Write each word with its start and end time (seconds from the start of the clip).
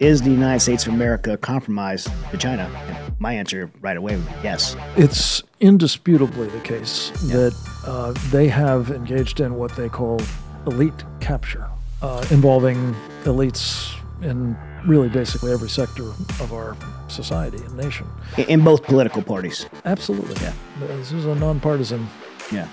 is 0.00 0.22
the 0.22 0.30
United 0.30 0.60
States 0.60 0.86
of 0.86 0.94
America 0.94 1.36
compromised 1.36 2.10
to 2.30 2.38
China? 2.38 2.62
And 2.88 3.20
my 3.20 3.34
answer 3.34 3.70
right 3.82 3.96
away 3.96 4.16
would 4.16 4.26
be 4.26 4.32
yes. 4.42 4.74
It's 4.96 5.42
indisputably 5.60 6.48
the 6.48 6.60
case 6.60 7.12
yeah. 7.26 7.36
that 7.36 7.68
uh, 7.86 8.12
they 8.30 8.48
have 8.48 8.90
engaged 8.90 9.40
in 9.40 9.56
what 9.56 9.76
they 9.76 9.90
call 9.90 10.20
elite 10.66 11.04
capture, 11.20 11.68
uh, 12.00 12.26
involving 12.30 12.94
elites 13.24 13.94
in 14.22 14.56
really 14.86 15.10
basically 15.10 15.52
every 15.52 15.68
sector 15.68 16.04
of 16.40 16.52
our 16.54 16.74
society 17.08 17.58
and 17.58 17.76
nation. 17.76 18.06
In 18.48 18.64
both 18.64 18.82
political 18.82 19.22
parties. 19.22 19.66
Absolutely. 19.84 20.34
Yeah. 20.40 20.54
This 20.80 21.12
is 21.12 21.26
a 21.26 21.34
nonpartisan 21.34 22.08
yeah. 22.50 22.68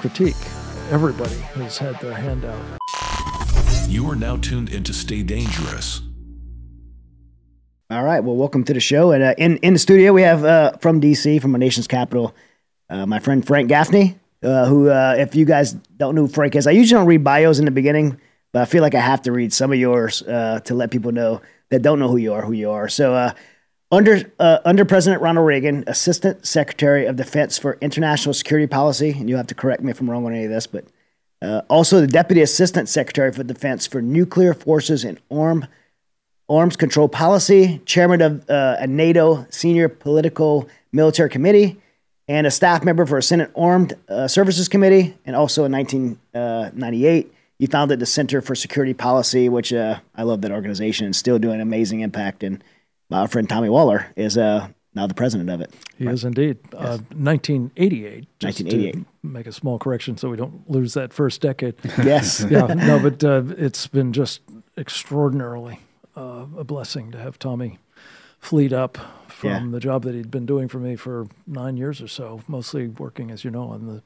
critique. 0.00 0.36
Everybody 0.90 1.36
has 1.36 1.78
had 1.78 2.00
their 2.00 2.14
hand 2.14 2.44
out. 2.44 2.60
You 3.88 4.10
are 4.10 4.16
now 4.16 4.36
tuned 4.36 4.70
into 4.70 4.92
Stay 4.92 5.22
Dangerous. 5.22 6.02
All 7.92 8.04
right. 8.04 8.20
Well, 8.20 8.36
welcome 8.36 8.64
to 8.64 8.72
the 8.72 8.80
show. 8.80 9.12
And 9.12 9.22
uh, 9.22 9.34
in 9.36 9.58
in 9.58 9.74
the 9.74 9.78
studio, 9.78 10.14
we 10.14 10.22
have 10.22 10.46
uh, 10.46 10.72
from 10.78 10.98
DC, 10.98 11.42
from 11.42 11.54
our 11.54 11.58
nation's 11.58 11.86
capital, 11.86 12.34
uh, 12.88 13.04
my 13.04 13.18
friend 13.18 13.46
Frank 13.46 13.68
Gaffney. 13.68 14.18
Uh, 14.42 14.64
who, 14.64 14.88
uh, 14.88 15.14
if 15.18 15.34
you 15.34 15.44
guys 15.44 15.72
don't 15.72 16.14
know 16.14 16.22
who 16.22 16.28
Frank 16.28 16.56
is, 16.56 16.66
I 16.66 16.70
usually 16.70 16.98
don't 16.98 17.06
read 17.06 17.22
bios 17.22 17.58
in 17.58 17.66
the 17.66 17.70
beginning, 17.70 18.18
but 18.52 18.62
I 18.62 18.64
feel 18.64 18.80
like 18.80 18.94
I 18.94 19.00
have 19.00 19.20
to 19.22 19.32
read 19.32 19.52
some 19.52 19.72
of 19.72 19.78
yours 19.78 20.22
uh, 20.22 20.60
to 20.64 20.74
let 20.74 20.90
people 20.90 21.12
know 21.12 21.42
that 21.68 21.82
don't 21.82 21.98
know 21.98 22.08
who 22.08 22.16
you 22.16 22.32
are, 22.32 22.42
who 22.42 22.52
you 22.52 22.70
are. 22.70 22.88
So, 22.88 23.30
under 23.90 24.32
under 24.38 24.86
President 24.86 25.20
Ronald 25.20 25.46
Reagan, 25.46 25.84
Assistant 25.86 26.46
Secretary 26.46 27.04
of 27.04 27.16
Defense 27.16 27.58
for 27.58 27.76
International 27.82 28.32
Security 28.32 28.66
Policy, 28.66 29.10
and 29.10 29.28
you 29.28 29.36
have 29.36 29.48
to 29.48 29.54
correct 29.54 29.82
me 29.82 29.90
if 29.90 30.00
I'm 30.00 30.10
wrong 30.10 30.24
on 30.24 30.32
any 30.32 30.44
of 30.44 30.50
this, 30.50 30.66
but 30.66 30.86
also, 31.68 32.00
the 32.00 32.06
Deputy 32.06 32.40
Assistant 32.40 32.88
Secretary 32.88 33.30
for 33.32 33.44
Defense 33.44 33.86
for 33.86 34.00
Nuclear 34.00 34.54
Forces 34.54 35.04
and 35.04 35.20
Arm, 35.30 35.66
Arms 36.48 36.76
Control 36.76 37.08
Policy, 37.08 37.80
Chairman 37.86 38.20
of 38.20 38.50
uh, 38.50 38.76
a 38.78 38.86
NATO 38.86 39.46
Senior 39.50 39.88
Political 39.88 40.68
Military 40.92 41.30
Committee, 41.30 41.80
and 42.28 42.46
a 42.46 42.50
staff 42.50 42.84
member 42.84 43.06
for 43.06 43.18
a 43.18 43.22
Senate 43.22 43.50
Armed 43.56 43.94
uh, 44.08 44.28
Services 44.28 44.68
Committee. 44.68 45.16
And 45.24 45.36
also 45.36 45.64
in 45.64 45.72
1998, 45.72 47.32
he 47.58 47.66
founded 47.66 48.00
the 48.00 48.06
Center 48.06 48.40
for 48.40 48.54
Security 48.54 48.94
Policy, 48.94 49.48
which 49.48 49.72
uh, 49.72 50.00
I 50.14 50.22
love 50.24 50.42
that 50.42 50.50
organization 50.50 51.06
and 51.06 51.14
still 51.14 51.38
doing 51.38 51.60
amazing 51.60 52.00
impact. 52.00 52.42
And 52.42 52.62
my 53.08 53.26
friend 53.26 53.48
Tommy 53.48 53.68
Waller 53.68 54.12
is 54.16 54.36
uh, 54.36 54.68
now 54.94 55.06
the 55.06 55.14
president 55.14 55.48
of 55.48 55.60
it. 55.60 55.72
He 55.96 56.06
right. 56.06 56.14
is 56.14 56.24
indeed. 56.24 56.58
Yes. 56.72 56.82
Uh, 56.82 56.98
1988. 57.14 58.26
1988. 58.40 59.06
make 59.22 59.46
a 59.46 59.52
small 59.52 59.78
correction 59.78 60.16
so 60.16 60.28
we 60.28 60.36
don't 60.36 60.68
lose 60.68 60.94
that 60.94 61.12
first 61.12 61.40
decade. 61.40 61.74
yes. 61.98 62.44
yeah. 62.50 62.66
No, 62.66 62.98
but 62.98 63.22
uh, 63.22 63.42
it's 63.56 63.86
been 63.86 64.12
just 64.12 64.40
extraordinarily 64.76 65.78
uh, 66.16 66.46
a 66.56 66.64
blessing 66.64 67.10
to 67.12 67.18
have 67.18 67.38
Tommy 67.38 67.78
fleet 68.38 68.72
up 68.72 68.98
from 69.28 69.50
yeah. 69.50 69.70
the 69.70 69.80
job 69.80 70.02
that 70.02 70.14
he'd 70.14 70.30
been 70.30 70.46
doing 70.46 70.68
for 70.68 70.78
me 70.78 70.96
for 70.96 71.26
nine 71.46 71.76
years 71.76 72.02
or 72.02 72.08
so, 72.08 72.42
mostly 72.48 72.88
working, 72.88 73.30
as 73.30 73.44
you 73.44 73.50
know, 73.50 73.68
on 73.68 73.86
the 73.86 74.02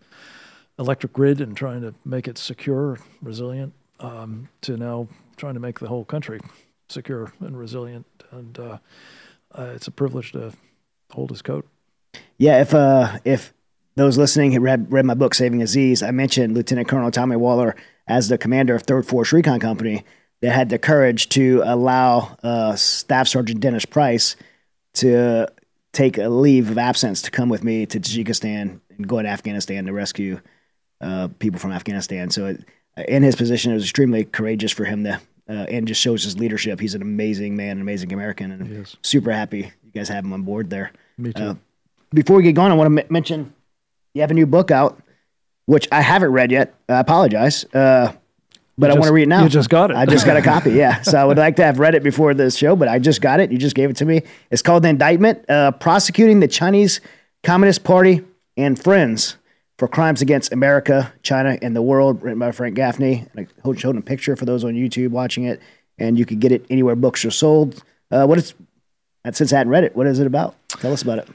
electric 0.78 1.12
grid 1.12 1.40
and 1.40 1.56
trying 1.56 1.80
to 1.80 1.94
make 2.04 2.28
it 2.28 2.38
secure, 2.38 2.98
resilient, 3.22 3.72
um, 4.00 4.48
to 4.60 4.76
now 4.76 5.08
trying 5.36 5.54
to 5.54 5.60
make 5.60 5.78
the 5.80 5.88
whole 5.88 6.04
country 6.04 6.38
secure 6.88 7.32
and 7.40 7.58
resilient. 7.58 8.06
And 8.30 8.58
uh, 8.58 8.78
uh, 9.54 9.72
it's 9.74 9.88
a 9.88 9.90
privilege 9.90 10.32
to 10.32 10.52
hold 11.10 11.30
his 11.30 11.42
coat. 11.42 11.66
Yeah, 12.38 12.60
if 12.60 12.74
uh, 12.74 13.18
if 13.24 13.54
those 13.94 14.18
listening 14.18 14.52
had 14.52 14.62
read, 14.62 14.92
read 14.92 15.06
my 15.06 15.14
book 15.14 15.34
Saving 15.34 15.62
Aziz, 15.62 16.02
I 16.02 16.10
mentioned 16.10 16.54
Lieutenant 16.54 16.88
Colonel 16.88 17.10
Tommy 17.10 17.36
Waller 17.36 17.74
as 18.06 18.28
the 18.28 18.36
commander 18.36 18.74
of 18.74 18.82
Third 18.82 19.06
Force 19.06 19.32
Recon 19.32 19.58
Company 19.60 20.04
that 20.42 20.52
had 20.52 20.68
the 20.68 20.78
courage 20.78 21.28
to 21.30 21.62
allow 21.64 22.36
uh, 22.42 22.76
Staff 22.76 23.28
Sergeant 23.28 23.60
Dennis 23.60 23.84
Price 23.84 24.36
to 24.94 25.48
take 25.92 26.18
a 26.18 26.28
leave 26.28 26.70
of 26.70 26.78
absence 26.78 27.22
to 27.22 27.30
come 27.30 27.48
with 27.48 27.64
me 27.64 27.86
to 27.86 27.98
Tajikistan 27.98 28.80
and 28.96 29.08
go 29.08 29.20
to 29.20 29.28
Afghanistan 29.28 29.86
to 29.86 29.92
rescue 29.92 30.40
uh, 31.00 31.28
people 31.38 31.58
from 31.58 31.72
Afghanistan. 31.72 32.30
So, 32.30 32.46
it, 32.46 32.64
in 33.08 33.22
his 33.22 33.36
position, 33.36 33.72
it 33.72 33.74
was 33.74 33.84
extremely 33.84 34.24
courageous 34.24 34.72
for 34.72 34.84
him 34.86 35.04
to, 35.04 35.20
uh, 35.48 35.52
and 35.52 35.86
just 35.86 36.00
shows 36.00 36.24
his 36.24 36.38
leadership. 36.38 36.80
He's 36.80 36.94
an 36.94 37.02
amazing 37.02 37.54
man, 37.54 37.72
an 37.76 37.82
amazing 37.82 38.12
American, 38.12 38.52
and 38.52 38.68
super 39.02 39.30
happy 39.30 39.70
you 39.84 39.90
guys 39.94 40.08
have 40.08 40.24
him 40.24 40.32
on 40.32 40.42
board 40.42 40.70
there. 40.70 40.92
Me 41.18 41.32
too. 41.32 41.42
Uh, 41.42 41.54
before 42.14 42.36
we 42.36 42.42
get 42.42 42.54
going, 42.54 42.72
I 42.72 42.74
want 42.74 42.94
to 42.96 43.02
m- 43.02 43.12
mention 43.12 43.52
you 44.14 44.22
have 44.22 44.30
a 44.30 44.34
new 44.34 44.46
book 44.46 44.70
out, 44.70 44.98
which 45.66 45.86
I 45.92 46.00
haven't 46.00 46.32
read 46.32 46.50
yet. 46.50 46.74
I 46.88 47.00
apologize. 47.00 47.66
But 48.78 48.88
just, 48.88 48.96
I 48.96 49.00
want 49.00 49.08
to 49.08 49.14
read 49.14 49.22
it 49.22 49.28
now. 49.28 49.42
You 49.42 49.48
just 49.48 49.70
got 49.70 49.90
it. 49.90 49.96
I 49.96 50.04
just 50.04 50.26
got 50.26 50.36
a 50.36 50.42
copy. 50.42 50.72
Yeah. 50.72 51.02
So 51.02 51.18
I 51.18 51.24
would 51.24 51.38
like 51.38 51.56
to 51.56 51.64
have 51.64 51.78
read 51.78 51.94
it 51.94 52.02
before 52.02 52.34
this 52.34 52.56
show, 52.56 52.76
but 52.76 52.88
I 52.88 52.98
just 52.98 53.20
got 53.20 53.40
it. 53.40 53.50
You 53.52 53.58
just 53.58 53.76
gave 53.76 53.88
it 53.90 53.96
to 53.96 54.04
me. 54.04 54.22
It's 54.50 54.60
called 54.60 54.82
The 54.82 54.88
Indictment 54.88 55.48
uh, 55.48 55.70
Prosecuting 55.72 56.40
the 56.40 56.48
Chinese 56.48 57.00
Communist 57.42 57.84
Party 57.84 58.22
and 58.56 58.78
Friends 58.78 59.36
for 59.78 59.88
Crimes 59.88 60.20
Against 60.20 60.52
America, 60.52 61.12
China, 61.22 61.58
and 61.62 61.76
the 61.76 61.82
World, 61.82 62.22
written 62.22 62.38
by 62.38 62.50
Frank 62.50 62.74
Gaffney. 62.74 63.26
And 63.34 63.48
I 63.64 63.74
showed 63.76 63.96
a 63.96 64.00
picture 64.00 64.36
for 64.36 64.44
those 64.44 64.64
on 64.64 64.72
YouTube 64.72 65.10
watching 65.10 65.44
it, 65.44 65.60
and 65.98 66.18
you 66.18 66.26
can 66.26 66.38
get 66.38 66.52
it 66.52 66.66
anywhere 66.68 66.96
books 66.96 67.24
are 67.24 67.30
sold. 67.30 67.82
Uh, 68.10 68.26
what 68.26 68.38
is, 68.38 68.54
I 69.24 69.30
since 69.30 69.52
I 69.52 69.58
hadn't 69.58 69.70
read 69.70 69.84
it, 69.84 69.94
what 69.94 70.06
is 70.06 70.18
it 70.18 70.26
about? 70.26 70.54
Tell 70.68 70.92
us 70.92 71.02
about 71.02 71.18
it. 71.18 71.28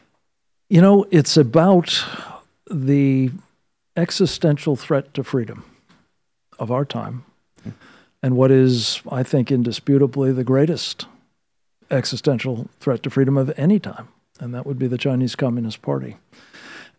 You 0.69 0.81
know, 0.81 1.05
it's 1.11 1.37
about 1.37 2.03
the 2.69 3.31
existential 3.95 4.75
threat 4.75 5.13
to 5.13 5.23
freedom 5.23 5.65
of 6.59 6.71
our 6.71 6.85
time 6.85 7.25
and 8.23 8.35
what 8.35 8.51
is, 8.51 9.01
I 9.11 9.23
think, 9.23 9.51
indisputably 9.51 10.31
the 10.31 10.43
greatest 10.43 11.05
existential 11.89 12.67
threat 12.79 13.03
to 13.03 13.09
freedom 13.09 13.37
of 13.37 13.51
any 13.57 13.79
time, 13.79 14.07
and 14.39 14.53
that 14.53 14.65
would 14.65 14.79
be 14.79 14.87
the 14.87 14.97
Chinese 14.97 15.35
Communist 15.35 15.81
Party. 15.81 16.17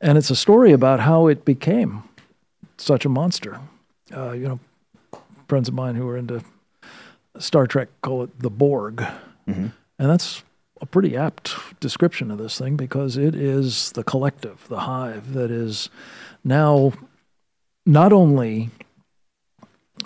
And 0.01 0.19
it's 0.19 0.31
a 0.31 0.37
story 0.37 0.73
about 0.73 1.01
how 1.01 1.29
it 1.29 1.45
became 1.45 2.03
such 2.77 3.05
a 3.05 3.09
monster. 3.09 3.61
Uh, 4.15 4.33
you 4.33 4.49
know, 4.49 5.21
friends 5.49 5.69
of 5.69 5.75
mine 5.75 5.95
who 5.95 6.09
are 6.09 6.17
into 6.17 6.43
Star 7.39 7.67
Trek 7.67 7.89
call 8.03 8.25
it 8.25 8.41
the 8.41 8.51
Borg. 8.51 8.97
Mm-hmm. 9.49 9.69
And 9.99 10.11
that's 10.11 10.43
a 10.81 10.87
pretty 10.87 11.17
apt 11.17 11.55
description 11.81 12.31
of 12.31 12.39
this 12.39 12.59
thing 12.59 12.77
because 12.77 13.17
it 13.17 13.35
is 13.35 13.93
the 13.93 14.03
collective, 14.03 14.67
the 14.69 14.81
hive 14.81 15.33
that 15.33 15.51
is 15.51 15.89
now 16.43 16.93
not 17.87 18.13
only 18.13 18.71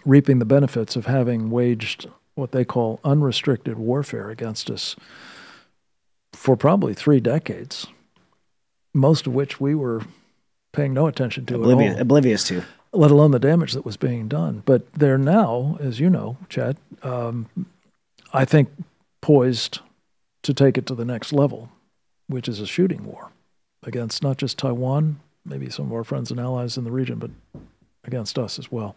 reaping 0.06 0.38
the 0.38 0.44
benefits 0.46 0.96
of 0.96 1.04
having 1.06 1.50
waged 1.50 2.08
what 2.34 2.52
they 2.52 2.64
call 2.64 3.00
unrestricted 3.04 3.76
warfare 3.76 4.30
against 4.30 4.70
us 4.70 4.96
for 6.32 6.56
probably 6.56 6.94
three 6.94 7.18
decades, 7.20 7.86
most 8.94 9.26
of 9.26 9.34
which 9.34 9.60
we 9.60 9.74
were 9.74 10.02
paying 10.72 10.94
no 10.94 11.06
attention 11.06 11.44
to 11.46 11.56
oblivious, 11.56 11.92
at 11.92 11.96
all, 11.96 12.02
oblivious 12.02 12.44
to, 12.44 12.62
let 12.92 13.10
alone 13.10 13.32
the 13.32 13.38
damage 13.38 13.72
that 13.72 13.84
was 13.84 13.96
being 13.96 14.28
done. 14.28 14.62
But 14.64 14.92
they're 14.92 15.18
now, 15.18 15.76
as 15.80 15.98
you 15.98 16.08
know, 16.08 16.36
Chad, 16.48 16.76
um, 17.02 17.48
I 18.32 18.44
think 18.44 18.68
poised 19.20 19.80
to 20.42 20.54
take 20.54 20.78
it 20.78 20.86
to 20.86 20.94
the 20.94 21.04
next 21.04 21.32
level, 21.32 21.70
which 22.28 22.48
is 22.48 22.60
a 22.60 22.66
shooting 22.66 23.04
war 23.04 23.30
against 23.82 24.22
not 24.22 24.36
just 24.36 24.58
Taiwan, 24.58 25.20
maybe 25.44 25.70
some 25.70 25.86
of 25.86 25.92
our 25.92 26.04
friends 26.04 26.30
and 26.30 26.38
allies 26.38 26.76
in 26.76 26.84
the 26.84 26.92
region, 26.92 27.18
but 27.18 27.30
against 28.04 28.38
us 28.38 28.58
as 28.58 28.70
well. 28.70 28.94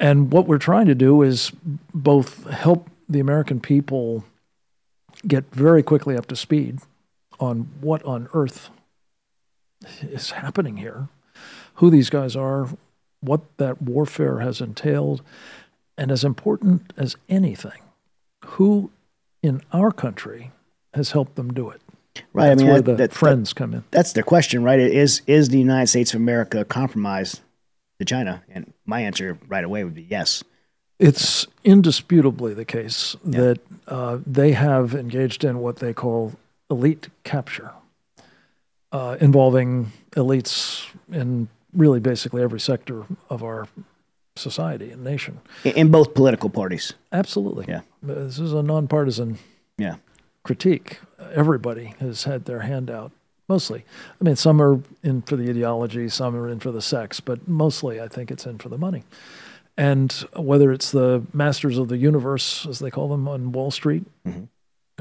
And 0.00 0.32
what 0.32 0.46
we're 0.46 0.58
trying 0.58 0.86
to 0.86 0.94
do 0.94 1.22
is 1.22 1.52
both 1.92 2.48
help 2.50 2.90
the 3.08 3.20
American 3.20 3.60
people 3.60 4.24
get 5.26 5.44
very 5.52 5.82
quickly 5.82 6.16
up 6.16 6.26
to 6.26 6.36
speed 6.36 6.80
on 7.40 7.68
what 7.80 8.02
on 8.04 8.28
earth 8.32 8.70
is 10.02 10.32
happening 10.32 10.76
here, 10.78 11.08
who 11.74 11.90
these 11.90 12.10
guys 12.10 12.36
are, 12.36 12.68
what 13.20 13.42
that 13.58 13.80
warfare 13.80 14.40
has 14.40 14.60
entailed, 14.60 15.22
and 15.96 16.10
as 16.10 16.24
important 16.24 16.92
as 16.96 17.16
anything, 17.28 17.80
who 18.44 18.90
in 19.42 19.62
our 19.72 19.92
country 19.92 20.50
has 20.94 21.12
helped 21.12 21.36
them 21.36 21.52
do 21.52 21.70
it. 21.70 21.80
Right. 22.32 22.48
That's 22.48 22.62
I 22.62 22.64
mean, 22.64 22.72
where 22.72 22.82
that, 22.82 22.90
the 22.92 22.96
that, 22.96 23.12
friends 23.12 23.50
that, 23.50 23.56
come 23.56 23.74
in. 23.74 23.84
That's 23.90 24.12
the 24.12 24.22
question, 24.22 24.62
right? 24.62 24.78
Is 24.78 25.22
is 25.26 25.48
the 25.48 25.58
United 25.58 25.88
States 25.88 26.14
of 26.14 26.20
America 26.20 26.64
compromised 26.64 27.40
to 27.98 28.04
China? 28.04 28.42
And 28.48 28.72
my 28.86 29.00
answer 29.00 29.38
right 29.48 29.64
away 29.64 29.84
would 29.84 29.94
be 29.94 30.06
yes. 30.08 30.44
It's 30.98 31.46
indisputably 31.64 32.54
the 32.54 32.64
case 32.64 33.16
yeah. 33.24 33.40
that 33.40 33.60
uh, 33.88 34.18
they 34.26 34.52
have 34.52 34.94
engaged 34.94 35.44
in 35.44 35.58
what 35.58 35.76
they 35.76 35.92
call 35.92 36.32
elite 36.70 37.08
capture, 37.24 37.72
uh, 38.92 39.16
involving 39.20 39.92
elites 40.12 40.86
in 41.10 41.48
really 41.72 42.00
basically 42.00 42.42
every 42.42 42.60
sector 42.60 43.04
of 43.28 43.42
our 43.42 43.68
society 44.36 44.90
and 44.90 45.02
nation. 45.04 45.40
In 45.64 45.90
both 45.90 46.14
political 46.14 46.50
parties. 46.50 46.94
Absolutely. 47.12 47.66
Yeah. 47.68 47.80
This 48.02 48.38
is 48.38 48.52
a 48.52 48.62
nonpartisan 48.62 49.38
yeah. 49.78 49.96
critique. 50.42 50.98
Everybody 51.32 51.94
has 52.00 52.24
had 52.24 52.44
their 52.44 52.60
hand 52.60 52.90
out, 52.90 53.12
mostly. 53.48 53.84
I 54.20 54.24
mean, 54.24 54.36
some 54.36 54.60
are 54.60 54.80
in 55.02 55.22
for 55.22 55.36
the 55.36 55.48
ideology, 55.48 56.08
some 56.08 56.36
are 56.36 56.48
in 56.48 56.60
for 56.60 56.70
the 56.72 56.82
sex, 56.82 57.20
but 57.20 57.46
mostly 57.48 58.00
I 58.00 58.08
think 58.08 58.30
it's 58.30 58.46
in 58.46 58.58
for 58.58 58.68
the 58.68 58.78
money. 58.78 59.04
And 59.76 60.12
whether 60.36 60.72
it's 60.72 60.92
the 60.92 61.24
masters 61.32 61.78
of 61.78 61.88
the 61.88 61.96
universe, 61.96 62.66
as 62.66 62.78
they 62.78 62.90
call 62.90 63.08
them 63.08 63.26
on 63.26 63.52
Wall 63.52 63.70
Street, 63.70 64.04
mm-hmm. 64.26 64.44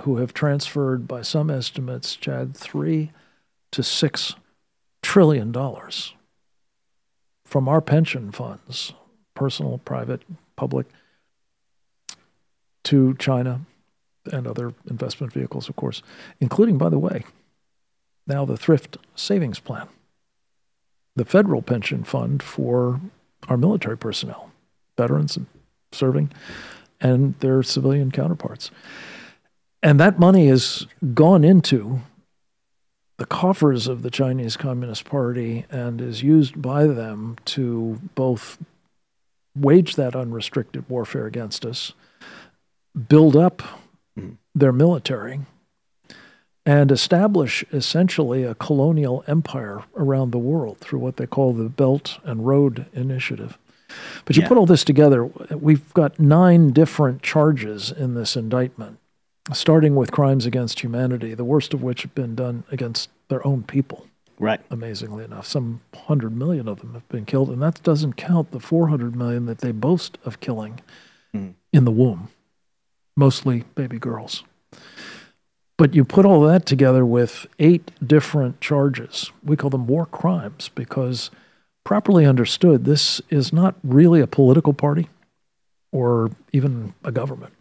who 0.02 0.18
have 0.18 0.34
transferred, 0.34 1.08
by 1.08 1.22
some 1.22 1.50
estimates, 1.50 2.16
Chad, 2.16 2.58
three 2.58 3.12
to 3.72 3.84
six 3.84 4.36
trillion 5.02 5.52
dollars 5.52 6.14
from 7.44 7.70
our 7.70 7.82
pension 7.82 8.32
funds, 8.32 8.94
personal, 9.36 9.78
private, 9.80 10.24
public, 10.56 10.88
to 12.84 13.14
China 13.16 13.62
and 14.32 14.48
other 14.48 14.74
investment 14.90 15.34
vehicles, 15.34 15.70
of 15.70 15.76
course, 15.76 16.02
including, 16.40 16.78
by 16.78 16.90
the 16.90 17.00
way, 17.00 17.24
now 18.28 18.46
the 18.46 18.58
thrift 18.58 18.98
savings 19.16 19.60
plan, 19.60 19.88
the 21.16 21.26
federal 21.26 21.62
pension 21.62 22.04
fund 22.04 22.42
for 22.42 23.00
our 23.50 23.58
military 23.58 23.98
personnel, 23.98 24.52
veterans 24.98 25.38
serving, 25.92 26.32
and 27.00 27.38
their 27.40 27.62
civilian 27.64 28.12
counterparts. 28.12 28.72
And 29.82 30.00
that 30.00 30.20
money 30.20 30.48
has 30.48 30.88
gone 31.14 31.44
into 31.44 32.00
the 33.18 33.26
coffers 33.26 33.88
of 33.88 34.02
the 34.02 34.10
Chinese 34.10 34.58
Communist 34.58 35.06
Party 35.06 35.66
and 35.70 36.02
is 36.02 36.24
used 36.24 36.62
by 36.62 36.88
them 36.88 37.38
to 37.46 38.00
both 38.16 38.58
wage 39.56 39.96
that 39.96 40.16
unrestricted 40.16 40.90
warfare 40.90 41.26
against 41.26 41.66
us, 41.66 41.94
build 43.08 43.36
up 43.36 43.62
mm-hmm. 44.18 44.34
their 44.56 44.72
military, 44.72 45.42
and 46.66 46.92
establish 46.92 47.64
essentially 47.74 48.44
a 48.44 48.56
colonial 48.56 49.24
empire 49.28 49.84
around 49.98 50.32
the 50.32 50.38
world 50.38 50.78
through 50.80 51.00
what 51.00 51.18
they 51.18 51.26
call 51.28 51.54
the 51.54 51.70
Belt 51.70 52.20
and 52.24 52.46
Road 52.46 52.86
Initiative. 52.94 53.58
But 54.26 54.36
you 54.36 54.44
Yeah. 54.44 54.48
put 54.48 54.58
all 54.58 54.66
this 54.66 54.84
together, 54.84 55.26
we've 55.52 55.94
got 55.94 56.20
nine 56.20 56.72
different 56.72 57.22
charges 57.22 57.92
in 57.92 58.14
this 58.16 58.36
indictment, 58.36 58.98
starting 59.52 59.96
with 59.96 60.12
crimes 60.12 60.46
against 60.46 60.80
humanity, 60.80 61.34
the 61.34 61.44
worst 61.44 61.74
of 61.74 61.84
which 61.84 62.02
have 62.04 62.16
been 62.16 62.34
done 62.34 62.64
against 62.72 63.10
their 63.28 63.46
own 63.46 63.64
people 63.64 64.08
Right. 64.40 64.62
amazingly 64.72 65.24
enough. 65.24 65.46
Some 65.46 65.82
100 65.94 66.36
million 66.36 66.68
of 66.68 66.80
them 66.80 66.94
have 66.94 67.08
been 67.10 67.26
killed, 67.26 67.50
and 67.50 67.62
that 67.62 67.84
doesn't 67.84 68.14
count 68.14 68.52
the 68.52 68.60
400 68.60 69.16
million 69.16 69.46
that 69.46 69.60
they 69.60 69.72
boast 69.72 70.18
of 70.26 70.40
killing 70.40 70.80
hmm. 71.34 71.50
in 71.72 71.86
the 71.86 71.92
womb, 71.92 72.30
mostly 73.16 73.64
baby 73.76 74.00
girls. 74.00 74.44
But 75.78 75.96
you 75.96 76.04
put 76.06 76.26
all 76.26 76.42
that 76.42 76.66
together 76.66 77.06
with 77.06 77.48
eight 77.60 77.92
different 78.06 78.62
charges. 78.62 79.32
We 79.44 79.56
call 79.56 79.70
them 79.70 79.88
war 79.88 80.06
crimes 80.06 80.70
because, 80.76 81.32
properly 81.84 82.26
understood, 82.26 82.86
this 82.86 83.22
is 83.30 83.52
not 83.52 83.76
really 83.84 84.22
a 84.22 84.28
political 84.28 84.74
party 84.74 85.10
or 85.92 86.32
even 86.52 86.94
a 87.04 87.12
government. 87.12 87.54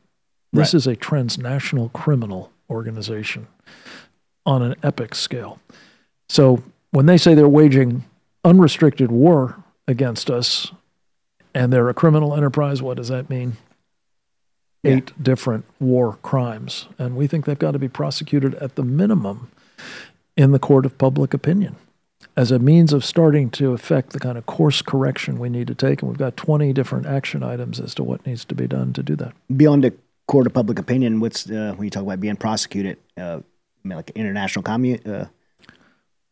This 0.53 0.75
Right. 0.75 0.79
is 0.79 0.87
a 0.87 0.97
transnational 0.97 1.89
criminal 1.91 2.53
organization 2.69 3.47
on 4.45 4.61
an 4.63 4.75
epic 4.83 5.15
scale. 5.15 5.59
So 6.29 6.63
when 6.91 7.07
they 7.07 7.17
say 7.17 7.35
they're 7.35 7.49
waging 7.49 8.05
unrestricted 8.45 9.11
war 9.11 9.57
against 9.89 10.31
us 10.31 10.73
and 11.55 11.73
they're 11.73 11.89
a 11.89 11.95
criminal 11.95 12.35
enterprise, 12.35 12.83
what 12.83 12.97
does 12.99 13.09
that 13.09 13.31
mean? 13.31 13.57
Yeah. 14.83 14.97
Eight 14.97 15.23
different 15.23 15.65
war 15.79 16.19
crimes. 16.23 16.89
And 16.99 17.17
we 17.17 17.27
think 17.29 17.45
they've 17.45 17.59
got 17.59 17.71
to 17.73 17.79
be 17.79 17.89
prosecuted 17.89 18.55
at 18.57 18.75
the 18.75 18.83
minimum 18.83 19.51
in 20.37 20.51
the 20.53 20.59
court 20.59 20.85
of 20.87 20.99
public 20.99 21.33
opinion 21.33 21.77
as 22.37 22.51
a 22.51 22.59
means 22.59 22.93
of 22.93 23.05
starting 23.05 23.51
to 23.51 23.73
affect 23.73 24.11
the 24.13 24.19
kind 24.19 24.39
of 24.39 24.47
course 24.47 24.83
correction 24.83 25.39
we 25.39 25.49
need 25.49 25.67
to 25.69 25.75
take. 25.75 26.03
And 26.03 26.09
we've 26.11 26.19
got 26.19 26.37
20 26.37 26.73
different 26.73 27.07
action 27.07 27.43
items 27.43 27.79
as 27.79 27.95
to 27.97 28.03
what 28.03 28.25
needs 28.27 28.45
to 28.47 28.55
be 28.55 28.67
done 28.67 28.93
to 28.95 29.03
do 29.03 29.15
that. 29.17 29.35
Beyond 29.57 29.85
the 29.85 29.95
court 30.27 30.47
of 30.47 30.55
public 30.55 30.79
opinion, 30.79 31.21
what's 31.21 31.49
uh, 31.49 31.75
when 31.77 31.85
you 31.85 31.91
talk 31.91 32.03
about 32.03 32.21
being 32.21 32.37
prosecuted? 32.37 32.97
Uh, 33.17 33.41
I 33.85 33.89
mean, 33.89 33.97
like 33.97 34.11
international 34.11 34.63
commun. 34.63 35.01
Uh, 35.07 35.27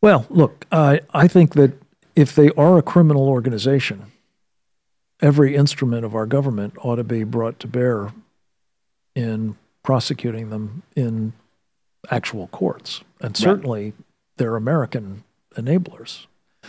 Well, 0.01 0.25
look, 0.29 0.65
I 0.71 1.01
I 1.13 1.27
think 1.27 1.53
that 1.53 1.73
if 2.15 2.35
they 2.35 2.49
are 2.51 2.77
a 2.77 2.81
criminal 2.81 3.29
organization, 3.29 4.11
every 5.21 5.55
instrument 5.55 6.03
of 6.03 6.15
our 6.15 6.25
government 6.25 6.73
ought 6.79 6.95
to 6.95 7.03
be 7.03 7.23
brought 7.23 7.59
to 7.59 7.67
bear 7.67 8.11
in 9.15 9.55
prosecuting 9.83 10.49
them 10.49 10.83
in 10.95 11.33
actual 12.09 12.47
courts. 12.47 13.01
And 13.19 13.35
certainly 13.35 13.93
they're 14.37 14.55
American 14.55 15.23
enablers. 15.55 16.25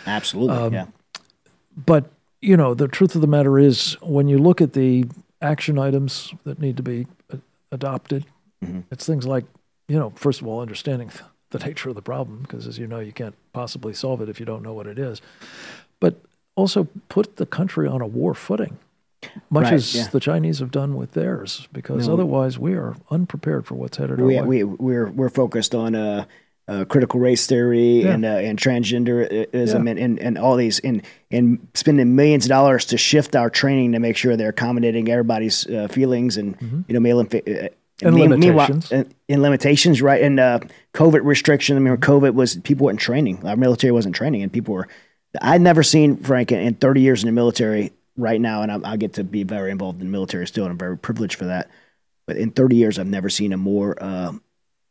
absolutely. 0.06 0.56
Um, 0.56 0.72
yeah. 0.72 0.86
But, 1.76 2.10
you 2.40 2.56
know, 2.56 2.74
the 2.74 2.88
truth 2.88 3.14
of 3.14 3.20
the 3.20 3.26
matter 3.26 3.58
is 3.58 3.96
when 4.02 4.28
you 4.28 4.38
look 4.38 4.60
at 4.60 4.72
the 4.72 5.04
action 5.40 5.78
items 5.78 6.32
that 6.44 6.58
need 6.58 6.76
to 6.76 6.82
be 6.82 7.06
uh, 7.32 7.36
adopted, 7.70 8.26
it's 8.90 9.06
things 9.06 9.26
like, 9.26 9.44
you 9.88 9.98
know, 9.98 10.10
first 10.10 10.40
of 10.40 10.46
all, 10.46 10.60
understanding 10.60 11.10
the 11.50 11.58
nature 11.58 11.88
of 11.88 11.94
the 11.94 12.02
problem, 12.02 12.40
because 12.42 12.66
as 12.66 12.78
you 12.78 12.86
know, 12.86 13.00
you 13.00 13.12
can't 13.12 13.34
possibly 13.52 13.92
solve 13.92 14.20
it 14.22 14.28
if 14.28 14.40
you 14.40 14.46
don't 14.46 14.62
know 14.62 14.72
what 14.72 14.86
it 14.86 14.98
is. 14.98 15.20
But 16.00 16.16
also 16.54 16.88
put 17.08 17.36
the 17.36 17.46
country 17.46 17.88
on 17.88 18.00
a 18.00 18.06
war 18.06 18.34
footing, 18.34 18.78
much 19.50 19.64
Right, 19.64 19.72
as 19.74 19.94
yeah. 19.94 20.08
the 20.08 20.20
Chinese 20.20 20.58
have 20.58 20.70
done 20.70 20.94
with 20.96 21.12
theirs, 21.12 21.68
because 21.72 22.06
No. 22.08 22.14
otherwise 22.14 22.58
we 22.58 22.74
are 22.74 22.96
unprepared 23.10 23.66
for 23.66 23.74
what's 23.74 23.96
headed 23.96 24.20
our 24.20 24.26
we, 24.26 24.36
way. 24.40 24.42
we 24.42 24.64
we're 24.64 25.10
we're 25.10 25.28
focused 25.28 25.74
on 25.74 25.94
uh, 25.94 26.24
uh, 26.68 26.84
critical 26.86 27.20
race 27.20 27.46
theory 27.46 28.02
Yeah. 28.02 28.12
and 28.14 28.24
uh, 28.24 28.28
and 28.28 28.58
transgenderism 28.58 29.46
Yeah. 29.52 29.90
and, 29.90 29.98
and, 29.98 30.18
and 30.18 30.38
all 30.38 30.56
these 30.56 30.78
and 30.80 31.02
and 31.30 31.66
spending 31.74 32.14
millions 32.16 32.44
of 32.46 32.50
dollars 32.50 32.84
to 32.86 32.96
shift 32.98 33.34
our 33.36 33.50
training 33.50 33.92
to 33.92 33.98
make 33.98 34.16
sure 34.16 34.36
they're 34.36 34.48
accommodating 34.50 35.08
everybody's 35.08 35.66
uh, 35.66 35.88
feelings 35.88 36.36
and 36.36 36.56
you 36.88 36.94
know 36.94 37.00
male 37.00 37.20
and, 37.20 37.34
uh, 37.34 37.68
Mm-hmm. 38.00 38.18
And 38.18 38.30
limitations. 38.32 38.90
uh, 38.90 39.04
and 39.28 39.42
limitations 39.42 40.02
right 40.02 40.20
and 40.20 40.40
uh, 40.40 40.58
COVID 40.92 41.20
restriction. 41.24 41.76
I 41.76 41.80
mean, 41.80 41.96
COVID 41.98 42.34
was 42.34 42.56
people 42.56 42.86
weren't 42.86 42.98
training. 42.98 43.46
Our 43.46 43.54
military 43.54 43.92
wasn't 43.92 44.16
training, 44.16 44.42
and 44.42 44.52
people 44.52 44.74
were. 44.74 44.88
I'd 45.40 45.60
never 45.60 45.84
seen 45.84 46.16
Frank 46.16 46.50
in, 46.50 46.58
in 46.58 46.74
30 46.74 47.00
years 47.00 47.22
in 47.22 47.28
the 47.28 47.32
military 47.32 47.92
right 48.16 48.40
now, 48.40 48.62
and 48.62 48.72
I, 48.72 48.92
I 48.92 48.96
get 48.96 49.14
to 49.14 49.24
be 49.24 49.42
very 49.42 49.70
involved 49.70 50.00
in 50.00 50.06
the 50.06 50.12
military 50.12 50.46
still, 50.46 50.64
and 50.64 50.72
I'm 50.72 50.78
very 50.78 50.98
privileged 50.98 51.36
for 51.36 51.46
that. 51.46 51.70
But 52.26 52.36
in 52.36 52.50
30 52.50 52.76
years, 52.76 52.98
I've 52.98 53.06
never 53.06 53.28
seen 53.28 53.52
a 53.52 53.56
more 53.56 53.96
uh, 54.02 54.32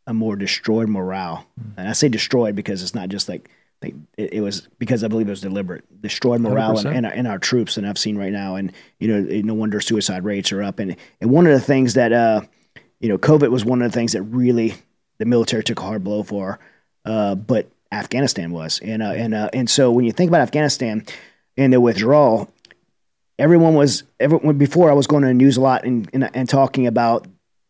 a 0.07 0.13
more 0.13 0.35
destroyed 0.35 0.89
morale. 0.89 1.45
And 1.77 1.87
I 1.87 1.93
say 1.93 2.09
destroyed 2.09 2.55
because 2.55 2.83
it's 2.83 2.95
not 2.95 3.09
just 3.09 3.29
like, 3.29 3.49
like 3.81 3.95
it, 4.17 4.33
it 4.33 4.41
was 4.41 4.67
because 4.79 5.03
I 5.03 5.07
believe 5.07 5.27
it 5.27 5.31
was 5.31 5.41
deliberate. 5.41 6.01
Destroyed 6.01 6.41
morale 6.41 6.77
in, 6.79 6.87
in, 6.87 7.05
our, 7.05 7.13
in 7.13 7.27
our 7.27 7.39
troops, 7.39 7.77
and 7.77 7.87
I've 7.87 7.97
seen 7.97 8.17
right 8.17 8.31
now. 8.31 8.55
And 8.55 8.73
you 8.99 9.07
know, 9.07 9.41
no 9.41 9.53
wonder 9.53 9.79
suicide 9.79 10.23
rates 10.23 10.51
are 10.51 10.63
up. 10.63 10.79
And 10.79 10.95
and 11.21 11.31
one 11.31 11.47
of 11.47 11.53
the 11.53 11.61
things 11.61 11.93
that 11.93 12.11
uh, 12.11 12.41
you 13.01 13.09
know, 13.09 13.17
COVID 13.17 13.49
was 13.49 13.65
one 13.65 13.81
of 13.81 13.91
the 13.91 13.97
things 13.97 14.13
that 14.13 14.21
really 14.21 14.75
the 15.17 15.25
military 15.25 15.63
took 15.63 15.79
a 15.79 15.83
hard 15.83 16.03
blow 16.03 16.23
for. 16.23 16.59
Uh, 17.03 17.35
but 17.35 17.67
Afghanistan 17.91 18.51
was, 18.51 18.79
and 18.79 19.01
uh, 19.01 19.11
and 19.11 19.33
uh, 19.33 19.49
and 19.53 19.69
so 19.69 19.91
when 19.91 20.05
you 20.05 20.11
think 20.11 20.29
about 20.29 20.41
Afghanistan 20.41 21.03
and 21.57 21.73
the 21.73 21.81
withdrawal, 21.81 22.49
everyone 23.39 23.73
was 23.75 24.03
everyone 24.19 24.57
before 24.57 24.89
I 24.89 24.93
was 24.93 25.07
going 25.07 25.21
to 25.21 25.27
the 25.27 25.33
news 25.33 25.57
a 25.57 25.61
lot 25.61 25.83
and, 25.83 26.09
and 26.13 26.29
and 26.33 26.47
talking 26.47 26.87
about 26.87 27.27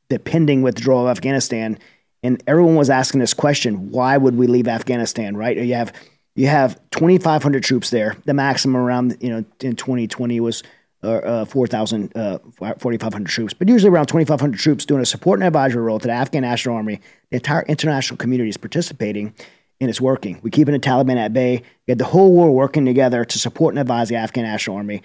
the 0.10 0.20
pending 0.20 0.62
withdrawal 0.62 1.08
of 1.08 1.12
Afghanistan, 1.12 1.80
and 2.24 2.44
everyone 2.48 2.75
was 2.75 2.89
asking 2.89 3.20
this 3.22 3.34
question: 3.34 3.91
Why 3.91 4.18
would 4.18 4.36
we 4.36 4.48
leave 4.48 4.68
Afghanistan? 4.68 5.38
Right? 5.38 5.58
You 5.58 5.74
have 5.75 5.94
you 6.36 6.48
have 6.48 6.80
2,500 6.91 7.63
troops 7.63 7.89
there. 7.89 8.15
The 8.25 8.34
maximum 8.34 8.77
around 8.77 9.18
you 9.22 9.30
know 9.30 9.46
in 9.60 9.75
2020 9.75 10.39
was 10.39 10.63
uh, 11.03 11.08
uh, 11.08 11.46
4,000, 11.46 12.15
uh, 12.15 12.38
4,500 12.60 13.27
troops, 13.27 13.56
but 13.56 13.68
usually 13.68 13.91
around 13.91 14.06
2,500 14.06 14.60
troops 14.60 14.86
doing 14.86 15.01
a 15.01 15.06
support 15.06 15.39
and 15.39 15.48
advisory 15.48 15.82
role 15.82 15.98
to 15.98 16.08
the 16.08 16.13
Afghan 16.13 16.44
National 16.44 16.75
Army. 16.75 17.01
The 17.32 17.38
entire 17.38 17.63
international 17.63 18.18
community 18.18 18.50
is 18.50 18.58
participating, 18.58 19.34
and 19.80 19.89
it's 19.89 20.00
working. 20.00 20.39
We're 20.44 20.51
keeping 20.51 20.74
the 20.74 20.80
Taliban 20.80 21.18
at 21.18 21.34
bay. 21.34 21.63
We 21.88 21.91
had 21.91 21.98
the 21.98 22.06
whole 22.06 22.32
world 22.32 22.53
working 22.56 22.86
together 22.86 23.25
to 23.25 23.39
support 23.39 23.74
and 23.74 23.80
advise 23.80 24.10
the 24.10 24.15
Afghan 24.15 24.44
National 24.44 24.77
Army. 24.77 25.01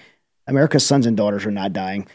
America's 0.47 0.87
sons 0.87 1.07
and 1.07 1.17
daughters 1.17 1.45
are 1.47 1.51
not 1.51 1.73
dying. 1.73 2.07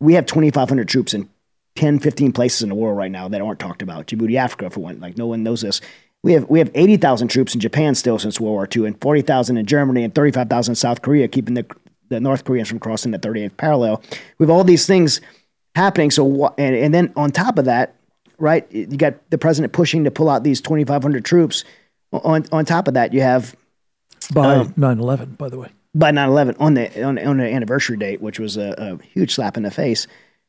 We 0.00 0.14
have 0.14 0.26
2,500 0.26 0.88
troops 0.88 1.14
in 1.14 1.28
10, 1.76 2.00
15 2.00 2.32
places 2.32 2.62
in 2.62 2.68
the 2.68 2.74
world 2.74 2.96
right 2.96 3.10
now 3.10 3.28
that 3.28 3.40
aren't 3.40 3.58
talked 3.58 3.82
about. 3.82 4.06
Djibouti, 4.06 4.36
Africa, 4.36 4.70
for 4.70 4.80
one. 4.80 5.00
Like 5.00 5.16
no 5.16 5.26
one 5.26 5.42
knows 5.42 5.62
this. 5.62 5.80
We 6.22 6.34
have 6.34 6.48
we 6.48 6.58
have 6.58 6.70
80,000 6.74 7.28
troops 7.28 7.54
in 7.54 7.60
Japan 7.60 7.94
still 7.94 8.18
since 8.18 8.38
World 8.38 8.54
War 8.54 8.68
II, 8.74 8.86
and 8.86 9.00
40,000 9.00 9.56
in 9.56 9.66
Germany, 9.66 10.04
and 10.04 10.14
35,000 10.14 10.72
in 10.72 10.76
South 10.76 11.02
Korea, 11.02 11.28
keeping 11.28 11.54
the 11.54 11.66
the 12.08 12.20
North 12.20 12.44
Koreans 12.44 12.68
from 12.68 12.78
crossing 12.78 13.10
the 13.10 13.18
38th 13.18 13.56
parallel. 13.56 14.02
We 14.38 14.44
have 14.44 14.50
all 14.50 14.64
these 14.64 14.86
things 14.86 15.20
happening. 15.74 16.10
So 16.10 16.54
and 16.58 16.76
and 16.76 16.94
then 16.94 17.12
on 17.16 17.30
top 17.30 17.58
of 17.58 17.64
that, 17.64 17.96
right? 18.38 18.70
You 18.70 18.86
got 18.86 19.14
the 19.30 19.38
president 19.38 19.72
pushing 19.72 20.04
to 20.04 20.10
pull 20.10 20.28
out 20.28 20.44
these 20.44 20.60
2,500 20.60 21.24
troops. 21.24 21.64
On 22.12 22.44
on 22.52 22.64
top 22.66 22.86
of 22.86 22.94
that, 22.94 23.12
you 23.14 23.22
have 23.22 23.56
By 24.32 24.56
Um, 24.56 24.74
9 24.76 25.00
11, 25.00 25.34
by 25.38 25.48
the 25.48 25.58
way. 25.58 25.70
By 25.94 26.10
9/11 26.10 26.56
on 26.58 26.74
the 26.74 27.04
on, 27.04 27.18
on 27.18 27.36
the 27.38 27.52
anniversary 27.52 27.96
date, 27.96 28.20
which 28.20 28.38
was 28.38 28.56
a, 28.56 28.74
a 28.78 29.04
huge 29.04 29.34
slap 29.34 29.56
in 29.56 29.62
the 29.62 29.70
face. 29.70 30.06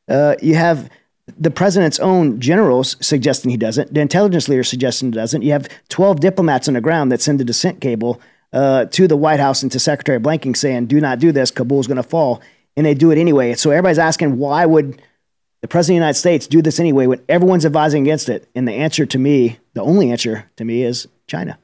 Uh, 0.07 0.35
you 0.41 0.55
have 0.55 0.89
the 1.37 1.51
president's 1.51 1.99
own 1.99 2.39
generals 2.39 2.97
suggesting 2.99 3.49
he 3.49 3.57
doesn't. 3.57 3.93
The 3.93 4.01
intelligence 4.01 4.49
leaders 4.49 4.67
suggesting 4.67 5.09
he 5.09 5.15
doesn't. 5.15 5.41
You 5.41 5.53
have 5.53 5.69
12 5.89 6.19
diplomats 6.19 6.67
on 6.67 6.73
the 6.73 6.81
ground 6.81 7.11
that 7.11 7.21
send 7.21 7.39
a 7.39 7.45
dissent 7.45 7.79
cable 7.79 8.19
uh, 8.51 8.85
to 8.85 9.07
the 9.07 9.15
White 9.15 9.39
House 9.39 9.63
and 9.63 9.71
to 9.71 9.79
Secretary 9.79 10.19
Blinken 10.19 10.55
saying, 10.55 10.87
"Do 10.87 10.99
not 10.99 11.19
do 11.19 11.31
this. 11.31 11.51
Kabul's 11.51 11.87
going 11.87 11.97
to 11.97 12.03
fall." 12.03 12.41
and 12.75 12.85
they 12.85 12.93
do 12.93 13.11
it 13.11 13.17
anyway. 13.17 13.53
So 13.53 13.71
everybody's 13.71 13.99
asking, 13.99 14.37
why 14.37 14.65
would 14.65 15.01
the 15.61 15.67
president 15.67 15.97
of 15.97 15.99
the 15.99 16.05
United 16.05 16.19
States 16.19 16.47
do 16.47 16.61
this 16.61 16.79
anyway 16.79 17.07
when 17.07 17.21
everyone's 17.29 17.65
advising 17.65 18.03
against 18.03 18.29
it? 18.29 18.49
And 18.55 18.67
the 18.67 18.73
answer 18.73 19.05
to 19.05 19.19
me, 19.19 19.59
the 19.73 19.81
only 19.81 20.11
answer 20.11 20.49
to 20.57 20.65
me 20.65 20.83
is 20.83 21.07
China. 21.27 21.57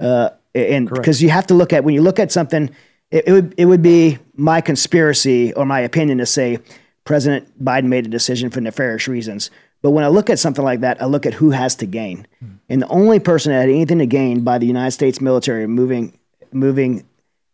Uh, 0.00 0.30
and 0.54 0.88
because 0.88 1.22
you 1.22 1.30
have 1.30 1.46
to 1.48 1.54
look 1.54 1.72
at 1.72 1.84
when 1.84 1.94
you 1.94 2.02
look 2.02 2.18
at 2.18 2.32
something, 2.32 2.70
it, 3.10 3.28
it 3.28 3.32
would 3.32 3.54
it 3.56 3.66
would 3.66 3.82
be 3.82 4.18
my 4.34 4.60
conspiracy 4.60 5.52
or 5.54 5.64
my 5.64 5.80
opinion 5.80 6.18
to 6.18 6.26
say 6.26 6.58
President 7.04 7.62
Biden 7.62 7.84
made 7.84 8.06
a 8.06 8.10
decision 8.10 8.50
for 8.50 8.60
nefarious 8.60 9.08
reasons. 9.08 9.50
But 9.82 9.90
when 9.90 10.04
I 10.04 10.08
look 10.08 10.30
at 10.30 10.38
something 10.38 10.64
like 10.64 10.80
that, 10.80 11.00
I 11.00 11.06
look 11.06 11.26
at 11.26 11.34
who 11.34 11.50
has 11.50 11.76
to 11.76 11.86
gain. 11.86 12.26
And 12.68 12.82
the 12.82 12.88
only 12.88 13.20
person 13.20 13.52
that 13.52 13.60
had 13.60 13.68
anything 13.68 13.98
to 13.98 14.06
gain 14.06 14.40
by 14.40 14.58
the 14.58 14.66
United 14.66 14.90
States 14.90 15.20
military 15.20 15.66
moving 15.66 16.18
moving 16.52 17.06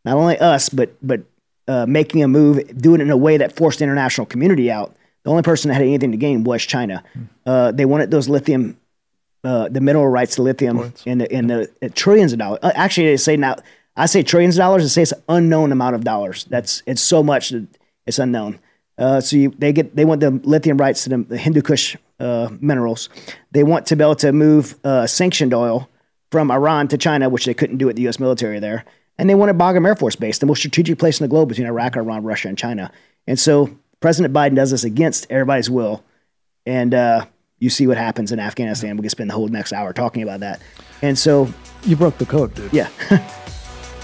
not 0.05 0.17
only 0.17 0.39
us 0.39 0.69
but 0.69 0.95
but 1.03 1.23
uh, 1.69 1.87
making 1.87 2.23
a 2.23 2.29
move, 2.29 2.61
doing 2.77 3.01
it 3.01 3.05
in 3.05 3.11
a 3.11 3.17
way 3.17 3.37
that 3.37 3.55
forced 3.55 3.79
the 3.79 3.85
international 3.85 4.27
community 4.27 4.71
out. 4.71 4.97
The 5.23 5.31
only 5.31 5.43
person 5.43 5.69
that 5.69 5.75
had 5.75 5.85
anything 5.85 6.11
to 6.11 6.17
gain 6.17 6.43
was 6.43 6.63
China. 6.63 7.05
Uh, 7.47 7.71
they 7.71 7.85
wanted 7.85 8.11
those 8.11 8.29
lithium, 8.29 8.77
uh, 9.45 9.69
the 9.69 9.81
mineral 9.81 10.09
rights 10.09 10.35
to 10.37 10.43
lithium 10.43 10.93
in 11.07 11.19
the 11.19 11.33
in 11.33 11.47
the 11.47 11.71
uh, 11.83 11.89
trillions 11.95 12.33
of 12.33 12.39
dollars. 12.41 12.59
Uh, 12.63 12.73
actually, 12.75 13.09
they 13.09 13.17
say 13.17 13.37
now. 13.37 13.57
I 13.97 14.07
say 14.07 14.23
trillions 14.23 14.57
of 14.57 14.61
dollars. 14.63 14.83
They 14.83 14.89
say 14.89 15.03
it's 15.03 15.13
an 15.13 15.23
unknown 15.29 15.73
amount 15.73 15.95
of 15.95 16.05
dollars. 16.05 16.45
That's 16.45 16.83
it's 16.87 17.03
so 17.03 17.23
much 17.23 17.51
that 17.51 17.67
it's 18.07 18.19
unknown. 18.19 18.59
Uh, 18.99 19.21
so 19.21 19.37
you, 19.37 19.51
they 19.59 19.73
get 19.73 19.95
they 19.97 20.05
want 20.05 20.21
the 20.21 20.31
lithium 20.31 20.79
rights 20.79 21.05
to 21.05 21.11
the, 21.11 21.19
the 21.19 21.39
Hindu 21.39 21.63
Kush 21.63 21.97
uh, 22.21 22.49
minerals. 22.61 23.09
They 23.51 23.63
want 23.63 23.87
to 23.87 23.97
be 23.97 24.05
able 24.05 24.17
to 24.17 24.33
move 24.33 24.77
uh, 24.85 25.07
sanctioned 25.07 25.53
oil 25.55 25.89
from 26.31 26.51
Iran 26.51 26.89
to 26.89 26.99
China, 26.99 27.29
which 27.29 27.45
they 27.45 27.55
couldn't 27.55 27.79
do 27.79 27.87
with 27.87 27.97
the 27.97 28.03
U.S. 28.03 28.19
military 28.19 28.59
there. 28.61 28.85
And 29.19 29.29
they 29.29 29.35
want 29.35 29.57
wanted 29.57 29.83
Bagram 29.83 29.87
Air 29.87 29.95
Force 29.95 30.17
Base, 30.17 30.39
the 30.39 30.47
most 30.47 30.59
strategic 30.59 30.99
place 30.99 31.21
in 31.21 31.25
the 31.25 31.29
globe 31.29 31.49
between 31.49 31.67
Iraq, 31.67 31.97
Iran, 31.97 32.25
Russia, 32.25 32.49
and 32.49 32.57
China. 32.57 32.91
And 33.27 33.39
so 33.39 33.71
President 34.01 34.33
Biden 34.35 34.55
does 34.55 34.71
this 34.71 34.85
against 34.85 35.27
everybody's 35.31 35.69
will. 35.69 36.03
And 36.65 36.95
uh, 36.95 37.27
you 37.59 37.69
see 37.69 37.87
what 37.87 37.99
happens 37.99 38.33
in 38.33 38.41
Afghanistan. 38.41 38.97
We 38.97 39.03
could 39.03 39.11
spend 39.11 39.31
the 39.31 39.35
whole 39.35 39.49
next 39.49 39.73
hour 39.73 39.93
talking 39.93 40.23
about 40.23 40.41
that. 40.41 40.61
And 41.03 41.19
so, 41.19 41.53
You 41.85 41.97
broke 41.97 42.17
the 42.19 42.27
code, 42.27 42.55
dude. 42.55 42.73
yeah. 42.73 42.89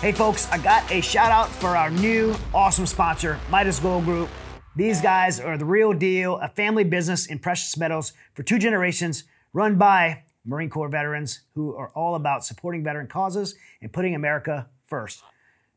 hey, 0.00 0.12
folks, 0.12 0.49
I 0.52 0.59
got 0.59 0.88
a 0.93 1.00
shout 1.00 1.33
out 1.33 1.49
for 1.49 1.76
our 1.76 1.90
new 1.90 2.37
awesome 2.55 2.87
sponsor, 2.87 3.37
Midas 3.50 3.81
Gold 3.81 4.05
Group. 4.05 4.28
These 4.76 5.00
guys 5.00 5.40
are 5.40 5.59
the 5.59 5.64
real 5.64 5.93
deal, 5.93 6.37
a 6.37 6.47
family 6.47 6.85
business 6.85 7.26
in 7.26 7.40
precious 7.40 7.76
metals 7.76 8.12
for 8.35 8.45
two 8.45 8.61
generations, 8.61 9.25
run 9.52 9.75
by 9.75 10.23
Marine 10.45 10.71
Corps 10.71 10.88
veterans 10.88 11.40
who 11.57 11.75
are 11.75 11.90
all 11.97 12.14
about 12.14 12.45
supporting 12.45 12.85
veteran 12.85 13.09
causes 13.09 13.57
and 13.83 13.93
putting 13.93 14.14
America 14.14 14.69
first. 14.87 15.21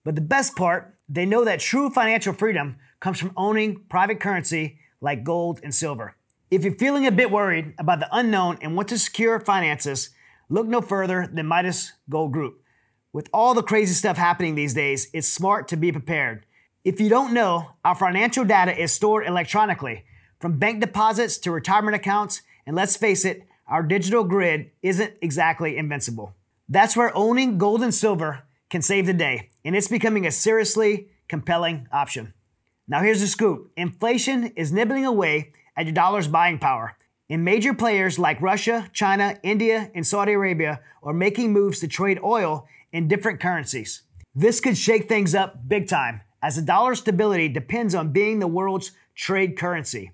But 0.03 0.13
the 0.13 0.21
best 0.21 0.55
part, 0.55 0.95
they 1.09 1.25
know 1.25 1.43
that 1.43 1.59
true 1.59 1.89
financial 1.89 2.33
freedom 2.33 2.75
comes 2.99 3.17
from 3.17 3.33
owning 3.35 3.85
private 3.89 4.19
currency 4.19 4.77
like 5.01 5.23
gold 5.23 5.59
and 5.63 5.73
silver. 5.73 6.15
If 6.51 6.63
you're 6.63 6.75
feeling 6.75 7.07
a 7.07 7.11
bit 7.11 7.31
worried 7.31 7.73
about 7.79 7.99
the 7.99 8.09
unknown 8.11 8.59
and 8.61 8.75
want 8.75 8.89
to 8.89 8.99
secure 8.99 9.39
finances, 9.39 10.11
look 10.47 10.67
no 10.67 10.81
further 10.81 11.27
than 11.33 11.47
Midas 11.47 11.93
Gold 12.07 12.33
Group. 12.33 12.60
With 13.13 13.29
all 13.33 13.53
the 13.53 13.63
crazy 13.63 13.93
stuff 13.93 14.15
happening 14.15 14.55
these 14.55 14.73
days, 14.73 15.09
it's 15.13 15.27
smart 15.27 15.67
to 15.67 15.75
be 15.75 15.91
prepared. 15.91 16.45
If 16.85 17.01
you 17.01 17.09
don't 17.09 17.33
know, 17.33 17.71
our 17.83 17.93
financial 17.93 18.45
data 18.45 18.79
is 18.79 18.93
stored 18.93 19.27
electronically, 19.27 20.05
from 20.39 20.57
bank 20.57 20.79
deposits 20.79 21.37
to 21.39 21.51
retirement 21.51 21.95
accounts, 21.95 22.41
and 22.65 22.73
let's 22.73 22.95
face 22.95 23.25
it, 23.25 23.45
our 23.67 23.83
digital 23.83 24.23
grid 24.23 24.71
isn't 24.81 25.13
exactly 25.21 25.75
invincible. 25.75 26.33
That's 26.69 26.95
where 26.95 27.15
owning 27.15 27.57
gold 27.57 27.83
and 27.83 27.93
silver 27.93 28.43
can 28.69 28.81
save 28.81 29.07
the 29.07 29.13
day, 29.13 29.49
and 29.65 29.75
it's 29.75 29.89
becoming 29.89 30.25
a 30.25 30.31
seriously 30.31 31.09
compelling 31.27 31.89
option. 31.91 32.33
Now, 32.87 33.01
here's 33.01 33.19
the 33.19 33.27
scoop 33.27 33.71
inflation 33.75 34.53
is 34.55 34.71
nibbling 34.71 35.05
away 35.05 35.51
at 35.75 35.85
your 35.85 35.93
dollar's 35.93 36.29
buying 36.29 36.59
power. 36.59 36.95
And 37.29 37.45
major 37.45 37.73
players 37.73 38.19
like 38.19 38.41
Russia, 38.41 38.89
China, 38.91 39.37
India, 39.43 39.89
and 39.95 40.05
Saudi 40.05 40.33
Arabia 40.33 40.81
are 41.01 41.13
making 41.13 41.53
moves 41.53 41.79
to 41.79 41.87
trade 41.87 42.19
oil 42.23 42.67
in 42.91 43.07
different 43.07 43.39
currencies. 43.39 44.03
This 44.33 44.59
could 44.59 44.77
shake 44.77 45.07
things 45.07 45.35
up 45.35 45.67
big 45.67 45.87
time, 45.87 46.21
as 46.41 46.55
the 46.55 46.61
dollar's 46.61 46.99
stability 46.99 47.47
depends 47.47 47.93
on 47.93 48.11
being 48.11 48.39
the 48.39 48.47
world's 48.47 48.91
trade 49.15 49.57
currency. 49.57 50.11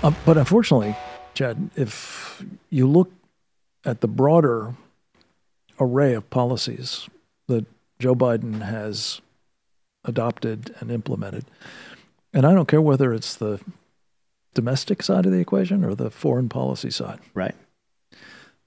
Uh, 0.03 0.11
but 0.27 0.37
unfortunately, 0.37 0.97
Chad, 1.35 1.71
if 1.77 2.45
you 2.71 2.89
look 2.89 3.13
at 3.85 4.01
the 4.01 4.09
broader 4.09 4.75
array 5.79 6.15
of 6.15 6.29
policies 6.31 7.09
that 7.47 7.65
Joe 8.01 8.17
Biden 8.17 8.61
has 8.61 9.21
adopted 10.05 10.75
and 10.81 10.91
implemented, 10.91 11.45
and 12.33 12.47
I 12.47 12.53
don't 12.55 12.69
care 12.69 12.81
whether 12.83 13.13
it's 13.13 13.35
the 13.35 13.61
domestic 14.55 15.03
side 15.03 15.27
of 15.27 15.33
the 15.33 15.39
equation 15.41 15.85
or 15.85 15.95
the 15.95 16.11
foreign 16.11 16.49
policy 16.49 16.91
side, 16.91 17.21
Right. 17.35 17.55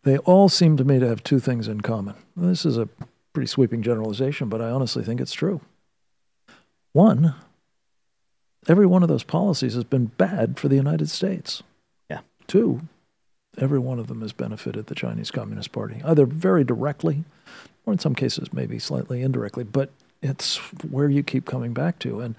they 0.04 0.18
all 0.20 0.48
seem 0.50 0.78
to 0.78 0.84
me 0.84 1.00
to 1.00 1.08
have 1.08 1.24
two 1.24 1.40
things 1.40 1.68
in 1.68 1.82
common. 1.82 2.16
This 2.36 2.66
is 2.66 2.78
a 2.78 2.88
pretty 3.34 3.48
sweeping 3.48 3.82
generalization, 3.82 4.50
but 4.50 4.62
I 4.62 4.70
honestly 4.70 5.04
think 5.04 5.20
it's 5.22 5.34
true. 5.34 5.62
One, 6.94 7.36
every 8.68 8.86
one 8.86 9.04
of 9.04 9.10
those 9.10 9.24
policies 9.24 9.74
has 9.76 9.84
been 9.84 10.08
bad 10.08 10.60
for 10.60 10.68
the 10.68 10.76
United 10.76 11.10
States. 11.10 11.64
Yeah. 12.10 12.22
Two, 12.48 12.82
every 13.58 13.80
one 13.80 14.00
of 14.00 14.08
them 14.08 14.22
has 14.22 14.34
benefited 14.34 14.88
the 14.88 14.96
Chinese 14.96 15.32
Communist 15.32 15.72
Party, 15.72 16.02
either 16.04 16.26
very 16.26 16.64
directly 16.64 17.24
or 17.86 17.94
in 17.94 18.00
some 18.00 18.14
cases 18.16 18.54
maybe 18.54 18.78
slightly 18.80 19.22
indirectly, 19.22 19.64
but 19.64 19.90
it's 20.22 20.58
where 20.84 21.10
you 21.10 21.24
keep 21.24 21.46
coming 21.46 21.74
back 21.74 21.98
to. 22.00 22.22
And, 22.22 22.36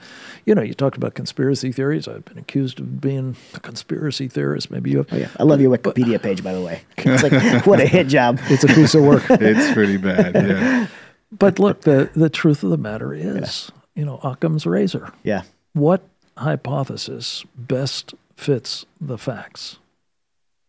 you 0.47 0.55
know, 0.55 0.63
you 0.63 0.73
talked 0.73 0.97
about 0.97 1.15
conspiracy 1.15 1.73
theories. 1.73 2.07
I've 2.07 2.25
been 2.25 2.39
accused 2.39 2.79
of 2.79 3.01
being 3.01 3.37
a 3.55 3.61
conspiracy 3.61 4.29
theorist. 4.29 4.71
Maybe 4.71 4.91
you 4.91 4.99
have. 4.99 5.09
Oh, 5.13 5.17
yeah. 5.17 5.29
I 5.39 5.43
love 5.43 5.61
your 5.61 5.77
Wikipedia 5.77 6.23
page, 6.23 6.45
by 6.45 6.53
the 6.53 6.63
way. 6.63 6.83
It's 6.99 7.23
like, 7.23 7.67
what 7.67 7.81
a 7.81 7.87
hit 7.87 8.07
job. 8.07 8.39
It's 8.45 8.63
a 8.63 8.69
piece 8.69 8.95
of 8.95 9.03
work. 9.03 9.25
It's 9.31 9.73
pretty 9.75 9.97
bad. 9.97 10.35
Yeah. 10.35 10.87
But 11.33 11.59
look, 11.59 11.81
the, 11.81 12.11
the 12.15 12.31
truth 12.31 12.63
of 12.63 12.71
the 12.71 12.77
matter 12.77 13.13
is, 13.13 13.73
you 13.97 14.05
know, 14.05 14.21
Occam's 14.23 14.67
razor. 14.67 15.13
Yeah. 15.25 15.43
What 15.73 16.07
hypothesis 16.37 17.45
best 17.57 18.15
fits 18.37 18.87
the 19.01 19.19
facts? 19.19 19.79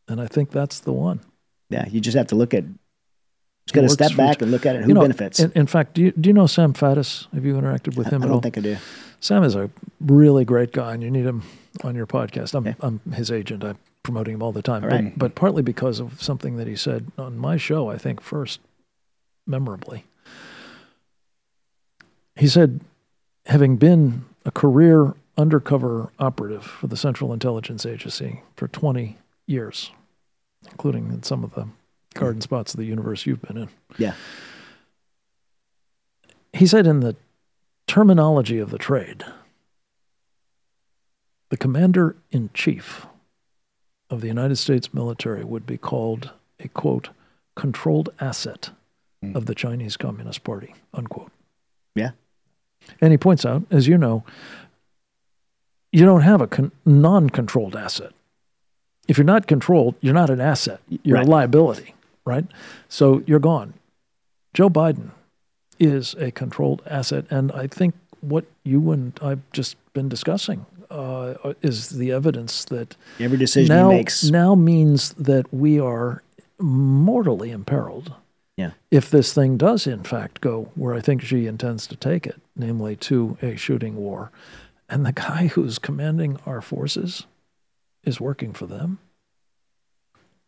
And 0.08 0.20
I 0.20 0.27
think 0.27 0.50
that's 0.50 0.79
the 0.79 0.93
one. 0.93 1.20
Yeah. 1.70 1.88
You 1.88 2.01
just 2.01 2.17
have 2.17 2.27
to 2.27 2.36
look 2.36 2.53
at 2.53 2.63
Just 3.65 3.74
got 3.75 3.82
to 3.82 3.89
step 3.89 4.15
back 4.17 4.41
and 4.41 4.51
look 4.51 4.65
at 4.65 4.75
it. 4.75 4.82
Who 4.84 4.89
You 4.89 4.93
know, 4.93 5.01
benefits? 5.01 5.39
In, 5.39 5.51
in 5.55 5.67
fact, 5.67 5.93
do 5.93 6.01
you, 6.03 6.12
do 6.12 6.29
you 6.29 6.34
know 6.34 6.48
Sam 6.48 6.74
Faddis? 6.74 7.27
Have 7.34 7.46
you 7.46 7.53
interacted 7.55 7.96
with 7.96 8.08
I 8.08 8.12
him 8.12 8.24
at 8.24 8.25
don't 8.27 8.36
all? 8.36 8.41
think 8.41 8.58
I 8.58 8.62
do. 8.62 8.77
Sam 9.22 9.43
is 9.43 9.55
a 9.55 9.70
really 10.01 10.43
great 10.43 10.74
guy, 10.74 10.93
and 10.93 11.01
you 11.01 11.10
need 11.10 11.25
him 11.25 11.43
on 11.84 11.96
your 11.96 12.05
podcast. 12.05 12.53
I'm, 12.53 12.67
Okay. 12.67 12.75
I'm 12.82 13.00
his 13.13 13.32
agent. 13.32 13.63
I'm 13.63 13.77
promoting 14.03 14.34
him 14.34 14.43
all 14.43 14.51
the 14.51 14.62
time, 14.62 14.84
All 14.84 14.89
but, 14.89 14.96
right. 15.01 15.17
but 15.17 15.36
partly 15.36 15.62
because 15.62 16.01
of 16.01 16.22
something 16.22 16.58
that 16.58 16.67
he 16.67 16.75
said 16.75 17.10
on 17.17 17.38
my 17.38 17.55
show, 17.55 17.89
I 17.89 17.98
think 17.98 18.20
first, 18.20 18.60
memorably. 19.48 20.03
He 22.36 22.48
said, 22.48 22.82
having 23.46 23.77
been 23.77 24.25
a 24.46 24.51
career 24.51 25.13
undercover 25.38 26.12
operative 26.20 26.63
for 26.65 26.88
the 26.88 26.98
Central 26.98 27.32
Intelligence 27.32 27.86
Agency 27.86 28.41
for 28.55 28.67
20 28.67 29.17
years, 29.48 29.91
including 30.70 31.08
in 31.10 31.24
some 31.24 31.43
of 31.46 31.53
the 31.53 31.67
garden 32.13 32.41
spots 32.41 32.74
of 32.74 32.79
the 32.79 32.86
universe 32.86 33.25
you've 33.25 33.41
been 33.41 33.58
in. 33.58 33.70
Yeah. 33.98 34.13
He 36.53 36.67
said, 36.67 36.86
in 36.86 37.00
the 37.00 37.15
terminology 37.88 38.60
of 38.60 38.70
the 38.70 38.77
trade, 38.77 39.24
the 41.50 41.58
commander 41.58 42.15
in 42.32 42.50
chief 42.53 43.05
of 44.10 44.22
the 44.22 44.27
United 44.27 44.55
States 44.58 44.93
military 44.93 45.43
would 45.43 45.65
be 45.65 45.77
called 45.77 46.32
a 46.60 46.67
quote, 46.70 47.10
controlled 47.55 48.10
asset 48.20 48.70
hmm. 49.22 49.36
of 49.36 49.46
the 49.48 49.55
Chinese 49.55 49.98
Communist 49.98 50.43
Party, 50.43 50.74
unquote. 50.93 51.32
Yeah. 51.96 52.12
And 53.01 53.12
he 53.12 53.17
points 53.17 53.46
out, 53.46 53.63
as 53.72 53.88
you 53.88 53.98
know, 53.98 54.24
you 55.91 56.05
don't 56.05 56.22
have 56.22 56.41
a 56.41 56.48
con- 56.48 56.72
non 56.86 57.29
controlled 57.29 57.75
asset. 57.75 58.12
If 59.08 59.17
you're 59.17 59.25
not 59.25 59.48
controlled, 59.48 59.96
you're 60.01 60.13
not 60.13 60.29
an 60.29 60.41
asset, 60.41 60.79
you're 61.03 61.17
Right. 61.17 61.27
a 61.27 61.29
liability, 61.29 61.93
right? 62.25 62.46
So 62.89 63.24
you're 63.25 63.39
gone. 63.39 63.74
Joe 64.53 64.70
Biden 64.70 65.12
is 65.80 66.13
a 66.15 66.32
controlled 66.32 66.82
asset. 66.86 67.25
And 67.30 67.51
I 67.51 67.68
think 67.68 67.96
what 68.22 68.46
you 68.63 68.92
and 68.92 69.18
I've 69.22 69.42
just 69.51 69.75
been 69.94 70.08
discussing 70.10 70.65
uh, 70.89 71.53
is 71.62 71.89
the 71.89 72.12
evidence 72.12 72.65
that 72.65 72.96
Every 73.20 73.38
decision 73.38 73.75
now, 73.75 73.89
he 73.89 73.98
makes. 73.98 74.24
now 74.30 74.56
means 74.56 75.13
that 75.13 75.51
we 75.53 75.80
are 75.80 76.22
mortally 76.60 77.50
imperiled 77.51 78.13
Yeah. 78.58 78.72
if 78.92 79.10
this 79.10 79.34
thing 79.34 79.58
does 79.58 79.88
in 79.88 80.03
fact 80.03 80.39
go 80.39 80.70
where 80.75 80.94
I 80.94 81.01
think 81.01 81.22
Xi 81.24 81.48
intends 81.48 81.88
to 81.88 81.96
take 81.96 82.27
it, 82.27 82.39
namely 82.56 82.96
to 82.98 83.38
a 83.42 83.56
shooting 83.56 83.96
war. 83.96 84.32
And 84.88 85.06
the 85.06 85.12
guy 85.13 85.48
who's 85.48 85.80
commanding 85.80 86.38
our 86.46 86.62
forces 86.62 87.25
is 88.03 88.22
working 88.22 88.53
for 88.53 88.68
them. 88.68 89.00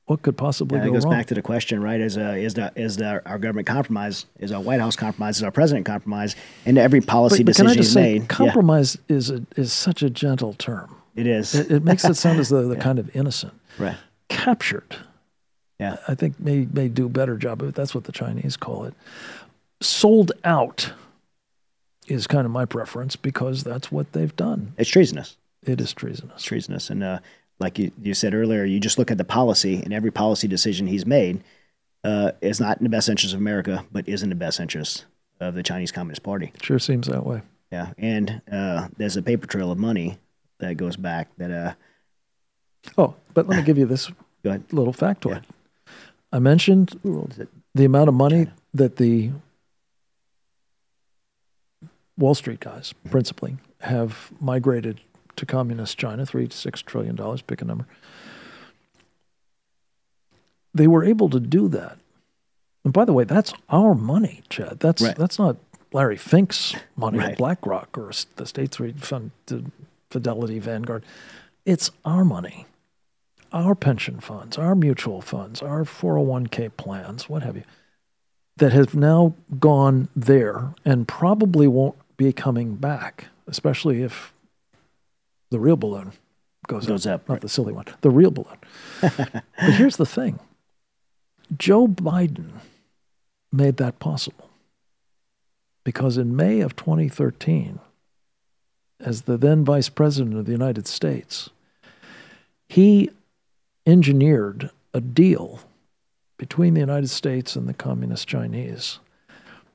What 0.08 0.22
could 0.22 0.38
possibly 0.38 0.78
Yeah, 0.78 0.84
it 0.84 0.88
go 0.88 0.94
goes 0.94 1.06
wrong? 1.06 1.14
back 1.14 1.26
to 1.28 1.34
the 1.34 1.42
question, 1.42 1.82
right? 1.82 2.00
Is 2.00 2.16
uh, 2.18 2.36
is 2.38 2.54
the 2.54 2.72
is 2.76 2.98
the 2.98 3.22
our 3.28 3.40
government 3.40 3.66
compromise? 3.68 4.26
Is 4.40 4.52
our 4.52 4.62
White 4.62 4.80
House 4.80 4.96
compromise? 4.96 5.38
Is 5.38 5.44
our 5.44 5.52
president 5.52 5.86
compromise? 5.88 6.36
And 6.66 6.78
every 6.78 7.02
policy 7.02 7.44
but, 7.44 7.48
but 7.54 7.56
can 7.56 7.66
decision 7.66 7.80
I 7.80 7.82
just 7.82 7.94
say, 7.94 8.02
made, 8.14 8.22
yeah, 8.22 8.28
compromise 8.28 8.98
is 9.10 9.32
a, 9.32 9.42
is 9.56 9.74
such 9.74 10.04
a 10.04 10.10
gentle 10.12 10.54
term. 10.54 10.96
it 11.16 11.26
is 11.26 11.56
It, 11.56 11.72
it 11.72 11.84
makes 11.84 12.06
it 12.06 12.16
sound 12.16 12.40
as 12.40 12.50
though 12.50 12.68
they're 12.68 12.80
kind 12.90 13.00
of 13.00 13.16
innocent. 13.16 13.54
right. 13.80 13.98
Captured, 14.30 14.96
Yeah, 15.80 15.98
I 16.08 16.14
think 16.16 16.40
may 16.40 16.68
may 16.72 16.88
do 16.88 17.06
a 17.08 17.10
better 17.10 17.36
job 17.38 17.62
of 17.64 17.70
it. 17.70 17.76
That's 17.76 17.96
what 17.96 18.04
the 18.04 18.12
Chinese 18.12 18.58
call 18.58 18.86
it. 18.86 18.94
Sold 19.82 20.32
out 20.44 20.94
is 22.08 22.28
kind 22.28 22.46
of 22.46 22.52
my 22.52 22.66
preference 22.66 23.16
because 23.16 23.64
that's 23.64 23.92
what 23.92 24.12
they've 24.14 24.36
done. 24.36 24.74
it's 24.78 24.90
treasonous. 24.90 25.38
It 25.64 25.80
is 25.82 25.86
It's 25.86 25.94
treasonous. 25.94 26.44
treasonous, 26.44 26.90
and 26.92 27.04
uh, 27.04 27.20
like 27.60 27.80
you, 27.80 27.92
you 28.02 28.14
said 28.14 28.34
earlier, 28.34 28.64
you 28.66 28.80
just 28.80 28.98
look 28.98 29.12
at 29.12 29.18
the 29.18 29.24
policy, 29.24 29.82
and 29.84 29.94
every 29.94 30.12
policy 30.12 30.48
decision 30.48 30.88
he's 30.88 31.06
made 31.06 31.42
uh, 32.04 32.32
is 32.42 32.60
not 32.60 32.78
in 32.78 32.84
the 32.84 32.90
best 32.90 33.10
interest 33.10 33.34
of 33.34 33.40
America, 33.40 33.86
but 33.92 34.08
is 34.08 34.24
in 34.24 34.30
the 34.30 34.36
best 34.36 34.60
interest 34.60 35.06
of 35.40 35.56
the 35.56 35.64
Chinese 35.64 35.92
Communist 35.92 36.24
Party. 36.24 36.52
It 36.54 36.64
sure 36.64 36.80
seems 36.80 37.08
that 37.08 37.26
way. 37.26 37.42
Yeah, 37.72 37.94
and 37.98 38.42
uh, 38.52 38.88
there's 38.98 39.18
a 39.18 39.22
paper 39.22 39.48
trail 39.48 39.72
of 39.72 39.78
money 39.78 40.18
that 40.60 40.76
goes 40.76 40.96
back. 40.98 41.30
That 41.38 41.52
uh, 41.52 41.74
Oh, 42.98 43.16
but 43.34 43.48
let 43.48 43.58
me 43.58 43.64
give 43.64 43.78
you 43.78 43.86
this 43.86 44.12
little 44.44 44.94
factoid. 44.94 45.44
I 46.32 46.40
mentioned 46.40 47.00
Who 47.04 47.20
owns 47.22 47.40
it? 47.40 47.50
the 47.74 47.86
amount 47.86 48.10
of 48.10 48.14
money 48.16 48.48
that 48.74 48.98
the 48.98 49.32
Wall 52.18 52.36
Street 52.36 52.60
guys, 52.60 52.94
principally, 53.10 53.58
have 53.82 54.32
migrated 54.40 55.02
to 55.38 55.46
communist 55.46 55.98
China, 55.98 56.26
three 56.26 56.48
to 56.48 56.56
six 56.56 56.82
trillion 56.82 57.16
dollars, 57.16 57.42
pick 57.42 57.62
a 57.62 57.66
number. 57.66 57.86
They 60.74 60.88
were 60.88 61.04
able 61.04 61.30
to 61.30 61.40
do 61.40 61.68
that. 61.70 61.98
And 62.84 62.94
by 62.94 63.06
the 63.06 63.14
way, 63.14 63.24
that's 63.24 63.54
our 63.70 63.96
money, 63.96 64.42
Chad. 64.50 64.80
That's 64.80 65.02
Right. 65.02 65.16
that's 65.16 65.40
not 65.40 65.58
Larry 65.94 66.18
Fink's 66.18 66.76
money 66.96 67.18
Right. 67.18 67.32
at 67.32 67.38
BlackRock 67.38 67.98
or 67.98 68.12
the 68.36 68.46
State 68.46 68.74
Street 68.74 69.00
Fund, 69.00 69.32
Fidelity 70.10 70.60
Vanguard. 70.60 71.04
It's 71.66 71.90
our 72.04 72.24
money, 72.26 72.68
our 73.52 73.74
pension 73.74 74.20
funds, 74.20 74.58
our 74.58 74.76
mutual 74.76 75.22
funds, 75.22 75.62
our 75.62 75.84
401k 75.84 76.70
plans, 76.70 77.28
what 77.30 77.42
have 77.44 77.56
you, 77.56 77.64
that 78.58 78.72
have 78.72 78.94
now 78.94 79.34
gone 79.60 80.10
there 80.16 80.74
and 80.84 81.08
probably 81.08 81.68
won't 81.68 81.96
be 82.18 82.32
coming 82.32 82.76
back, 82.76 83.28
especially 83.48 84.04
if 84.04 84.32
the 85.56 85.60
real 85.62 85.78
balloon 85.78 86.12
goes, 86.68 86.86
Goes 86.86 87.08
up, 87.08 87.30
not 87.30 87.36
right. 87.36 87.42
the 87.42 87.48
silly 87.48 87.72
one, 87.72 87.86
the 88.02 88.10
real 88.10 88.30
balloon. 88.30 88.58
but 89.02 89.42
here's 89.56 89.96
the 89.96 90.06
thing 90.06 90.38
Joe 91.58 91.88
Biden 91.88 92.50
made 93.54 93.78
that 93.78 94.00
possible 94.00 94.50
because 95.86 96.18
in 96.18 96.36
May 96.36 96.60
of 96.60 96.76
2013, 96.76 97.80
as 99.00 99.22
the 99.22 99.38
then 99.38 99.64
vice 99.64 99.88
president 99.88 100.36
of 100.36 100.46
the 100.46 100.52
United 100.52 100.88
States, 100.88 101.50
he 102.68 103.10
engineered 103.86 104.72
a 104.94 105.00
deal 105.00 105.62
between 106.38 106.74
the 106.74 106.82
United 106.82 107.10
States 107.10 107.56
and 107.56 107.70
the 107.70 107.74
Communist 107.74 108.28
Chinese 108.28 109.00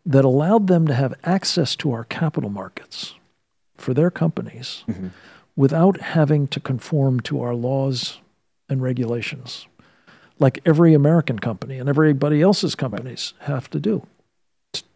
that 0.05 0.27
allowed 0.27 0.67
them 0.67 0.87
to 0.87 0.93
have 0.95 1.15
access 1.25 1.75
to 1.77 1.91
our 1.91 2.05
capital 2.05 2.51
markets 2.51 3.15
for 3.79 3.95
their 3.95 4.11
companies 4.11 4.85
mm-hmm. 4.87 5.09
Without 5.57 6.01
having 6.01 6.49
to 6.49 6.61
conform 6.61 7.21
to 7.21 7.41
our 7.43 7.55
laws 7.55 8.21
and 8.69 8.83
regulations, 8.83 9.67
like 10.39 10.61
every 10.65 10.95
American 10.95 11.39
company 11.39 11.79
and 11.79 11.89
everybody 11.89 12.41
else's 12.41 12.75
companies 12.75 13.35
have 13.41 13.69
to 13.71 13.81
do. 13.81 14.07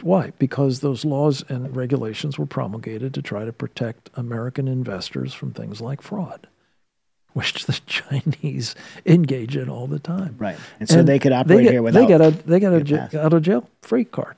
Why? 0.03 0.33
Because 0.39 0.81
those 0.81 1.05
laws 1.05 1.43
and 1.49 1.75
regulations 1.75 2.39
were 2.39 2.47
promulgated 2.47 3.13
to 3.15 3.23
try 3.23 3.45
to 3.45 3.53
protect 3.53 4.09
American 4.15 4.69
investors 4.69 5.35
from 5.35 5.53
things 5.53 5.81
like 5.81 6.01
fraud, 6.01 6.47
which 7.33 7.67
the 7.67 7.81
Chinese 7.87 8.77
engage 9.05 9.57
in 9.57 9.69
all 9.69 9.89
the 9.89 9.99
time. 9.99 10.37
Right, 10.39 10.57
and 10.79 10.89
so 10.89 11.03
they 11.03 11.19
could 11.19 11.33
operate 11.33 11.65
get, 11.65 11.73
here 11.73 11.83
without. 11.83 12.01
They 12.01 12.07
got 12.07 12.21
a 12.21 12.31
they 12.31 12.61
got 12.61 12.73
a 12.73 12.81
get 12.83 13.15
out 13.15 13.33
of 13.33 13.43
jail 13.43 13.69
free 13.83 14.05
card. 14.05 14.37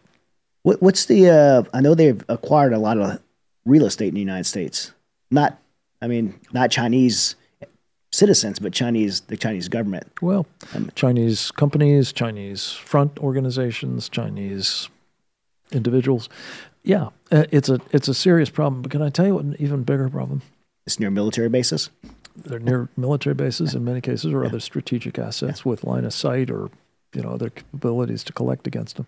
What, 0.62 0.82
what's 0.82 1.04
the? 1.04 1.28
Uh, 1.28 1.62
I 1.74 1.80
know 1.80 1.94
they've 1.94 2.24
acquired 2.28 2.72
a 2.72 2.78
lot 2.78 2.98
of 2.98 3.20
real 3.66 3.84
estate 3.84 4.08
in 4.08 4.14
the 4.14 4.20
United 4.20 4.44
States. 4.44 4.92
Not, 5.30 5.58
I 6.02 6.06
mean, 6.06 6.38
not 6.52 6.70
Chinese 6.70 7.36
citizens, 8.12 8.58
but 8.58 8.72
Chinese, 8.72 9.22
the 9.22 9.36
Chinese 9.36 9.68
government. 9.68 10.06
Well, 10.20 10.46
Chinese 10.94 11.50
companies, 11.50 12.12
Chinese 12.12 12.72
front 12.72 13.18
organizations, 13.18 14.08
Chinese 14.08 14.88
individuals. 15.72 16.28
Yeah, 16.82 17.08
uh, 17.32 17.44
it's 17.50 17.68
a 17.68 17.80
it's 17.90 18.08
a 18.08 18.14
serious 18.14 18.50
problem. 18.50 18.82
But 18.82 18.92
can 18.92 19.02
I 19.02 19.10
tell 19.10 19.26
you 19.26 19.34
what 19.34 19.44
an 19.44 19.56
even 19.58 19.82
bigger 19.82 20.08
problem? 20.08 20.42
It's 20.86 21.00
near 21.00 21.10
military 21.10 21.48
bases. 21.48 21.90
They're 22.36 22.60
near 22.60 22.88
military 22.96 23.34
bases 23.34 23.74
in 23.74 23.84
many 23.84 24.00
cases, 24.00 24.32
or 24.32 24.44
other 24.44 24.60
strategic 24.60 25.18
assets 25.18 25.64
with 25.64 25.84
line 25.84 26.04
of 26.04 26.12
sight 26.12 26.50
or 26.50 26.70
you 27.16 27.22
know 27.22 27.30
other 27.30 27.50
capabilities 27.50 28.22
to 28.24 28.32
collect 28.32 28.66
against 28.66 28.96
them. 28.96 29.06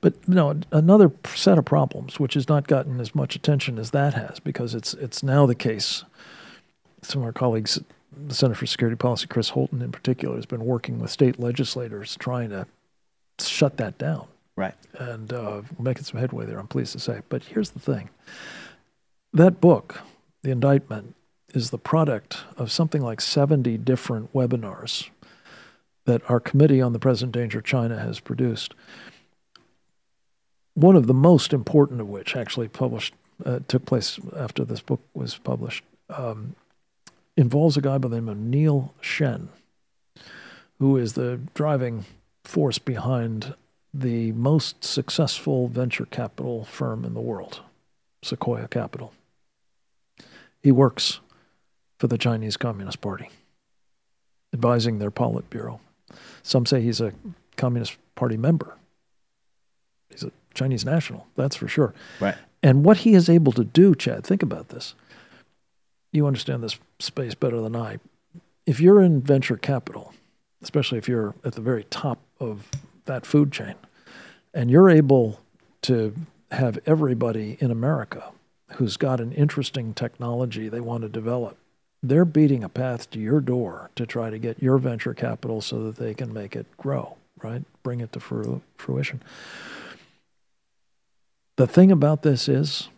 But 0.00 0.14
you 0.28 0.34
know 0.34 0.60
another 0.70 1.10
set 1.34 1.58
of 1.58 1.64
problems, 1.64 2.20
which 2.20 2.34
has 2.34 2.48
not 2.48 2.68
gotten 2.68 3.00
as 3.00 3.14
much 3.14 3.34
attention 3.34 3.78
as 3.78 3.90
that 3.90 4.14
has, 4.14 4.38
because 4.38 4.74
it's 4.74 4.94
it's 4.94 5.22
now 5.22 5.46
the 5.46 5.54
case. 5.54 6.04
Some 7.04 7.22
of 7.22 7.26
our 7.26 7.32
colleagues, 7.32 7.78
at 7.78 7.84
the 8.28 8.34
Center 8.34 8.54
for 8.54 8.66
Security 8.66 8.96
Policy, 8.96 9.26
Chris 9.26 9.48
Holton 9.48 9.82
in 9.82 9.90
particular, 9.90 10.36
has 10.36 10.46
been 10.46 10.64
working 10.64 11.00
with 11.00 11.10
state 11.10 11.40
legislators 11.40 12.16
trying 12.16 12.50
to 12.50 12.66
shut 13.40 13.76
that 13.78 13.98
down 13.98 14.28
Right. 14.54 14.74
and 14.98 15.32
uh, 15.32 15.62
we're 15.76 15.82
making 15.84 16.04
some 16.04 16.20
headway 16.20 16.46
there. 16.46 16.60
I'm 16.60 16.68
pleased 16.68 16.92
to 16.92 17.00
say. 17.00 17.22
But 17.28 17.42
here's 17.44 17.70
the 17.70 17.80
thing: 17.80 18.10
that 19.32 19.60
book, 19.60 20.00
the 20.42 20.50
indictment, 20.50 21.16
is 21.54 21.70
the 21.70 21.78
product 21.78 22.38
of 22.56 22.70
something 22.70 23.02
like 23.02 23.20
70 23.20 23.78
different 23.78 24.32
webinars 24.32 25.08
that 26.04 26.28
our 26.30 26.40
Committee 26.40 26.80
on 26.80 26.92
the 26.92 26.98
Present 26.98 27.32
Danger 27.32 27.60
China 27.60 27.98
has 27.98 28.20
produced. 28.20 28.74
One 30.74 30.96
of 30.96 31.06
the 31.06 31.14
most 31.14 31.52
important 31.52 32.00
of 32.00 32.08
which 32.08 32.34
actually 32.34 32.68
published 32.68 33.14
uh, 33.44 33.60
took 33.68 33.84
place 33.84 34.18
after 34.36 34.64
this 34.64 34.80
book 34.80 35.00
was 35.14 35.36
published. 35.38 35.84
Um, 36.08 36.54
involves 37.36 37.76
a 37.76 37.80
guy 37.80 37.98
by 37.98 38.08
the 38.08 38.16
name 38.16 38.28
of 38.28 38.36
Neil 38.36 38.94
Shen, 39.00 39.48
who 40.78 40.96
is 40.96 41.14
the 41.14 41.40
driving 41.54 42.04
force 42.44 42.78
behind 42.78 43.54
the 43.94 44.32
most 44.32 44.84
successful 44.84 45.68
venture 45.68 46.06
capital 46.06 46.64
firm 46.64 47.04
in 47.04 47.14
the 47.14 47.20
world, 47.20 47.60
Sequoia 48.22 48.68
Capital. 48.68 49.12
He 50.62 50.72
works 50.72 51.20
for 51.98 52.06
the 52.06 52.18
Chinese 52.18 52.56
Communist 52.56 53.00
Party, 53.00 53.28
advising 54.52 54.98
their 54.98 55.10
Politburo. 55.10 55.80
Some 56.42 56.66
say 56.66 56.80
he's 56.80 57.00
a 57.00 57.12
Communist 57.56 57.96
Party 58.14 58.36
member. 58.36 58.76
He's 60.10 60.24
a 60.24 60.32
Chinese 60.54 60.84
national, 60.84 61.26
that's 61.36 61.56
for 61.56 61.68
sure. 61.68 61.94
Right. 62.20 62.36
And 62.62 62.84
what 62.84 62.98
he 62.98 63.14
is 63.14 63.28
able 63.28 63.52
to 63.52 63.64
do, 63.64 63.94
Chad, 63.94 64.24
think 64.24 64.42
about 64.42 64.68
this. 64.68 64.94
You 66.12 66.26
understand 66.26 66.62
this 66.62 66.78
space 66.98 67.34
better 67.34 67.60
than 67.60 67.74
I. 67.74 67.98
If 68.66 68.80
you're 68.80 69.00
in 69.00 69.22
venture 69.22 69.56
capital, 69.56 70.14
especially 70.62 70.98
if 70.98 71.08
you're 71.08 71.34
at 71.44 71.54
the 71.54 71.60
very 71.60 71.84
top 71.84 72.18
of 72.38 72.68
that 73.06 73.26
food 73.26 73.50
chain, 73.50 73.74
and 74.54 74.70
you're 74.70 74.90
able 74.90 75.40
to 75.82 76.14
have 76.50 76.78
everybody 76.86 77.56
in 77.60 77.70
America 77.70 78.30
who's 78.72 78.96
got 78.96 79.20
an 79.20 79.32
interesting 79.32 79.94
technology 79.94 80.68
they 80.68 80.80
want 80.80 81.02
to 81.02 81.08
develop, 81.08 81.56
they're 82.02 82.24
beating 82.24 82.64
a 82.64 82.68
path 82.68 83.10
to 83.10 83.18
your 83.20 83.40
door 83.40 83.90
to 83.94 84.06
try 84.06 84.30
to 84.30 84.38
get 84.38 84.62
your 84.62 84.78
venture 84.78 85.14
capital 85.14 85.60
so 85.60 85.84
that 85.84 85.96
they 85.96 86.14
can 86.14 86.32
make 86.32 86.56
it 86.56 86.66
grow, 86.76 87.16
right? 87.42 87.62
Bring 87.82 88.00
it 88.00 88.12
to 88.12 88.60
fruition. 88.76 89.22
The 91.56 91.66
thing 91.66 91.92
about 91.92 92.22
this 92.22 92.48
is, 92.48 92.88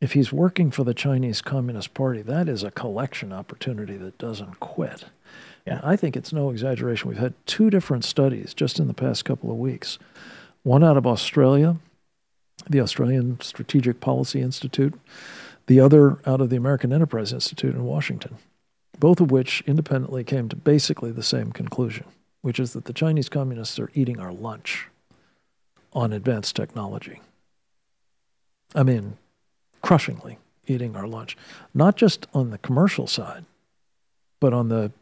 if 0.00 0.12
he's 0.12 0.32
working 0.32 0.70
for 0.70 0.84
the 0.84 0.94
Chinese 0.94 1.40
Communist 1.40 1.94
Party, 1.94 2.22
that 2.22 2.48
is 2.48 2.62
a 2.62 2.70
collection 2.70 3.32
opportunity 3.32 3.96
that 3.96 4.18
doesn't 4.18 4.60
quit. 4.60 5.06
And 5.66 5.80
I 5.82 5.96
think 5.96 6.16
it's 6.16 6.32
no 6.32 6.50
exaggeration. 6.50 7.08
We've 7.08 7.18
had 7.18 7.34
two 7.46 7.70
different 7.70 8.04
studies 8.04 8.54
just 8.54 8.78
in 8.78 8.86
the 8.86 8.94
past 8.94 9.24
couple 9.24 9.50
of 9.50 9.56
weeks 9.56 9.98
one 10.62 10.82
out 10.82 10.96
of 10.96 11.06
Australia, 11.06 11.76
the 12.68 12.80
Australian 12.80 13.40
Strategic 13.40 14.00
Policy 14.00 14.40
Institute, 14.40 14.94
the 15.66 15.80
other 15.80 16.18
out 16.26 16.40
of 16.40 16.50
the 16.50 16.56
American 16.56 16.92
Enterprise 16.92 17.32
Institute 17.32 17.74
in 17.74 17.84
Washington, 17.84 18.36
both 18.98 19.20
of 19.20 19.30
which 19.30 19.62
independently 19.66 20.24
came 20.24 20.48
to 20.48 20.56
basically 20.56 21.10
the 21.10 21.22
same 21.22 21.52
conclusion, 21.52 22.04
which 22.42 22.60
is 22.60 22.72
that 22.72 22.84
the 22.84 22.92
Chinese 22.92 23.28
communists 23.28 23.78
are 23.78 23.90
eating 23.94 24.20
our 24.20 24.32
lunch 24.32 24.88
on 25.92 26.12
advanced 26.12 26.54
technology. 26.56 27.20
I 28.74 28.82
mean, 28.82 29.16
crushingly 29.82 30.38
eating 30.66 30.96
our 30.96 31.06
lunch, 31.06 31.36
not 31.72 31.96
just 31.96 32.26
on 32.34 32.50
the 32.50 32.58
commercial 32.58 33.06
side, 33.06 33.44
but 34.40 34.52
on 34.52 34.68
the 34.68 34.92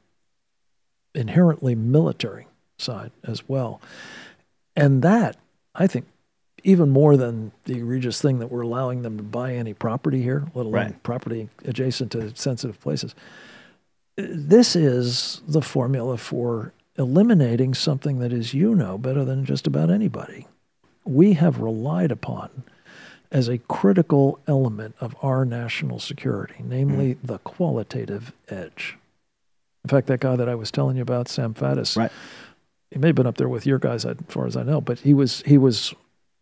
inherently 1.15 1.75
military 1.75 2.47
side 2.79 3.13
as 3.23 3.49
well. 3.49 3.81
And 4.77 5.03
that, 5.03 5.37
I 5.75 5.87
think, 5.87 6.07
even 6.65 6.91
more 6.91 7.17
than 7.17 7.53
the 7.65 7.75
egregious 7.77 8.21
thing 8.21 8.39
that 8.39 8.49
we're 8.51 8.63
allowing 8.63 9.03
them 9.03 9.17
to 9.19 9.23
buy 9.23 9.55
any 9.55 9.75
property 9.75 10.23
here, 10.23 10.47
let 10.55 10.63
alone 10.67 10.73
Right. 10.73 11.03
property 11.03 11.49
adjacent 11.65 12.11
to 12.13 12.35
sensitive 12.35 12.81
places. 12.81 13.15
This 14.17 14.75
is 14.75 15.43
the 15.47 15.61
formula 15.63 16.17
for 16.17 16.73
eliminating 16.97 17.75
something 17.75 18.19
that 18.21 18.33
is, 18.33 18.55
you 18.55 18.75
know, 18.75 18.97
better 18.97 19.25
than 19.25 19.45
just 19.45 19.67
about 19.67 19.91
anybody. 19.91 20.47
We 21.05 21.35
have 21.35 21.61
relied 21.61 22.11
upon 22.11 22.65
as 23.31 23.49
a 23.49 23.59
critical 23.59 24.39
element 24.47 24.95
of 25.01 25.17
our 25.21 25.45
national 25.45 25.99
security, 25.99 26.55
namely 26.63 27.15
mm-hmm. 27.17 27.27
the 27.27 27.39
qualitative 27.39 28.33
edge. 28.49 28.97
In 29.85 29.89
fact, 29.89 30.07
that 30.07 30.21
guy 30.21 30.37
that 30.37 30.49
I 30.49 30.55
was 30.55 30.71
telling 30.71 30.97
you 30.97 31.03
about, 31.03 31.29
Sam 31.29 31.53
Faddis, 31.53 31.97
Right. 31.97 32.13
he 32.91 32.99
may 32.99 33.09
have 33.09 33.17
been 33.17 33.27
up 33.27 33.37
there 33.37 33.49
with 33.49 33.67
your 33.67 33.79
guys 33.79 34.07
as 34.07 34.17
far 34.29 34.47
as 34.47 34.57
I 34.57 34.63
know, 34.63 34.81
but 34.81 35.01
he 35.01 35.13
was 35.13 35.43
he 35.43 35.59
was 35.59 35.93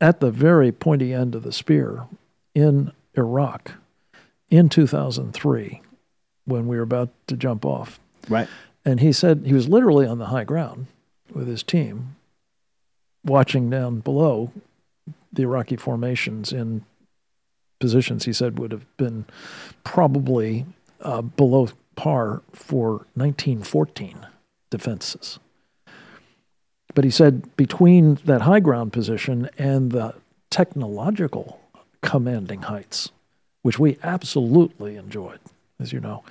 at 0.03 0.19
the 0.19 0.33
very 0.33 0.73
pointy 0.73 1.15
end 1.15 1.37
of 1.37 1.45
the 1.45 1.53
spear 1.53 2.07
in 2.55 2.93
Iraq 3.17 3.75
in 4.51 4.69
2003 4.69 5.81
when 6.45 6.67
we 6.67 6.77
were 6.77 6.83
about 6.83 7.09
to 7.29 7.37
jump 7.37 7.65
off. 7.65 8.01
Right. 8.29 8.49
And 8.85 8.99
he 8.99 9.13
said 9.13 9.45
he 9.47 9.55
was 9.55 9.69
literally 9.69 10.05
on 10.05 10.19
the 10.19 10.27
high 10.27 10.43
ground 10.43 10.89
with 11.33 11.47
his 11.47 11.63
team, 11.63 12.17
watching 13.25 13.71
down 13.71 14.01
below 14.01 14.51
the 15.33 15.45
Iraqi 15.45 15.77
formations 15.77 16.53
in 16.53 16.85
positions 17.79 18.25
he 18.25 18.33
said 18.33 18.59
would 18.59 18.73
have 18.73 18.85
been 18.97 19.25
probably 19.85 20.67
uh, 21.01 21.23
below 21.23 21.69
par 21.95 22.43
for 22.53 23.07
1914 23.15 24.27
defenses. 24.69 25.39
But 26.95 27.05
he 27.05 27.11
said 27.11 27.57
between 27.57 28.17
that 28.25 28.43
high 28.43 28.61
ground 28.61 28.93
position 28.93 29.49
and 29.59 29.93
the 29.93 30.15
technological 30.51 31.61
commanding 32.03 32.63
heights, 32.63 33.11
which 33.63 33.79
we 33.79 33.99
absolutely 34.03 34.97
enjoyed, 34.97 35.41
as 35.81 35.93
you 35.93 36.01
know, 36.01 36.23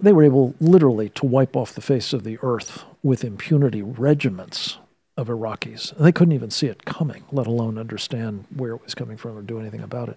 they 0.00 0.12
were 0.12 0.22
able 0.22 0.54
literally 0.60 1.08
to 1.10 1.26
wipe 1.26 1.56
off 1.56 1.74
the 1.74 1.80
face 1.80 2.12
of 2.12 2.22
the 2.22 2.38
earth 2.42 2.84
with 3.02 3.24
impunity 3.24 3.82
regiments 3.82 4.78
of 5.16 5.26
Iraqis. 5.26 5.92
And 5.96 6.06
they 6.06 6.12
couldn't 6.12 6.34
even 6.34 6.50
see 6.50 6.68
it 6.68 6.84
coming, 6.84 7.24
let 7.32 7.48
alone 7.48 7.76
understand 7.76 8.44
where 8.54 8.74
it 8.74 8.84
was 8.84 8.94
coming 8.94 9.16
from 9.16 9.36
or 9.36 9.42
do 9.42 9.58
anything 9.58 9.80
about 9.80 10.08
it. 10.08 10.16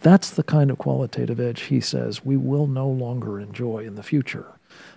That's 0.00 0.28
the 0.28 0.42
kind 0.42 0.70
of 0.70 0.76
qualitative 0.76 1.40
edge 1.40 1.62
he 1.62 1.80
says 1.80 2.24
we 2.24 2.36
will 2.36 2.66
no 2.66 2.86
longer 2.86 3.40
enjoy 3.40 3.86
in 3.86 3.94
the 3.94 4.02
future, 4.02 4.46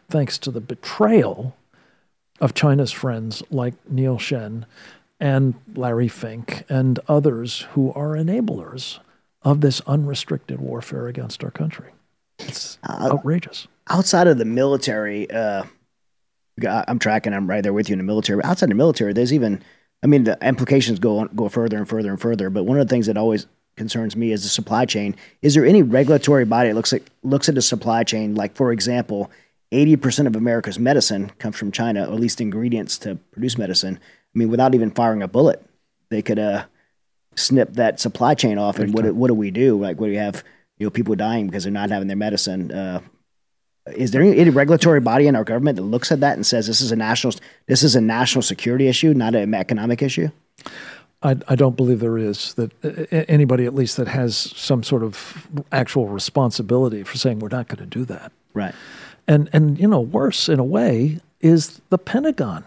thanks 0.09 0.37
to 0.39 0.51
the 0.51 0.59
betrayal 0.59 1.55
of 2.39 2.53
China's 2.53 2.91
friends 2.91 3.43
like 3.49 3.73
Neil 3.89 4.17
Shen 4.17 4.65
and 5.19 5.55
Larry 5.75 6.07
Fink 6.07 6.63
and 6.69 6.99
others 7.07 7.61
who 7.71 7.91
are 7.93 8.09
enablers 8.09 8.99
of 9.41 9.61
this 9.61 9.81
unrestricted 9.87 10.59
warfare 10.59 11.07
against 11.07 11.43
our 11.43 11.51
country. 11.51 11.91
It's 12.39 12.77
outrageous. 12.87 13.67
outside 13.89 14.27
of 14.27 14.37
the 14.37 14.45
military, 14.45 15.29
uh, 15.31 15.63
I'm 16.65 16.99
tracking. 16.99 17.33
I'm 17.33 17.47
right 17.49 17.61
there 17.61 17.73
with 17.73 17.89
you 17.89 17.93
in 17.93 17.99
the 17.99 18.03
military. 18.03 18.41
But 18.41 18.45
outside 18.45 18.69
the 18.69 18.75
military, 18.75 19.13
there's 19.13 19.33
even, 19.33 19.63
I 20.03 20.07
mean, 20.07 20.23
the 20.23 20.37
implications 20.41 20.99
go 20.99 21.19
on, 21.19 21.29
go 21.35 21.49
further 21.49 21.77
and 21.77 21.87
further 21.87 22.09
and 22.09 22.19
further. 22.19 22.49
But 22.49 22.63
one 22.63 22.79
of 22.79 22.87
the 22.87 22.93
things 22.93 23.05
that 23.07 23.17
always 23.17 23.47
concerns 23.75 24.15
me 24.15 24.31
is 24.31 24.43
the 24.43 24.49
supply 24.49 24.85
chain. 24.85 25.15
Is 25.41 25.53
there 25.53 25.65
any 25.65 25.83
regulatory 25.83 26.45
body 26.45 26.69
that 26.69 26.75
looks 26.75 26.93
at 26.93 27.03
looks 27.23 27.47
at 27.47 27.55
the 27.55 27.61
supply 27.61 28.03
chain? 28.03 28.33
Like, 28.35 28.55
for 28.55 28.71
example, 28.71 29.29
80% 29.71 30.27
of 30.27 30.35
America's 30.35 30.79
medicine 30.79 31.31
comes 31.39 31.57
from 31.57 31.71
China, 31.71 32.01
or 32.03 32.13
at 32.13 32.19
least 32.19 32.41
ingredients 32.41 32.97
to 32.99 33.15
produce 33.31 33.57
medicine. 33.57 33.99
I 34.01 34.37
mean, 34.37 34.49
without 34.49 34.75
even 34.75 34.91
firing 34.91 35.21
a 35.21 35.27
bullet, 35.27 35.63
they 36.09 36.21
could 36.21 36.39
uh, 36.39 36.65
snip 37.35 37.73
that 37.73 37.99
supply 37.99 38.33
chain 38.33 38.57
off. 38.57 38.79
And 38.79 38.93
what 38.93 39.03
do- 39.03 39.13
what 39.13 39.27
do 39.27 39.33
we 39.33 39.51
do? 39.51 39.79
Like, 39.79 39.99
what 39.99 40.07
do 40.07 40.13
you 40.13 40.19
have? 40.19 40.43
You 40.79 40.85
know, 40.85 40.91
people 40.91 41.15
dying 41.15 41.47
because 41.47 41.63
they're 41.63 41.73
not 41.73 41.89
having 41.89 42.07
their 42.07 42.17
medicine. 42.17 42.71
Uh, 42.71 43.01
is 43.95 44.11
there 44.11 44.21
any, 44.21 44.37
any 44.37 44.49
regulatory 44.49 44.99
body 44.99 45.27
in 45.27 45.35
our 45.35 45.43
government 45.43 45.75
that 45.77 45.83
looks 45.83 46.11
at 46.11 46.19
that 46.19 46.35
and 46.35 46.45
says 46.45 46.67
this 46.67 46.81
is 46.81 46.91
a 46.91 46.95
national 46.95 47.33
this 47.65 47.83
is 47.83 47.95
a 47.95 48.01
national 48.01 48.41
security 48.41 48.87
issue, 48.87 49.13
not 49.13 49.33
an 49.33 49.53
economic 49.53 50.01
issue? 50.01 50.29
I, 51.23 51.35
I 51.47 51.55
don't 51.55 51.75
believe 51.75 51.99
there 51.99 52.17
is 52.17 52.53
that 52.55 52.71
uh, 52.85 53.05
anybody, 53.27 53.65
at 53.65 53.73
least, 53.73 53.97
that 53.97 54.07
has 54.07 54.37
some 54.37 54.83
sort 54.83 55.03
of 55.03 55.47
actual 55.71 56.07
responsibility 56.07 57.03
for 57.03 57.17
saying 57.17 57.39
we're 57.39 57.47
not 57.47 57.67
going 57.67 57.79
to 57.79 57.85
do 57.87 58.05
that. 58.05 58.31
Right. 58.53 58.75
And 59.27 59.49
and 59.53 59.79
you 59.79 59.87
know, 59.87 59.99
worse 59.99 60.47
in 60.49 60.59
a 60.59 60.63
way 60.63 61.19
is 61.41 61.81
the 61.89 61.97
Pentagon 61.97 62.63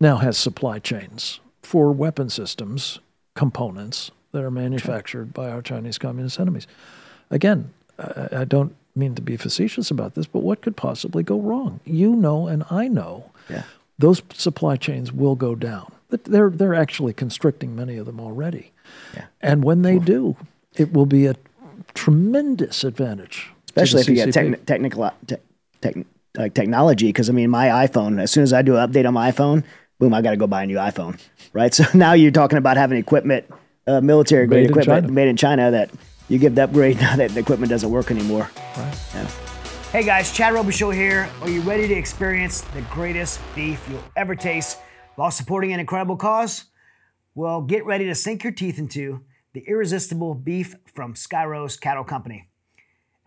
now 0.00 0.16
has 0.18 0.36
supply 0.38 0.78
chains 0.78 1.40
for 1.62 1.92
weapon 1.92 2.28
systems 2.30 2.98
components 3.34 4.10
that 4.32 4.42
are 4.42 4.50
manufactured 4.50 5.32
by 5.32 5.50
our 5.50 5.62
Chinese 5.62 5.98
communist 5.98 6.38
enemies. 6.38 6.66
Again, 7.30 7.72
I, 7.98 8.28
I 8.40 8.44
don't 8.44 8.74
mean 8.94 9.14
to 9.14 9.22
be 9.22 9.36
facetious 9.36 9.90
about 9.90 10.14
this, 10.14 10.26
but 10.26 10.40
what 10.42 10.60
could 10.62 10.76
possibly 10.76 11.22
go 11.22 11.40
wrong? 11.40 11.80
You 11.84 12.14
know, 12.14 12.46
and 12.46 12.64
I 12.70 12.88
know 12.88 13.30
Yeah. 13.48 13.62
those 13.98 14.22
supply 14.34 14.76
chains 14.76 15.12
will 15.12 15.36
go 15.36 15.54
down. 15.54 15.92
But 16.10 16.24
they're 16.24 16.50
they're 16.50 16.74
actually 16.74 17.12
constricting 17.12 17.74
many 17.76 17.96
of 17.96 18.06
them 18.06 18.20
already. 18.20 18.72
Yeah. 19.14 19.26
And 19.40 19.62
when 19.64 19.82
they 19.82 19.98
do, 19.98 20.36
it 20.76 20.92
will 20.92 21.06
be 21.06 21.26
a 21.26 21.36
tremendous 21.94 22.84
advantage. 22.84 23.50
To 23.86 23.92
the 23.94 23.98
Especially 23.98 24.00
if 24.02 24.08
you 24.08 24.14
get 24.14 24.28
CCP. 24.34 24.54
techni- 24.60 24.64
technical 24.66 25.10
te- 25.26 25.36
tech, 25.80 25.94
like 26.36 26.54
technology, 26.54 27.06
because 27.08 27.28
I 27.28 27.32
mean, 27.32 27.50
my 27.50 27.66
iPhone. 27.86 28.20
As 28.20 28.30
soon 28.30 28.42
as 28.44 28.52
I 28.52 28.62
do 28.62 28.76
an 28.76 28.90
update 28.90 29.06
on 29.06 29.14
my 29.14 29.30
iPhone, 29.32 29.64
boom, 29.98 30.14
I 30.14 30.22
got 30.22 30.30
to 30.30 30.36
go 30.36 30.46
buy 30.46 30.62
a 30.62 30.66
new 30.66 30.76
iPhone. 30.76 31.18
Right. 31.52 31.72
So 31.78 31.84
now 31.94 32.12
you're 32.12 32.30
talking 32.30 32.58
about 32.58 32.76
having 32.76 32.98
equipment, 32.98 33.44
uh, 33.86 34.00
military 34.00 34.46
grade 34.46 34.62
Made 34.62 34.64
in 34.66 34.70
equipment 34.70 35.02
China. 35.04 35.12
made 35.12 35.28
in 35.28 35.36
China 35.36 35.70
that 35.72 35.90
you 36.28 36.38
give 36.38 36.54
the 36.54 36.64
upgrade 36.64 36.96
now 37.00 37.16
that 37.16 37.30
the 37.32 37.40
equipment 37.40 37.70
doesn't 37.70 37.90
work 37.90 38.10
anymore. 38.10 38.50
Right. 38.76 38.98
Yeah. 39.14 39.26
Hey 39.92 40.04
guys, 40.04 40.32
Chad 40.32 40.54
Robichaux 40.54 40.94
here. 40.94 41.28
Are 41.42 41.48
you 41.50 41.60
ready 41.62 41.88
to 41.88 41.94
experience 41.94 42.60
the 42.60 42.82
greatest 42.82 43.40
beef 43.56 43.84
you'll 43.90 44.04
ever 44.16 44.36
taste 44.36 44.78
while 45.16 45.32
supporting 45.32 45.72
an 45.72 45.80
incredible 45.80 46.16
cause? 46.16 46.66
Well, 47.34 47.62
get 47.62 47.84
ready 47.84 48.04
to 48.06 48.14
sink 48.14 48.44
your 48.44 48.52
teeth 48.52 48.78
into 48.78 49.24
the 49.52 49.64
irresistible 49.66 50.34
beef 50.34 50.76
from 50.94 51.14
Skyrose 51.14 51.80
Cattle 51.80 52.04
Company. 52.04 52.46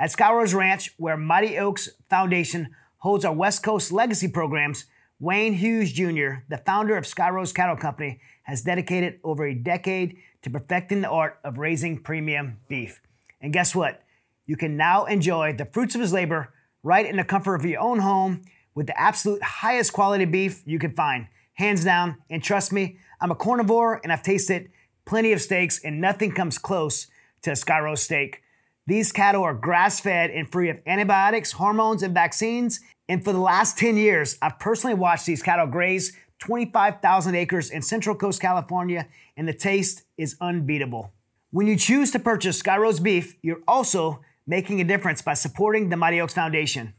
At 0.04 0.12
Skyrose 0.12 0.54
Ranch, 0.54 0.94
where 0.98 1.16
Mighty 1.16 1.58
Oaks 1.58 1.88
Foundation 2.10 2.76
holds 2.98 3.24
our 3.24 3.32
West 3.32 3.64
Coast 3.64 3.90
legacy 3.90 4.28
programs, 4.28 4.84
Wayne 5.18 5.54
Hughes 5.54 5.94
Jr., 5.94 6.44
the 6.50 6.62
founder 6.66 6.98
of 6.98 7.06
Skyrose 7.06 7.56
Cattle 7.56 7.78
Company, 7.78 8.20
has 8.42 8.64
dedicated 8.64 9.22
over 9.24 9.46
a 9.46 9.56
decade 9.56 10.18
to 10.42 10.50
perfecting 10.50 11.00
the 11.00 11.10
art 11.10 11.40
of 11.46 11.58
raising 11.58 12.04
premium 12.04 12.58
beef. 12.68 13.00
And 13.40 13.54
guess 13.54 13.74
what? 13.74 14.04
You 14.46 14.58
can 14.58 14.76
now 14.76 15.06
enjoy 15.06 15.54
the 15.54 15.64
fruits 15.64 15.96
of 15.96 16.02
his 16.02 16.12
labor 16.12 16.52
right 16.84 17.06
in 17.06 17.16
the 17.16 17.24
comfort 17.24 17.56
of 17.56 17.64
your 17.64 17.80
own 17.80 18.00
home 18.00 18.42
with 18.76 18.88
the 18.88 19.00
absolute 19.00 19.42
highest 19.42 19.94
quality 19.94 20.26
beef 20.26 20.64
you 20.66 20.80
can 20.80 20.92
find. 20.92 21.28
Hands 21.54 21.82
down, 21.82 22.18
and 22.30 22.44
trust 22.44 22.74
me, 22.74 22.98
I'm 23.22 23.32
a 23.32 23.36
carnivore 23.36 24.02
and 24.04 24.12
I've 24.12 24.22
tasted 24.22 24.70
plenty 25.06 25.32
of 25.32 25.40
steaks, 25.40 25.80
and 25.82 26.02
nothing 26.02 26.34
comes 26.34 26.58
close 26.58 27.08
to 27.44 27.52
a 27.52 27.54
Skyrose 27.54 28.00
steak. 28.00 28.43
These 28.86 29.12
cattle 29.14 29.44
are 29.44 29.54
grass 29.54 30.00
fed 30.00 30.30
and 30.32 30.52
free 30.52 30.70
of 30.70 30.80
antibiotics, 30.86 31.54
hormones, 31.54 32.04
and 32.04 32.14
vaccines. 32.14 32.82
And 33.08 33.24
for 33.24 33.32
the 33.32 33.40
last 33.40 33.78
10 33.78 33.96
years, 33.96 34.38
I've 34.42 34.60
personally 34.60 34.94
watched 34.94 35.26
these 35.26 35.42
cattle 35.42 35.68
graze 35.68 36.18
25,000 36.40 37.36
acres 37.36 37.70
in 37.70 37.82
Central 37.82 38.16
Coast, 38.16 38.42
California, 38.42 39.08
and 39.38 39.48
the 39.48 39.54
taste 39.54 40.04
is 40.18 40.36
unbeatable. 40.42 41.14
When 41.52 41.68
you 41.68 41.78
choose 41.78 42.12
to 42.12 42.20
purchase 42.20 42.62
Skyrose 42.62 43.02
beef, 43.02 43.38
you're 43.42 43.62
also 43.68 44.22
making 44.46 44.82
a 44.82 44.84
difference 44.84 45.22
by 45.22 45.36
supporting 45.36 45.88
the 45.88 45.96
Mighty 45.96 46.20
Oaks 46.20 46.34
Foundation. 46.34 46.94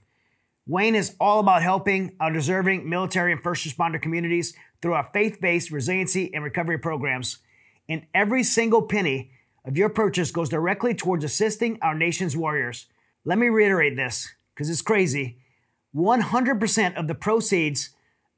Wayne 0.66 0.94
is 0.94 1.14
all 1.20 1.40
about 1.40 1.62
helping 1.62 2.16
our 2.20 2.32
deserving 2.32 2.88
military 2.88 3.32
and 3.32 3.42
first 3.42 3.66
responder 3.66 4.00
communities 4.00 4.54
through 4.80 4.94
our 4.94 5.10
faith 5.12 5.38
based 5.40 5.70
resiliency 5.70 6.32
and 6.32 6.42
recovery 6.42 6.78
programs. 6.78 7.38
And 7.86 8.06
every 8.14 8.42
single 8.42 8.80
penny 8.80 9.32
of 9.64 9.76
your 9.76 9.88
purchase 9.88 10.30
goes 10.30 10.48
directly 10.48 10.94
towards 10.94 11.24
assisting 11.24 11.78
our 11.82 11.94
nation's 11.94 12.36
warriors. 12.36 12.86
Let 13.24 13.38
me 13.38 13.48
reiterate 13.48 13.96
this 13.96 14.32
because 14.54 14.70
it's 14.70 14.82
crazy. 14.82 15.38
100% 15.94 16.96
of 16.96 17.08
the 17.08 17.14
proceeds 17.14 17.90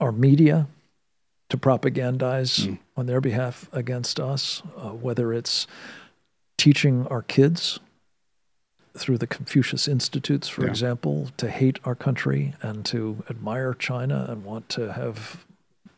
our 0.00 0.12
media 0.12 0.66
to 1.50 1.56
propagandize 1.56 2.66
mm. 2.66 2.78
on 2.96 3.06
their 3.06 3.20
behalf 3.20 3.68
against 3.72 4.18
us, 4.18 4.62
uh, 4.76 4.90
whether 4.90 5.32
it's 5.32 5.66
teaching 6.56 7.06
our 7.08 7.22
kids 7.22 7.78
through 8.96 9.18
the 9.18 9.26
Confucius 9.26 9.88
Institutes, 9.88 10.48
for 10.48 10.62
yeah. 10.62 10.70
example, 10.70 11.30
to 11.36 11.50
hate 11.50 11.78
our 11.84 11.94
country 11.94 12.54
and 12.62 12.84
to 12.86 13.22
admire 13.28 13.74
China 13.74 14.26
and 14.28 14.44
want 14.44 14.68
to 14.70 14.92
have 14.92 15.44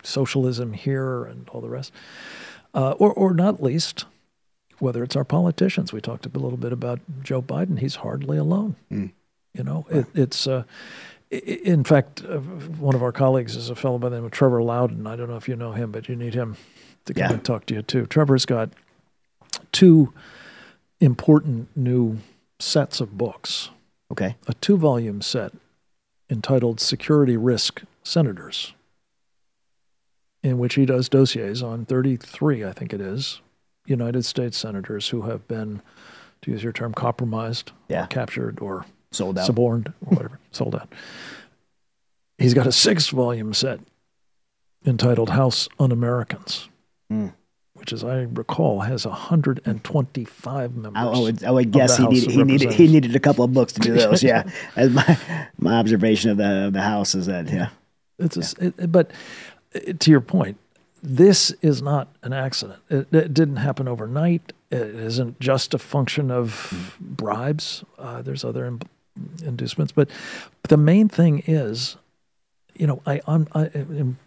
socialism 0.02 0.72
here 0.72 1.24
and 1.24 1.48
all 1.50 1.60
the 1.60 1.68
rest. 1.68 1.92
Uh, 2.74 2.92
or, 2.92 3.12
or 3.12 3.34
not 3.34 3.62
least, 3.62 4.06
whether 4.78 5.02
it's 5.02 5.16
our 5.16 5.24
politicians. 5.24 5.92
We 5.92 6.00
talked 6.00 6.26
a 6.26 6.28
little 6.28 6.58
bit 6.58 6.72
about 6.72 7.00
Joe 7.22 7.42
Biden. 7.42 7.78
He's 7.78 7.96
hardly 7.96 8.38
alone. 8.38 8.76
Mm. 8.90 9.12
You 9.54 9.64
know, 9.64 9.86
it, 9.90 10.06
it's. 10.14 10.46
Uh, 10.46 10.64
in 11.30 11.82
fact, 11.82 12.24
uh, 12.24 12.38
one 12.38 12.94
of 12.94 13.02
our 13.02 13.10
colleagues 13.10 13.56
is 13.56 13.68
a 13.68 13.74
fellow 13.74 13.98
by 13.98 14.08
the 14.08 14.16
name 14.16 14.24
of 14.24 14.30
Trevor 14.30 14.62
Loudon. 14.62 15.06
I 15.06 15.16
don't 15.16 15.28
know 15.28 15.36
if 15.36 15.48
you 15.48 15.56
know 15.56 15.72
him, 15.72 15.90
but 15.90 16.08
you 16.08 16.14
need 16.14 16.34
him 16.34 16.56
to 17.06 17.14
come 17.14 17.20
yeah. 17.20 17.32
and 17.32 17.44
talk 17.44 17.66
to 17.66 17.74
you 17.74 17.82
too. 17.82 18.06
Trevor's 18.06 18.46
got 18.46 18.70
two 19.72 20.12
important 21.00 21.68
new 21.76 22.18
sets 22.58 23.00
of 23.00 23.18
books. 23.18 23.70
Okay. 24.10 24.36
A 24.46 24.54
two 24.54 24.76
volume 24.76 25.20
set 25.20 25.52
entitled 26.30 26.80
Security 26.80 27.36
Risk 27.36 27.82
Senators, 28.02 28.74
in 30.42 30.58
which 30.58 30.74
he 30.74 30.86
does 30.86 31.08
dossiers 31.08 31.62
on 31.62 31.84
33, 31.84 32.64
I 32.64 32.72
think 32.72 32.92
it 32.92 33.00
is, 33.00 33.40
United 33.86 34.24
States 34.24 34.56
senators 34.56 35.08
who 35.08 35.22
have 35.22 35.46
been, 35.48 35.82
to 36.42 36.50
use 36.50 36.62
your 36.62 36.72
term, 36.72 36.92
compromised, 36.92 37.72
yeah. 37.88 38.04
or 38.04 38.06
captured, 38.08 38.60
or 38.60 38.86
sold 39.12 39.38
out, 39.38 39.46
suborned, 39.46 39.92
or 40.06 40.16
whatever, 40.16 40.38
sold 40.50 40.74
out. 40.74 40.92
He's 42.38 42.54
got 42.54 42.66
a 42.66 42.72
six 42.72 43.08
volume 43.08 43.54
set 43.54 43.80
entitled 44.84 45.30
House 45.30 45.68
Un 45.78 45.92
Americans. 45.92 46.68
Mm 47.10 47.32
which, 47.76 47.92
as 47.92 48.02
I 48.02 48.22
recall, 48.32 48.80
has 48.80 49.06
125 49.06 50.76
members. 50.76 50.92
I 50.96 51.18
would, 51.18 51.44
I 51.44 51.50
would 51.50 51.70
guess 51.70 51.96
he 51.96 52.06
needed 52.06 52.30
he 52.30 52.42
needed 52.42 52.72
he 52.72 52.88
needed 52.88 53.14
a 53.14 53.20
couple 53.20 53.44
of 53.44 53.52
books 53.52 53.74
to 53.74 53.80
do 53.80 53.94
those. 53.94 54.22
yeah, 54.22 54.48
as 54.76 54.90
my 54.90 55.18
my 55.58 55.74
observation 55.74 56.30
of 56.30 56.38
the 56.38 56.66
of 56.66 56.72
the 56.72 56.82
House 56.82 57.14
is 57.14 57.26
that 57.26 57.48
yeah, 57.48 57.68
it's 58.18 58.36
a, 58.36 58.66
it, 58.66 58.90
but 58.90 59.10
uh, 59.74 59.92
to 59.98 60.10
your 60.10 60.20
point, 60.20 60.58
this 61.06 61.52
is 61.62 61.80
not 61.80 62.08
an 62.24 62.32
accident. 62.32 62.80
It, 62.90 63.06
it, 63.14 63.32
didn't 63.32 63.56
happen 63.56 63.86
overnight. 63.86 64.52
It 64.72 64.80
isn't 64.80 65.38
just 65.38 65.72
a 65.72 65.78
function 65.78 66.32
of 66.32 66.96
bribes. 67.00 67.84
Uh, 67.96 68.22
there's 68.22 68.44
other 68.44 68.66
in, 68.66 68.82
inducements, 69.44 69.92
but, 69.92 70.10
but 70.62 70.68
the 70.68 70.76
main 70.76 71.08
thing 71.08 71.44
is, 71.46 71.96
you 72.74 72.88
know, 72.88 73.02
I, 73.06 73.20
I'm, 73.28 73.46
I, 73.52 73.66
am 73.66 74.18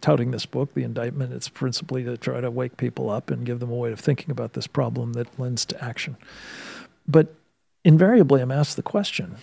touting 0.00 0.30
this 0.30 0.46
book, 0.46 0.72
The 0.72 0.84
Indictment. 0.84 1.34
It's 1.34 1.50
principally 1.50 2.02
to 2.04 2.16
try 2.16 2.40
to 2.40 2.50
wake 2.50 2.78
people 2.78 3.10
up 3.10 3.30
and 3.30 3.44
give 3.44 3.60
them 3.60 3.70
a 3.70 3.76
way 3.76 3.92
of 3.92 4.00
thinking 4.00 4.30
about 4.30 4.54
this 4.54 4.66
problem 4.66 5.12
that 5.12 5.38
lends 5.38 5.66
to 5.66 5.84
action. 5.84 6.16
But 7.06 7.34
invariably, 7.84 8.40
I'm 8.40 8.50
asked 8.50 8.76
the 8.76 8.82
question 8.82 9.36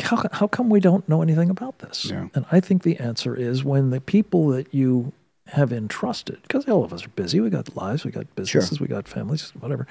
how, 0.00 0.22
how 0.32 0.46
come 0.46 0.68
we 0.68 0.80
don't 0.80 1.08
know 1.08 1.22
anything 1.22 1.50
about 1.50 1.78
this? 1.80 2.06
Yeah. 2.06 2.28
And 2.34 2.44
I 2.50 2.60
think 2.60 2.82
the 2.82 2.98
answer 2.98 3.34
is 3.34 3.64
when 3.64 3.90
the 3.90 4.00
people 4.00 4.48
that 4.48 4.72
you 4.72 5.12
have 5.48 5.72
entrusted, 5.72 6.40
because 6.42 6.68
all 6.68 6.84
of 6.84 6.92
us 6.92 7.04
are 7.04 7.10
busy, 7.10 7.40
we 7.40 7.50
got 7.50 7.74
lives, 7.76 8.04
we 8.04 8.10
got 8.10 8.32
businesses, 8.34 8.78
sure. 8.78 8.84
we 8.84 8.88
got 8.88 9.08
families, 9.08 9.52
whatever. 9.60 9.86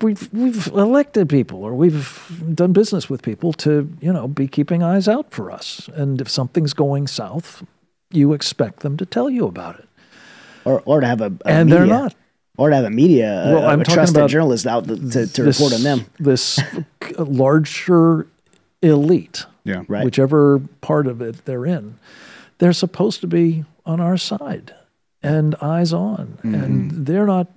We've 0.00 0.32
we've 0.32 0.68
elected 0.68 1.28
people 1.28 1.64
or 1.64 1.74
we've 1.74 2.22
done 2.54 2.72
business 2.72 3.10
with 3.10 3.20
people 3.22 3.52
to 3.54 3.92
you 4.00 4.12
know 4.12 4.28
be 4.28 4.46
keeping 4.46 4.80
eyes 4.80 5.08
out 5.08 5.32
for 5.32 5.50
us, 5.50 5.88
and 5.94 6.20
if 6.20 6.28
something's 6.28 6.72
going 6.72 7.08
south, 7.08 7.64
you 8.12 8.32
expect 8.32 8.80
them 8.80 8.96
to 8.98 9.04
tell 9.04 9.28
you 9.28 9.44
about 9.44 9.80
it, 9.80 9.88
or 10.64 10.82
or 10.84 11.00
to 11.00 11.06
have 11.08 11.20
a, 11.20 11.32
a 11.44 11.48
and 11.48 11.68
media. 11.68 11.78
they're 11.80 11.86
not 11.86 12.14
or 12.58 12.68
to 12.68 12.76
have 12.76 12.84
a 12.84 12.90
media, 12.90 13.42
well, 13.46 13.66
I'm 13.66 13.80
a 13.80 13.84
trusted 13.84 14.16
about 14.16 14.30
journalist 14.30 14.66
out 14.66 14.86
to, 14.86 14.96
to, 14.96 15.26
to 15.26 15.42
this, 15.42 15.58
report 15.58 15.72
on 15.72 15.82
them. 15.82 16.06
This 16.20 16.60
larger 17.18 18.28
elite, 18.82 19.46
yeah, 19.64 19.82
right. 19.88 20.04
whichever 20.04 20.60
part 20.80 21.06
of 21.06 21.22
it 21.22 21.44
they're 21.44 21.66
in, 21.66 21.98
they're 22.58 22.72
supposed 22.72 23.20
to 23.20 23.26
be 23.26 23.64
on 23.86 24.00
our 24.00 24.16
side 24.16 24.74
and 25.22 25.54
eyes 25.56 25.92
on, 25.92 26.38
mm-hmm. 26.38 26.54
and 26.54 27.06
they're 27.06 27.26
not 27.26 27.48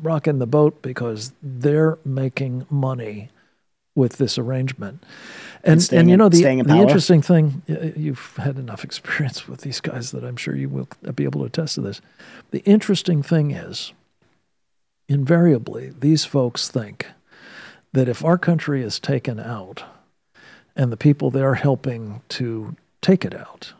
rocking 0.00 0.38
the 0.38 0.46
boat 0.46 0.80
because 0.82 1.32
they're 1.42 1.98
making 2.04 2.66
money 2.70 3.30
with 3.94 4.16
this 4.16 4.38
arrangement. 4.38 5.04
And 5.62 5.82
staying 5.82 6.00
and 6.00 6.10
you 6.10 6.16
know 6.16 6.28
the, 6.28 6.38
staying 6.38 6.60
in 6.60 6.66
the 6.66 6.76
interesting 6.76 7.20
thing 7.20 7.62
you've 7.66 8.36
had 8.36 8.58
enough 8.58 8.82
experience 8.84 9.46
with 9.46 9.60
these 9.60 9.80
guys 9.80 10.10
that 10.12 10.24
I'm 10.24 10.36
sure 10.36 10.56
you 10.56 10.68
will 10.68 10.88
be 11.14 11.24
able 11.24 11.40
to 11.40 11.46
attest 11.46 11.74
to 11.74 11.82
this. 11.82 12.00
The 12.50 12.60
interesting 12.60 13.22
thing 13.22 13.50
is 13.50 13.92
invariably 15.08 15.92
these 15.98 16.24
folks 16.24 16.68
think 16.68 17.06
that 17.92 18.08
if 18.08 18.24
our 18.24 18.38
country 18.38 18.82
is 18.82 18.98
taken 18.98 19.38
out 19.40 19.82
and 20.80 20.90
the 20.90 20.96
people 20.96 21.30
they're 21.30 21.56
helping 21.56 22.22
to 22.30 22.74
take 23.02 23.22
it 23.26 23.34
out 23.34 23.74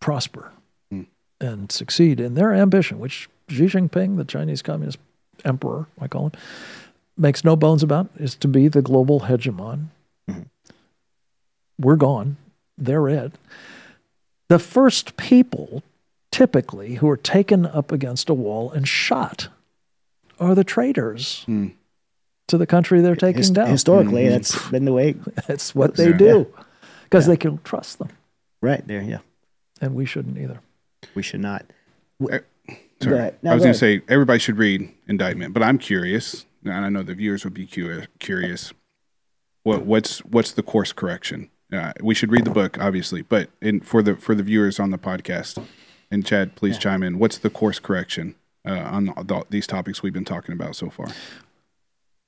prosper 0.00 0.52
hmm. 0.90 1.04
and 1.40 1.72
succeed 1.72 2.20
in 2.20 2.34
their 2.34 2.52
ambition, 2.52 2.98
which 2.98 3.30
Xi 3.48 3.64
Jinping, 3.64 4.18
the 4.18 4.24
Chinese 4.26 4.60
Communist 4.60 4.98
emperor, 5.46 5.86
I 5.98 6.08
call 6.08 6.26
him, 6.26 6.32
makes 7.16 7.42
no 7.42 7.56
bones 7.56 7.82
about, 7.82 8.10
is 8.16 8.34
to 8.36 8.48
be 8.48 8.68
the 8.68 8.82
global 8.82 9.20
hegemon. 9.20 9.86
Hmm. 10.28 10.42
We're 11.78 11.96
gone. 11.96 12.36
They're 12.76 13.08
it. 13.08 13.32
The 14.48 14.58
first 14.58 15.16
people, 15.16 15.82
typically, 16.30 16.96
who 16.96 17.08
are 17.08 17.16
taken 17.16 17.64
up 17.64 17.92
against 17.92 18.28
a 18.28 18.34
wall 18.34 18.70
and 18.70 18.86
shot 18.86 19.48
are 20.38 20.54
the 20.54 20.64
traitors 20.64 21.44
hmm. 21.44 21.68
To 22.48 22.58
the 22.58 22.66
country 22.66 23.00
they're 23.00 23.16
taking 23.16 23.38
His- 23.38 23.50
down. 23.50 23.68
historically, 23.68 24.28
that's 24.28 24.68
been 24.70 24.84
the 24.84 24.92
way. 24.92 25.12
That's 25.46 25.74
what 25.74 25.96
they 25.96 26.10
Yeah. 26.10 26.16
do 26.16 26.54
because 27.04 27.26
they 27.26 27.36
can 27.36 27.58
trust 27.64 27.98
them, 27.98 28.08
Right 28.60 28.86
there, 28.86 29.02
yeah. 29.02 29.18
and 29.80 29.94
we 29.94 30.06
shouldn't 30.06 30.38
either. 30.38 30.60
We 31.14 31.22
should 31.22 31.40
not. 31.40 31.66
Sorry. 32.20 33.32
No, 33.42 33.50
I 33.50 33.54
was 33.54 33.62
going 33.62 33.74
to 33.74 33.78
say 33.78 34.02
everybody 34.08 34.38
should 34.38 34.56
read 34.58 34.90
Indictment, 35.06 35.52
but 35.54 35.62
I'm 35.62 35.78
curious, 35.78 36.46
and 36.64 36.72
I 36.72 36.88
know 36.88 37.02
the 37.02 37.14
viewers 37.14 37.44
would 37.44 37.52
be 37.54 37.66
cu- 37.66 38.02
curious. 38.18 38.72
What 39.64 39.84
what's 39.84 40.20
what's 40.24 40.52
the 40.52 40.62
course 40.62 40.92
correction? 40.92 41.50
Uh, 41.72 41.92
we 42.00 42.14
should 42.14 42.30
read 42.30 42.44
the 42.44 42.50
book, 42.50 42.78
obviously, 42.80 43.22
but 43.22 43.50
in 43.60 43.80
for 43.80 44.02
the 44.02 44.16
for 44.16 44.34
the 44.34 44.42
viewers 44.42 44.78
on 44.80 44.90
the 44.92 44.98
podcast, 44.98 45.62
and 46.10 46.24
Chad, 46.24 46.54
please 46.54 46.78
chime 46.78 47.02
in. 47.02 47.18
What's 47.18 47.38
the 47.38 47.50
course 47.50 47.78
correction 47.78 48.34
uh, 48.66 48.70
on 48.72 49.06
the, 49.06 49.44
these 49.50 49.66
topics 49.66 50.02
we've 50.02 50.12
been 50.12 50.24
talking 50.24 50.52
about 50.54 50.74
so 50.76 50.88
far? 50.88 51.08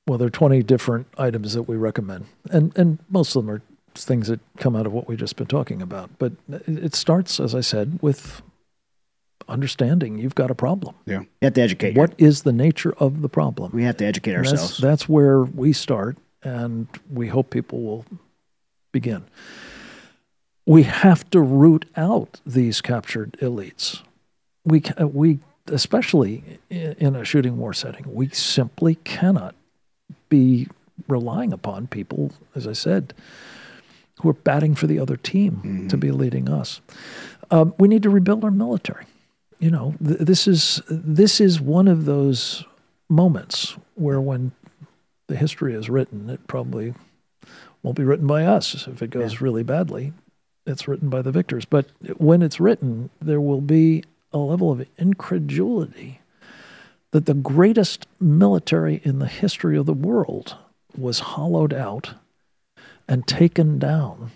Well, 0.09 0.17
there 0.17 0.27
are 0.27 0.31
20 0.31 0.63
different 0.63 1.07
items 1.19 1.53
that 1.53 1.65
we 1.65 1.77
recommend, 1.77 2.27
and 2.51 2.77
and 2.77 2.99
most 3.11 3.37
of 3.37 3.45
them 3.45 3.55
are 3.55 3.63
things 3.95 4.29
that 4.29 4.41
come 4.57 4.75
out 4.75 4.87
of 4.87 4.93
what 4.93 5.07
we've 5.07 5.19
just 5.19 5.37
been 5.37 5.47
talking 5.47 5.83
about. 5.83 6.11
But 6.19 6.33
it 6.49 6.63
it 6.67 6.95
starts, 6.95 7.39
as 7.39 7.55
I 7.55 7.61
said, 7.61 7.99
with 8.01 8.41
understanding 9.49 10.19
you've 10.19 10.35
got 10.35 10.51
a 10.51 10.55
problem. 10.55 10.95
Yeah, 11.07 11.21
You 11.21 11.29
have 11.43 11.55
to 11.55 11.61
educate. 11.63 11.97
What 11.97 12.15
is 12.19 12.43
the 12.43 12.53
nature 12.53 12.95
of 12.99 13.23
the 13.23 13.29
problem? 13.29 13.71
We 13.73 13.85
have 13.85 13.97
to 13.99 14.07
educate 14.07 14.33
And 14.33 14.47
ourselves. 14.47 14.79
That's, 14.79 14.81
that's 14.81 15.09
where 15.09 15.43
we 15.43 15.73
start, 15.73 16.17
and 16.43 16.87
we 17.11 17.29
hope 17.29 17.51
people 17.51 17.83
will 17.83 18.05
begin. 18.93 19.25
We 20.67 20.83
have 20.83 21.29
to 21.31 21.41
root 21.41 21.87
out 21.97 22.41
these 22.45 22.81
captured 22.81 23.37
elites. 23.41 24.03
We, 24.65 24.83
we 25.01 25.41
especially 25.67 26.61
in 26.71 27.17
a 27.17 27.25
shooting 27.25 27.59
war 27.59 27.73
setting, 27.73 28.05
we 28.07 28.29
simply 28.29 28.97
cannot 28.97 29.55
be 30.29 30.69
relying 31.07 31.53
upon 31.53 31.87
people, 31.87 32.33
as 32.55 32.67
I 32.67 32.73
said, 32.73 33.15
who 34.21 34.29
are 34.29 34.35
batting 34.35 34.75
for 34.75 34.87
the 34.87 34.99
other 34.99 35.17
team 35.17 35.61
to 35.89 35.97
be 35.97 36.11
leading 36.11 36.49
us. 36.49 36.81
Um, 37.51 37.75
we 37.79 37.89
need 37.89 38.03
to 38.03 38.11
rebuild 38.11 38.45
our 38.45 38.51
military. 38.51 39.07
You 39.59 39.71
know, 39.71 39.95
th- 40.05 40.19
this 40.19 40.47
is 40.47 40.83
this 40.89 41.41
is 41.41 41.61
one 41.61 41.89
of 41.89 42.05
those 42.05 42.65
moments 43.09 43.77
where, 43.95 44.21
when 44.21 44.53
the 45.29 45.37
history 45.37 45.75
is 45.75 45.89
written, 45.89 46.31
it 46.31 46.47
probably 46.47 46.95
won't 47.83 47.97
be 47.97 48.05
written 48.05 48.27
by 48.27 48.45
us. 48.45 48.87
If 48.87 49.03
it 49.03 49.11
goes 49.11 49.41
really 49.41 49.63
badly, 49.63 50.13
it's 50.67 50.87
written 50.89 51.09
by 51.09 51.23
the 51.23 51.33
victors. 51.33 51.65
But 51.65 51.87
when 52.19 52.43
it's 52.43 52.61
written, 52.61 53.11
there 53.21 53.41
will 53.41 53.61
be 53.61 54.05
a 54.33 54.39
level 54.39 54.71
of 54.71 54.87
incredulity 54.99 56.18
that 57.13 57.27
the 57.27 57.35
greatest 57.35 58.07
military 58.21 59.01
in 59.05 59.19
the 59.19 59.27
history 59.27 59.77
of 59.77 59.87
the 59.87 59.95
world 59.95 60.57
was 60.97 61.21
hollowed 61.21 61.73
out 61.73 62.15
and 63.09 63.27
taken 63.27 63.79
down 63.79 64.31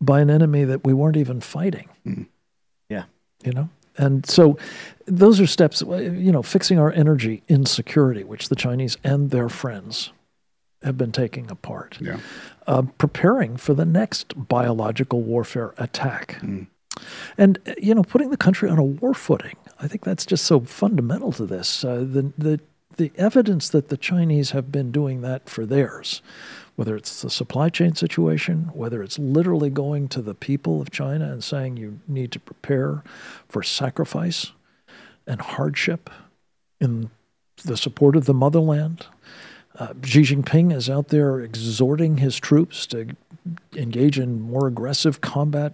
by 0.00 0.20
an 0.20 0.30
enemy 0.30 0.64
that 0.64 0.84
we 0.84 0.94
weren't 0.94 1.16
even 1.16 1.40
fighting. 1.40 1.88
yeah. 2.88 3.04
You 3.44 3.52
know? 3.52 3.68
And 3.96 4.26
so 4.26 4.58
those 5.06 5.40
are 5.40 5.46
steps, 5.46 5.82
you 5.82 6.32
know, 6.32 6.42
fixing 6.42 6.78
our 6.78 6.90
energy 6.92 7.42
insecurity, 7.48 8.24
which 8.24 8.48
the 8.48 8.56
Chinese 8.56 8.96
and 9.04 9.30
their 9.30 9.48
friends 9.48 10.12
have 10.82 10.98
been 10.98 11.12
taking 11.12 11.50
apart. 11.50 11.98
yeah. 12.00 12.18
Uh, 12.66 12.82
preparing 12.98 13.56
for 13.56 13.74
the 13.74 13.84
next 13.84 14.32
biological 14.48 15.22
warfare 15.22 15.74
attack. 15.76 16.40
And, 17.36 17.58
uh, 17.66 17.74
you 17.78 17.94
know, 17.94 18.02
putting 18.02 18.30
the 18.30 18.36
country 18.36 18.68
on 18.68 18.78
a 18.78 18.84
war 18.84 19.14
footing. 19.14 19.56
I 19.80 19.88
think 19.88 20.04
that's 20.04 20.26
just 20.26 20.44
so 20.44 20.60
fundamental 20.60 21.32
to 21.32 21.46
this. 21.46 21.84
Uh, 21.84 21.98
the, 21.98 22.32
the, 22.38 22.60
the 22.96 23.12
evidence 23.16 23.68
that 23.70 23.88
the 23.88 23.96
Chinese 23.96 24.52
have 24.52 24.70
been 24.70 24.92
doing 24.92 25.20
that 25.22 25.48
for 25.48 25.66
theirs, 25.66 26.22
whether 26.76 26.96
it's 26.96 27.22
the 27.22 27.30
supply 27.30 27.68
chain 27.68 27.94
situation, 27.94 28.70
whether 28.72 29.02
it's 29.02 29.18
literally 29.18 29.70
going 29.70 30.08
to 30.08 30.22
the 30.22 30.34
people 30.34 30.80
of 30.80 30.90
China 30.90 31.30
and 31.30 31.42
saying 31.42 31.76
you 31.76 32.00
need 32.06 32.30
to 32.32 32.38
prepare 32.38 33.02
for 33.48 33.62
sacrifice 33.62 34.52
and 35.26 35.40
hardship 35.40 36.10
in 36.80 37.10
the 37.64 37.76
support 37.76 38.16
of 38.16 38.26
the 38.26 38.34
motherland. 38.34 39.06
Uh, 39.76 39.94
Xi 40.04 40.22
Jinping 40.22 40.72
is 40.72 40.88
out 40.88 41.08
there 41.08 41.40
exhorting 41.40 42.18
his 42.18 42.38
troops 42.38 42.86
to 42.86 43.08
engage 43.74 44.18
in 44.18 44.40
more 44.40 44.68
aggressive 44.68 45.20
combat 45.20 45.72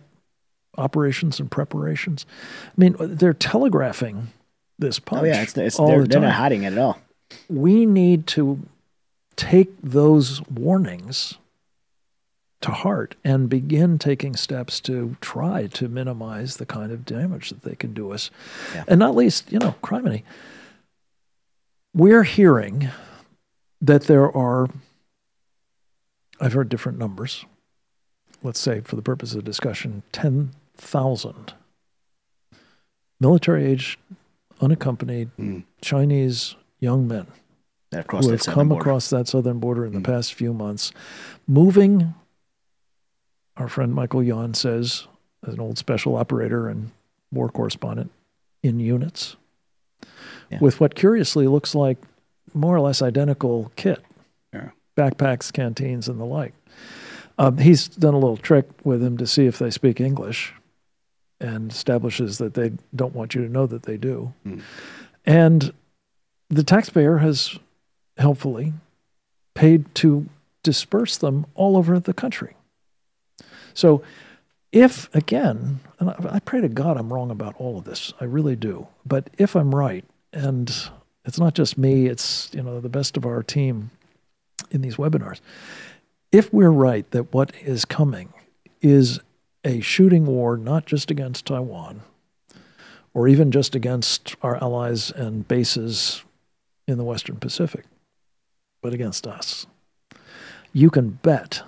operations 0.79 1.41
and 1.41 1.51
preparations. 1.51 2.27
I 2.67 2.73
mean, 2.77 2.97
they're 2.99 3.35
telegraphing 3.35 4.29
this 4.79 4.99
oh, 4.99 5.03
punch 5.05 5.23
Oh 5.23 5.27
yeah, 5.27 5.43
it's, 5.43 5.57
it's 5.57 5.79
all 5.79 5.89
they're, 5.89 6.03
the 6.03 6.09
they're 6.09 6.21
not 6.21 6.35
hiding 6.35 6.63
it 6.63 6.73
at 6.73 6.79
all. 6.79 6.99
we 7.49 7.87
need 7.87 8.27
to 8.29 8.67
take 9.37 9.71
those 9.83 10.43
warnings 10.49 11.35
to 12.61 12.71
heart 12.71 13.15
and 13.25 13.49
begin 13.49 13.99
taking 13.99 14.37
steps 14.37 14.81
to 14.81 15.17
try 15.21 15.67
to 15.69 15.89
minimize 15.89 16.59
the 16.59 16.67
kind 16.67 16.93
of 16.93 17.07
damage 17.07 17.49
that 17.49 17.63
they 17.63 17.75
can 17.75 17.95
do 17.95 18.13
us. 18.13 18.31
Yeah. 18.75 18.85
And 18.87 18.99
not 18.99 19.17
least, 19.17 19.51
you 19.51 19.59
know, 19.59 19.75
criminy. 19.83 20.25
We're 21.95 22.25
hearing 22.25 22.91
that 23.81 24.05
there 24.05 24.31
are, 24.37 24.69
I've 26.39 26.53
heard 26.53 26.69
different 26.69 26.99
numbers, 26.99 27.47
let's 28.43 28.61
say 28.61 28.83
for 28.83 28.97
the 28.97 29.03
purpose 29.03 29.35
of 29.35 29.43
discussion, 29.45 30.03
10,000 30.81 31.53
military 33.21 33.67
age, 33.67 33.99
unaccompanied 34.61 35.31
Chinese 35.83 36.57
young 36.81 37.07
men 37.07 37.27
who 37.93 38.29
have 38.31 38.43
come 38.43 38.69
border. 38.69 38.81
across 38.81 39.11
that 39.11 39.29
southern 39.29 39.59
border 39.59 39.85
in 39.85 39.93
the 39.93 40.01
past 40.01 40.35
few 40.35 40.53
months, 40.55 40.93
moving. 41.47 42.15
Our 43.57 43.69
friend 43.69 43.93
Michael 43.95 44.23
Yon 44.23 44.55
says, 44.55 45.07
as 45.47 45.55
an 45.55 45.61
old 45.61 45.77
special 45.77 46.17
operator 46.17 46.69
and 46.69 46.93
war 47.31 47.49
correspondent, 47.51 48.11
in 48.63 48.81
units, 48.81 49.37
Yeah. 50.51 50.59
with 50.61 50.81
what 50.81 50.95
curiously 50.95 51.47
looks 51.47 51.75
like 51.75 51.99
more 52.55 52.75
or 52.75 52.81
less 52.81 53.03
identical 53.03 53.71
kit, 53.77 54.03
Yeah. 54.53 54.71
backpacks, 54.97 55.53
canteens, 55.53 56.09
and 56.09 56.19
the 56.19 56.25
like. 56.25 56.55
Um, 57.39 57.59
he's 57.59 57.89
done 57.89 58.15
a 58.15 58.19
little 58.19 58.37
trick 58.37 58.67
with 58.85 59.01
them 59.01 59.17
to 59.19 59.27
see 59.27 59.47
if 59.47 59.59
they 59.59 59.71
speak 59.71 60.01
English, 60.01 60.55
and 61.41 61.71
establishes 61.71 62.39
that 62.39 62.55
they 62.55 62.73
don't 62.95 63.15
want 63.15 63.35
you 63.35 63.43
to 63.43 63.49
know 63.49 63.67
that 63.67 63.85
they 63.85 63.97
do. 63.97 64.33
Hmm. 64.45 64.61
And 65.25 65.73
the 66.49 66.65
taxpayer 66.65 67.19
has 67.19 67.59
helpfully 68.19 68.73
paid 69.55 69.95
to 69.97 70.27
disperse 70.63 71.17
them 71.17 71.47
all 71.55 71.77
over 71.77 71.99
the 71.99 72.13
country. 72.13 72.55
So, 73.75 74.03
if 74.73 75.13
again, 75.15 75.81
and 75.99 76.11
I 76.11 76.17
I 76.35 76.39
pray 76.41 76.61
to 76.61 76.69
God 76.69 76.97
I'm 76.97 77.13
wrong 77.13 77.31
about 77.31 77.55
all 77.59 77.79
of 77.79 77.85
this, 77.85 78.13
I 78.21 78.25
really 78.25 78.57
do. 78.57 78.87
But 79.05 79.31
if 79.39 79.57
I'm 79.57 79.75
right, 79.75 80.05
and 80.33 80.71
it's 81.25 81.39
not 81.39 81.55
just 81.55 81.79
me, 81.79 82.07
it's 82.07 82.51
you 82.53 82.63
know 82.63 82.81
the 82.81 82.89
best 82.89 83.17
of 83.17 83.27
our 83.27 83.43
team 83.43 83.91
in 84.71 84.83
these 84.83 84.97
webinars. 84.97 85.41
If 86.31 86.53
we're 86.53 86.71
right 86.71 87.11
that 87.11 87.35
what 87.35 87.53
is 87.63 87.85
coming 87.85 88.33
is 88.81 89.21
a 89.65 89.81
shooting 89.81 90.27
war 90.27 90.57
not 90.57 90.87
just 90.87 91.11
against 91.11 91.47
Taiwan 91.47 92.03
or 93.13 93.29
even 93.29 93.51
just 93.51 93.75
against 93.75 94.37
our 94.43 94.57
allies 94.63 95.11
and 95.11 95.47
bases 95.47 96.23
in 96.87 96.97
the 96.97 97.05
Western 97.05 97.37
Pacific, 97.37 97.85
but 98.83 98.95
against 98.95 99.27
us. 99.27 99.67
You 100.73 100.91
can 100.91 101.11
bet 101.11 101.63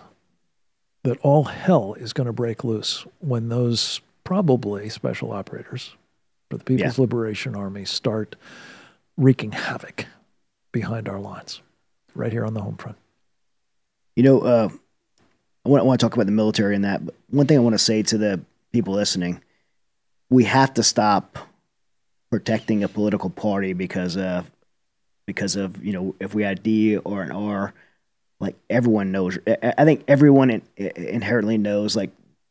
that 1.02 1.18
all 1.22 1.44
hell 1.44 1.94
is 1.94 2.12
going 2.12 2.28
to 2.28 2.32
break 2.32 2.62
loose 2.62 3.04
when 3.18 3.48
those 3.48 4.00
probably 4.24 4.88
special 4.88 5.32
operators 5.32 5.96
for 6.48 6.58
the 6.58 6.64
People's 6.64 6.98
Liberation 6.98 7.56
Army 7.56 7.84
start 7.84 8.36
wreaking 9.16 9.52
havoc 9.52 10.06
behind 10.70 11.08
our 11.08 11.18
lines. 11.20 11.60
right 12.14 12.32
here 12.32 12.44
on 12.44 12.54
the 12.54 12.60
home 12.60 12.76
front. 12.76 12.96
You 14.16 14.22
know, 14.22 14.40
uh, 14.40 14.68
I 15.64 15.68
want, 15.68 15.82
I 15.82 15.86
want 15.86 16.00
to 16.00 16.06
talk 16.06 16.14
about 16.14 16.26
the 16.26 16.32
military 16.32 16.74
and 16.74 16.84
that. 16.84 17.04
But 17.04 17.14
one 17.30 17.46
thing 17.46 17.56
I 17.56 17.60
want 17.60 17.74
to 17.74 17.78
say 17.78 18.02
to 18.02 18.18
the 18.18 18.40
people 18.72 18.94
listening, 18.94 19.40
we 20.30 20.44
have 20.44 20.74
to 20.74 20.82
stop 20.82 21.38
protecting 22.30 22.82
a 22.82 22.88
political 22.88 23.30
party 23.30 23.74
because 23.74 24.16
of 24.16 24.50
because 25.26 25.54
of 25.56 25.84
you 25.84 25.92
know 25.92 26.14
if 26.18 26.34
we 26.34 26.42
had 26.42 26.62
D 26.62 26.96
or 26.96 27.22
an 27.22 27.30
R, 27.30 27.72
like 28.40 28.56
everyone 28.68 29.12
knows. 29.12 29.38
I 29.46 29.84
think 29.84 30.04
everyone 30.08 30.50
in, 30.50 30.62
inherently 30.76 31.58
knows. 31.58 31.94
Like 31.94 32.10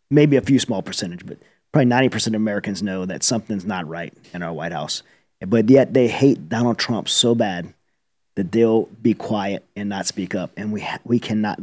maybe 0.10 0.38
a 0.38 0.42
few 0.42 0.60
small 0.60 0.82
percentage, 0.82 1.26
but 1.26 1.38
probably 1.72 1.86
ninety 1.86 2.10
percent 2.10 2.36
of 2.36 2.42
Americans 2.42 2.82
know 2.82 3.06
that 3.06 3.24
something's 3.24 3.66
not 3.66 3.88
right 3.88 4.14
in 4.34 4.44
our 4.44 4.54
White 4.54 4.72
House. 4.72 5.04
But 5.46 5.70
yet 5.70 5.94
they 5.94 6.08
hate 6.08 6.50
Donald 6.50 6.78
Trump 6.78 7.10
so 7.10 7.34
bad 7.34 7.74
that 8.36 8.52
they'll 8.52 8.84
be 9.02 9.14
quiet 9.14 9.66
and 9.76 9.90
not 9.90 10.06
speak 10.06 10.36
up. 10.36 10.52
And 10.56 10.72
we 10.72 10.82
ha- 10.82 11.00
we 11.04 11.20
cannot. 11.20 11.60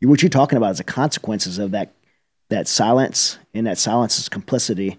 What 0.00 0.22
you're 0.22 0.30
talking 0.30 0.56
about 0.56 0.72
is 0.72 0.78
the 0.78 0.84
consequences 0.84 1.58
of 1.58 1.72
that 1.72 1.92
that 2.50 2.68
silence 2.68 3.38
and 3.54 3.66
that 3.66 3.78
silence 3.78 4.18
is 4.18 4.28
complicity 4.28 4.98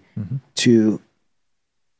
to 0.56 1.00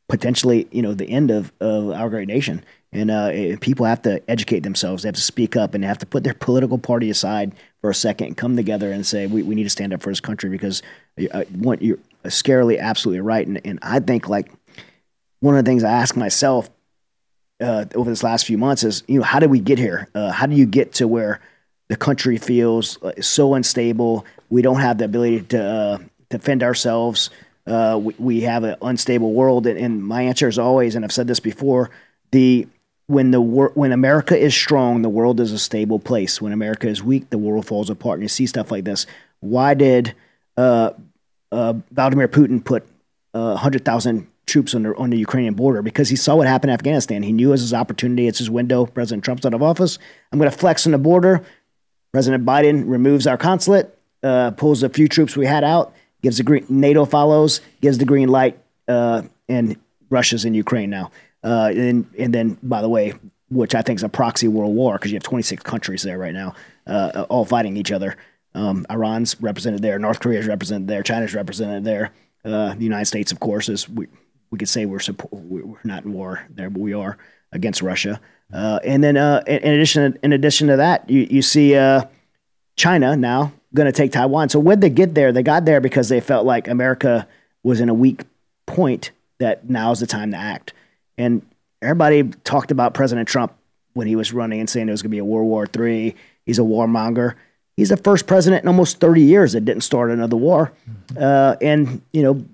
potentially 0.09 0.69
you 0.71 0.83
know 0.83 0.95
the 0.95 1.09
end 1.09 1.31
of, 1.31 1.53
of 1.61 1.91
our 1.91 2.11
great 2.11 2.29
nation. 2.29 2.65
And 2.93 3.11
uh, 3.11 3.31
eh, 3.33 3.57
people 3.61 3.85
have 3.85 4.03
to 4.03 4.23
educate 4.31 4.61
themselves. 4.61 5.03
They 5.03 5.09
have 5.09 5.17
to 5.17 5.21
speak 5.21 5.57
up 5.57 5.75
and 5.75 5.83
they 5.83 5.89
have 5.89 5.99
to 5.99 6.07
put 6.07 6.25
their 6.25 6.35
political 6.35 6.79
party 6.79 7.11
aside 7.11 7.53
for 7.81 7.91
a 7.91 7.95
second 7.95 8.29
and 8.29 8.37
come 8.37 8.57
together 8.57 8.91
and 8.91 9.05
say 9.05 9.27
we, 9.27 9.43
we 9.43 9.55
need 9.55 9.65
to 9.65 9.71
stand 9.71 9.93
up 9.93 10.01
for 10.01 10.11
this 10.11 10.21
country 10.21 10.49
because 10.49 10.83
uh, 11.33 11.45
one, 11.53 11.79
you're 11.81 11.99
scarily 12.25 12.79
absolutely 12.79 13.21
right. 13.21 13.47
And, 13.47 13.61
and 13.65 13.79
I 13.83 14.01
think 14.01 14.29
like 14.29 14.51
one 15.41 15.57
of 15.57 15.65
the 15.65 15.69
things 15.69 15.85
I 15.85 15.91
ask 15.91 16.17
myself 16.17 16.71
uh, 17.61 17.85
over 17.95 18.09
this 18.09 18.23
last 18.23 18.47
few 18.47 18.57
months 18.57 18.83
is, 18.85 19.03
you 19.07 19.19
know, 19.19 19.25
how 19.25 19.41
did 19.41 19.51
we 19.51 19.61
get 19.61 19.79
here? 19.79 20.09
Uh, 20.15 20.31
how 20.31 20.47
do 20.47 20.55
you 20.55 20.67
get 20.67 20.95
to 20.95 21.09
where 21.09 21.41
the 21.89 21.97
country 21.97 22.37
feels 22.37 22.99
so 23.21 23.55
unstable? 23.55 24.27
We 24.51 24.63
don't 24.63 24.81
have 24.81 24.99
the 24.99 25.05
ability 25.05 25.43
to 25.43 25.63
uh, 25.63 25.99
defend 26.31 26.63
ourselves. 26.63 27.31
Uh, 27.67 27.99
we, 28.01 28.15
we 28.19 28.41
have 28.43 28.65
an 28.65 28.77
unstable 28.83 29.33
world, 29.33 29.67
and, 29.67 29.79
and 29.79 30.05
my 30.05 30.23
answer 30.23 30.47
is 30.49 30.59
always, 30.59 30.95
and 30.95 31.05
I've 31.05 31.13
said 31.13 31.27
this 31.27 31.41
before: 31.41 31.91
the 32.31 32.69
when 33.07 33.31
the 33.31 33.41
wor- 33.41 33.73
when 33.75 33.93
America 33.93 34.37
is 34.37 34.55
strong, 34.55 35.03
the 35.03 35.09
world 35.09 35.41
is 35.41 35.53
a 35.53 35.59
stable 35.59 35.99
place. 35.99 36.41
When 36.41 36.53
America 36.53 36.89
is 36.89 37.03
weak, 37.03 37.31
the 37.31 37.39
world 37.39 37.67
falls 37.67 37.91
apart. 37.91 38.15
And 38.15 38.23
you 38.23 38.29
see 38.29 38.47
stuff 38.47 38.71
like 38.71 38.85
this. 38.85 39.07
Why 39.41 39.75
did 39.75 40.15
uh, 40.57 40.91
uh, 41.53 41.75
Vladimir 41.93 42.29
Putin 42.29 42.65
put 42.65 42.87
uh, 43.35 43.57
hundred 43.57 43.85
thousand 43.85 44.27
troops 44.47 44.75
on 44.75 44.83
the 44.83 44.95
on 44.97 45.11
the 45.11 45.19
Ukrainian 45.19 45.55
border? 45.55 45.83
Because 45.83 46.09
he 46.09 46.17
saw 46.17 46.37
what 46.37 46.47
happened 46.47 46.71
in 46.71 46.75
Afghanistan. 46.75 47.23
He 47.23 47.33
knew 47.33 47.49
it 47.49 47.53
was 47.53 47.61
his 47.61 47.75
opportunity. 47.75 48.27
It's 48.27 48.39
his 48.39 48.51
window. 48.51 48.87
President 48.87 49.25
Trump's 49.25 49.47
out 49.47 49.55
of 49.55 49.63
office. 49.63 49.99
I'm 50.33 50.39
going 50.39 50.51
to 50.51 50.57
flex 50.57 50.87
on 50.87 50.93
the 50.93 50.99
border. 50.99 51.45
President 52.17 52.47
Biden 52.47 52.85
removes 52.87 53.27
our 53.27 53.37
consulate, 53.37 53.95
uh, 54.23 54.51
pulls 54.53 54.83
a 54.83 54.89
few 54.89 55.07
troops 55.07 55.37
we 55.37 55.45
had 55.45 55.63
out, 55.63 55.93
gives 56.23 56.39
the 56.39 56.43
green. 56.43 56.65
NATO 56.71 57.05
follows, 57.05 57.61
gives 57.83 57.99
the 57.99 58.07
green 58.07 58.31
light, 58.31 58.59
uh, 58.89 59.21
and 59.51 59.77
Russia's 60.09 60.47
in 60.47 60.55
Ukraine 60.55 60.89
now. 60.89 61.11
Uh, 61.45 61.71
and 61.75 62.07
and 62.19 62.33
then, 62.33 62.57
by 62.63 62.81
the 62.81 62.89
way, 62.89 63.13
which 63.51 63.75
I 63.75 63.83
think 63.83 63.99
is 63.99 64.03
a 64.03 64.09
proxy 64.09 64.49
world 64.49 64.75
war 64.75 64.95
because 64.95 65.13
you 65.13 65.17
have 65.17 65.25
26 65.25 65.63
countries 65.63 66.05
there 66.05 66.17
right 66.17 66.33
now, 66.33 66.55
uh, 66.87 67.27
all 67.29 67.45
fighting 67.45 67.77
each 67.77 67.93
other. 67.93 68.17
Um, 68.55 68.87
Iran's 68.89 69.39
represented 69.43 69.83
there, 69.83 69.99
North 69.99 70.21
Korea's 70.21 70.47
represented 70.47 70.89
there, 70.89 71.03
China's 71.03 71.35
represented 71.35 71.85
there. 71.85 72.13
Uh, 72.43 72.73
the 72.77 72.85
United 72.85 73.05
States, 73.05 73.31
of 73.31 73.41
course, 73.41 73.69
is 73.69 73.91
we 73.91 74.07
we 74.51 74.57
could 74.57 74.71
say 74.71 74.87
we're 74.87 75.01
support, 75.01 75.35
we're 75.35 75.77
not 75.85 76.07
in 76.07 76.15
war 76.15 76.47
there, 76.49 76.71
but 76.71 76.81
we 76.81 76.95
are 76.95 77.19
against 77.53 77.83
Russia. 77.83 78.23
Uh, 78.53 78.79
and 78.85 79.03
then, 79.03 79.17
uh, 79.17 79.43
in, 79.47 79.59
in 79.59 79.75
addition, 79.75 80.19
in 80.23 80.33
addition 80.33 80.69
to 80.69 80.77
that, 80.77 81.09
you 81.11 81.27
you 81.31 81.43
see 81.43 81.75
uh, 81.75 82.03
China 82.77 83.17
now 83.17 83.53
going 83.75 83.87
to 83.87 83.93
take 83.93 84.13
Taiwan. 84.13 84.49
So 84.49 84.59
when 84.59 84.81
they 84.81 84.91
get 84.91 85.15
there, 85.15 85.33
they 85.33 85.43
got 85.43 85.65
there 85.65 85.81
because 85.81 86.09
they 86.09 86.21
felt 86.21 86.47
like 86.47 86.69
America 86.69 87.27
was 87.63 87.81
in 87.81 87.89
a 87.89 87.95
weak 87.95 88.23
point. 88.67 89.11
That 89.39 89.69
now's 89.69 90.01
the 90.01 90.07
time 90.07 90.31
to 90.31 90.37
act. 90.37 90.73
And 91.19 91.43
everybody 91.83 92.23
talked 92.45 92.71
about 92.71 92.95
President 92.95 93.29
Trump 93.29 93.53
when 93.93 94.07
he 94.07 94.17
was 94.17 94.33
running 94.33 94.61
and 94.61 94.71
saying 94.71 94.89
it 94.89 94.93
was 94.93 95.03
going 95.03 95.11
to 95.11 95.15
be 95.15 95.19
a 95.19 95.25
World 95.25 95.47
War 95.47 95.67
III. 95.67 96.15
He's 96.45 96.59
a 96.59 96.63
warmonger. 96.63 97.35
He's 97.77 97.91
the 97.91 97.97
first 97.99 98.27
president 98.27 98.63
in 98.63 98.69
almost 98.69 99.01
30 99.01 99.21
years 99.21 99.53
that 99.53 99.67
didn't 99.67 99.83
start 99.83 100.11
another 100.11 100.37
war. 100.37 100.73
Uh, 101.19 101.57
and, 101.61 102.01
you 102.13 102.23
know, 102.23 102.45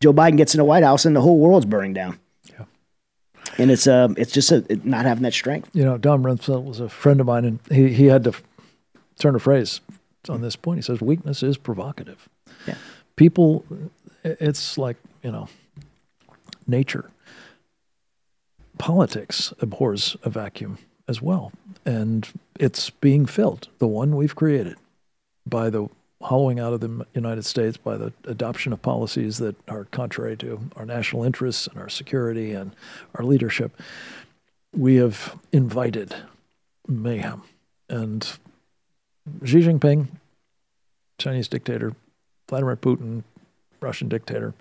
Joe 0.00 0.14
Biden 0.14 0.38
gets 0.38 0.54
in 0.54 0.58
the 0.58 0.64
White 0.64 0.82
House 0.82 1.04
and 1.04 1.14
the 1.14 1.20
whole 1.20 1.38
world's 1.38 1.66
burning 1.66 1.92
down. 1.92 2.18
And 3.58 3.70
it's 3.70 3.86
uh, 3.86 4.08
it's 4.16 4.32
just 4.32 4.52
a, 4.52 4.64
it 4.68 4.84
not 4.84 5.04
having 5.04 5.22
that 5.24 5.32
strength. 5.34 5.70
You 5.72 5.84
know, 5.84 5.98
Don 5.98 6.22
Rumsfeld 6.22 6.64
was 6.64 6.80
a 6.80 6.88
friend 6.88 7.20
of 7.20 7.26
mine, 7.26 7.44
and 7.44 7.58
he, 7.70 7.92
he 7.92 8.06
had 8.06 8.24
to 8.24 8.30
f- 8.30 8.42
turn 9.18 9.34
a 9.34 9.38
phrase 9.38 9.80
on 10.28 10.40
this 10.40 10.56
point. 10.56 10.78
He 10.78 10.82
says, 10.82 11.00
weakness 11.00 11.42
is 11.42 11.56
provocative. 11.56 12.28
Yeah. 12.66 12.76
People, 13.16 13.64
it's 14.24 14.78
like, 14.78 14.96
you 15.22 15.32
know, 15.32 15.48
nature. 16.66 17.10
Politics 18.78 19.52
abhors 19.60 20.16
a 20.22 20.30
vacuum 20.30 20.78
as 21.08 21.20
well. 21.20 21.52
And 21.84 22.28
it's 22.58 22.90
being 22.90 23.26
filled, 23.26 23.68
the 23.78 23.86
one 23.86 24.16
we've 24.16 24.34
created, 24.34 24.76
by 25.46 25.70
the 25.70 25.88
hollowing 26.22 26.60
out 26.60 26.72
of 26.72 26.80
the 26.80 27.06
United 27.14 27.44
States, 27.44 27.76
by 27.76 27.96
the 27.96 28.12
adoption 28.24 28.72
of 28.72 28.82
policies 28.82 29.38
that 29.38 29.56
are 29.68 29.86
contrary 29.86 30.36
to 30.36 30.60
our 30.76 30.84
national 30.84 31.24
interests 31.24 31.66
and 31.66 31.78
our 31.78 31.88
security 31.88 32.52
and 32.52 32.72
our 33.14 33.24
leadership. 33.24 33.80
We 34.76 34.96
have 34.96 35.38
invited 35.50 36.14
mayhem. 36.86 37.42
And 37.88 38.22
Xi 39.44 39.60
Jinping, 39.60 40.08
Chinese 41.18 41.48
dictator, 41.48 41.94
Vladimir 42.48 42.76
Putin, 42.76 43.22
Russian 43.80 44.08
dictator, 44.08 44.54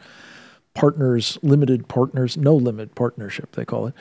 partners, 0.74 1.38
limited 1.41 1.88
partners, 1.88 2.38
no 2.38 2.55
limit 2.55 2.95
partnership, 2.95 3.51
they 3.51 3.66
call 3.66 3.88
it, 3.88 3.93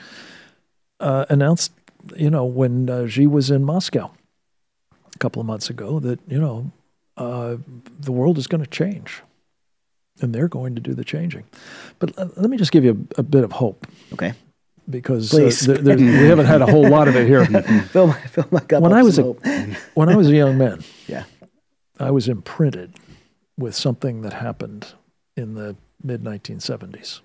uh, 0.99 1.25
announced, 1.29 1.73
you 2.15 2.29
know, 2.29 2.45
when 2.45 2.89
uh, 2.89 3.07
Xi 3.07 3.27
was 3.27 3.51
in 3.51 3.63
Moscow 3.63 4.11
a 5.13 5.17
couple 5.17 5.41
of 5.41 5.45
months 5.45 5.69
ago, 5.69 5.99
that, 5.99 6.19
you 6.27 6.39
know, 6.39 6.71
uh, 7.19 7.57
the 7.99 8.11
world 8.11 8.37
is 8.37 8.47
going 8.47 8.63
to 8.63 8.69
change. 8.69 9.21
And 10.21 10.35
they're 10.35 10.49
going 10.49 10.75
to 10.75 10.81
do 10.81 10.93
the 10.93 11.05
changing. 11.05 11.45
But 11.99 12.17
uh, 12.17 12.27
let 12.35 12.49
me 12.49 12.57
just 12.57 12.71
give 12.73 12.83
you 12.83 13.07
a, 13.17 13.21
a 13.21 13.23
bit 13.23 13.43
of 13.45 13.53
hope 13.53 13.87
Okay. 14.11 14.33
because 14.89 15.33
uh, 15.33 15.77
there, 15.79 15.95
we 15.95 16.27
haven't 16.27 16.47
had 16.47 16.61
a 16.61 16.65
whole 16.65 16.89
lot 16.89 17.07
of 17.07 17.15
it 17.15 17.25
here. 17.25 17.45
fill, 17.91 18.07
my, 18.07 18.19
fill 18.23 18.47
my 18.51 18.59
cup 18.59 18.81
when 18.81 18.91
I 18.91 19.01
was 19.03 19.17
a 19.17 19.23
when 19.93 20.09
I 20.09 20.17
was 20.17 20.27
a 20.27 20.35
young 20.35 20.57
man, 20.57 20.83
yeah. 21.07 21.23
I 22.01 22.11
was 22.11 22.27
imprinted 22.27 22.95
with 23.57 23.75
something 23.75 24.23
that 24.23 24.33
happened 24.33 24.87
in 25.37 25.53
the 25.53 25.77
mid 26.03 26.23
1970s. 26.23 27.21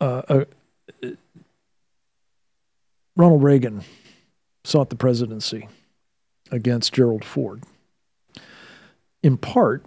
Uh, 0.00 0.22
uh, 0.28 0.44
Ronald 3.16 3.42
Reagan 3.42 3.84
sought 4.64 4.90
the 4.90 4.96
presidency 4.96 5.68
against 6.50 6.92
Gerald 6.92 7.24
Ford, 7.24 7.62
in 9.24 9.38
part 9.38 9.86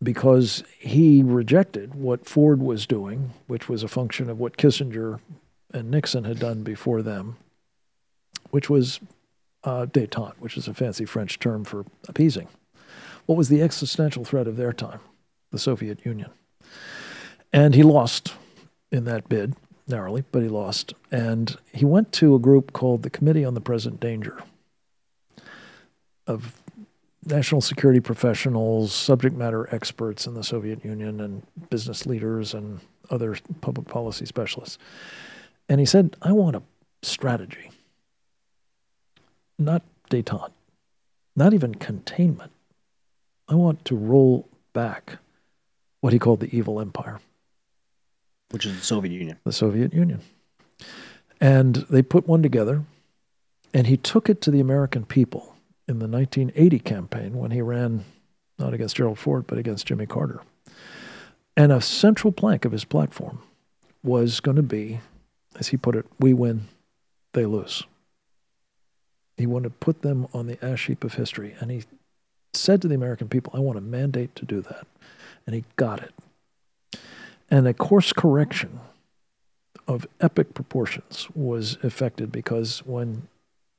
because 0.00 0.62
he 0.78 1.20
rejected 1.20 1.96
what 1.96 2.24
Ford 2.24 2.62
was 2.62 2.86
doing, 2.86 3.32
which 3.48 3.68
was 3.68 3.82
a 3.82 3.88
function 3.88 4.30
of 4.30 4.38
what 4.38 4.56
Kissinger 4.56 5.18
and 5.74 5.90
Nixon 5.90 6.22
had 6.22 6.38
done 6.38 6.62
before 6.62 7.02
them, 7.02 7.36
which 8.50 8.70
was 8.70 9.00
uh, 9.64 9.86
détente, 9.86 10.34
which 10.38 10.56
is 10.56 10.68
a 10.68 10.74
fancy 10.74 11.04
French 11.04 11.40
term 11.40 11.64
for 11.64 11.84
appeasing. 12.06 12.46
What 13.26 13.36
was 13.36 13.48
the 13.48 13.60
existential 13.60 14.24
threat 14.24 14.46
of 14.46 14.56
their 14.56 14.72
time? 14.72 15.00
The 15.50 15.58
Soviet 15.58 16.06
Union. 16.06 16.30
And 17.52 17.74
he 17.74 17.82
lost 17.82 18.34
in 18.92 19.04
that 19.06 19.28
bid, 19.28 19.56
narrowly, 19.88 20.22
but 20.30 20.44
he 20.44 20.48
lost. 20.48 20.94
And 21.10 21.56
he 21.72 21.84
went 21.84 22.12
to 22.12 22.36
a 22.36 22.38
group 22.38 22.72
called 22.72 23.02
the 23.02 23.10
Committee 23.10 23.44
on 23.44 23.54
the 23.54 23.60
Present 23.60 23.98
Danger 23.98 24.44
of 26.28 26.62
national 27.26 27.60
security 27.60 28.00
professionals, 28.00 28.92
subject 28.92 29.36
matter 29.36 29.68
experts 29.74 30.26
in 30.26 30.34
the 30.34 30.44
Soviet 30.44 30.84
Union, 30.84 31.20
and 31.20 31.42
business 31.70 32.06
leaders 32.06 32.54
and 32.54 32.80
other 33.10 33.36
public 33.60 33.88
policy 33.88 34.26
specialists. 34.26 34.78
And 35.68 35.80
he 35.80 35.86
said, 35.86 36.16
I 36.22 36.32
want 36.32 36.56
a 36.56 36.62
strategy, 37.02 37.70
not 39.58 39.82
detente, 40.10 40.52
not 41.34 41.52
even 41.52 41.74
containment. 41.74 42.52
I 43.48 43.54
want 43.54 43.84
to 43.86 43.96
roll 43.96 44.48
back 44.72 45.18
what 46.00 46.12
he 46.12 46.18
called 46.18 46.40
the 46.40 46.54
evil 46.56 46.80
empire, 46.80 47.20
Which 48.50 48.66
is 48.66 48.78
the 48.78 48.84
Soviet 48.84 49.12
Union. 49.12 49.38
the 49.44 49.52
Soviet 49.52 49.92
Union. 49.92 50.20
And 51.40 51.76
they 51.90 52.02
put 52.02 52.28
one 52.28 52.42
together, 52.42 52.84
and 53.74 53.86
he 53.86 53.96
took 53.96 54.30
it 54.30 54.40
to 54.42 54.50
the 54.50 54.60
American 54.60 55.04
people 55.04 55.55
in 55.88 55.98
the 55.98 56.08
1980 56.08 56.78
campaign 56.80 57.38
when 57.38 57.50
he 57.50 57.62
ran 57.62 58.04
not 58.58 58.74
against 58.74 58.96
Gerald 58.96 59.18
Ford, 59.18 59.46
but 59.46 59.58
against 59.58 59.86
Jimmy 59.86 60.06
Carter. 60.06 60.40
And 61.56 61.72
a 61.72 61.80
central 61.80 62.32
plank 62.32 62.64
of 62.64 62.72
his 62.72 62.84
platform 62.84 63.40
was 64.02 64.40
going 64.40 64.56
to 64.56 64.62
be, 64.62 65.00
as 65.58 65.68
he 65.68 65.76
put 65.76 65.96
it, 65.96 66.06
we 66.18 66.32
win, 66.32 66.68
they 67.32 67.46
lose. 67.46 67.84
He 69.36 69.46
wanted 69.46 69.68
to 69.68 69.74
put 69.74 70.02
them 70.02 70.26
on 70.32 70.46
the 70.46 70.62
ash 70.64 70.86
heap 70.86 71.04
of 71.04 71.14
history. 71.14 71.54
And 71.60 71.70
he 71.70 71.84
said 72.54 72.80
to 72.82 72.88
the 72.88 72.94
American 72.94 73.28
people, 73.28 73.52
I 73.54 73.60
want 73.60 73.78
a 73.78 73.82
mandate 73.82 74.34
to 74.36 74.44
do 74.44 74.60
that. 74.62 74.86
And 75.46 75.54
he 75.54 75.64
got 75.76 76.02
it. 76.02 77.00
And 77.50 77.68
a 77.68 77.74
course 77.74 78.12
correction 78.12 78.80
of 79.86 80.06
epic 80.20 80.54
proportions 80.54 81.28
was 81.34 81.78
effected 81.82 82.32
because 82.32 82.80
when 82.84 83.28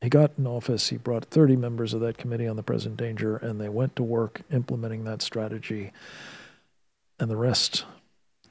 he 0.01 0.09
got 0.09 0.31
in 0.37 0.45
office, 0.45 0.89
he 0.89 0.97
brought 0.97 1.25
30 1.25 1.55
members 1.55 1.93
of 1.93 2.01
that 2.01 2.17
committee 2.17 2.47
on 2.47 2.55
the 2.55 2.63
present 2.63 2.97
danger, 2.97 3.37
and 3.37 3.59
they 3.59 3.69
went 3.69 3.95
to 3.95 4.03
work 4.03 4.41
implementing 4.51 5.05
that 5.05 5.21
strategy. 5.21 5.91
And 7.19 7.31
the 7.31 7.37
rest, 7.37 7.85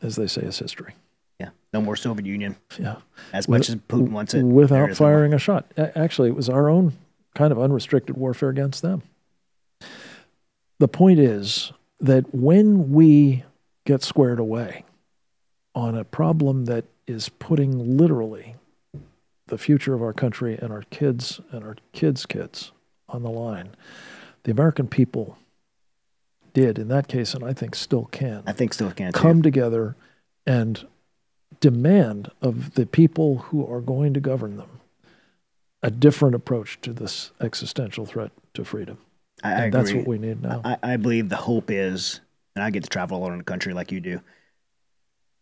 as 0.02 0.16
they 0.16 0.26
say, 0.26 0.42
is 0.42 0.58
history. 0.58 0.94
Yeah. 1.38 1.50
No 1.72 1.80
more 1.80 1.94
Soviet 1.94 2.26
Union. 2.26 2.56
Yeah. 2.78 2.96
As 3.32 3.48
much 3.48 3.68
as 3.68 3.76
Putin 3.76 4.10
wants 4.10 4.34
it. 4.34 4.42
Without 4.42 4.90
is 4.90 5.00
no 5.00 5.06
more. 5.06 5.14
firing 5.14 5.34
a 5.34 5.38
shot. 5.38 5.66
Actually, 5.76 6.30
it 6.30 6.34
was 6.34 6.48
our 6.48 6.68
own 6.68 6.94
kind 7.34 7.52
of 7.52 7.60
unrestricted 7.60 8.16
warfare 8.16 8.48
against 8.48 8.82
them. 8.82 9.02
The 10.78 10.88
point 10.88 11.20
is 11.20 11.72
that 12.00 12.34
when 12.34 12.90
we 12.92 13.44
get 13.84 14.02
squared 14.02 14.40
away 14.40 14.84
on 15.74 15.94
a 15.94 16.04
problem 16.04 16.64
that 16.64 16.84
is 17.06 17.28
putting 17.28 17.96
literally 17.96 18.56
the 19.48 19.58
future 19.58 19.94
of 19.94 20.02
our 20.02 20.12
country 20.12 20.58
and 20.60 20.72
our 20.72 20.82
kids 20.90 21.40
and 21.50 21.64
our 21.64 21.76
kids' 21.92 22.26
kids 22.26 22.72
on 23.08 23.22
the 23.22 23.30
line, 23.30 23.70
the 24.44 24.50
American 24.50 24.88
people 24.88 25.38
did 26.52 26.78
in 26.78 26.88
that 26.88 27.08
case, 27.08 27.34
and 27.34 27.44
I 27.44 27.52
think 27.52 27.74
still 27.74 28.06
can 28.06 28.42
I 28.46 28.52
think 28.52 28.72
still 28.72 28.90
can. 28.90 29.12
too. 29.12 29.18
come 29.18 29.42
together 29.42 29.94
and 30.46 30.86
demand 31.60 32.30
of 32.40 32.74
the 32.74 32.86
people 32.86 33.38
who 33.38 33.66
are 33.66 33.80
going 33.80 34.14
to 34.14 34.20
govern 34.20 34.56
them 34.56 34.80
a 35.82 35.90
different 35.90 36.34
approach 36.34 36.80
to 36.80 36.92
this 36.92 37.30
existential 37.40 38.06
threat 38.06 38.32
to 38.54 38.64
freedom. 38.64 38.98
I, 39.42 39.50
I 39.50 39.52
agree. 39.52 39.70
that's 39.70 39.92
what 39.92 40.06
we 40.06 40.18
need 40.18 40.42
now. 40.42 40.62
I, 40.64 40.78
I 40.82 40.96
believe 40.96 41.28
the 41.28 41.36
hope 41.36 41.70
is, 41.70 42.20
and 42.54 42.64
I 42.64 42.70
get 42.70 42.82
to 42.84 42.88
travel 42.88 43.22
all 43.22 43.28
around 43.28 43.38
the 43.38 43.44
country 43.44 43.72
like 43.74 43.92
you 43.92 44.00
do. 44.00 44.20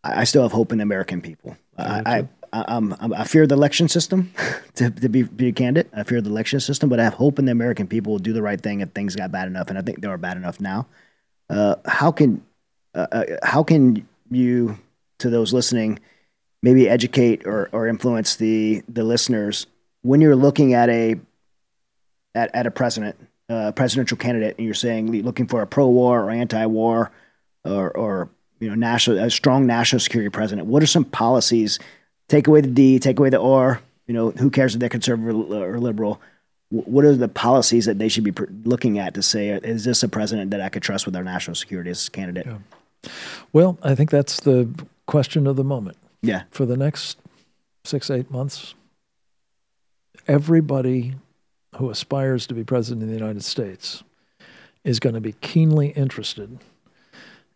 I, 0.03 0.21
I 0.21 0.23
still 0.25 0.43
have 0.43 0.51
hope 0.51 0.71
in 0.71 0.77
the 0.79 0.83
American 0.83 1.21
people. 1.21 1.57
I, 1.77 2.27
I, 2.55 3.23
fear 3.25 3.45
the 3.47 3.55
election 3.55 3.87
system, 3.87 4.31
to, 4.75 4.89
to 4.89 5.09
be, 5.09 5.23
be 5.23 5.51
candid. 5.51 5.89
I 5.93 6.03
fear 6.03 6.21
the 6.21 6.29
election 6.29 6.59
system, 6.59 6.89
but 6.89 6.99
I 6.99 7.05
have 7.05 7.13
hope 7.13 7.39
in 7.39 7.45
the 7.45 7.51
American 7.51 7.87
people 7.87 8.13
will 8.13 8.19
do 8.19 8.33
the 8.33 8.41
right 8.41 8.59
thing 8.59 8.81
if 8.81 8.89
things 8.89 9.15
got 9.15 9.31
bad 9.31 9.47
enough, 9.47 9.69
and 9.69 9.77
I 9.77 9.81
think 9.81 10.01
they 10.01 10.07
are 10.07 10.17
bad 10.17 10.37
enough 10.37 10.59
now. 10.59 10.87
Uh, 11.49 11.75
how 11.85 12.11
can 12.11 12.43
uh, 12.95 13.07
uh, 13.11 13.23
how 13.43 13.61
can 13.61 14.07
you, 14.31 14.77
to 15.19 15.29
those 15.29 15.53
listening, 15.53 15.99
maybe 16.63 16.87
educate 16.89 17.45
or, 17.45 17.69
or 17.71 17.87
influence 17.87 18.37
the 18.37 18.83
the 18.89 19.03
listeners 19.03 19.67
when 20.01 20.21
you're 20.21 20.35
looking 20.35 20.73
at 20.73 20.89
a 20.89 21.15
at, 22.35 22.53
at 22.53 22.65
a 22.65 22.71
president, 22.71 23.15
uh, 23.49 23.71
presidential 23.71 24.17
candidate, 24.17 24.55
and 24.57 24.65
you're 24.65 24.73
saying 24.73 25.11
looking 25.23 25.47
for 25.47 25.61
a 25.61 25.67
pro-war 25.67 26.23
or 26.23 26.31
anti-war, 26.31 27.11
or, 27.63 27.91
or 27.91 28.29
you 28.59 28.69
know, 28.69 28.75
national 28.75 29.19
a 29.19 29.29
strong 29.29 29.65
national 29.65 29.99
security 29.99 30.29
president. 30.29 30.67
What 30.67 30.83
are 30.83 30.87
some 30.87 31.05
policies? 31.05 31.79
Take 32.27 32.47
away 32.47 32.61
the 32.61 32.67
D, 32.67 32.99
take 32.99 33.19
away 33.19 33.29
the 33.29 33.41
R. 33.41 33.81
You 34.07 34.13
know, 34.13 34.31
who 34.31 34.49
cares 34.49 34.75
if 34.75 34.79
they're 34.79 34.89
conservative 34.89 35.51
or 35.51 35.79
liberal? 35.79 36.21
What 36.69 37.05
are 37.05 37.15
the 37.15 37.27
policies 37.27 37.85
that 37.85 37.99
they 37.99 38.09
should 38.09 38.23
be 38.23 38.33
looking 38.63 38.99
at 38.99 39.13
to 39.13 39.21
say, 39.21 39.49
is 39.49 39.83
this 39.85 40.01
a 40.03 40.09
president 40.09 40.51
that 40.51 40.61
I 40.61 40.69
could 40.69 40.83
trust 40.83 41.05
with 41.05 41.15
our 41.15 41.23
national 41.23 41.55
security 41.55 41.91
as 41.91 42.07
a 42.07 42.11
candidate? 42.11 42.47
Yeah. 42.47 43.11
well, 43.53 43.77
I 43.83 43.95
think 43.95 44.09
that's 44.09 44.39
the 44.41 44.67
question 45.05 45.45
of 45.47 45.55
the 45.55 45.63
moment. 45.63 45.97
yeah. 46.21 46.43
For 46.51 46.65
the 46.65 46.75
next 46.77 47.17
six, 47.83 48.09
eight 48.09 48.31
months, 48.31 48.73
everybody 50.27 51.15
who 51.77 51.89
aspires 51.89 52.47
to 52.47 52.53
be 52.53 52.63
president 52.63 53.03
of 53.03 53.09
the 53.09 53.15
United 53.15 53.43
States 53.43 54.03
is 54.83 54.99
going 54.99 55.15
to 55.15 55.21
be 55.21 55.33
keenly 55.33 55.89
interested 55.89 56.57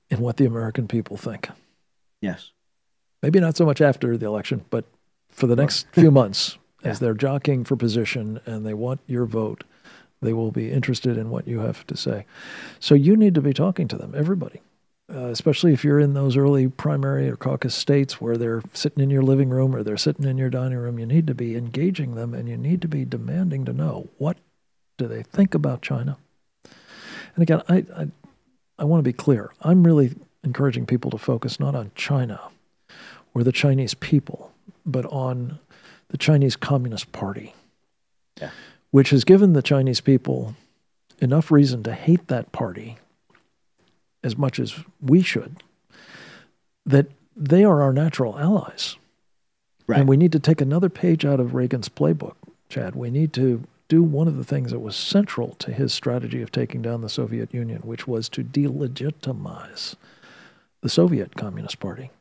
in 0.09 0.19
what 0.19 0.37
the 0.37 0.45
American 0.45 0.87
people 0.87 1.17
think. 1.17 1.49
Yes. 2.21 2.51
Maybe 3.21 3.39
not 3.39 3.57
so 3.57 3.65
much 3.65 3.81
after 3.81 4.17
the 4.17 4.25
election, 4.25 4.65
but 4.69 4.85
for 5.29 5.47
the 5.47 5.55
next 5.55 5.87
few 5.93 6.11
months, 6.11 6.57
as 6.83 6.99
they're 6.99 7.13
jockeying 7.13 7.63
for 7.63 7.75
position 7.75 8.39
and 8.45 8.65
they 8.65 8.73
want 8.73 9.01
your 9.07 9.25
vote, 9.25 9.63
they 10.21 10.33
will 10.33 10.51
be 10.51 10.71
interested 10.71 11.17
in 11.17 11.29
what 11.29 11.47
you 11.47 11.59
have 11.59 11.85
to 11.87 11.95
say. 11.95 12.25
So 12.79 12.95
you 12.95 13.15
need 13.15 13.35
to 13.35 13.41
be 13.41 13.53
talking 13.53 13.87
to 13.89 13.97
them, 13.97 14.13
everybody, 14.15 14.61
uh, 15.13 15.27
especially 15.27 15.73
if 15.73 15.83
you're 15.83 15.99
in 15.99 16.13
those 16.13 16.35
early 16.35 16.67
primary 16.67 17.29
or 17.29 17.35
caucus 17.35 17.75
states 17.75 18.19
where 18.19 18.37
they're 18.37 18.61
sitting 18.73 19.03
in 19.03 19.09
your 19.09 19.23
living 19.23 19.49
room 19.49 19.75
or 19.75 19.83
they're 19.83 19.97
sitting 19.97 20.25
in 20.25 20.37
your 20.37 20.49
dining 20.49 20.77
room. 20.77 20.99
You 20.99 21.05
need 21.05 21.27
to 21.27 21.35
be 21.35 21.55
engaging 21.55 22.15
them 22.15 22.33
and 22.33 22.49
you 22.49 22.57
need 22.57 22.81
to 22.81 22.87
be 22.87 23.05
demanding 23.05 23.65
to 23.65 23.73
know 23.73 24.09
what 24.17 24.37
do 24.97 25.07
they 25.07 25.23
think 25.23 25.53
about 25.53 25.81
China. 25.81 26.17
And 27.35 27.43
again, 27.43 27.61
I, 27.69 27.85
I, 27.95 28.07
I 28.77 28.83
want 28.83 28.99
to 28.99 29.09
be 29.09 29.13
clear. 29.13 29.51
I'm 29.61 29.85
really 29.85 30.15
encouraging 30.43 30.85
people 30.85 31.11
to 31.11 31.17
focus 31.17 31.59
not 31.59 31.75
on 31.75 31.91
China 31.95 32.41
or 33.33 33.43
the 33.43 33.51
Chinese 33.51 33.93
people, 33.93 34.51
but 34.85 35.05
on 35.07 35.59
the 36.09 36.17
Chinese 36.17 36.55
Communist 36.55 37.11
Party, 37.11 37.53
Yeah. 38.39 38.51
which 38.91 39.11
has 39.11 39.23
given 39.23 39.53
the 39.53 39.61
Chinese 39.61 40.01
people 40.01 40.55
enough 41.19 41.51
reason 41.51 41.83
to 41.83 41.93
hate 41.93 42.27
that 42.27 42.51
party 42.51 42.97
as 44.23 44.37
much 44.37 44.59
as 44.59 44.75
we 45.01 45.21
should, 45.21 45.63
that 46.85 47.07
they 47.35 47.63
are 47.63 47.81
our 47.81 47.93
natural 47.93 48.37
allies. 48.39 48.95
Right. 49.87 49.99
And 49.99 50.09
we 50.09 50.17
need 50.17 50.31
to 50.33 50.39
take 50.39 50.61
another 50.61 50.89
page 50.89 51.25
out 51.25 51.39
of 51.39 51.53
Reagan's 51.53 51.89
playbook, 51.89 52.35
Chad. 52.69 52.95
We 52.95 53.09
need 53.09 53.33
to 53.33 53.63
do 53.87 54.03
one 54.03 54.27
of 54.27 54.37
the 54.37 54.43
things 54.43 54.71
that 54.71 54.79
was 54.79 54.95
central 54.95 55.55
to 55.55 55.71
his 55.73 55.93
strategy 55.93 56.41
of 56.41 56.51
taking 56.51 56.81
down 56.81 57.01
the 57.01 57.09
Soviet 57.09 57.53
Union, 57.53 57.81
which 57.83 58.07
was 58.07 58.29
to 58.29 58.43
delegitimize 58.43 59.95
the 60.81 60.89
Soviet 60.89 61.35
Communist 61.35 61.79
Party. 61.79 62.11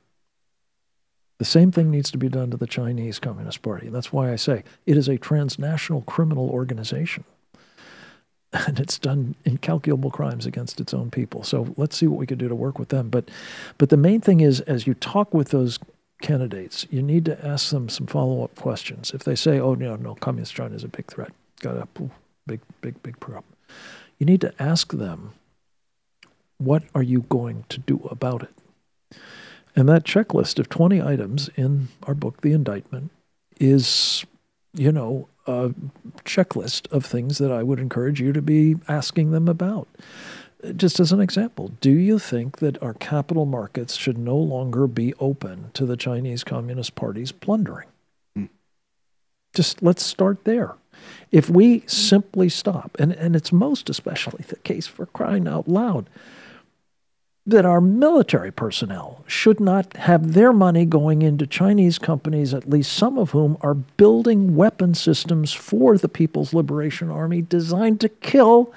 The 1.38 1.44
same 1.44 1.70
thing 1.70 1.90
needs 1.90 2.10
to 2.10 2.18
be 2.18 2.28
done 2.28 2.50
to 2.50 2.56
the 2.56 2.66
Chinese 2.66 3.20
Communist 3.20 3.62
Party. 3.62 3.86
And 3.86 3.94
that's 3.94 4.12
why 4.12 4.32
I 4.32 4.36
say 4.36 4.64
it 4.86 4.96
is 4.96 5.08
a 5.08 5.18
transnational 5.18 6.02
criminal 6.02 6.48
organization. 6.50 7.24
And 8.50 8.80
it's 8.80 8.98
done 8.98 9.34
incalculable 9.44 10.10
crimes 10.10 10.46
against 10.46 10.80
its 10.80 10.94
own 10.94 11.10
people. 11.10 11.44
So 11.44 11.74
let's 11.76 11.98
see 11.98 12.06
what 12.06 12.18
we 12.18 12.26
could 12.26 12.38
do 12.38 12.48
to 12.48 12.54
work 12.54 12.78
with 12.78 12.88
them. 12.88 13.10
But, 13.10 13.30
but 13.76 13.90
the 13.90 13.98
main 13.98 14.22
thing 14.22 14.40
is, 14.40 14.60
as 14.60 14.86
you 14.86 14.94
talk 14.94 15.34
with 15.34 15.50
those 15.50 15.78
candidates, 16.22 16.86
you 16.90 17.02
need 17.02 17.26
to 17.26 17.46
ask 17.46 17.68
them 17.68 17.90
some 17.90 18.06
follow 18.06 18.42
up 18.42 18.54
questions. 18.54 19.12
If 19.12 19.24
they 19.24 19.34
say, 19.34 19.60
oh, 19.60 19.74
no, 19.74 19.96
no, 19.96 20.14
communist 20.14 20.54
China 20.54 20.74
is 20.74 20.82
a 20.82 20.88
big 20.88 21.06
threat, 21.08 21.30
got 21.60 21.76
a 21.76 21.86
big, 22.46 22.60
big, 22.80 23.02
big 23.02 23.20
problem, 23.20 23.44
you 24.18 24.24
need 24.24 24.40
to 24.40 24.54
ask 24.58 24.92
them, 24.92 25.34
what 26.56 26.84
are 26.94 27.02
you 27.02 27.26
going 27.28 27.64
to 27.68 27.78
do 27.78 28.08
about 28.10 28.42
it? 28.42 28.57
And 29.78 29.88
that 29.88 30.02
checklist 30.02 30.58
of 30.58 30.68
20 30.68 31.00
items 31.00 31.50
in 31.54 31.86
our 32.02 32.14
book, 32.14 32.40
The 32.40 32.50
Indictment, 32.50 33.12
is, 33.60 34.26
you 34.74 34.90
know, 34.90 35.28
a 35.46 35.72
checklist 36.24 36.90
of 36.90 37.06
things 37.06 37.38
that 37.38 37.52
I 37.52 37.62
would 37.62 37.78
encourage 37.78 38.20
you 38.20 38.32
to 38.32 38.42
be 38.42 38.74
asking 38.88 39.30
them 39.30 39.46
about. 39.46 39.86
Just 40.74 40.98
as 40.98 41.12
an 41.12 41.20
example, 41.20 41.70
do 41.80 41.92
you 41.92 42.18
think 42.18 42.58
that 42.58 42.82
our 42.82 42.94
capital 42.94 43.46
markets 43.46 43.94
should 43.94 44.18
no 44.18 44.36
longer 44.36 44.88
be 44.88 45.14
open 45.20 45.70
to 45.74 45.86
the 45.86 45.96
Chinese 45.96 46.42
Communist 46.42 46.96
Party's 46.96 47.30
plundering? 47.30 47.86
Hmm. 48.34 48.46
Just 49.54 49.80
let's 49.80 50.02
start 50.02 50.42
there. 50.42 50.74
If 51.30 51.48
we 51.48 51.84
simply 51.86 52.48
stop, 52.48 52.96
and, 52.98 53.12
and 53.12 53.36
it's 53.36 53.52
most 53.52 53.88
especially 53.88 54.44
the 54.48 54.56
case 54.56 54.88
for 54.88 55.06
crying 55.06 55.46
out 55.46 55.68
loud, 55.68 56.10
that 57.48 57.64
our 57.64 57.80
military 57.80 58.52
personnel 58.52 59.24
should 59.26 59.58
not 59.58 59.96
have 59.96 60.34
their 60.34 60.52
money 60.52 60.84
going 60.84 61.22
into 61.22 61.46
Chinese 61.46 61.98
companies, 61.98 62.52
at 62.52 62.68
least 62.68 62.92
some 62.92 63.16
of 63.18 63.30
whom 63.30 63.56
are 63.62 63.74
building 63.74 64.54
weapon 64.54 64.94
systems 64.94 65.52
for 65.52 65.96
the 65.96 66.08
People's 66.08 66.52
Liberation 66.52 67.10
Army 67.10 67.40
designed 67.42 68.00
to 68.00 68.08
kill 68.08 68.72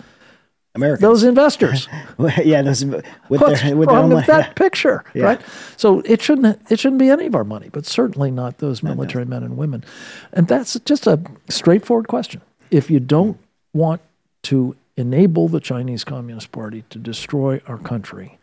Americans. 0.74 1.02
those 1.02 1.24
investors. 1.24 1.90
yeah, 2.46 2.62
those 2.62 2.86
with 2.86 3.04
What's 3.28 3.62
their 3.62 3.76
with 3.76 3.90
their 3.90 3.98
wrong 3.98 4.12
own 4.12 4.16
with 4.18 4.26
that 4.28 4.56
picture, 4.56 5.04
Yeah. 5.14 5.24
right? 5.26 5.42
So 5.76 6.00
it 6.06 6.22
shouldn't 6.22 6.60
it 6.72 6.80
shouldn't 6.80 7.00
be 7.00 7.10
any 7.10 7.26
of 7.26 7.36
our 7.36 7.44
money, 7.44 7.70
but 7.72 7.86
certainly 7.86 8.32
not 8.32 8.60
those 8.60 8.82
military 8.82 9.26
men 9.26 9.44
and 9.44 9.58
women. 9.58 9.84
And 10.32 10.48
that's 10.48 10.80
just 10.86 11.08
a 11.08 11.20
straightforward 11.50 12.08
question. 12.08 12.42
If 12.72 12.90
you 12.90 13.02
don't 13.02 13.38
want 13.74 14.00
to 14.44 14.78
enable 14.96 15.50
the 15.50 15.60
Chinese 15.60 16.06
Communist 16.06 16.54
Party 16.54 16.86
to 16.90 16.98
destroy 17.00 17.60
our 17.68 17.78
country, 17.78 18.38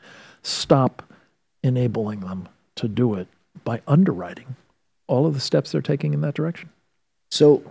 stop 0.48 1.02
enabling 1.62 2.20
them 2.20 2.48
to 2.76 2.88
do 2.88 3.14
it 3.14 3.28
by 3.64 3.80
underwriting 3.86 4.56
all 5.06 5.26
of 5.26 5.34
the 5.34 5.40
steps 5.40 5.72
they're 5.72 5.82
taking 5.82 6.14
in 6.14 6.20
that 6.20 6.34
direction. 6.34 6.70
So 7.30 7.62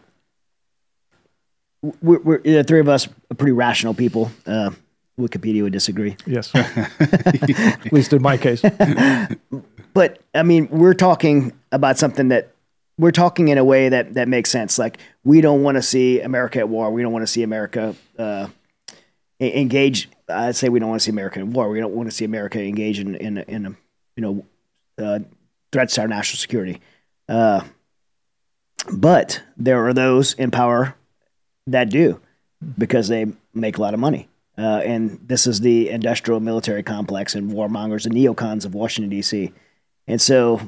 we're, 2.01 2.19
we're 2.19 2.37
the 2.39 2.63
three 2.63 2.79
of 2.79 2.89
us 2.89 3.07
are 3.31 3.35
pretty 3.35 3.53
rational 3.53 3.93
people. 3.93 4.31
Uh, 4.45 4.71
Wikipedia 5.19 5.63
would 5.63 5.73
disagree, 5.73 6.15
Yes. 6.27 6.51
At 6.53 7.91
least 7.91 8.13
in 8.13 8.21
my 8.21 8.37
case. 8.37 8.61
but 9.93 10.21
I 10.35 10.43
mean, 10.43 10.67
we're 10.69 10.93
talking 10.93 11.53
about 11.71 11.97
something 11.97 12.27
that 12.27 12.53
we're 12.99 13.11
talking 13.11 13.47
in 13.47 13.57
a 13.57 13.63
way 13.63 13.89
that 13.89 14.13
that 14.13 14.27
makes 14.27 14.51
sense. 14.51 14.77
Like 14.77 14.99
we 15.23 15.41
don't 15.41 15.63
want 15.63 15.75
to 15.75 15.81
see 15.81 16.21
America 16.21 16.59
at 16.59 16.69
war. 16.69 16.91
We 16.91 17.01
don't 17.01 17.13
want 17.13 17.23
to 17.23 17.27
see 17.27 17.41
America 17.41 17.95
uh, 18.19 18.47
engage. 19.39 20.09
I'd 20.29 20.55
say 20.55 20.69
we 20.69 20.79
don't 20.79 20.89
want 20.89 21.01
to 21.01 21.05
see 21.05 21.11
America 21.11 21.39
at 21.39 21.47
war. 21.47 21.69
We 21.69 21.79
don't 21.79 21.93
want 21.93 22.09
to 22.09 22.15
see 22.15 22.25
America 22.25 22.61
engage 22.61 22.99
in 22.99 23.15
in 23.15 23.37
in 23.37 23.65
a, 23.65 23.69
you 24.15 24.21
know 24.21 24.45
uh, 25.03 25.19
threats 25.71 25.95
to 25.95 26.01
our 26.01 26.07
national 26.07 26.39
security. 26.39 26.81
Uh, 27.29 27.63
but 28.91 29.41
there 29.57 29.85
are 29.85 29.93
those 29.93 30.33
in 30.33 30.51
power 30.51 30.95
that 31.67 31.89
do 31.89 32.19
because 32.77 33.07
they 33.07 33.25
make 33.53 33.77
a 33.77 33.81
lot 33.81 33.93
of 33.93 33.99
money. 33.99 34.27
Uh, 34.57 34.81
and 34.83 35.19
this 35.27 35.45
is 35.45 35.59
the 35.59 35.89
industrial 35.89 36.39
military 36.39 36.81
complex 36.81 37.35
and 37.35 37.51
warmongers 37.51 38.05
and 38.05 38.15
neocons 38.15 38.65
of 38.65 38.73
Washington, 38.73 39.09
D.C. 39.09 39.51
And 40.07 40.19
so, 40.19 40.59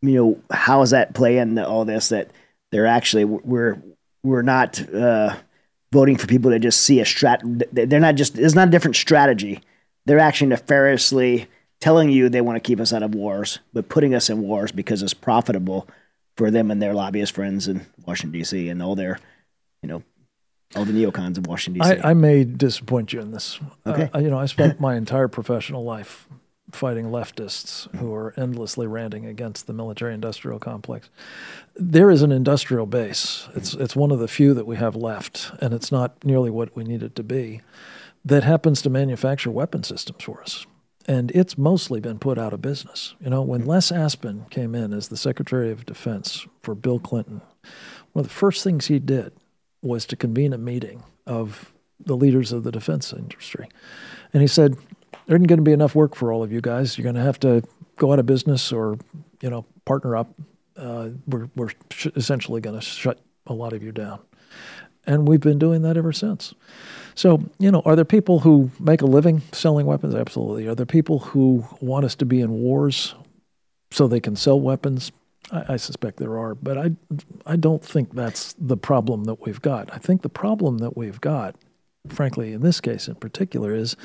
you 0.00 0.14
know, 0.14 0.40
how 0.50 0.80
does 0.80 0.90
that 0.90 1.14
play 1.14 1.38
into 1.38 1.66
all 1.66 1.84
this? 1.84 2.08
That 2.08 2.30
they're 2.70 2.86
actually, 2.86 3.26
we're, 3.26 3.82
we're 4.22 4.42
not 4.42 4.82
uh, 4.94 5.36
voting 5.92 6.16
for 6.16 6.26
people 6.26 6.50
to 6.50 6.58
just 6.58 6.80
see 6.80 7.00
a 7.00 7.04
strat. 7.04 7.40
They're 7.72 8.00
not 8.00 8.14
just, 8.14 8.38
it's 8.38 8.54
not 8.54 8.68
a 8.68 8.70
different 8.70 8.96
strategy. 8.96 9.60
They're 10.06 10.18
actually 10.18 10.48
nefariously 10.48 11.46
telling 11.80 12.10
you 12.10 12.28
they 12.28 12.40
want 12.40 12.56
to 12.56 12.66
keep 12.66 12.80
us 12.80 12.92
out 12.92 13.02
of 13.02 13.14
wars, 13.14 13.58
but 13.72 13.88
putting 13.88 14.14
us 14.14 14.30
in 14.30 14.40
wars 14.42 14.72
because 14.72 15.02
it's 15.02 15.14
profitable 15.14 15.88
for 16.36 16.50
them 16.50 16.70
and 16.70 16.80
their 16.80 16.94
lobbyist 16.94 17.34
friends 17.34 17.68
in 17.68 17.86
Washington, 18.06 18.38
D.C. 18.38 18.68
and 18.68 18.82
all 18.82 18.94
their, 18.94 19.18
you 19.82 19.88
know, 19.88 20.02
all 20.76 20.84
the 20.84 20.92
neocons 20.92 21.38
of 21.38 21.46
Washington, 21.46 21.82
D.C. 21.82 22.00
I, 22.00 22.10
I 22.10 22.14
may 22.14 22.44
disappoint 22.44 23.12
you 23.12 23.20
in 23.20 23.30
this. 23.30 23.58
Okay. 23.86 24.10
Uh, 24.14 24.18
you 24.18 24.30
know, 24.30 24.38
I 24.38 24.46
spent 24.46 24.80
my 24.80 24.96
entire 24.96 25.28
professional 25.28 25.84
life 25.84 26.28
fighting 26.72 27.06
leftists 27.06 27.94
who 27.96 28.14
are 28.14 28.34
endlessly 28.36 28.86
ranting 28.86 29.26
against 29.26 29.66
the 29.66 29.72
military-industrial 29.72 30.58
complex. 30.58 31.08
There 31.74 32.10
is 32.10 32.22
an 32.22 32.32
industrial 32.32 32.86
base. 32.86 33.48
It's 33.54 33.74
it's 33.74 33.96
one 33.96 34.10
of 34.10 34.18
the 34.18 34.28
few 34.28 34.54
that 34.54 34.66
we 34.66 34.76
have 34.76 34.96
left, 34.96 35.52
and 35.60 35.72
it's 35.72 35.90
not 35.90 36.24
nearly 36.24 36.50
what 36.50 36.76
we 36.76 36.84
need 36.84 37.02
it 37.02 37.14
to 37.16 37.22
be. 37.22 37.62
That 38.24 38.44
happens 38.44 38.82
to 38.82 38.90
manufacture 38.90 39.50
weapon 39.50 39.82
systems 39.82 40.22
for 40.22 40.42
us. 40.42 40.66
And 41.06 41.30
it's 41.30 41.56
mostly 41.56 42.00
been 42.00 42.18
put 42.18 42.36
out 42.36 42.52
of 42.52 42.60
business. 42.60 43.14
You 43.18 43.30
know, 43.30 43.40
when 43.40 43.64
Les 43.64 43.90
Aspin 43.90 44.50
came 44.50 44.74
in 44.74 44.92
as 44.92 45.08
the 45.08 45.16
Secretary 45.16 45.70
of 45.70 45.86
Defense 45.86 46.46
for 46.60 46.74
Bill 46.74 46.98
Clinton, 46.98 47.40
one 48.12 48.24
of 48.24 48.28
the 48.28 48.34
first 48.34 48.62
things 48.62 48.88
he 48.88 48.98
did 48.98 49.32
was 49.80 50.04
to 50.06 50.16
convene 50.16 50.52
a 50.52 50.58
meeting 50.58 51.02
of 51.26 51.72
the 52.04 52.16
leaders 52.16 52.52
of 52.52 52.62
the 52.62 52.70
defense 52.70 53.12
industry. 53.12 53.68
And 54.32 54.42
he 54.42 54.48
said, 54.48 54.76
there 55.28 55.36
isn't 55.36 55.46
going 55.46 55.58
to 55.58 55.62
be 55.62 55.72
enough 55.72 55.94
work 55.94 56.16
for 56.16 56.32
all 56.32 56.42
of 56.42 56.50
you 56.50 56.60
guys. 56.62 56.96
You're 56.96 57.04
going 57.04 57.14
to 57.14 57.20
have 57.20 57.38
to 57.40 57.62
go 57.96 58.12
out 58.12 58.18
of 58.18 58.24
business 58.24 58.72
or, 58.72 58.98
you 59.42 59.50
know, 59.50 59.66
partner 59.84 60.16
up. 60.16 60.34
Uh, 60.74 61.10
we're 61.26 61.48
we're 61.54 61.68
sh- 61.90 62.06
essentially 62.16 62.60
going 62.62 62.78
to 62.78 62.84
shut 62.84 63.20
a 63.46 63.52
lot 63.52 63.74
of 63.74 63.82
you 63.82 63.92
down. 63.92 64.20
And 65.06 65.28
we've 65.28 65.40
been 65.40 65.58
doing 65.58 65.82
that 65.82 65.96
ever 65.96 66.12
since. 66.12 66.54
So, 67.14 67.42
you 67.58 67.70
know, 67.70 67.82
are 67.84 67.94
there 67.94 68.04
people 68.06 68.40
who 68.40 68.70
make 68.80 69.02
a 69.02 69.06
living 69.06 69.42
selling 69.52 69.86
weapons? 69.86 70.14
Absolutely. 70.14 70.66
Are 70.66 70.74
there 70.74 70.86
people 70.86 71.18
who 71.18 71.66
want 71.80 72.06
us 72.06 72.14
to 72.16 72.24
be 72.24 72.40
in 72.40 72.50
wars 72.50 73.14
so 73.90 74.08
they 74.08 74.20
can 74.20 74.34
sell 74.34 74.58
weapons? 74.58 75.12
I, 75.52 75.74
I 75.74 75.76
suspect 75.76 76.18
there 76.18 76.38
are, 76.38 76.54
but 76.54 76.78
I, 76.78 76.92
I 77.44 77.56
don't 77.56 77.84
think 77.84 78.14
that's 78.14 78.54
the 78.58 78.76
problem 78.76 79.24
that 79.24 79.44
we've 79.44 79.60
got. 79.60 79.92
I 79.92 79.98
think 79.98 80.22
the 80.22 80.28
problem 80.30 80.78
that 80.78 80.96
we've 80.96 81.20
got, 81.20 81.54
frankly, 82.08 82.52
in 82.52 82.62
this 82.62 82.80
case 82.80 83.08
in 83.08 83.14
particular, 83.16 83.74
is 83.74 83.96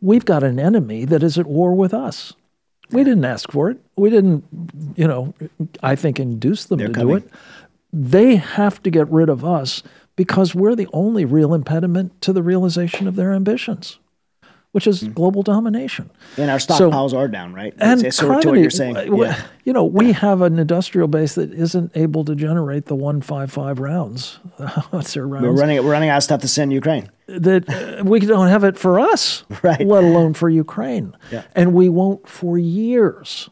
we've 0.00 0.24
got 0.24 0.42
an 0.42 0.58
enemy 0.58 1.04
that 1.06 1.22
is 1.22 1.38
at 1.38 1.46
war 1.46 1.74
with 1.74 1.94
us. 1.94 2.32
We 2.90 3.04
didn't 3.04 3.24
ask 3.24 3.50
for 3.50 3.70
it. 3.70 3.78
We 3.96 4.10
didn't, 4.10 4.44
you 4.96 5.06
know, 5.08 5.34
I 5.82 5.96
think 5.96 6.20
induce 6.20 6.66
them 6.66 6.78
They're 6.78 6.88
to 6.88 6.94
coming. 6.94 7.18
do 7.20 7.24
it. 7.24 7.30
They 7.92 8.36
have 8.36 8.82
to 8.82 8.90
get 8.90 9.08
rid 9.10 9.28
of 9.28 9.44
us 9.44 9.82
because 10.16 10.54
we're 10.54 10.74
the 10.74 10.88
only 10.92 11.24
real 11.24 11.54
impediment 11.54 12.20
to 12.22 12.32
the 12.32 12.42
realization 12.42 13.08
of 13.08 13.16
their 13.16 13.32
ambitions, 13.32 13.98
which 14.72 14.86
is 14.86 15.02
global 15.04 15.42
domination. 15.42 16.10
and 16.38 16.50
our 16.50 16.58
So- 16.58 16.90
stockpiles 16.90 17.12
are 17.14 17.28
down, 17.28 17.52
right? 17.52 17.74
And 17.78 18.00
It's- 18.00 18.02
it's 18.08 18.16
sort 18.16 18.38
of 18.44 18.50
what 18.50 18.58
you're 18.58 18.70
saying. 18.70 18.94
w- 18.94 19.24
Yeah. 19.24 19.36
you 19.64 19.72
know, 19.74 19.84
we 19.84 20.12
have 20.12 20.40
an 20.40 20.58
industrial 20.58 21.08
base 21.08 21.34
that 21.34 21.52
isn't 21.52 21.92
able 21.94 22.24
to 22.24 22.34
generate 22.34 22.86
the 22.86 22.94
155 22.96 23.78
rounds, 23.80 24.38
rounds, 24.58 25.14
We're 25.14 25.26
running, 25.26 25.84
we're 25.84 25.90
running 25.90 26.08
out 26.08 26.16
of 26.18 26.22
stuff 26.24 26.40
to 26.40 26.48
send 26.48 26.72
Ukraine. 26.72 27.08
that 27.28 27.68
uh, 27.68 28.02
we 28.04 28.20
don't 28.20 28.48
have 28.48 28.64
it 28.64 28.78
for 28.78 28.98
us, 28.98 29.44
Right. 29.62 29.86
let 29.86 30.04
alone 30.04 30.32
for 30.34 30.48
Ukraine. 30.48 31.14
Yeah. 31.30 31.42
And 31.54 31.74
we 31.74 31.88
won't 31.90 32.26
for 32.26 32.56
years. 32.58 33.50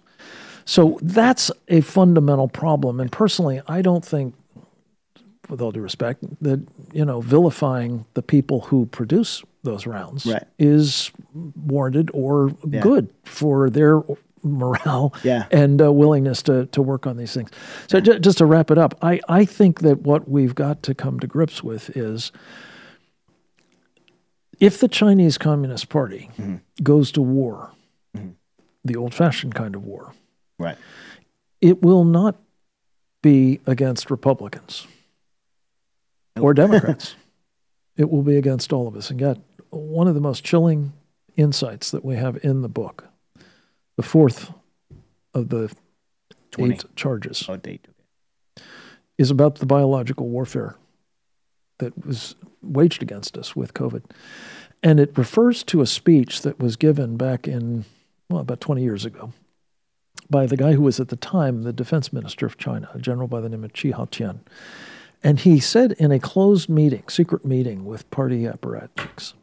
So 0.64 0.98
that's 1.02 1.50
a 1.68 1.80
fundamental 1.82 2.48
problem. 2.48 2.98
And 3.00 3.10
personally, 3.12 3.60
I 3.68 3.82
don't 3.82 4.04
think, 4.04 4.34
with 5.50 5.60
all 5.60 5.72
due 5.72 5.80
respect, 5.80 6.22
that, 6.42 6.60
you 6.92 7.04
know, 7.04 7.20
vilifying 7.20 8.04
the 8.14 8.22
people 8.22 8.60
who 8.62 8.86
produce 8.86 9.42
those 9.62 9.86
rounds 9.86 10.24
Right. 10.26 10.44
is 10.58 11.10
warranted 11.34 12.10
or 12.14 12.50
good 12.80 13.10
for 13.24 13.68
their 13.68 14.00
morale 14.42 15.12
Yeah. 15.22 15.46
and 15.50 15.82
uh, 15.82 15.92
willingness 15.92 16.42
to, 16.44 16.64
to 16.66 16.80
work 16.80 17.06
on 17.06 17.16
these 17.18 17.34
things. 17.34 17.50
So 17.88 18.00
ju- 18.00 18.18
just 18.18 18.38
to 18.38 18.46
wrap 18.46 18.70
it 18.70 18.78
up, 18.78 18.94
I, 19.02 19.20
I 19.28 19.44
think 19.44 19.80
that 19.80 20.00
what 20.02 20.28
we've 20.30 20.54
got 20.54 20.82
to 20.84 20.94
come 20.94 21.20
to 21.20 21.26
grips 21.26 21.62
with 21.62 21.94
is 21.96 22.32
if 24.58 24.78
the 24.78 24.88
Chinese 24.88 25.36
Communist 25.38 25.88
Party 25.88 26.30
goes 26.82 27.12
to 27.12 27.20
war, 27.22 27.70
the 28.84 28.96
old 28.96 29.12
fashioned 29.14 29.54
kind 29.54 29.74
of 29.74 29.84
war, 29.84 30.12
Right. 30.58 30.76
it 31.60 31.82
will 31.82 32.04
not 32.04 32.36
be 33.22 33.60
against 33.66 34.10
Republicans 34.10 34.86
or 36.38 36.54
Democrats. 36.54 37.14
it 37.96 38.10
will 38.10 38.22
be 38.22 38.36
against 38.36 38.72
all 38.72 38.86
of 38.86 38.96
us. 38.96 39.10
And 39.10 39.20
yet, 39.20 39.38
one 39.70 40.08
of 40.08 40.14
the 40.14 40.20
most 40.20 40.44
chilling 40.44 40.92
insights 41.36 41.90
that 41.90 42.04
we 42.04 42.16
have 42.16 42.42
in 42.44 42.62
the 42.62 42.68
book, 42.68 43.04
the 43.96 44.02
fourth 44.02 44.52
of 45.34 45.48
the 45.48 45.72
20. 46.52 46.74
eight 46.74 46.84
charges, 46.96 47.44
Oh, 47.48 47.56
date. 47.56 47.86
is 49.18 49.30
about 49.30 49.56
the 49.56 49.66
biological 49.66 50.28
warfare 50.28 50.76
that 51.78 52.06
was 52.06 52.34
waged 52.62 53.02
against 53.02 53.38
us 53.38 53.54
with 53.54 53.74
COVID. 53.74 54.02
And 54.82 54.98
it 54.98 55.16
refers 55.16 55.62
to 55.64 55.80
a 55.82 55.86
speech 55.86 56.42
that 56.42 56.58
was 56.58 56.76
given 56.76 57.16
back 57.16 57.46
in, 57.46 57.84
well, 58.28 58.40
about 58.40 58.60
20 58.60 58.82
years 58.82 59.04
ago 59.04 59.32
by 60.28 60.46
the 60.46 60.56
guy 60.56 60.72
who 60.72 60.82
was 60.82 61.00
at 61.00 61.08
the 61.08 61.16
time 61.16 61.62
the 61.62 61.72
defense 61.72 62.12
minister 62.12 62.46
of 62.46 62.56
China, 62.56 62.88
a 62.94 62.98
general 62.98 63.28
by 63.28 63.40
the 63.40 63.48
name 63.48 63.64
of 63.64 63.72
Chi 63.72 63.90
Haotian. 63.90 64.40
And 65.22 65.40
he 65.40 65.60
said 65.60 65.92
in 65.92 66.12
a 66.12 66.18
closed 66.18 66.68
meeting, 66.68 67.04
secret 67.08 67.44
meeting 67.44 67.84
with 67.84 68.10
party 68.10 68.44
apparatchiks, 68.44 69.34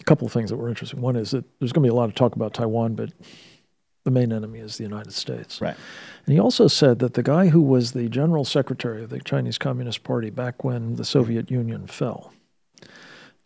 a 0.00 0.04
couple 0.04 0.26
of 0.26 0.32
things 0.32 0.50
that 0.50 0.56
were 0.56 0.68
interesting. 0.68 1.00
One 1.00 1.16
is 1.16 1.30
that 1.30 1.44
there's 1.58 1.72
going 1.72 1.84
to 1.84 1.88
be 1.88 1.92
a 1.92 1.94
lot 1.94 2.08
of 2.08 2.14
talk 2.14 2.34
about 2.34 2.54
Taiwan, 2.54 2.94
but 2.94 3.10
the 4.04 4.10
main 4.10 4.32
enemy 4.32 4.58
is 4.58 4.78
the 4.78 4.82
United 4.82 5.12
States. 5.12 5.60
Right. 5.60 5.76
And 6.26 6.34
he 6.34 6.40
also 6.40 6.66
said 6.66 6.98
that 7.00 7.14
the 7.14 7.22
guy 7.22 7.48
who 7.48 7.60
was 7.60 7.92
the 7.92 8.08
general 8.08 8.44
secretary 8.44 9.04
of 9.04 9.10
the 9.10 9.20
Chinese 9.20 9.58
Communist 9.58 10.02
Party 10.02 10.30
back 10.30 10.64
when 10.64 10.96
the 10.96 11.04
Soviet 11.04 11.50
Union 11.50 11.86
fell, 11.86 12.32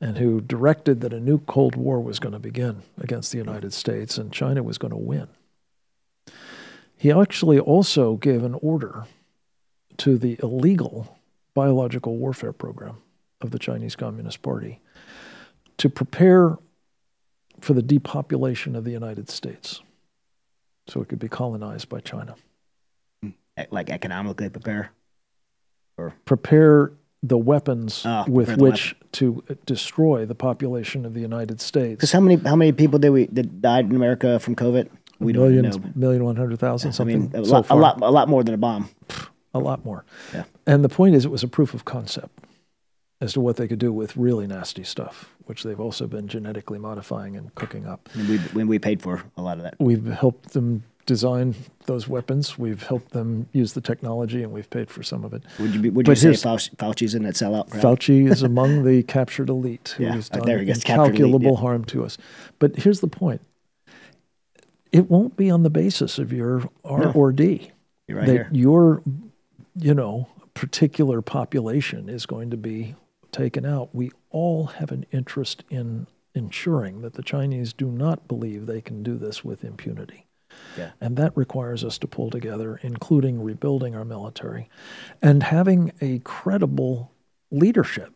and 0.01 0.19
who 0.19 0.41
directed 0.41 1.01
that 1.01 1.13
a 1.13 1.21
new 1.21 1.39
Cold 1.39 1.77
War 1.77 2.01
was 2.01 2.19
going 2.19 2.33
to 2.33 2.39
begin 2.39 2.83
against 2.99 3.33
the 3.33 3.39
United 3.39 3.73
States 3.73 4.17
and 4.17 4.33
China 4.33 4.63
was 4.63 4.79
going 4.79 4.93
to 4.93 4.97
win, 4.97 5.29
he 6.97 7.11
actually 7.13 7.59
also 7.59 8.17
gave 8.17 8.45
an 8.45 8.55
order 8.63 9.05
to 9.99 10.19
the 10.19 10.39
illegal 10.43 11.17
biological 11.55 12.17
warfare 12.17 12.53
program 12.53 12.97
of 13.41 13.51
the 13.51 13.59
Chinese 13.59 13.95
Communist 13.97 14.43
Party 14.43 14.81
to 15.79 15.89
prepare 15.89 16.57
for 17.61 17.75
the 17.75 17.83
depopulation 17.83 18.75
of 18.77 18.85
the 18.85 18.91
United 18.91 19.29
States 19.31 19.81
so 20.87 21.01
it 21.01 21.09
could 21.09 21.19
be 21.19 21.29
colonized 21.29 21.89
by 21.89 22.01
China. 22.01 22.35
E- 23.25 23.33
Like 23.71 23.91
economically 23.91 24.49
prepare. 24.51 24.91
Or? 25.97 26.15
Prepare 26.25 26.93
the 27.23 27.39
weapons 27.39 28.03
Ah, 28.05 28.25
with 28.29 28.59
which 28.59 28.95
to 29.13 29.43
destroy 29.65 30.27
the 30.27 30.35
population 30.35 31.07
of 31.07 31.15
the 31.15 31.21
United 31.21 31.61
States. 31.61 31.97
Because 31.97 32.13
how 32.13 32.21
many 32.21 32.37
how 32.37 32.57
many 32.57 32.73
people 32.73 32.99
did 32.99 33.11
we 33.11 33.27
that 33.27 33.63
died 33.63 33.87
in 33.89 33.97
America 33.97 34.39
from 34.41 34.57
COVID? 34.57 34.89
We 35.21 35.33
don't 35.33 35.55
know. 35.63 35.81
million 35.95 36.25
one 36.25 36.37
hundred 36.37 36.59
thousand, 36.59 36.89
I 36.91 36.93
something 36.93 37.31
mean, 37.31 37.41
a 37.41 37.45
so 37.45 37.53
lot, 37.53 37.65
a 37.65 37.69
far. 37.69 37.79
lot, 37.79 38.03
a 38.03 38.11
lot 38.11 38.29
more 38.29 38.43
than 38.45 38.55
a 38.55 38.59
bomb. 38.59 38.91
A 39.55 39.59
lot 39.59 39.85
more. 39.85 40.05
Yeah. 40.33 40.45
And 40.67 40.85
the 40.85 40.89
point 40.89 41.15
is, 41.15 41.25
it 41.25 41.31
was 41.31 41.43
a 41.43 41.49
proof 41.49 41.73
of 41.75 41.85
concept 41.85 42.39
as 43.21 43.33
to 43.35 43.41
what 43.41 43.57
they 43.57 43.69
could 43.69 43.79
do 43.79 43.93
with 43.93 44.17
really 44.17 44.47
nasty 44.47 44.85
stuff, 44.85 45.31
which 45.47 45.63
they've 45.63 45.81
also 45.81 46.07
been 46.07 46.27
genetically 46.29 46.79
modifying 46.79 47.37
and 47.37 47.55
cooking 47.55 47.87
up. 47.87 48.09
And 48.15 48.29
we 48.29 48.39
when 48.39 48.67
we 48.67 48.79
paid 48.79 49.01
for 49.01 49.23
a 49.37 49.43
lot 49.43 49.57
of 49.59 49.63
that. 49.63 49.77
We've 49.79 50.05
helped 50.07 50.53
them 50.53 50.83
design 51.07 51.55
those 51.85 52.09
weapons. 52.09 52.59
We've 52.59 52.83
helped 52.83 53.11
them 53.13 53.47
use 53.53 53.75
the 53.75 53.81
technology, 53.83 54.43
and 54.43 54.51
we've 54.53 54.69
paid 54.71 54.91
for 54.91 55.03
some 55.03 55.23
of 55.23 55.35
it. 55.35 55.43
Would 55.61 55.75
you 55.75 55.81
be, 55.81 55.91
would 55.91 56.09
you 56.09 56.15
say 56.15 56.31
Fauci, 56.31 56.75
Fauci's 56.77 57.15
in 57.15 57.23
that 57.25 57.35
sellout? 57.35 57.71
crowd? 57.71 57.83
Fauci 57.83 58.31
is 58.31 58.43
among 58.43 58.85
the 58.85 59.03
captured 59.17 59.51
elite 59.51 59.95
who 59.99 60.05
Yeah, 60.05 60.15
has 60.15 60.31
uh, 60.31 60.39
right 60.39 60.39
done 60.41 60.47
there 60.49 60.59
he 60.61 60.67
captured 60.67 60.83
elite, 60.93 61.07
incalculable 61.11 61.53
yeah. 61.53 61.61
harm 61.61 61.85
to 61.87 62.05
us. 62.05 62.17
But 62.59 62.77
here's 62.77 63.01
the 63.01 63.07
point: 63.07 63.43
it 64.93 65.11
won't 65.11 65.37
be 65.37 65.51
on 65.51 65.63
the 65.63 65.71
basis 65.71 66.19
of 66.19 66.33
your 66.33 66.69
R 66.85 66.99
No. 67.01 67.13
or 67.13 67.33
D. 67.33 67.71
You're 68.09 68.19
right 68.19 68.27
that 68.27 68.33
here. 68.33 68.49
your, 68.53 69.03
you 69.75 69.95
know, 69.95 70.29
a 70.43 70.47
particular 70.49 71.21
population 71.23 72.09
is 72.09 72.27
going 72.27 72.51
to 72.51 72.57
be 72.57 72.95
taken 73.33 73.67
out. 73.67 73.95
We 73.95 74.11
all 74.31 74.67
have 74.67 74.93
an 74.93 75.07
interest 75.13 75.65
in 75.71 76.07
ensuring 76.35 77.03
that 77.03 77.15
the 77.15 77.23
Chinese 77.23 77.73
do 77.73 77.87
not 77.91 78.27
believe 78.29 78.67
they 78.67 78.81
can 78.81 79.03
do 79.03 79.17
this 79.17 79.45
with 79.45 79.65
impunity. 79.65 80.27
Yeah. 80.79 80.93
And 81.01 81.17
that 81.17 81.37
requires 81.37 81.85
us 81.85 81.99
to 81.99 82.07
pull 82.07 82.31
together, 82.31 82.79
including 82.83 83.43
rebuilding 83.43 83.95
our 83.97 84.05
military 84.05 84.69
and 85.21 85.43
having 85.43 85.93
a 86.01 86.21
credible 86.21 87.11
leadership 87.51 88.13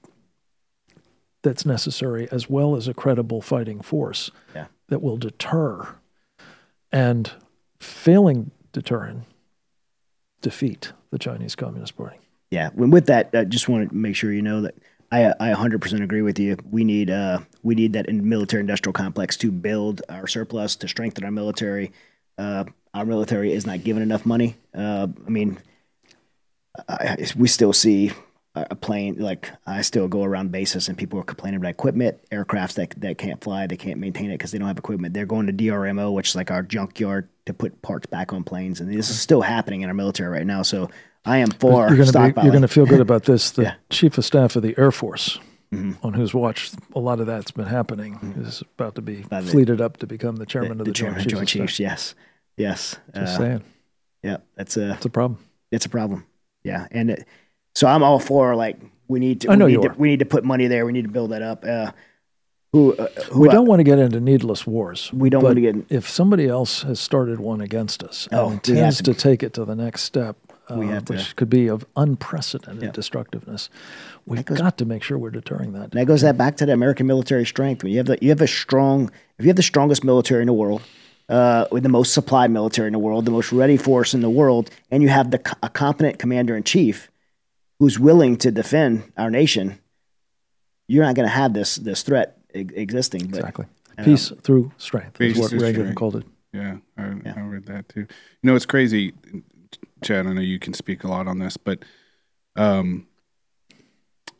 that's 1.42 1.64
necessary, 1.66 2.28
as 2.30 2.48
well 2.50 2.76
as 2.76 2.86
a 2.88 2.94
credible 2.94 3.40
fighting 3.40 3.80
force 3.80 4.30
Yeah. 4.54 4.66
that 4.88 5.02
will 5.02 5.16
deter 5.16 5.96
and 6.92 7.30
failing 7.80 8.50
deterrent 8.72 9.24
defeat 10.50 10.92
the 11.10 11.18
Chinese 11.18 11.54
Communist 11.54 11.96
Party. 11.96 12.16
Yeah. 12.50 12.70
When 12.74 12.90
with 12.90 13.06
that, 13.06 13.30
I 13.34 13.44
just 13.44 13.68
want 13.68 13.88
to 13.88 13.94
make 13.94 14.16
sure 14.16 14.32
you 14.32 14.42
know 14.42 14.62
that 14.62 14.74
I 15.10 15.32
I 15.40 15.54
100% 15.54 16.02
agree 16.02 16.22
with 16.22 16.38
you. 16.38 16.56
We 16.70 16.84
need 16.84 17.10
uh 17.10 17.40
we 17.62 17.74
need 17.74 17.92
that 17.92 18.12
military 18.12 18.60
industrial 18.60 18.92
complex 18.94 19.36
to 19.38 19.50
build 19.50 20.02
our 20.08 20.26
surplus 20.26 20.76
to 20.76 20.88
strengthen 20.88 21.24
our 21.24 21.30
military. 21.30 21.92
Uh, 22.38 22.64
our 22.94 23.04
military 23.04 23.52
is 23.52 23.66
not 23.66 23.84
given 23.84 24.02
enough 24.02 24.24
money. 24.24 24.56
Uh, 24.74 25.08
I 25.26 25.30
mean, 25.30 25.58
I- 26.88 27.16
we 27.36 27.48
still 27.48 27.72
see 27.72 28.12
a 28.70 28.74
plane 28.76 29.16
like 29.18 29.50
I 29.66 29.82
still 29.82 30.08
go 30.08 30.22
around 30.24 30.50
bases 30.52 30.88
and 30.88 30.96
people 30.98 31.18
are 31.18 31.24
complaining 31.24 31.58
about 31.58 31.70
equipment, 31.70 32.18
aircrafts 32.30 32.74
that 32.74 32.94
that 33.00 33.18
can't 33.18 33.42
fly, 33.42 33.66
they 33.66 33.76
can't 33.76 33.98
maintain 33.98 34.30
it 34.30 34.34
because 34.34 34.50
they 34.52 34.58
don't 34.58 34.68
have 34.68 34.78
equipment. 34.78 35.14
They're 35.14 35.26
going 35.26 35.46
to 35.46 35.52
DRMO, 35.52 36.12
which 36.12 36.30
is 36.30 36.36
like 36.36 36.50
our 36.50 36.62
junkyard 36.62 37.28
to 37.46 37.54
put 37.54 37.80
parts 37.82 38.06
back 38.06 38.32
on 38.32 38.44
planes, 38.44 38.80
and 38.80 38.92
this 38.92 39.10
is 39.10 39.20
still 39.20 39.40
happening 39.42 39.80
in 39.82 39.88
our 39.88 39.94
military 39.94 40.30
right 40.30 40.46
now. 40.46 40.62
So 40.62 40.90
I 41.24 41.38
am 41.38 41.50
for 41.50 41.88
you're 41.88 41.96
going 41.96 42.12
to 42.12 42.32
be, 42.34 42.42
you're 42.42 42.50
going 42.52 42.62
to 42.62 42.68
feel 42.68 42.86
good 42.86 43.00
about 43.00 43.24
this. 43.24 43.50
The 43.50 43.62
Yeah. 43.68 43.74
chief 43.90 44.18
of 44.18 44.24
staff 44.24 44.56
of 44.56 44.62
the 44.62 44.74
Air 44.78 44.90
Force, 44.92 45.38
Mm-hmm. 45.70 46.06
on 46.06 46.14
whose 46.14 46.32
watch 46.32 46.70
a 46.94 46.98
lot 46.98 47.20
of 47.20 47.26
that's 47.26 47.50
been 47.50 47.66
happening, 47.66 48.34
is 48.40 48.62
about 48.78 48.94
to 48.94 49.02
be 49.02 49.16
the- 49.28 49.42
fleeted 49.42 49.82
up 49.82 49.98
to 49.98 50.06
become 50.06 50.36
the 50.36 50.46
chairman 50.46 50.78
the, 50.78 50.82
of 50.82 50.86
the, 50.86 50.92
chairman, 50.94 51.28
Joint, 51.28 51.46
Chiefs. 51.46 51.74
Chiefs. 51.74 51.78
Yes, 51.80 52.14
yes. 52.56 52.96
Just 53.14 53.34
Uh, 53.34 53.38
saying, 53.38 53.64
yeah, 54.22 54.38
that's 54.56 54.78
a 54.78 54.92
it's 54.94 55.04
a 55.04 55.10
problem. 55.10 55.38
it's 55.70 55.84
a 55.84 55.90
problem. 55.90 56.24
Yeah, 56.64 56.86
and 56.90 57.10
it, 57.10 57.26
so 57.74 57.86
I'm 57.86 58.02
all 58.02 58.18
for 58.18 58.54
like 58.56 58.78
we 59.08 59.20
need 59.20 59.40
to. 59.42 59.50
I 59.50 59.54
know 59.54 59.66
we 59.66 59.72
you 59.72 59.78
need 59.78 59.84
to, 59.84 59.90
are. 59.92 59.96
we 59.96 60.08
need 60.08 60.18
to 60.18 60.26
put 60.26 60.44
money 60.44 60.66
there. 60.66 60.84
We 60.86 60.92
need 60.92 61.02
to 61.04 61.10
build 61.10 61.30
that 61.30 61.42
up. 61.42 61.64
Uh, 61.64 61.92
who 62.72 62.94
uh, 62.96 63.08
who 63.30 63.40
We 63.40 63.48
don't 63.48 63.66
want 63.66 63.80
to 63.80 63.84
get 63.84 63.98
into 63.98 64.20
needless 64.20 64.66
wars. 64.66 65.10
We 65.12 65.30
don't 65.30 65.42
wanna 65.42 65.60
get 65.62 65.74
in- 65.74 65.86
If 65.88 66.06
somebody 66.08 66.46
else 66.46 66.82
has 66.82 67.00
started 67.00 67.40
one 67.40 67.62
against 67.62 68.02
us 68.02 68.28
Oh, 68.30 68.44
have 68.44 68.52
intends 68.52 68.98
to- 68.98 69.04
to, 69.04 69.14
take 69.14 69.42
it 69.42 69.54
to 69.54 69.64
the 69.64 69.74
next 69.74 70.02
step, 70.02 70.36
uh, 70.70 70.76
We 70.76 70.88
have 70.88 71.06
to- 71.06 71.14
which 71.14 71.34
could 71.34 71.48
be 71.48 71.68
of 71.68 71.86
unprecedented 71.96 72.82
Yeah. 72.82 72.90
destructiveness, 72.90 73.70
we've 74.26 74.44
goes- 74.44 74.58
got 74.58 74.76
to 74.78 74.84
make 74.84 75.02
sure 75.02 75.16
we're 75.16 75.30
deterring 75.30 75.72
that. 75.72 75.92
That 75.92 76.04
goes 76.06 76.20
that 76.20 76.36
back 76.36 76.58
to 76.58 76.66
the 76.66 76.74
American 76.74 77.06
military 77.06 77.46
strength. 77.46 77.82
When 77.82 77.92
you 77.92 77.98
have 77.98 78.06
the 78.06 78.18
you 78.20 78.28
have 78.28 78.42
a 78.42 78.46
strong, 78.46 79.10
if 79.38 79.46
you 79.46 79.48
have 79.48 79.56
the 79.56 79.62
strongest 79.62 80.04
military 80.04 80.42
in 80.42 80.46
the 80.46 80.52
world, 80.52 80.82
uh, 81.30 81.64
with 81.72 81.84
the 81.84 81.88
most 81.88 82.12
supplied 82.12 82.50
military 82.50 82.88
in 82.88 82.92
the 82.92 82.98
world, 82.98 83.24
the 83.24 83.30
most 83.30 83.50
ready 83.50 83.78
force 83.78 84.12
in 84.12 84.20
the 84.20 84.28
world, 84.30 84.68
and 84.90 85.02
you 85.02 85.08
have 85.08 85.30
the 85.30 85.40
a 85.62 85.70
competent 85.70 86.18
commander 86.18 86.54
in 86.54 86.64
chief 86.64 87.10
who's 87.78 87.98
willing 87.98 88.36
to 88.38 88.50
defend 88.50 89.12
our 89.16 89.30
nation, 89.30 89.78
you're 90.88 91.04
not 91.04 91.14
going 91.14 91.28
to 91.28 91.34
have 91.34 91.52
this 91.52 91.76
this 91.76 92.02
threat 92.02 92.38
existing. 92.54 93.26
But 93.26 93.38
Exactly. 93.38 93.66
Peace 94.04 94.32
through 94.42 94.70
strength 94.78 95.18
Peace 95.18 95.34
is 95.34 95.40
what 95.40 95.50
through 95.50 95.60
Reagan 95.60 95.80
strength. 95.80 95.96
called 95.96 96.16
it. 96.16 96.26
Yeah, 96.52 96.76
I, 96.96 97.02
I 97.02 97.40
read 97.40 97.66
that 97.66 97.88
too. 97.88 98.00
You 98.00 98.06
know, 98.44 98.54
it's 98.54 98.64
crazy, 98.64 99.12
Chad. 100.02 100.26
I 100.26 100.32
know 100.32 100.40
you 100.40 100.58
can 100.58 100.72
speak 100.72 101.04
a 101.04 101.08
lot 101.08 101.26
on 101.26 101.38
this, 101.38 101.56
but 101.56 101.84
um, 102.56 103.06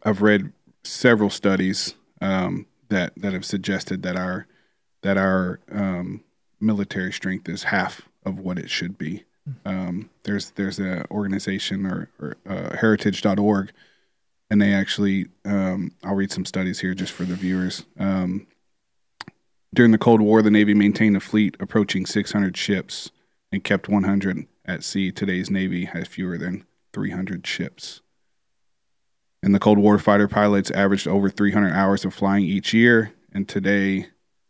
I've 0.03 0.23
read 0.23 0.53
several 0.85 1.29
studies 1.29 1.95
um, 2.21 2.67
that 2.89 3.13
that 3.17 3.33
have 3.33 3.45
suggested 3.45 4.03
that 4.05 4.17
our 4.17 4.47
that 5.03 5.17
our 5.17 5.61
um, 5.71 6.25
military 6.61 7.13
strength 7.13 7.49
is 7.49 7.65
half 7.65 8.03
of 8.25 8.39
what 8.39 8.59
it 8.59 8.71
should 8.71 8.97
be. 8.97 9.25
Um, 9.65 10.11
there's 10.25 10.51
there's 10.53 10.79
an 10.79 11.05
organization 11.11 11.87
or, 11.87 12.11
or 12.21 12.37
uh, 12.49 12.77
heritage.org, 12.77 13.73
and 14.51 14.61
they 14.61 14.73
actually 14.73 15.29
um, 15.45 15.93
I'll 16.05 16.15
read 16.15 16.33
some 16.33 16.45
studies 16.45 16.81
here 16.81 16.95
just 16.95 17.13
for 17.13 17.25
the 17.25 17.35
viewers. 17.35 17.85
Um, 17.99 18.47
during 19.75 19.93
the 19.93 19.99
Cold 19.99 20.21
War, 20.21 20.43
the 20.43 20.51
Navy 20.51 20.75
maintained 20.75 21.17
a 21.17 21.21
fleet 21.21 21.57
approaching 21.61 22.07
600 22.07 22.57
ships 22.57 23.11
and 23.53 23.63
kept 23.63 23.89
100 23.89 24.47
at 24.65 24.85
sea. 24.85 25.13
Today's 25.13 25.51
Navy 25.51 25.85
has 25.85 26.09
fewer 26.09 26.39
than 26.39 26.65
300 26.93 27.47
ships. 27.47 28.01
In 29.43 29.53
the 29.53 29.61
Cold 29.61 29.79
War, 29.79 29.99
fighter 29.99 30.27
pilots 30.27 30.71
averaged 30.71 31.07
over 31.07 31.31
300 31.31 31.73
hours 31.73 32.05
of 32.05 32.13
flying 32.13 32.45
each 32.45 32.73
year, 32.73 33.13
and 33.33 33.49
today, 33.49 34.09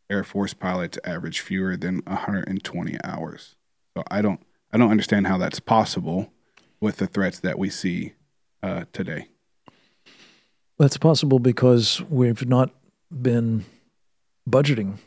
Air 0.08 0.24
Force 0.24 0.54
pilots 0.54 0.98
average 1.04 1.40
fewer 1.40 1.76
than 1.76 1.98
120 2.06 2.96
hours. 3.04 3.56
So 3.94 4.02
I 4.10 4.22
don't, 4.22 4.40
I 4.72 4.78
don't 4.78 4.90
understand 4.90 5.26
how 5.26 5.38
that's 5.38 5.60
possible 5.60 6.30
with 6.80 6.96
the 6.96 7.06
threats 7.06 7.40
that 7.40 7.58
we 7.58 7.70
see 7.70 8.12
uh, 8.62 8.84
today. 8.92 9.28
That's 10.78 10.96
possible 10.96 11.38
because 11.38 12.00
we've 12.02 12.46
not 12.46 12.70
been 13.10 13.64
budgeting 14.48 14.98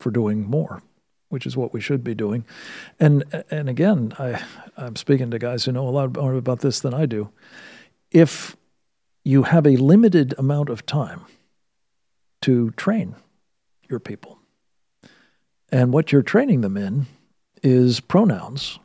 for 0.00 0.10
doing 0.10 0.48
more, 0.48 0.82
which 1.28 1.46
is 1.46 1.56
what 1.56 1.72
we 1.72 1.80
should 1.80 2.02
be 2.02 2.14
doing. 2.14 2.44
And 2.98 3.24
and 3.50 3.68
again, 3.68 4.14
I 4.18 4.42
I'm 4.76 4.96
speaking 4.96 5.30
to 5.30 5.38
guys 5.38 5.64
who 5.64 5.72
know 5.72 5.86
a 5.86 5.90
lot 5.90 6.16
more 6.16 6.34
about 6.34 6.60
this 6.60 6.80
than 6.80 6.94
I 6.94 7.06
do. 7.06 7.30
If 8.10 8.56
you 9.24 9.44
have 9.44 9.66
a 9.66 9.76
limited 9.76 10.34
amount 10.38 10.68
of 10.68 10.86
time 10.86 11.22
to 12.42 12.70
train 12.72 13.14
your 13.88 14.00
people, 14.00 14.38
and 15.70 15.92
what 15.92 16.10
you're 16.10 16.22
training 16.22 16.62
them 16.62 16.76
in 16.76 17.06
is 17.62 18.00
pronouns 18.00 18.78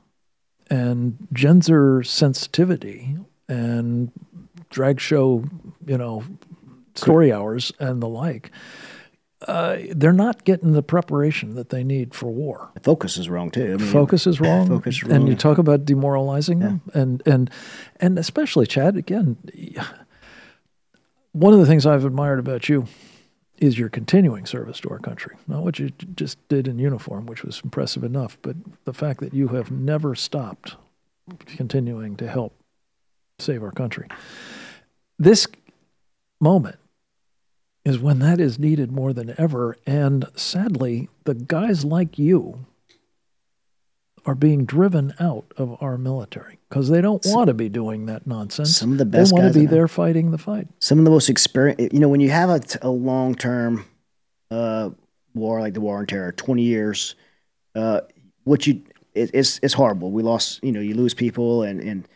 and 0.69 1.17
gender 1.33 2.03
sensitivity 2.03 3.17
and 3.47 4.11
drag 4.69 4.99
show, 4.99 5.45
you 5.85 5.97
know, 5.97 6.23
story 6.95 7.31
hours 7.31 7.71
and 7.79 8.01
the 8.01 8.07
like, 8.07 8.51
uh, 9.47 9.77
they're 9.91 10.13
not 10.13 10.43
getting 10.43 10.73
the 10.73 10.81
preparation 10.81 11.55
that 11.55 11.69
they 11.69 11.83
need 11.83 12.13
for 12.13 12.31
war. 12.31 12.71
focus 12.81 13.17
is 13.17 13.29
wrong 13.29 13.51
too. 13.51 13.73
I 13.73 13.77
mean, 13.77 13.79
Focus 13.79 14.25
is 14.25 14.41
wrong, 14.41 14.67
Focus 14.77 15.03
is 15.03 15.03
and 15.03 15.27
you 15.27 15.35
talk 15.35 15.59
about 15.59 15.85
demoralizing 15.85 16.59
them, 16.59 16.81
and 16.93 17.21
and 17.27 17.49
and 17.99 18.17
especially 18.17 18.65
Chad. 18.65 18.97
Again, 18.97 19.37
one 21.33 21.53
of 21.53 21.59
the 21.59 21.67
things 21.67 21.85
I've 21.85 22.03
admired 22.03 22.39
about 22.39 22.67
you 22.67 22.87
is 23.57 23.77
your 23.77 23.89
continuing 23.89 24.45
service 24.45 24.79
to 24.81 24.89
our 24.89 24.99
country. 24.99 25.35
Not 25.47 25.63
what 25.63 25.79
you 25.79 25.89
just 26.15 26.37
did 26.47 26.67
in 26.67 26.79
uniform, 26.79 27.25
which 27.25 27.43
was 27.43 27.61
impressive 27.63 28.03
enough, 28.03 28.37
but 28.41 28.55
the 28.85 28.93
fact 28.93 29.19
that 29.21 29.33
you 29.33 29.49
have 29.49 29.71
never 29.71 30.15
stopped 30.15 30.75
continuing 31.47 32.15
to 32.17 32.27
help 32.27 32.53
save 33.39 33.63
our 33.63 33.71
country. 33.71 34.07
This 35.19 35.47
moment 36.39 36.77
is 37.83 37.99
when 37.99 38.19
that 38.19 38.39
is 38.39 38.59
needed 38.59 38.91
more 38.91 39.13
than 39.13 39.33
ever. 39.37 39.77
And 39.85 40.25
sadly, 40.35 41.09
the 41.23 41.33
guys 41.33 41.85
like 41.85 42.19
you 42.19 42.65
are 44.27 44.35
being 44.35 44.65
driven 44.65 45.13
out 45.19 45.45
of 45.57 45.75
our 45.81 45.97
military 45.97 46.59
because 46.69 46.89
they 46.89 47.01
don't 47.01 47.23
want 47.27 47.47
to 47.47 47.53
be 47.53 47.69
doing 47.69 48.05
that 48.07 48.27
nonsense. 48.27 48.75
Some 48.77 48.91
of 48.91 48.97
the 48.97 49.05
best 49.05 49.33
they 49.33 49.41
want 49.41 49.53
to 49.53 49.59
be 49.59 49.65
there 49.65 49.87
fighting 49.87 50.31
the 50.31 50.37
fight. 50.37 50.67
some 50.79 50.99
of 50.99 51.05
the 51.05 51.11
most 51.11 51.29
experienced, 51.29 51.93
You 51.93 51.99
know, 51.99 52.09
when 52.09 52.19
you 52.19 52.29
have 52.29 52.49
a, 52.49 52.59
t- 52.59 52.77
a 52.81 52.89
long 52.89 53.33
term 53.33 53.85
uh, 54.51 54.89
war 55.33 55.59
like 55.61 55.73
the 55.73 55.81
war 55.81 55.97
on 55.99 56.05
terror, 56.05 56.31
twenty 56.33 56.63
years, 56.63 57.15
uh, 57.73 58.01
what 58.43 58.67
you 58.67 58.81
it, 59.15 59.31
it's 59.33 59.59
it's 59.63 59.73
horrible. 59.73 60.11
We 60.11 60.21
lost. 60.23 60.63
You 60.63 60.71
know, 60.71 60.81
you 60.81 60.93
lose 60.93 61.13
people, 61.13 61.63
and 61.63 61.79
and 61.81 62.07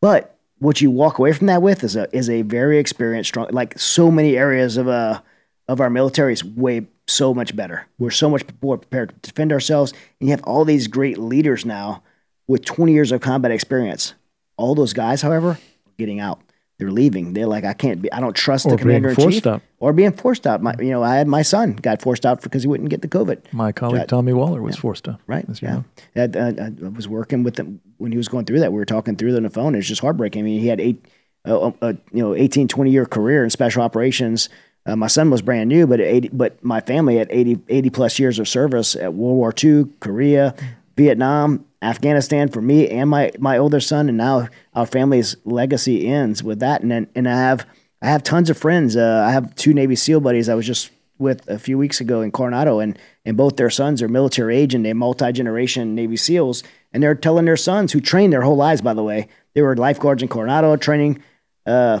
but 0.00 0.36
what 0.58 0.80
you 0.80 0.90
walk 0.90 1.18
away 1.18 1.32
from 1.32 1.46
that 1.46 1.62
with 1.62 1.84
is 1.84 1.96
a 1.96 2.14
is 2.14 2.28
a 2.28 2.42
very 2.42 2.78
experienced, 2.78 3.28
strong. 3.28 3.48
Like 3.50 3.78
so 3.78 4.10
many 4.10 4.36
areas 4.36 4.76
of 4.76 4.88
uh 4.88 5.20
of 5.68 5.80
our 5.80 5.90
military 5.90 6.32
is 6.32 6.44
way 6.44 6.86
so 7.10 7.34
much 7.34 7.54
better. 7.54 7.86
We're 7.98 8.10
so 8.10 8.30
much 8.30 8.42
more 8.62 8.78
prepared 8.78 9.10
to 9.10 9.30
defend 9.30 9.52
ourselves, 9.52 9.92
and 10.20 10.28
you 10.28 10.30
have 10.30 10.42
all 10.44 10.64
these 10.64 10.86
great 10.86 11.18
leaders 11.18 11.64
now 11.64 12.02
with 12.46 12.64
twenty 12.64 12.92
years 12.92 13.12
of 13.12 13.20
combat 13.20 13.50
experience. 13.50 14.14
All 14.56 14.74
those 14.74 14.92
guys, 14.92 15.22
however, 15.22 15.50
are 15.50 15.58
getting 15.98 16.20
out. 16.20 16.40
They're 16.80 16.90
leaving. 16.90 17.34
They're 17.34 17.46
like, 17.46 17.64
I 17.64 17.74
can't 17.74 18.00
be. 18.00 18.10
I 18.10 18.20
don't 18.20 18.34
trust 18.34 18.64
Or 18.64 18.70
the 18.70 18.78
commander 18.78 19.10
in 19.10 19.16
chief, 19.16 19.46
or 19.80 19.92
being 19.92 20.12
forced 20.12 20.46
out. 20.46 20.62
My, 20.62 20.74
you 20.78 20.88
know, 20.88 21.02
I 21.02 21.16
had 21.16 21.28
my 21.28 21.42
son 21.42 21.74
got 21.74 22.00
forced 22.00 22.24
out 22.24 22.40
because 22.40 22.62
he 22.62 22.68
wouldn't 22.68 22.88
get 22.88 23.02
the 23.02 23.08
COVID. 23.08 23.52
My 23.52 23.70
colleague. 23.70 24.08
Tommy 24.08 24.32
Waller 24.32 24.62
was 24.62 24.76
forced 24.76 25.06
out. 25.06 25.20
Right. 25.26 25.44
as 25.50 25.60
you 25.60 25.68
yeah. 25.68 25.74
know. 25.74 25.84
Had, 26.16 26.36
uh, 26.38 26.86
I 26.86 26.88
was 26.88 27.06
working 27.06 27.42
with 27.42 27.58
him 27.58 27.82
when 27.98 28.12
he 28.12 28.16
was 28.16 28.28
going 28.28 28.46
through 28.46 28.60
that. 28.60 28.72
We 28.72 28.78
were 28.78 28.86
talking 28.86 29.14
through 29.14 29.34
it 29.34 29.36
on 29.36 29.42
the 29.42 29.50
phone. 29.50 29.74
It's 29.74 29.86
just 29.86 30.00
heartbreaking. 30.00 30.40
I 30.40 30.42
mean, 30.42 30.58
he 30.58 30.68
had 30.68 30.80
eight, 30.80 31.04
uh, 31.44 31.70
uh, 31.82 31.92
you 32.14 32.22
know, 32.22 32.34
18, 32.34 32.66
20 32.66 32.90
year 32.90 33.04
career 33.04 33.44
in 33.44 33.50
special 33.50 33.82
operations. 33.82 34.48
Uh, 34.86 34.96
my 34.96 35.06
son 35.06 35.30
was 35.30 35.42
brand 35.42 35.68
new, 35.68 35.86
but 35.86 36.00
at 36.00 36.06
80, 36.06 36.30
but 36.32 36.62
my 36.64 36.80
family 36.80 37.16
had 37.16 37.28
80, 37.30 37.58
80 37.68 37.90
plus 37.90 38.18
years 38.18 38.38
of 38.38 38.48
service 38.48 38.96
at 38.96 39.12
World 39.14 39.36
War 39.36 39.54
II, 39.62 39.86
Korea, 40.00 40.54
Vietnam, 40.96 41.64
Afghanistan 41.82 42.48
for 42.48 42.60
me 42.60 42.88
and 42.88 43.08
my 43.08 43.32
my 43.38 43.56
older 43.56 43.80
son, 43.80 44.08
and 44.08 44.18
now 44.18 44.48
our 44.74 44.86
family's 44.86 45.36
legacy 45.44 46.06
ends 46.06 46.42
with 46.42 46.60
that. 46.60 46.82
And 46.82 47.06
and 47.14 47.28
I 47.28 47.36
have 47.36 47.66
I 48.02 48.08
have 48.08 48.22
tons 48.22 48.50
of 48.50 48.58
friends. 48.58 48.96
Uh, 48.96 49.24
I 49.26 49.32
have 49.32 49.54
two 49.54 49.72
Navy 49.72 49.96
SEAL 49.96 50.20
buddies 50.20 50.48
I 50.48 50.54
was 50.54 50.66
just 50.66 50.90
with 51.18 51.46
a 51.48 51.58
few 51.58 51.78
weeks 51.78 52.00
ago 52.00 52.20
in 52.20 52.30
Coronado, 52.30 52.80
and 52.80 52.98
and 53.24 53.36
both 53.36 53.56
their 53.56 53.70
sons 53.70 54.02
are 54.02 54.08
military 54.08 54.56
age 54.56 54.74
and 54.74 54.84
they're 54.84 54.94
multi 54.94 55.32
generation 55.32 55.94
Navy 55.94 56.16
SEAls, 56.16 56.62
and 56.92 57.02
they're 57.02 57.14
telling 57.14 57.46
their 57.46 57.56
sons 57.56 57.92
who 57.92 58.00
trained 58.00 58.32
their 58.32 58.42
whole 58.42 58.56
lives, 58.56 58.82
by 58.82 58.92
the 58.92 59.02
way, 59.02 59.28
they 59.54 59.62
were 59.62 59.76
lifeguards 59.76 60.22
in 60.22 60.28
Coronado 60.28 60.76
training, 60.76 61.22
uh, 61.66 62.00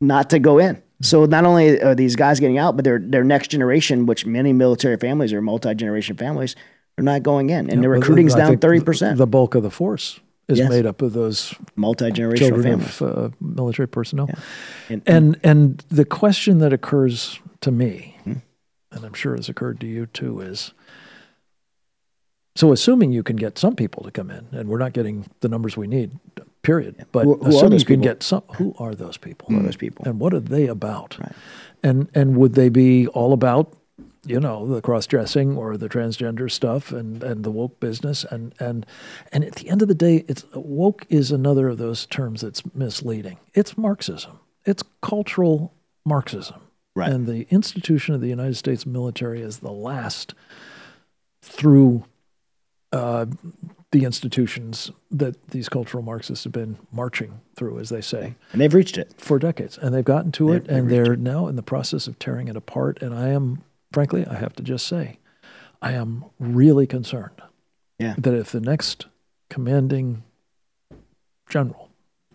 not 0.00 0.30
to 0.30 0.38
go 0.38 0.58
in. 0.58 0.82
So 1.00 1.24
not 1.26 1.44
only 1.44 1.80
are 1.80 1.94
these 1.94 2.16
guys 2.16 2.40
getting 2.40 2.58
out, 2.58 2.74
but 2.76 2.84
their 2.84 2.98
their 2.98 3.24
next 3.24 3.48
generation, 3.48 4.06
which 4.06 4.26
many 4.26 4.52
military 4.52 4.96
families 4.96 5.32
are 5.32 5.40
multi 5.40 5.74
generation 5.74 6.16
families, 6.16 6.56
are 6.98 7.04
not 7.04 7.22
going 7.22 7.50
in, 7.50 7.70
and 7.70 7.74
Yeah, 7.74 7.80
the 7.82 7.88
recruiting's 7.88 8.34
down 8.34 8.58
thirty 8.58 8.80
percent. 8.80 9.16
The 9.18 9.26
bulk 9.26 9.54
of 9.54 9.62
the 9.62 9.70
force 9.70 10.18
is 10.48 10.58
Yes. 10.58 10.68
made 10.70 10.86
up 10.86 11.02
of 11.02 11.12
those 11.12 11.54
Multi 11.76 12.10
generational 12.10 12.62
families. 12.62 13.00
of 13.00 13.32
uh, 13.32 13.36
military 13.40 13.86
personnel. 13.86 14.28
And- 14.88 15.02
And 15.06 15.38
and 15.44 15.84
the 15.88 16.04
question 16.04 16.58
that 16.58 16.72
occurs 16.72 17.38
to 17.60 17.70
me, 17.70 18.16
Hmm. 18.24 18.32
and 18.90 19.04
I'm 19.04 19.14
sure 19.14 19.36
has 19.36 19.48
occurred 19.48 19.78
to 19.80 19.86
you 19.86 20.06
too, 20.06 20.40
is 20.40 20.72
so 22.56 22.72
assuming 22.72 23.12
you 23.12 23.22
can 23.22 23.36
get 23.36 23.56
some 23.58 23.76
people 23.76 24.02
to 24.02 24.10
come 24.10 24.30
in, 24.30 24.46
and 24.52 24.68
we're 24.68 24.78
not 24.78 24.92
getting 24.94 25.26
the 25.40 25.48
numbers 25.48 25.76
we 25.76 25.86
need, 25.86 26.10
period. 26.62 27.04
But 27.12 27.24
Who- 27.24 27.34
who 27.36 27.44
are 27.44 27.48
assuming 27.48 27.70
those 27.70 27.80
you 27.82 27.86
can 27.86 28.00
people? 28.00 28.14
get 28.14 28.22
some, 28.22 28.42
who 28.56 28.74
are 28.78 28.94
those 28.94 29.16
people? 29.16 29.48
Who 29.48 29.60
are 29.60 29.62
those 29.62 29.76
people? 29.76 30.04
And 30.06 30.18
what 30.20 30.34
are 30.34 30.40
they 30.40 30.66
about? 30.66 31.18
Right. 31.18 31.32
And 31.82 32.08
and 32.14 32.36
would 32.36 32.54
they 32.54 32.68
be 32.68 33.06
all 33.08 33.32
about, 33.32 33.72
you 34.26 34.40
know, 34.40 34.66
the 34.66 34.80
cross 34.82 35.06
dressing 35.06 35.56
or 35.56 35.76
the 35.76 35.88
transgender 35.88 36.50
stuff 36.50 36.90
and, 36.92 37.22
and 37.22 37.44
the 37.44 37.50
woke 37.52 37.78
business 37.80 38.24
and 38.24 38.52
and 38.58 38.84
and 39.32 39.44
at 39.44 39.54
the 39.56 39.68
end 39.70 39.80
of 39.82 39.88
the 39.88 39.94
day, 39.94 40.24
it's 40.28 40.44
woke 40.54 41.06
is 41.08 41.30
another 41.30 41.68
of 41.68 41.78
those 41.78 42.04
terms 42.06 42.40
that's 42.40 42.62
misleading. 42.74 43.38
It's 43.54 43.78
Marxism. 43.78 44.40
It's 44.64 44.82
cultural 45.02 45.72
Marxism. 46.04 46.60
Right. 46.96 47.12
And 47.12 47.28
the 47.28 47.46
institution 47.50 48.14
of 48.16 48.20
the 48.20 48.28
United 48.28 48.56
States 48.56 48.84
military 48.84 49.40
is 49.40 49.58
the 49.58 49.70
last 49.70 50.34
through 51.42 52.04
uh, 52.92 53.26
the 53.90 54.04
institutions 54.04 54.90
that 55.10 55.48
these 55.48 55.68
cultural 55.68 56.02
Marxists 56.02 56.44
have 56.44 56.52
been 56.52 56.76
marching 56.92 57.40
through, 57.56 57.78
as 57.78 57.88
they 57.88 58.02
say 58.02 58.34
and 58.52 58.60
they've 58.60 58.74
reached 58.74 58.98
it. 58.98 59.14
for 59.16 59.38
decades, 59.38 59.78
and 59.78 59.94
they've 59.94 60.04
gotten 60.04 60.30
to 60.32 60.52
it, 60.52 60.64
They've- 60.66 60.76
and 60.76 60.90
they've 60.90 61.04
they're 61.04 61.16
now 61.16 61.46
in 61.48 61.56
the 61.56 61.62
process 61.62 62.06
of 62.06 62.18
tearing 62.18 62.48
it 62.48 62.56
apart. 62.56 63.00
And 63.00 63.14
I 63.14 63.28
am, 63.28 63.62
frankly, 63.92 64.26
I 64.26 64.34
have 64.34 64.54
to 64.56 64.62
just 64.62 64.86
say, 64.86 65.18
I 65.80 65.92
am 65.92 66.24
really 66.38 66.86
concerned 66.86 67.40
Yeah. 67.98 68.14
that 68.18 68.34
if 68.34 68.52
the 68.52 68.60
next 68.60 69.06
commanding 69.48 70.22
general 71.48 71.88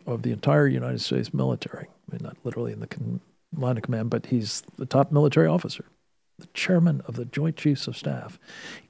of 0.07 0.23
the 0.23 0.31
entire 0.31 0.67
United 0.67 1.01
States 1.01 1.33
military, 1.33 1.85
I 1.87 2.11
mean, 2.15 2.21
not 2.23 2.37
literally 2.43 2.73
in 2.73 2.79
the 2.79 2.87
con- 2.87 3.21
line 3.55 3.77
of 3.77 3.83
command, 3.83 4.09
but 4.09 4.27
he's 4.27 4.63
the 4.77 4.85
top 4.87 5.11
military 5.11 5.47
officer, 5.47 5.85
the 6.39 6.47
chairman 6.55 7.01
of 7.05 7.15
the 7.15 7.25
Joint 7.25 7.55
Chiefs 7.57 7.87
of 7.87 7.95
Staff, 7.95 8.39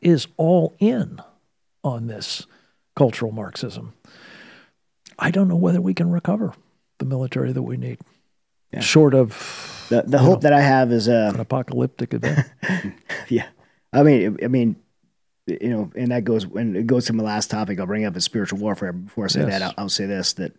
is 0.02 0.28
all 0.38 0.74
in 0.80 1.20
on 1.84 2.08
this 2.08 2.46
cultural 2.96 3.32
Marxism. 3.32 3.94
I 5.20 5.32
don't 5.32 5.48
know 5.48 5.56
whether 5.56 5.82
we 5.82 5.94
can 5.94 6.10
recover 6.12 6.54
the 7.00 7.06
military 7.06 7.52
that 7.52 7.62
we 7.64 7.78
need, 7.78 8.00
Yeah. 8.72 8.80
short 8.80 9.14
of 9.14 9.86
The 9.90 10.04
the 10.04 10.20
hope 10.20 10.38
know, 10.44 10.50
that 10.50 10.54
I 10.54 10.62
have 10.62 10.92
is 10.92 11.08
uh 11.10 11.32
an 11.34 11.40
apocalyptic 11.40 12.14
event. 12.18 12.48
yeah. 13.30 13.48
I 13.92 14.04
mean 14.04 14.38
I 14.44 14.48
mean 14.48 14.76
you 15.46 15.70
know, 15.70 15.92
and 15.96 16.12
that 16.12 16.24
goes 16.24 16.48
when 16.48 16.76
it 16.76 16.88
goes 16.88 17.06
to 17.08 17.14
my 17.14 17.24
last 17.24 17.52
topic. 17.52 17.78
I'll 17.80 17.86
bring 17.86 18.06
up 18.06 18.16
is 18.16 18.24
spiritual 18.24 18.60
warfare. 18.60 18.94
Before 18.94 19.26
I 19.26 19.28
say 19.28 19.42
Yes. 19.42 19.50
that, 19.50 19.62
I'll, 19.62 19.74
I'll 19.78 19.90
say 19.90 20.06
this: 20.06 20.32
that 20.34 20.54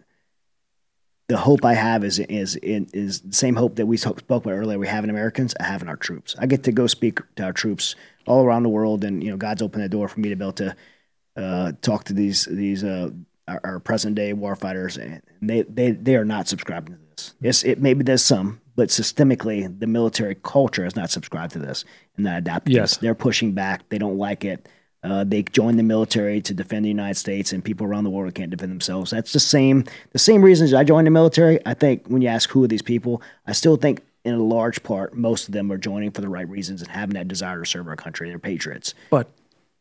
the 1.29 1.39
hope 1.39 1.65
I 1.65 1.73
have 1.73 2.05
is 2.05 2.19
is 2.19 2.57
is, 2.57 2.91
is 2.93 3.21
the 3.23 3.33
same 3.33 3.57
hope 3.57 3.77
that 3.77 3.87
we 3.87 3.97
spoke 3.97 4.21
about 4.21 4.47
earlier. 4.47 4.79
We 4.79 4.87
have 4.89 5.03
in 5.05 5.09
Americans. 5.09 5.55
I 5.59 5.65
have 5.65 5.81
in 5.81 5.89
our 5.89 5.97
troops. 5.97 6.37
I 6.39 6.45
get 6.47 6.65
to 6.65 6.73
go 6.73 6.87
speak 6.87 7.21
to 7.37 7.45
our 7.45 7.53
troops 7.55 7.95
all 8.27 8.45
around 8.45 8.63
the 8.63 8.69
world, 8.69 9.05
and 9.05 9.25
you 9.25 9.31
know, 9.31 9.39
God's 9.39 9.63
opened 9.63 9.83
the 9.85 9.89
door 9.89 10.07
for 10.07 10.21
me 10.21 10.29
to 10.29 10.37
be 10.37 10.45
able 10.45 10.53
to 10.53 10.77
uh, 11.37 11.73
talk 11.83 12.05
to 12.05 12.13
these 12.13 12.45
these 12.47 12.85
uh, 12.85 13.11
our, 13.49 13.61
our 13.65 13.81
present 13.81 14.15
day 14.15 14.33
warfighters, 14.33 14.97
and 15.03 15.23
they, 15.43 15.63
they 15.63 15.91
they 15.91 16.17
are 16.17 16.25
not 16.25 16.49
subscribing 16.49 16.95
to 16.95 17.01
this. 17.17 17.35
It's, 17.43 17.65
it 17.65 17.81
maybe 17.81 18.05
there's 18.05 18.25
some, 18.25 18.61
but 18.77 18.89
systemically, 18.89 19.79
the 19.79 19.87
military 19.87 20.37
culture 20.37 20.85
is 20.87 20.97
not 20.97 21.11
subscribed 21.11 21.53
to 21.53 21.59
this 21.59 21.85
and 22.17 22.25
not 22.25 22.39
adapted. 22.39 22.75
Yes. 22.75 22.93
this. 22.93 22.99
they're 22.99 23.15
pushing 23.15 23.53
back. 23.53 23.89
They 23.89 23.99
don't 23.99 24.19
like 24.19 24.45
it. 24.45 24.69
Uh, 25.03 25.23
they 25.23 25.43
join 25.43 25.77
the 25.77 25.83
military 25.83 26.41
to 26.41 26.55
defend 26.55 26.85
the 26.85 26.89
United 26.89 27.17
States, 27.17 27.53
and 27.53 27.63
people 27.63 27.87
around 27.87 28.05
the 28.05 28.11
world 28.11 28.35
can't 28.35 28.51
defend 28.51 28.73
themselves. 28.73 29.11
That's 29.11 29.35
the 29.35 29.41
same 29.41 29.85
the 30.13 30.19
same 30.19 30.41
reasons 30.41 30.73
I 30.73 30.83
joined 30.85 31.07
the 31.07 31.11
military. 31.11 31.61
I 31.67 31.75
think 31.75 32.07
when 32.07 32.23
you 32.23 32.29
ask 32.29 32.49
who 32.51 32.65
are 32.65 32.69
these 32.69 32.83
people, 32.83 33.21
I 33.47 33.53
still 33.53 33.77
think 33.77 34.01
in 34.25 34.35
a 34.35 34.43
large 34.43 34.83
part 34.83 35.15
most 35.15 35.49
of 35.49 35.53
them 35.53 35.71
are 35.71 35.77
joining 35.77 36.11
for 36.11 36.23
the 36.23 36.29
right 36.31 36.49
reasons 36.49 36.81
and 36.81 36.91
having 36.91 37.15
that 37.15 37.29
desire 37.29 37.61
to 37.61 37.67
serve 37.67 37.87
our 37.87 37.97
country. 37.97 38.31
They're 38.31 38.39
patriots. 38.39 38.95
but 39.11 39.29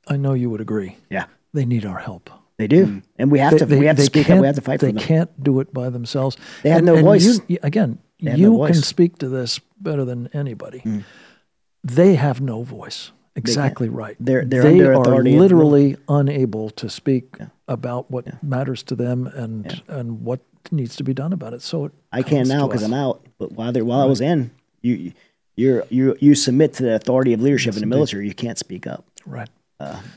I 0.09 0.17
know 0.17 0.33
you 0.33 0.49
would 0.49 0.59
agree. 0.59 0.97
Yeah, 1.09 1.27
They 1.53 1.65
need 1.65 1.85
our 1.85 1.99
help. 1.99 2.29
they 2.57 2.67
do, 2.67 2.85
mm. 2.85 3.03
and 3.17 3.31
we 3.31 3.39
have 3.39 3.57
to 3.57 3.65
we 3.65 3.85
have 3.85 3.97
to 3.97 4.03
speak 4.03 4.29
up. 4.29 4.39
We 4.39 4.47
have 4.47 4.55
to 4.55 4.61
fight 4.61 4.79
for 4.79 4.87
them. 4.87 4.95
they 4.95 5.01
can't 5.01 5.43
do 5.43 5.59
it 5.59 5.73
by 5.73 5.89
themselves. 5.89 6.37
They 6.63 6.69
have 6.69 6.79
And- 6.79 6.87
no 6.87 6.95
and 6.95 7.03
voice. 7.05 7.41
You, 7.47 7.57
again, 7.63 7.99
have 8.25 8.37
you 8.37 8.51
no 8.51 8.65
can 8.65 8.75
voice. 8.75 8.85
Speak 8.85 9.17
to 9.19 9.29
this 9.29 9.59
better 9.79 10.05
than 10.05 10.29
anybody. 10.33 10.81
Mm. 10.85 11.03
They 11.83 12.15
have 12.15 12.41
no 12.41 12.63
voice. 12.63 13.11
Exactly 13.35 13.89
right. 13.89 14.15
They're- 14.19 14.45
they're 14.45 14.61
they 14.63 14.73
under 14.73 14.93
are 14.93 15.01
authority 15.01 15.33
of 15.33 15.39
literally 15.41 15.97
unable 16.07 16.69
to 16.71 16.89
speak 16.89 17.35
about 17.67 18.11
what 18.11 18.43
matters 18.43 18.83
to 18.83 18.95
them 18.95 19.25
and 19.27 19.81
and 19.87 20.21
what 20.23 20.39
needs 20.71 20.95
to 20.97 21.03
be 21.03 21.13
done 21.13 21.33
about 21.33 21.53
it. 21.53 21.61
So 21.61 21.85
it 21.85 21.91
I 22.11 22.21
can 22.21 22.37
comes 22.37 22.49
now 22.49 22.67
because. 22.67 22.83
I'm 22.83 22.93
out. 22.93 23.25
But 23.39 23.51
while 23.53 23.71
there, 23.71 23.83
while 23.83 24.01
I 24.01 24.05
was 24.05 24.21
in, 24.21 24.51
you 24.81 25.13
you 25.55 25.83
you 25.89 26.15
you 26.19 26.35
submit 26.35 26.73
to 26.73 26.83
the 26.83 26.95
authority 26.95 27.33
of 27.33 27.41
leadership 27.41 27.73
in 27.73 27.81
the 27.81 27.87
military. 27.87 28.27
You 28.27 28.33
can't 28.35 28.57
speak 28.59 28.85
up. 28.87 29.03
Right. 29.25 29.49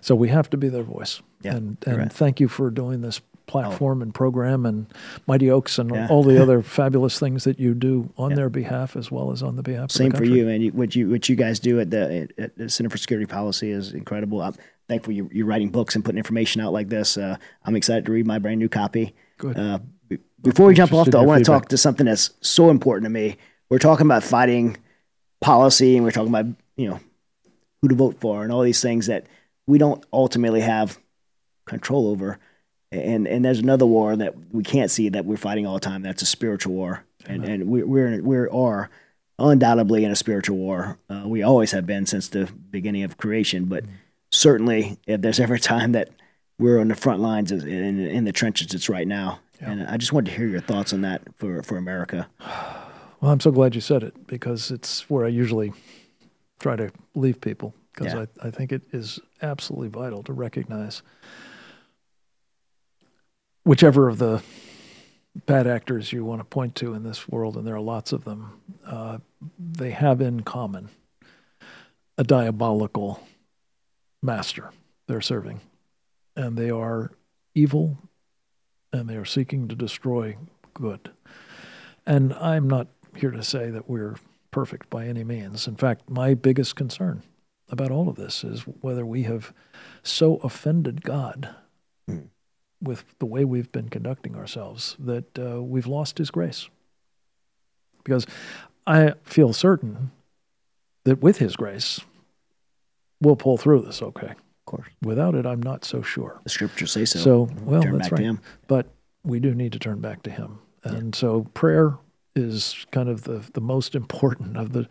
So 0.01 0.15
we 0.15 0.29
have 0.29 0.51
to 0.51 0.57
be 0.57 0.69
their 0.69 0.83
voice. 0.83 1.21
Yeah, 1.43 1.57
and 1.57 1.77
and 1.87 1.99
right. 1.99 2.07
Oh. 2.11 2.15
thank 2.15 2.41
you 2.41 2.49
for 2.49 2.71
doing 2.71 3.01
this 3.01 3.21
platform 3.47 4.03
and 4.03 4.13
program 4.13 4.67
and 4.67 4.87
Mighty 5.29 5.51
Oaks 5.51 5.79
and 5.79 5.95
Yeah. 5.95 6.09
all 6.11 6.25
the 6.25 6.41
other 6.43 6.63
fabulous 6.63 7.19
things 7.21 7.45
that 7.45 7.61
you 7.61 7.75
do 7.75 8.13
on 8.19 8.35
their 8.35 8.49
behalf 8.49 8.97
as 8.97 9.11
well 9.11 9.31
as 9.31 9.43
on 9.43 9.55
the 9.57 9.63
behalf 9.63 9.91
Same 9.93 10.09
of 10.09 10.13
the 10.15 10.19
for 10.19 10.25
you, 10.25 10.49
and 10.49 10.73
what 10.75 10.97
you 10.97 11.11
what 11.11 11.29
you 11.29 11.37
guys 11.37 11.61
do 11.61 11.79
at 11.81 11.91
the 11.91 12.29
at 12.39 12.57
the 12.57 12.69
Center 12.69 12.91
for 12.91 12.99
Security 12.99 13.27
Policy 13.27 13.71
is 13.71 13.93
incredible. 13.93 14.43
I'm 14.43 14.55
thankful 14.89 15.13
you, 15.13 15.29
you're 15.33 15.47
writing 15.47 15.71
books 15.71 15.95
and 15.95 16.05
putting 16.05 16.19
information 16.19 16.61
out 16.61 16.73
like 16.73 16.89
this. 16.89 17.17
Uh, 17.17 17.37
I'm 17.65 17.77
excited 17.77 18.07
to 18.07 18.13
read 18.13 18.27
my 18.27 18.39
brand 18.39 18.59
new 18.59 18.69
copy. 18.69 19.15
Good. 19.39 19.59
Uh, 19.59 19.79
before 20.43 20.67
we 20.67 20.75
jump 20.75 20.93
off, 20.93 21.09
though, 21.09 21.21
I 21.21 21.27
want 21.27 21.45
to 21.45 21.51
talk 21.51 21.69
to 21.69 21.79
something 21.79 22.07
that's 22.07 22.31
so 22.41 22.71
important 22.71 23.05
to 23.05 23.11
me. 23.11 23.37
We're 23.69 23.79
talking 23.79 24.07
about 24.07 24.23
fighting 24.23 24.77
policy, 25.41 25.97
and 25.97 26.05
we're 26.05 26.13
talking 26.13 26.29
about 26.35 26.47
you 26.77 26.89
know 26.89 27.01
who 27.83 27.89
to 27.89 27.95
vote 27.95 28.21
for, 28.21 28.43
and 28.43 28.53
all 28.53 28.63
these 28.63 28.81
things 28.81 29.07
that 29.07 29.27
we 29.67 29.79
don't 29.79 30.05
ultimately 30.13 30.61
have 30.61 30.99
control 31.67 32.09
over. 32.09 32.39
And 32.93 33.27
and 33.27 33.45
there's 33.45 33.59
another 33.59 33.87
war 33.87 34.17
that 34.17 34.35
we 34.53 34.63
can't 34.63 34.91
see 34.91 35.09
that 35.11 35.25
we're 35.25 35.37
fighting 35.37 35.67
all 35.67 35.75
the 35.75 35.81
time. 35.81 36.03
That's 36.03 36.23
a 36.23 36.27
spiritual 36.27 36.73
war, 36.75 37.05
and 37.27 37.45
and 37.45 37.69
we're 37.69 37.85
we're 37.85 38.23
we 38.23 38.37
are 38.49 38.91
undoubtedly 39.39 40.05
in 40.05 40.11
a 40.11 40.17
spiritual 40.17 40.57
war. 40.57 40.99
Uh, 41.11 41.25
we 41.27 41.43
always 41.43 41.73
have 41.73 41.87
been 41.87 42.07
since 42.07 42.29
the 42.29 42.49
beginning 42.71 43.03
of 43.03 43.19
creation, 43.19 43.65
but 43.65 43.85
certainly 44.31 44.99
if 45.07 45.21
there's 45.21 45.41
ever 45.41 45.55
a 45.55 45.61
time 45.61 45.93
that 45.93 46.11
we're 46.59 46.79
on 46.79 46.89
the 46.89 46.95
front 46.95 47.21
lines 47.21 47.53
in, 47.53 47.69
in, 47.69 48.01
in 48.01 48.25
the 48.25 48.33
trenches, 48.33 48.73
it's 48.73 48.89
right 48.89 49.07
now. 49.07 49.41
And 49.61 49.87
I 49.87 49.97
just 49.97 50.13
wanted 50.13 50.31
to 50.31 50.37
hear 50.37 50.47
your 50.47 50.61
thoughts 50.61 50.93
on 50.93 51.03
that 51.03 51.23
for, 51.37 51.63
for 51.63 51.77
America. 51.77 52.29
Well, 53.19 53.33
I'm 53.33 53.41
so 53.41 53.51
glad 53.51 53.75
you 53.75 53.81
said 53.81 54.03
it 54.03 54.27
because 54.27 54.71
it's 54.71 55.09
where 55.09 55.25
I 55.25 55.29
usually 55.29 55.73
try 56.61 56.77
to 56.77 56.93
leave 57.15 57.41
people 57.41 57.73
because 57.97 58.13
Yeah. 58.13 58.27
I, 58.43 58.49
I 58.49 58.51
think 58.51 58.73
it 58.73 58.83
is 58.93 59.19
absolutely 59.43 59.89
vital 59.89 60.23
to 60.25 60.33
recognize 60.33 61.03
whichever 63.65 64.09
of 64.09 64.19
the 64.19 64.43
bad 65.47 65.67
actors 65.67 66.13
you 66.13 66.25
want 66.25 66.41
to 66.41 66.45
point 66.45 66.75
to 66.77 66.95
in 66.95 67.03
this 67.03 67.29
world, 67.29 67.57
and 67.57 67.67
there 67.67 67.75
are 67.75 67.81
lots 67.81 68.13
of 68.13 68.25
them, 68.25 68.61
uh, 68.87 69.19
they 69.59 69.91
have 69.91 70.21
in 70.21 70.41
common 70.41 70.89
a 72.17 72.25
diabolical 72.25 73.27
master 74.23 74.71
they're 75.07 75.21
serving. 75.21 75.61
And 76.37 76.57
they 76.57 76.71
are 76.71 77.13
evil 77.55 77.99
and 78.93 79.09
they 79.09 79.17
are 79.17 79.25
seeking 79.25 79.69
to 79.69 79.75
destroy 79.75 80.37
good. 80.75 81.11
And 82.07 82.35
I'm 82.35 82.69
not 82.69 82.89
here 83.15 83.31
to 83.31 83.43
say 83.43 83.71
that 83.71 83.89
we're 83.89 84.17
perfect 84.51 84.91
by 84.91 85.07
any 85.07 85.25
means. 85.25 85.67
In 85.67 85.77
fact, 85.77 86.09
my 86.09 86.35
biggest 86.35 86.77
concern 86.77 87.23
about 87.69 87.91
all 87.91 88.09
of 88.09 88.17
this 88.17 88.45
is 88.45 88.63
whether 88.63 89.05
we 89.05 89.25
have 89.25 89.53
so 90.03 90.37
offended 90.37 91.03
God 91.03 91.55
with 92.81 93.05
the 93.19 93.27
way 93.27 93.45
we've 93.45 93.73
been 93.73 93.89
conducting 93.89 94.37
ourselves 94.37 94.97
that 94.99 95.39
uh, 95.39 95.63
we've 95.63 95.87
lost 95.87 96.19
His 96.19 96.31
grace. 96.31 96.69
Because 98.05 98.27
I 98.87 99.15
feel 99.25 99.53
certain 99.53 100.13
that 101.05 101.21
with 101.21 101.39
His 101.39 101.57
grace, 101.57 102.01
we'll 103.21 103.37
pull 103.37 103.57
through 103.57 103.83
this 103.83 104.03
okay. 104.03 104.31
Of 104.31 104.65
course. 104.67 104.89
Without 105.03 105.35
it, 105.35 105.47
I'm 105.47 105.63
not 105.63 105.85
so 105.85 106.03
sure. 106.03 106.41
The 106.45 106.51
scriptures 106.51 106.93
say 106.93 107.05
so. 107.05 107.19
So, 107.19 107.49
well, 107.63 107.83
Turn 107.83 107.93
that's 107.99 108.11
back 108.11 108.17
to 108.19 108.23
right. 108.23 108.31
him. 108.31 108.41
But 108.67 108.87
we 109.25 109.41
do 109.41 109.55
need 109.55 109.73
to 109.73 109.79
turn 109.79 110.01
back 110.01 110.23
to 110.23 110.31
Him, 110.31 110.61
and 110.85 111.15
so 111.15 111.47
prayer 111.53 111.99
is 112.37 112.87
kind 112.93 113.09
of 113.09 113.23
the 113.25 113.43
the 113.55 113.61
most 113.61 113.95
important 113.95 114.57
of 114.57 114.73
the 114.73 114.87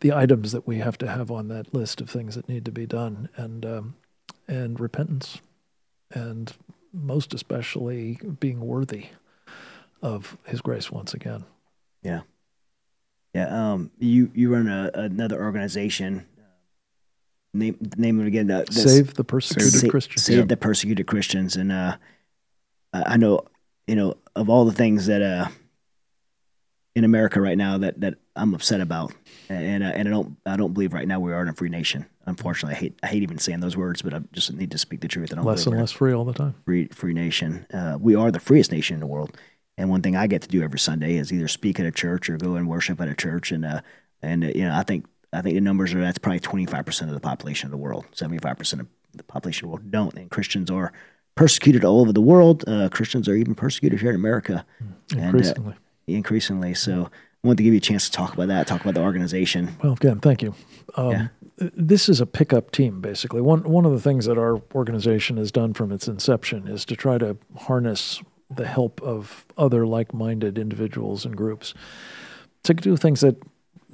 the 0.00 0.12
items 0.12 0.52
that 0.52 0.66
we 0.66 0.78
have 0.78 0.96
to 0.98 1.08
have 1.08 1.30
on 1.30 1.48
that 1.48 1.74
list 1.74 2.00
of 2.00 2.08
things 2.08 2.34
that 2.36 2.48
need 2.48 2.64
to 2.64 2.72
be 2.72 2.86
done, 2.86 3.28
and 3.36 3.66
um, 3.66 3.94
and 4.48 4.78
repentance, 4.80 5.40
and 6.12 6.52
most 6.92 7.34
especially 7.34 8.18
being 8.40 8.60
worthy 8.60 9.06
of 10.00 10.38
His 10.44 10.60
grace 10.60 10.90
once 10.90 11.12
again. 11.14 11.44
Yeah. 12.02 12.20
Yeah. 13.34 13.72
Um, 13.72 13.90
you, 13.98 14.30
you 14.32 14.52
run 14.52 14.68
a, 14.68 14.90
another 14.94 15.42
organization. 15.42 16.24
Name, 17.52 17.76
name 17.96 18.20
it 18.20 18.26
again. 18.28 18.48
Uh, 18.50 18.64
Save 18.70 19.14
the 19.14 19.24
persecuted 19.24 19.80
Sa- 19.80 19.88
Christians. 19.88 20.22
Save 20.24 20.38
Yep. 20.38 20.48
the 20.48 20.56
persecuted 20.56 21.06
Christians. 21.08 21.56
And 21.56 21.72
uh, 21.72 21.96
I 22.92 23.02
I 23.14 23.16
know, 23.16 23.40
you 23.88 23.96
know, 23.96 24.16
of 24.36 24.48
all 24.48 24.64
the 24.64 24.72
things 24.72 25.06
that 25.06 25.22
uh, 25.22 25.48
in 26.94 27.04
America 27.04 27.40
right 27.40 27.58
now 27.58 27.78
that, 27.78 28.00
that 28.00 28.14
I'm 28.36 28.54
upset 28.54 28.80
about, 28.80 29.12
and 29.48 29.82
uh, 29.82 29.86
and 29.88 30.08
I 30.08 30.10
don't 30.10 30.36
I 30.46 30.56
don't 30.56 30.72
believe 30.72 30.92
right 30.92 31.08
now 31.08 31.20
we 31.20 31.32
are 31.32 31.42
in 31.42 31.48
a 31.48 31.52
free 31.52 31.68
nation. 31.68 32.06
Unfortunately, 32.26 32.76
I 32.76 32.78
hate 32.78 32.98
I 33.02 33.06
hate 33.08 33.22
even 33.22 33.38
saying 33.38 33.60
those 33.60 33.76
words, 33.76 34.02
but 34.02 34.14
I 34.14 34.20
just 34.32 34.52
need 34.52 34.70
to 34.70 34.78
speak 34.78 35.00
the 35.00 35.08
truth. 35.08 35.32
I 35.32 35.36
don't 35.36 35.44
less 35.44 35.66
and 35.66 35.76
less 35.76 35.92
free 35.92 36.12
all 36.12 36.24
the 36.24 36.32
time. 36.32 36.54
free 36.64 36.86
free 36.88 37.14
nation. 37.14 37.66
Uh, 37.72 37.98
we 38.00 38.14
are 38.14 38.30
the 38.30 38.40
freest 38.40 38.70
nation 38.72 38.94
in 38.94 39.00
the 39.00 39.06
world. 39.06 39.36
And 39.76 39.90
one 39.90 40.02
thing 40.02 40.14
I 40.14 40.28
get 40.28 40.42
to 40.42 40.48
do 40.48 40.62
every 40.62 40.78
Sunday 40.78 41.16
is 41.16 41.32
either 41.32 41.48
speak 41.48 41.80
at 41.80 41.86
a 41.86 41.90
church 41.90 42.30
or 42.30 42.36
go 42.36 42.54
and 42.54 42.68
worship 42.68 43.00
at 43.00 43.08
a 43.08 43.14
church. 43.14 43.50
And 43.50 43.64
uh, 43.64 43.80
and 44.22 44.44
uh, 44.44 44.48
you 44.48 44.64
know, 44.64 44.74
I 44.74 44.84
think 44.84 45.06
I 45.32 45.42
think 45.42 45.54
the 45.54 45.60
numbers 45.60 45.92
are 45.94 46.00
that's 46.00 46.18
probably 46.18 46.40
twenty 46.40 46.66
five 46.66 46.86
percent 46.86 47.10
of 47.10 47.14
the 47.14 47.20
population 47.20 47.66
of 47.66 47.72
the 47.72 47.76
world. 47.76 48.06
Seventy 48.12 48.38
five 48.38 48.56
percent 48.56 48.82
of 48.82 48.88
the 49.14 49.24
population 49.24 49.66
of 49.66 49.70
the 49.70 49.74
world 49.74 49.90
don't. 49.90 50.14
And 50.14 50.30
Christians 50.30 50.70
are 50.70 50.92
persecuted 51.34 51.84
all 51.84 52.00
over 52.00 52.12
the 52.12 52.20
world. 52.20 52.64
Uh, 52.68 52.88
Christians 52.88 53.28
are 53.28 53.34
even 53.34 53.56
persecuted 53.56 54.00
here 54.00 54.10
in 54.10 54.16
America. 54.16 54.64
And, 55.16 55.34
uh, 55.44 55.72
Increasingly. 56.06 56.74
So 56.74 57.10
I 57.44 57.46
wanted 57.46 57.58
to 57.58 57.62
give 57.64 57.74
you 57.74 57.78
a 57.78 57.80
chance 57.80 58.08
to 58.08 58.12
talk 58.12 58.34
about 58.34 58.48
that, 58.48 58.66
talk 58.66 58.80
about 58.80 58.94
the 58.94 59.02
organization. 59.02 59.76
Well, 59.82 59.94
again, 59.94 60.20
thank 60.20 60.42
you. 60.42 60.54
Um, 60.96 61.10
Yeah. 61.10 61.28
This 61.58 62.08
is 62.08 62.20
a 62.20 62.26
pickup 62.26 62.72
team, 62.72 63.00
basically. 63.00 63.40
One 63.40 63.62
one 63.62 63.86
of 63.86 63.92
the 63.92 64.00
things 64.00 64.26
that 64.26 64.36
our 64.36 64.60
organization 64.74 65.36
has 65.36 65.52
done 65.52 65.72
from 65.72 65.92
its 65.92 66.08
inception 66.08 66.66
is 66.66 66.84
to 66.86 66.96
try 66.96 67.16
to 67.18 67.36
harness 67.56 68.20
the 68.50 68.66
help 68.66 69.00
of 69.02 69.46
other 69.56 69.86
like-minded 69.86 70.58
individuals 70.58 71.24
and 71.24 71.36
groups 71.36 71.72
to 72.64 72.74
do 72.74 72.96
things 72.96 73.20
that 73.20 73.36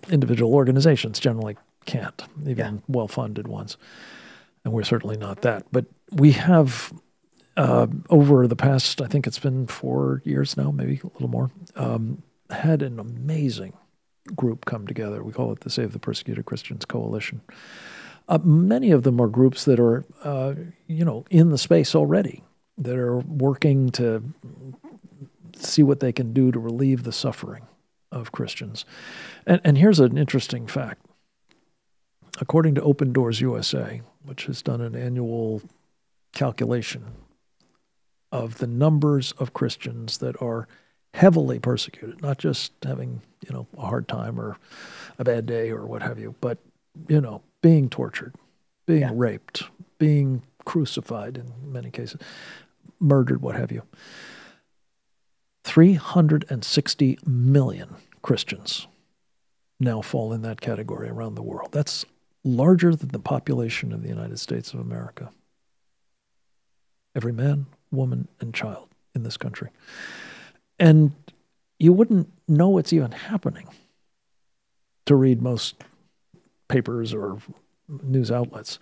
individual 0.08 0.54
organizations 0.54 1.20
generally 1.20 1.56
can't, 1.84 2.22
even 2.46 2.82
well-funded 2.88 3.46
ones. 3.46 3.76
And 4.64 4.72
we're 4.72 4.82
certainly 4.82 5.18
not 5.18 5.42
that. 5.42 5.66
But 5.70 5.84
we 6.11 6.32
have 6.32 6.92
uh, 7.57 7.86
over 8.09 8.46
the 8.46 8.57
past, 8.57 9.01
I 9.01 9.07
think 9.07 9.26
it's 9.26 9.38
been 9.38 9.66
four 9.66 10.22
years 10.24 10.57
now, 10.57 10.70
maybe 10.70 11.01
a 11.03 11.07
little 11.14 11.28
more, 11.28 11.51
um, 11.76 12.22
had 12.51 12.82
an 12.82 12.98
amazing 12.98 13.72
group 14.34 14.64
come 14.64 14.86
together. 14.86 15.22
We 15.22 15.32
call 15.32 15.53
it 15.53 15.61
the 15.61 15.70
Save 15.70 15.92
the 15.92 15.98
Persecuted 15.98 16.44
Christians 16.44 16.84
Coalition. 16.84 17.40
Uh, 18.28 18.38
many 18.44 18.92
of 18.92 19.03
them 19.03 19.20
are 19.20 19.26
groups 19.26 19.64
that 19.64 19.80
are, 19.80 20.05
uh, 20.22 20.55
you 20.86 21.05
know, 21.05 21.24
in 21.30 21.51
the 21.51 21.59
space 21.59 21.94
already, 21.94 22.44
that 22.78 22.96
are 22.96 23.18
working 23.18 23.90
to 23.90 24.22
see 25.57 25.82
what 25.82 26.01
they 26.01 26.12
can 26.12 26.32
do 26.32 26.53
to 26.53 26.59
relieve 26.59 27.03
the 27.03 27.12
suffering 27.12 27.66
of 28.12 28.32
Christians. 28.32 28.84
And, 29.46 29.61
and 29.64 29.76
here's 29.76 30.01
an 30.01 30.16
interesting 30.16 30.66
fact. 30.66 31.05
According 32.40 32.76
to 32.76 32.82
Open 32.82 33.12
Doors 33.12 33.40
USA, 33.40 34.01
which 34.24 34.46
has 34.46 34.62
done 34.62 34.80
an 34.80 34.94
annual 34.94 35.62
calculation 36.32 37.05
of 38.32 38.58
the 38.58 38.66
numbers 38.66 39.32
of 39.32 39.52
Christians 39.52 40.18
that 40.18 40.40
are 40.40 40.68
heavily 41.14 41.58
persecuted, 41.58 42.22
not 42.22 42.38
just 42.38 42.72
having, 42.82 43.22
you 43.46 43.52
know, 43.52 43.66
a 43.76 43.86
hard 43.86 44.06
time 44.06 44.40
or 44.40 44.56
a 45.18 45.24
bad 45.24 45.46
day 45.46 45.70
or 45.70 45.86
what 45.86 46.02
have 46.02 46.18
you, 46.18 46.34
but, 46.40 46.58
you 47.08 47.20
know, 47.20 47.42
being 47.62 47.88
tortured, 47.88 48.34
being 48.86 49.00
Yeah. 49.00 49.12
raped, 49.12 49.64
being 49.98 50.42
crucified 50.64 51.36
in 51.36 51.72
many 51.72 51.90
cases, 51.90 52.20
murdered, 53.00 53.42
what 53.42 53.56
have 53.56 53.72
you. 53.72 53.82
360 55.64 57.18
million 57.26 57.96
Christians 58.22 58.86
now 59.78 60.00
fall 60.02 60.32
in 60.32 60.42
that 60.42 60.60
category 60.60 61.08
around 61.08 61.34
the 61.34 61.42
world. 61.42 61.70
That's 61.72 62.04
larger 62.44 62.94
than 62.94 63.08
the 63.08 63.18
population 63.18 63.92
of 63.92 64.02
the 64.02 64.08
United 64.08 64.38
States 64.38 64.72
of 64.72 64.80
America. 64.80 65.30
Every 67.14 67.32
man, 67.32 67.66
woman, 67.91 68.28
and 68.41 68.55
child 68.55 68.88
in 69.14 69.22
this 69.22 69.36
country. 69.36 69.70
And 70.78 71.12
you 71.78 71.93
wouldn't 71.93 72.30
know 72.49 72.78
it's 72.78 72.93
even 72.93 73.12
happening 73.12 73.68
to 75.07 75.16
read 75.16 75.43
most 75.43 75.76
papers 76.68 77.12
or 77.12 77.38
news 77.88 78.30
outlets. 78.30 78.78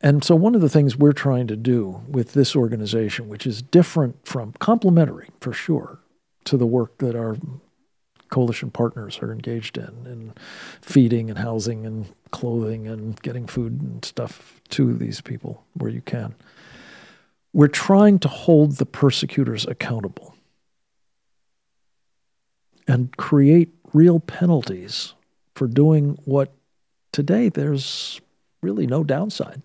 And 0.00 0.24
so, 0.24 0.34
one 0.34 0.56
of 0.56 0.60
the 0.60 0.68
things 0.68 0.96
we're 0.96 1.12
trying 1.12 1.46
to 1.46 1.56
do 1.56 2.02
with 2.08 2.32
this 2.32 2.56
organization, 2.56 3.28
which 3.28 3.46
is 3.46 3.62
different 3.62 4.26
from, 4.26 4.52
complementary 4.58 5.28
for 5.40 5.52
sure, 5.52 6.00
to 6.44 6.56
the 6.56 6.66
work 6.66 6.98
that 6.98 7.14
our 7.14 7.36
coalition 8.30 8.70
partners 8.70 9.20
are 9.22 9.30
engaged 9.30 9.78
in, 9.78 10.06
in 10.06 10.32
feeding 10.80 11.28
and 11.28 11.38
housing 11.38 11.86
and 11.86 12.06
clothing 12.32 12.88
and 12.88 13.20
getting 13.22 13.46
food 13.46 13.80
and 13.80 14.04
stuff 14.04 14.60
to 14.70 14.96
these 14.96 15.20
people 15.20 15.62
where 15.74 15.90
you 15.90 16.00
can. 16.00 16.34
We're 17.52 17.68
trying 17.68 18.18
to 18.20 18.28
hold 18.28 18.76
the 18.76 18.86
persecutors 18.86 19.66
accountable 19.66 20.34
and 22.88 23.14
create 23.16 23.70
real 23.92 24.20
penalties 24.20 25.14
for 25.54 25.66
doing 25.66 26.18
what 26.24 26.52
today 27.12 27.48
there's 27.48 28.20
really 28.62 28.86
no 28.86 29.04
downside 29.04 29.62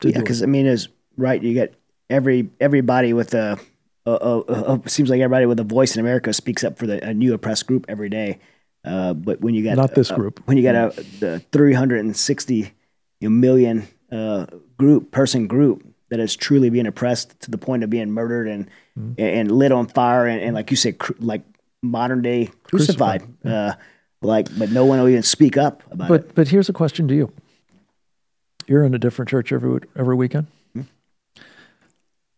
to 0.00 0.10
Yeah, 0.10 0.20
because 0.20 0.42
I 0.42 0.46
mean, 0.46 0.66
it's 0.66 0.88
right. 1.16 1.42
You 1.42 1.52
get 1.52 1.74
every 2.08 2.50
everybody 2.60 3.12
with 3.12 3.34
a, 3.34 3.58
a, 4.06 4.10
a, 4.10 4.80
a 4.84 4.88
seems 4.88 5.10
like 5.10 5.20
everybody 5.20 5.46
with 5.46 5.58
a 5.58 5.64
voice 5.64 5.96
in 5.96 6.00
America 6.00 6.32
speaks 6.32 6.62
up 6.64 6.78
for 6.78 6.86
the 6.86 7.04
a 7.04 7.12
new 7.12 7.34
oppressed 7.34 7.66
group 7.66 7.86
every 7.88 8.08
day. 8.08 8.38
Uh, 8.84 9.14
but 9.14 9.40
when 9.40 9.54
you 9.54 9.64
got 9.64 9.76
Not 9.76 9.94
this 9.96 10.12
group. 10.12 10.40
when 10.46 10.56
you 10.56 10.62
got 10.62 10.76
a 10.76 11.04
the 11.18 11.40
three 11.50 11.72
hundred 11.72 12.04
and 12.04 12.16
sixty 12.16 12.72
million 13.20 13.88
uh, 14.12 14.46
group 14.78 15.10
person 15.10 15.48
group 15.48 15.84
that 16.08 16.20
is 16.20 16.36
truly 16.36 16.70
being 16.70 16.86
oppressed 16.86 17.38
to 17.40 17.50
the 17.50 17.58
point 17.58 17.82
of 17.84 17.90
being 17.90 18.10
murdered 18.10 18.48
and 18.48 18.68
Mm-hmm. 18.98 19.20
and 19.20 19.52
lit 19.52 19.72
on 19.72 19.86
fire 19.88 20.26
and, 20.26 20.40
and 20.40 20.54
like 20.54 20.70
you 20.70 20.76
said, 20.78 20.96
cru- 20.98 21.16
like 21.18 21.42
modern 21.82 22.22
day 22.22 22.48
crucified. 22.62 23.22
Uh, 23.44 23.74
like, 24.22 24.46
but 24.58 24.70
no 24.70 24.86
one 24.86 24.98
will 24.98 25.08
even 25.10 25.22
speak 25.22 25.58
up 25.58 25.82
about 25.92 26.06
it. 26.06 26.08
But 26.08 26.34
but 26.34 26.48
here's 26.48 26.70
a 26.70 26.72
question 26.72 27.06
to 27.08 27.14
you. 27.14 27.30
You're 28.66 28.84
in 28.84 28.94
a 28.94 28.98
different 28.98 29.28
church 29.28 29.52
every 29.52 29.80
every 29.96 30.14
weekend. 30.14 30.46
Hmm. 30.72 30.80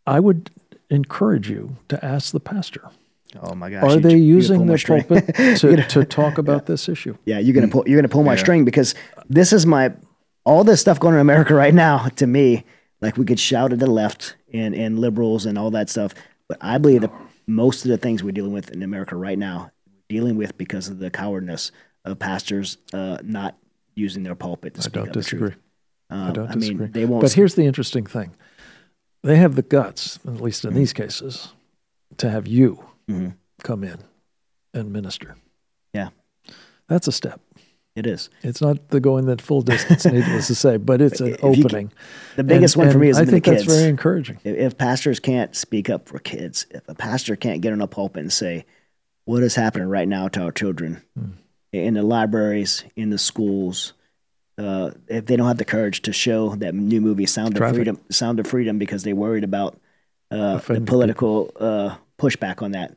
I 0.06 0.20
would 0.20 0.50
encourage 0.90 1.48
you 1.50 1.76
to 1.88 2.04
ask 2.04 2.32
the 2.32 2.40
pastor. 2.40 2.90
Oh 3.40 3.54
my 3.54 3.70
gosh! 3.70 3.84
Are 3.84 3.96
they 4.00 4.16
you're 4.16 4.18
gonna 4.18 4.18
using 4.18 4.56
pull 4.58 4.66
their 4.66 5.02
pulpit 5.04 5.34
to, 5.60 5.76
to 5.76 6.04
talk 6.04 6.38
about 6.44 6.66
this 6.66 6.88
issue? 6.88 7.16
Yeah, 7.24 7.38
you're 7.38 7.54
gonna 7.54 7.68
pull 7.68 7.84
you're 7.86 7.98
gonna 8.00 8.08
pull 8.08 8.24
my 8.24 8.32
Yeah. 8.34 8.40
string 8.40 8.64
because 8.64 8.94
this 9.28 9.52
is 9.52 9.66
my 9.66 9.92
all 10.44 10.64
this 10.64 10.80
stuff 10.80 10.98
going 10.98 11.12
on 11.14 11.18
in 11.18 11.20
America 11.20 11.54
right 11.54 11.74
now. 11.74 12.08
To 12.16 12.26
me, 12.26 12.64
like 13.00 13.16
we 13.16 13.24
could 13.24 13.40
shout 13.40 13.72
at 13.72 13.78
the 13.78 13.86
left 13.90 14.36
and 14.52 14.74
and 14.74 14.98
liberals 14.98 15.46
and 15.46 15.58
all 15.58 15.70
that 15.72 15.88
stuff, 15.90 16.14
but 16.48 16.58
I 16.60 16.78
believe 16.78 17.02
that 17.02 17.12
most 17.46 17.84
of 17.84 17.90
the 17.90 17.96
things 17.98 18.22
we're 18.22 18.32
dealing 18.32 18.52
with 18.52 18.70
in 18.70 18.82
America 18.82 19.16
right 19.16 19.38
now, 19.38 19.70
we're 19.86 20.02
dealing 20.08 20.36
with 20.36 20.56
because 20.58 20.88
of 20.88 20.98
the 20.98 21.10
cowardness 21.10 21.72
of 22.04 22.18
pastors 22.18 22.78
uh, 22.92 23.18
not 23.22 23.56
using 23.94 24.22
their 24.22 24.34
pulpit 24.34 24.74
to 24.74 24.80
I 24.80 24.82
speak 24.82 24.92
don't 24.94 25.08
up 25.08 25.12
the 25.14 25.20
disagree. 25.20 25.48
truth. 25.50 25.60
I 26.10 26.28
Um, 26.28 26.32
don't 26.32 26.50
I 26.50 26.54
disagree. 26.54 26.84
mean, 26.86 26.92
they 26.92 27.04
won't. 27.04 27.22
But 27.22 27.32
here's 27.32 27.54
the 27.54 27.64
interesting 27.64 28.06
thing: 28.06 28.34
they 29.22 29.36
have 29.36 29.54
the 29.56 29.62
guts, 29.62 30.18
at 30.26 30.40
least 30.40 30.64
in 30.64 30.74
these 30.74 30.92
cases, 30.92 31.52
to 32.18 32.30
have 32.30 32.46
you 32.46 32.84
Mhm. 33.08 33.34
come 33.62 33.84
in 33.84 33.98
and 34.74 34.92
minister. 34.92 35.36
Yeah. 35.94 36.10
That's 36.88 37.06
a 37.08 37.12
step. 37.12 37.40
It 37.98 38.06
is 38.06 38.30
It's 38.42 38.60
not 38.60 38.88
the 38.88 39.00
going 39.00 39.26
that 39.26 39.40
full 39.42 39.62
distance, 39.62 40.04
needless 40.16 40.46
to 40.46 40.54
say, 40.54 40.76
but 40.76 41.00
it's 41.02 41.20
an 41.20 41.28
If 41.34 41.42
you 41.42 41.64
can- 41.64 41.64
opening. 41.64 41.92
the 42.36 42.44
biggest 42.44 42.76
And- 42.76 42.84
one 42.84 42.92
for 42.92 42.98
me 42.98 43.08
is 43.08 43.18
I 43.18 43.24
the 43.24 43.32
think 43.32 43.44
kids. 43.44 43.64
that's 43.66 43.74
very 43.78 43.88
encouraging. 43.90 44.38
if, 44.44 44.56
if 44.56 44.78
pastors 44.78 45.20
can't 45.20 45.54
speak 45.56 45.90
up 45.90 46.08
for 46.08 46.18
kids, 46.18 46.66
if 46.70 46.82
a 46.88 46.94
pastor 46.94 47.36
can't 47.36 47.60
get 47.60 47.72
on 47.72 47.80
a 47.80 47.86
pulpit 47.86 48.22
and 48.22 48.32
say, 48.32 48.64
what 49.24 49.42
is 49.42 49.54
happening 49.54 49.88
right 49.88 50.08
now 50.08 50.28
to 50.28 50.40
our 50.42 50.52
children 50.52 51.02
Hmm. 51.18 51.30
in 51.72 51.94
the 51.94 52.02
libraries, 52.02 52.84
in 52.96 53.10
the 53.10 53.18
schools, 53.18 53.92
uh, 54.56 54.90
if 55.08 55.26
they 55.26 55.36
don't 55.36 55.46
have 55.48 55.58
the 55.58 55.64
courage 55.64 56.02
to 56.02 56.12
show 56.12 56.54
that 56.56 56.74
new 56.74 57.00
movie 57.00 57.26
Sound 57.26 57.56
of 57.56 57.74
Freedom, 57.74 58.00
Sound 58.10 58.40
of 58.40 58.46
Freedom, 58.46 58.78
because 58.78 59.02
they're 59.04 59.14
worried 59.14 59.44
about 59.44 59.78
uh, 60.30 60.58
the 60.58 60.80
political 60.80 61.50
uh, 61.60 61.94
pushback 62.18 62.60
on 62.62 62.72
that, 62.72 62.96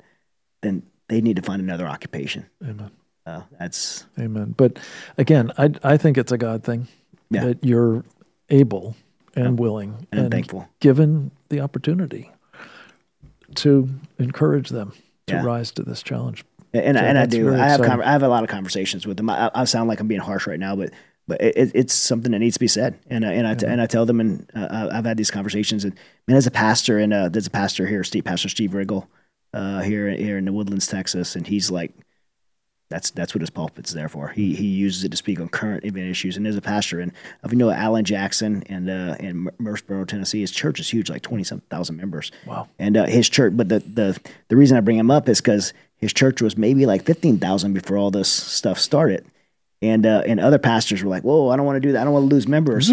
then 0.61 0.83
they 1.07 1.21
need 1.21 1.35
to 1.35 1.41
find 1.41 1.61
another 1.61 1.87
occupation. 1.87 2.45
Amen. 2.63 2.89
Uh, 3.25 3.41
that's 3.59 4.05
Amen. 4.19 4.53
But 4.57 4.79
again, 5.17 5.51
I 5.57 5.71
I 5.83 5.97
think 5.97 6.17
it's 6.17 6.31
a 6.31 6.37
God 6.37 6.63
thing 6.63 6.87
Yeah. 7.29 7.45
that 7.45 7.63
you're 7.63 8.03
able 8.49 8.95
and 9.35 9.57
willing 9.59 10.07
And 10.11 10.21
I'm 10.21 10.29
thankful. 10.31 10.67
given 10.79 11.31
the 11.49 11.61
opportunity 11.61 12.31
to 13.55 13.89
encourage 14.17 14.69
them 14.69 14.93
to 15.27 15.35
Yeah. 15.35 15.43
rise 15.45 15.71
to 15.73 15.83
this 15.83 16.01
challenge. 16.03 16.43
and 16.73 16.97
So 16.97 17.03
and 17.03 17.17
I 17.17 17.25
do. 17.25 17.53
I 17.53 17.67
have 17.67 17.81
I 17.81 18.11
have 18.11 18.23
a 18.23 18.27
lot 18.27 18.43
of 18.43 18.49
conversations 18.49 19.05
with 19.05 19.17
them. 19.17 19.29
I, 19.29 19.51
I 19.53 19.65
sound 19.65 19.87
like 19.89 19.99
I'm 19.99 20.07
being 20.07 20.21
harsh 20.21 20.47
right 20.47 20.59
now, 20.59 20.75
but 20.75 20.91
but 21.27 21.39
it, 21.41 21.71
it's 21.75 21.93
something 21.93 22.31
that 22.31 22.39
needs 22.39 22.55
to 22.55 22.59
be 22.59 22.67
said. 22.67 22.97
And 23.09 23.23
uh, 23.23 23.27
and 23.27 23.45
I 23.47 23.53
t- 23.55 23.65
and 23.65 23.81
I 23.81 23.85
tell 23.85 24.05
them, 24.05 24.19
and 24.19 24.49
uh, 24.55 24.89
I've 24.91 25.05
had 25.05 25.17
these 25.17 25.31
conversations. 25.31 25.83
And 25.85 25.93
man, 26.27 26.37
as 26.37 26.47
a 26.47 26.51
pastor, 26.51 26.97
and 26.97 27.13
uh, 27.13 27.29
there's 27.29 27.47
a 27.47 27.51
pastor 27.51 27.85
here, 27.85 28.03
Steve 28.03 28.23
Pastor 28.23 28.49
Steve 28.49 28.71
Riggle, 28.71 29.05
uh, 29.53 29.81
here 29.81 30.09
here 30.11 30.37
in 30.37 30.45
the 30.45 30.53
Woodlands, 30.53 30.87
Texas, 30.87 31.35
and 31.35 31.45
he's 31.45 31.69
like. 31.69 31.91
That's 32.91 33.09
that's 33.09 33.33
what 33.33 33.41
his 33.41 33.49
pulpit's 33.49 33.93
there 33.93 34.09
for. 34.09 34.27
He 34.27 34.53
he 34.53 34.65
uses 34.65 35.03
it 35.03 35.09
to 35.09 35.17
speak 35.17 35.39
on 35.39 35.49
current 35.49 35.85
event 35.85 36.07
issues. 36.07 36.37
And 36.37 36.45
as 36.45 36.55
a 36.55 36.61
pastor, 36.61 36.99
and 36.99 37.11
if 37.43 37.51
you 37.51 37.57
know 37.57 37.71
Allen 37.71 38.05
Jackson 38.05 38.63
and 38.67 38.89
uh, 38.89 39.15
in 39.19 39.49
Murfreesboro, 39.57 40.05
Tennessee, 40.05 40.41
his 40.41 40.51
church 40.51 40.79
is 40.79 40.89
huge, 40.89 41.09
like 41.09 41.21
twenty 41.21 41.43
some 41.43 41.61
thousand 41.71 41.95
members. 41.95 42.31
Wow. 42.45 42.67
And 42.77 42.97
uh, 42.97 43.05
his 43.05 43.29
church, 43.29 43.53
but 43.55 43.69
the, 43.69 43.79
the 43.79 44.19
the 44.49 44.55
reason 44.55 44.77
I 44.77 44.81
bring 44.81 44.97
him 44.97 45.09
up 45.09 45.27
is 45.29 45.41
because 45.41 45.73
his 45.95 46.13
church 46.13 46.41
was 46.41 46.57
maybe 46.57 46.85
like 46.85 47.03
fifteen 47.03 47.39
thousand 47.39 47.73
before 47.73 47.97
all 47.97 48.11
this 48.11 48.29
stuff 48.29 48.77
started. 48.77 49.25
And 49.83 50.05
uh, 50.05 50.21
and 50.27 50.39
other 50.39 50.59
pastors 50.59 51.03
were 51.03 51.09
like, 51.09 51.23
"Whoa, 51.23 51.49
I 51.49 51.55
don't 51.55 51.65
want 51.65 51.77
to 51.77 51.87
do 51.87 51.93
that. 51.93 52.01
I 52.01 52.03
don't 52.03 52.13
want 52.13 52.29
to 52.29 52.35
lose 52.35 52.47
members." 52.47 52.91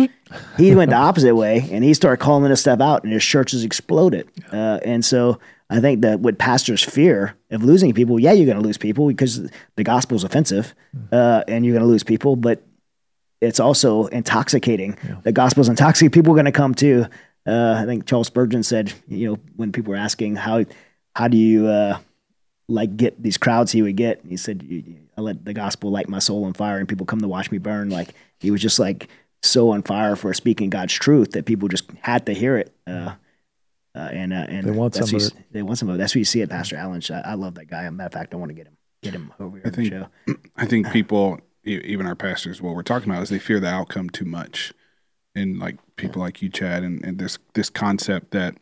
he 0.57 0.75
went 0.75 0.91
the 0.91 0.97
opposite 0.97 1.35
way, 1.35 1.69
and 1.71 1.85
he 1.85 1.93
started 1.93 2.23
calling 2.23 2.49
this 2.49 2.61
stuff 2.61 2.81
out, 2.81 3.05
and 3.05 3.13
his 3.13 3.25
church 3.25 3.51
has 3.51 3.63
exploded. 3.63 4.27
Uh, 4.51 4.79
and 4.83 5.05
so 5.05 5.39
I 5.71 5.81
think 5.81 6.01
that 6.01 6.21
what 6.21 6.39
pastors 6.39 6.83
fear 6.83 7.35
of 7.51 7.63
losing 7.63 7.93
people, 7.93 8.19
yeah, 8.19 8.33
you're 8.33 8.47
going 8.47 8.57
to 8.59 8.65
lose 8.65 8.79
people 8.79 9.07
because 9.09 9.51
the 9.77 9.85
gospel 9.85 10.17
is 10.17 10.25
offensive, 10.25 10.75
uh, 11.13 11.45
and 11.47 11.65
you're 11.65 11.75
going 11.75 11.85
to 11.85 11.89
lose 11.89 12.03
people, 12.05 12.37
but 12.37 12.63
it's 13.41 13.61
also 13.61 14.07
intoxicating. 14.07 14.97
The 15.25 15.33
gospel 15.33 15.61
is 15.61 15.69
intoxicating. 15.69 16.11
People 16.13 16.33
are 16.33 16.37
going 16.37 16.47
to 16.47 16.53
come 16.53 16.75
to. 16.77 17.07
Uh, 17.47 17.75
I 17.79 17.85
think 17.87 18.07
Charles 18.07 18.27
Spurgeon 18.27 18.63
said, 18.63 18.93
you 19.09 19.31
know, 19.31 19.39
when 19.57 19.71
people 19.73 19.91
were 19.91 19.97
asking 19.99 20.37
how 20.37 20.65
how 21.15 21.29
do 21.29 21.37
you 21.37 21.67
uh, 21.67 21.99
like 22.69 22.97
get 22.97 23.23
these 23.23 23.37
crowds 23.39 23.73
he 23.73 23.83
would 23.83 23.97
get, 23.97 24.21
he 24.29 24.37
said, 24.37 24.63
"You- 24.63 24.83
you- 24.87 24.97
I 25.17 25.21
let 25.21 25.45
the 25.45 25.53
gospel 25.53 25.91
light 25.91 26.09
my 26.09 26.19
soul 26.21 26.45
on 26.45 26.53
fire, 26.53 26.79
and 26.79 26.89
people 26.89 27.05
come 27.07 27.21
to 27.21 27.29
watch 27.29 27.51
me 27.51 27.59
burn. 27.59 27.91
Like 27.91 28.11
he 28.41 28.51
was 28.51 28.61
just 28.63 28.79
like 28.79 29.09
so 29.43 29.71
on 29.71 29.83
fire 29.83 30.15
for 30.17 30.33
speaking 30.35 30.71
God's 30.71 30.95
truth 30.95 31.33
that 31.33 31.45
people 31.45 31.69
just 31.69 31.85
had 32.03 32.25
to 32.27 32.33
hear 32.35 32.57
it. 32.57 32.73
Uh, 32.87 33.15
uh, 33.99 34.09
and 34.13 34.33
uh, 34.33 34.47
and 34.49 34.67
They 34.67 34.71
want 34.71 34.95
that's 34.95 35.11
some 35.11 35.17
what 35.19 35.27
of 35.27 35.33
you 35.35 35.39
s- 35.41 35.47
They 35.51 35.63
want 35.63 35.79
some 35.79 35.89
of 35.89 35.97
it. 35.97 35.99
That's 35.99 36.13
what 36.15 36.21
you 36.21 36.25
see 36.25 36.43
at 36.43 36.49
Pastor 36.51 36.77
Allen's. 36.77 37.11
I, 37.11 37.21
I 37.21 37.35
love 37.35 37.55
that 37.57 37.67
guy. 37.67 37.83
As 37.83 37.89
a 37.89 37.91
matter 37.91 38.07
of 38.07 38.13
fact, 38.13 38.33
I 38.33 38.37
want 38.37 38.51
to 38.51 38.55
get 38.55 38.67
him 38.69 38.77
get 39.03 39.15
him 39.15 39.33
over 39.41 39.57
here 39.59 39.63
I 39.65 39.69
on 39.69 39.73
the 39.73 39.77
think 39.77 39.89
show. 39.93 40.35
I 40.57 40.67
think 40.67 40.91
people, 40.93 41.41
e- 41.67 41.81
even 41.85 42.07
our 42.07 42.15
pastors, 42.17 42.61
what 42.63 42.75
we're 42.75 42.83
talking 42.83 43.11
about 43.11 43.23
is 43.23 43.29
they 43.29 43.39
fear 43.39 43.61
the 43.61 43.69
outcome 43.69 44.11
too 44.11 44.25
much, 44.25 44.73
and 45.35 45.59
like 45.59 45.77
people 45.97 46.21
like 46.23 46.41
you, 46.43 46.49
Chad, 46.49 46.83
and, 46.85 47.05
and 47.05 47.19
this 47.19 47.39
this 47.55 47.69
concept 47.71 48.31
that 48.33 48.55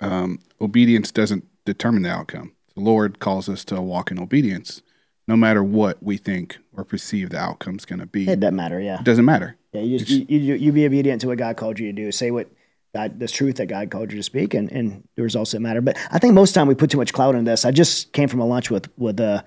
um, 0.00 0.38
obedience 0.60 1.10
doesn't 1.10 1.44
determine 1.64 2.02
the 2.02 2.10
outcome. 2.10 2.52
The 2.74 2.80
Lord 2.82 3.18
calls 3.20 3.48
us 3.48 3.64
to 3.66 3.80
walk 3.80 4.10
in 4.10 4.18
obedience, 4.18 4.82
no 5.28 5.36
matter 5.36 5.62
what 5.62 6.02
we 6.02 6.16
think 6.16 6.58
or 6.76 6.84
perceive 6.84 7.30
the 7.30 7.38
outcome's 7.38 7.84
going 7.84 8.00
to 8.00 8.06
be. 8.06 8.28
It 8.28 8.40
doesn't 8.40 8.56
matter. 8.56 8.80
Yeah. 8.80 8.98
It 8.98 9.04
doesn't 9.04 9.24
matter. 9.24 9.56
Yeah, 9.72 9.82
you 9.82 9.98
just 9.98 10.10
you, 10.10 10.38
you 10.38 10.54
you 10.54 10.72
be 10.72 10.86
obedient 10.86 11.20
to 11.22 11.28
what 11.28 11.38
God 11.38 11.56
called 11.56 11.78
you 11.78 11.86
to 11.86 11.92
do. 11.92 12.10
Say 12.12 12.30
what 12.30 12.48
God 12.94 13.18
this 13.18 13.32
truth 13.32 13.56
that 13.56 13.66
God 13.66 13.90
called 13.90 14.12
you 14.12 14.16
to 14.16 14.22
speak, 14.22 14.54
and 14.54 14.70
and 14.70 15.06
the 15.16 15.22
results 15.22 15.52
that 15.52 15.60
matter. 15.60 15.80
But 15.80 15.98
I 16.10 16.18
think 16.18 16.34
most 16.34 16.50
of 16.50 16.54
the 16.54 16.60
time 16.60 16.68
we 16.68 16.74
put 16.74 16.90
too 16.90 16.98
much 16.98 17.12
cloud 17.12 17.34
on 17.34 17.44
this. 17.44 17.64
I 17.64 17.70
just 17.70 18.12
came 18.12 18.28
from 18.28 18.40
a 18.40 18.46
lunch 18.46 18.70
with 18.70 18.88
with 18.96 19.20
uh, 19.20 19.42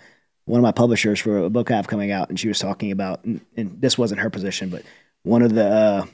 one 0.46 0.60
of 0.60 0.64
my 0.64 0.72
publishers 0.72 1.20
for 1.20 1.40
a 1.40 1.50
book 1.50 1.72
I 1.72 1.76
have 1.78 1.88
coming 1.88 2.12
out, 2.12 2.30
and 2.30 2.40
she 2.40 2.48
was 2.48 2.60
talking 2.60 2.92
about, 2.92 3.24
and, 3.24 3.42
and 3.56 3.82
this 3.82 3.98
wasn't 3.98 4.20
her 4.20 4.30
position, 4.30 4.70
but 4.70 4.84
one 5.24 5.42
of 5.42 5.54
the 5.54 5.66
uh, 5.66 6.06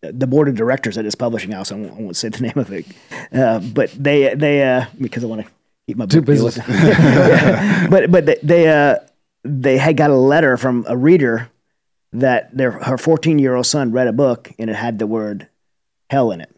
the 0.00 0.26
board 0.26 0.48
of 0.48 0.54
directors 0.54 0.96
at 0.96 1.04
this 1.04 1.14
publishing 1.14 1.50
house. 1.50 1.70
I 1.70 1.76
won't, 1.76 1.92
I 1.92 2.02
won't 2.02 2.16
say 2.16 2.28
the 2.30 2.40
name 2.42 2.56
of 2.56 2.72
it, 2.72 2.86
uh, 3.32 3.60
but 3.60 3.90
they 3.90 4.34
they 4.34 4.62
uh, 4.62 4.86
because 5.00 5.24
I 5.24 5.26
want 5.26 5.44
to 5.44 5.52
keep 5.86 5.96
my 5.96 6.06
book 6.06 6.24
busy. 6.24 6.60
Yeah. 6.68 7.88
but 7.88 8.10
but 8.10 8.26
they 8.26 8.38
they, 8.42 8.68
uh, 8.68 8.96
they 9.44 9.78
had 9.78 9.96
got 9.96 10.10
a 10.10 10.16
letter 10.16 10.56
from 10.56 10.86
a 10.88 10.96
reader 10.96 11.50
that 12.12 12.56
their 12.56 12.70
her 12.70 12.96
14 12.96 13.38
year 13.38 13.54
old 13.54 13.66
son 13.66 13.92
read 13.92 14.06
a 14.06 14.12
book 14.12 14.50
and 14.58 14.70
it 14.70 14.76
had 14.76 14.98
the 14.98 15.06
word 15.06 15.48
hell 16.10 16.30
in 16.30 16.40
it. 16.40 16.54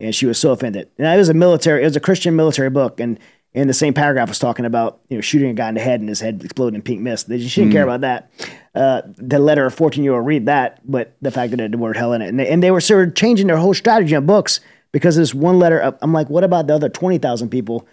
And 0.00 0.14
she 0.14 0.26
was 0.26 0.38
so 0.38 0.52
offended. 0.52 0.88
And 0.98 1.06
it 1.06 1.16
was 1.16 1.28
a 1.28 1.34
military 1.34 1.82
it 1.82 1.86
was 1.86 1.96
a 1.96 2.00
christian 2.00 2.36
military 2.36 2.70
book 2.70 3.00
and 3.00 3.18
in 3.54 3.66
the 3.66 3.74
same 3.74 3.94
paragraph 3.94 4.28
was 4.28 4.38
talking 4.38 4.64
about 4.66 5.00
you 5.08 5.16
know 5.16 5.20
shooting 5.20 5.50
a 5.50 5.54
guy 5.54 5.68
in 5.68 5.74
the 5.74 5.80
head 5.80 6.00
and 6.00 6.08
his 6.08 6.20
head 6.20 6.40
exploding 6.44 6.74
in 6.76 6.82
pink 6.82 7.00
mist. 7.00 7.28
They- 7.28 7.40
she 7.40 7.62
didn't 7.62 7.72
care 7.72 7.82
about 7.82 8.02
that. 8.02 8.30
Uh, 8.74 9.02
the 9.16 9.38
letter 9.38 9.66
a 9.66 9.70
14 9.70 10.04
year 10.04 10.14
old 10.14 10.26
read 10.26 10.46
that 10.46 10.80
but 10.88 11.16
the 11.22 11.30
fact 11.30 11.50
that 11.50 11.58
it 11.60 11.64
had 11.64 11.72
the 11.72 11.78
word 11.78 11.96
hell 11.96 12.12
in 12.12 12.22
it. 12.22 12.28
And 12.28 12.38
they, 12.38 12.48
and 12.48 12.62
they 12.62 12.70
were 12.70 12.80
sort 12.80 13.08
of 13.08 13.14
changing 13.14 13.46
their 13.48 13.56
whole 13.56 13.74
strategy 13.74 14.14
on 14.14 14.26
books 14.26 14.60
because 14.92 15.16
of 15.16 15.22
this 15.22 15.34
one 15.34 15.58
letter 15.58 15.96
i'm 16.02 16.12
like 16.12 16.30
what 16.30 16.44
about 16.44 16.66
the 16.66 16.74
other 16.74 16.88
20000 16.88 17.48
people 17.48 17.86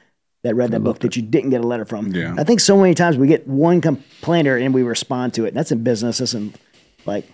that 0.43 0.53
read 0.55 0.69
that 0.71 0.81
book 0.81 0.99
that 0.99 1.15
you 1.15 1.23
didn't 1.23 1.49
get 1.49 1.61
a 1.61 1.67
letter 1.67 1.85
from? 1.85 2.11
Yeah. 2.13 2.35
i 2.37 2.43
think 2.43 2.59
so 2.59 2.77
many 2.79 2.93
times 2.93 3.17
we 3.17 3.25
get 3.27 3.47
one 3.47 3.81
complainer 3.81 4.57
and 4.57 4.73
we 4.75 4.83
respond 4.83 5.33
to 5.33 5.45
it. 5.45 5.49
And 5.49 5.57
that's 5.57 5.71
in 5.71 5.83
business. 5.83 6.19
That's 6.19 6.35
in 6.35 6.53
like 7.07 7.25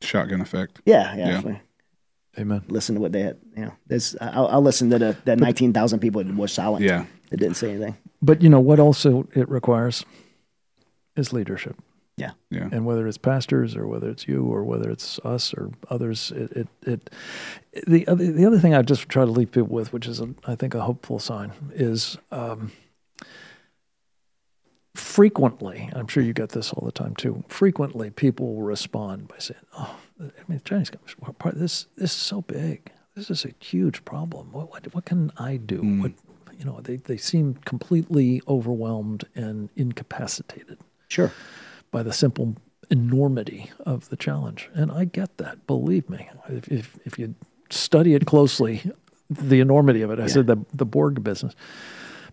Shotgun 0.00 0.40
effect. 0.40 0.80
yeah, 0.84 1.14
yeah. 1.16 1.42
Yeah. 1.44 1.56
Definitely. 2.36 2.56
Amen. 2.56 2.64
Listen 2.68 2.94
to 2.94 3.00
what 3.00 3.12
they 3.12 3.22
had. 3.22 3.38
You 3.56 3.64
know, 3.66 3.72
there's. 3.86 4.16
I'll, 4.20 4.46
I'll 4.48 4.62
listen 4.62 4.90
to 4.90 4.98
the, 4.98 5.16
the 5.24 5.36
nineteen 5.36 5.72
thousand 5.72 6.00
people 6.00 6.22
that 6.22 6.34
was 6.36 6.52
silent. 6.52 6.84
Yeah. 6.84 7.04
that 7.30 7.38
didn't 7.38 7.56
say 7.56 7.70
anything. 7.70 7.96
But 8.22 8.42
you 8.42 8.48
know 8.48 8.60
what 8.60 8.78
also 8.80 9.26
it 9.34 9.48
requires 9.48 10.04
is 11.16 11.32
leadership. 11.32 11.76
Yeah, 12.18 12.30
Yeah. 12.50 12.70
and 12.72 12.86
whether 12.86 13.06
it's 13.06 13.18
pastors 13.18 13.76
or 13.76 13.86
whether 13.86 14.08
it's 14.08 14.26
you 14.26 14.42
or 14.46 14.64
whether 14.64 14.90
it's 14.90 15.18
us 15.22 15.52
or 15.52 15.70
others, 15.90 16.32
it 16.34 16.50
it, 16.52 16.68
it 16.86 17.10
the 17.86 18.08
other 18.08 18.32
the 18.32 18.46
other 18.46 18.58
thing 18.58 18.74
I 18.74 18.80
just 18.80 19.08
try 19.10 19.24
to 19.26 19.30
leave 19.30 19.50
people 19.52 19.68
with, 19.68 19.92
which 19.92 20.06
is 20.06 20.20
a, 20.20 20.28
I 20.46 20.54
think 20.54 20.74
a 20.74 20.80
hopeful 20.80 21.18
sign, 21.18 21.52
is 21.74 22.16
um, 22.32 22.72
frequently. 25.16 25.88
I'm 25.94 26.06
sure 26.06 26.22
you 26.22 26.32
get 26.32 26.50
this 26.50 26.72
all 26.72 26.84
the 26.84 26.92
time 26.92 27.14
too. 27.14 27.42
Frequently, 27.48 28.10
people 28.10 28.54
will 28.54 28.62
respond 28.62 29.28
by 29.28 29.38
saying, 29.38 29.60
"Oh, 29.78 29.96
I 30.20 30.24
mean, 30.46 30.58
the 30.58 30.60
Chinese 30.60 30.90
companies, 30.90 31.16
what 31.18 31.38
part 31.38 31.54
this 31.56 31.86
this 31.96 32.12
is 32.12 32.16
so 32.16 32.42
big. 32.42 32.92
This 33.14 33.30
is 33.30 33.46
a 33.46 33.54
huge 33.60 34.04
problem. 34.04 34.52
What 34.52 34.70
what, 34.70 34.94
what 34.94 35.04
can 35.06 35.32
I 35.38 35.56
do? 35.56 35.80
Mm. 35.80 36.02
What 36.02 36.12
you 36.58 36.64
know, 36.64 36.80
they, 36.82 36.96
they 36.96 37.16
seem 37.16 37.54
completely 37.64 38.42
overwhelmed 38.48 39.24
and 39.34 39.68
incapacitated 39.76 40.78
sure. 41.08 41.32
by 41.90 42.02
the 42.02 42.12
simple 42.12 42.56
enormity 42.90 43.70
of 43.80 44.08
the 44.08 44.16
challenge. 44.16 44.70
And 44.74 44.90
I 44.90 45.04
get 45.04 45.36
that, 45.38 45.66
believe 45.66 46.08
me. 46.08 46.28
If, 46.48 46.68
if, 46.68 46.98
if 47.04 47.18
you 47.18 47.34
study 47.70 48.14
it 48.14 48.26
closely, 48.26 48.90
the 49.28 49.60
enormity 49.60 50.02
of 50.02 50.10
it, 50.10 50.20
I 50.20 50.28
said 50.28 50.46
the, 50.46 50.64
the 50.72 50.86
Borg 50.86 51.22
business. 51.22 51.54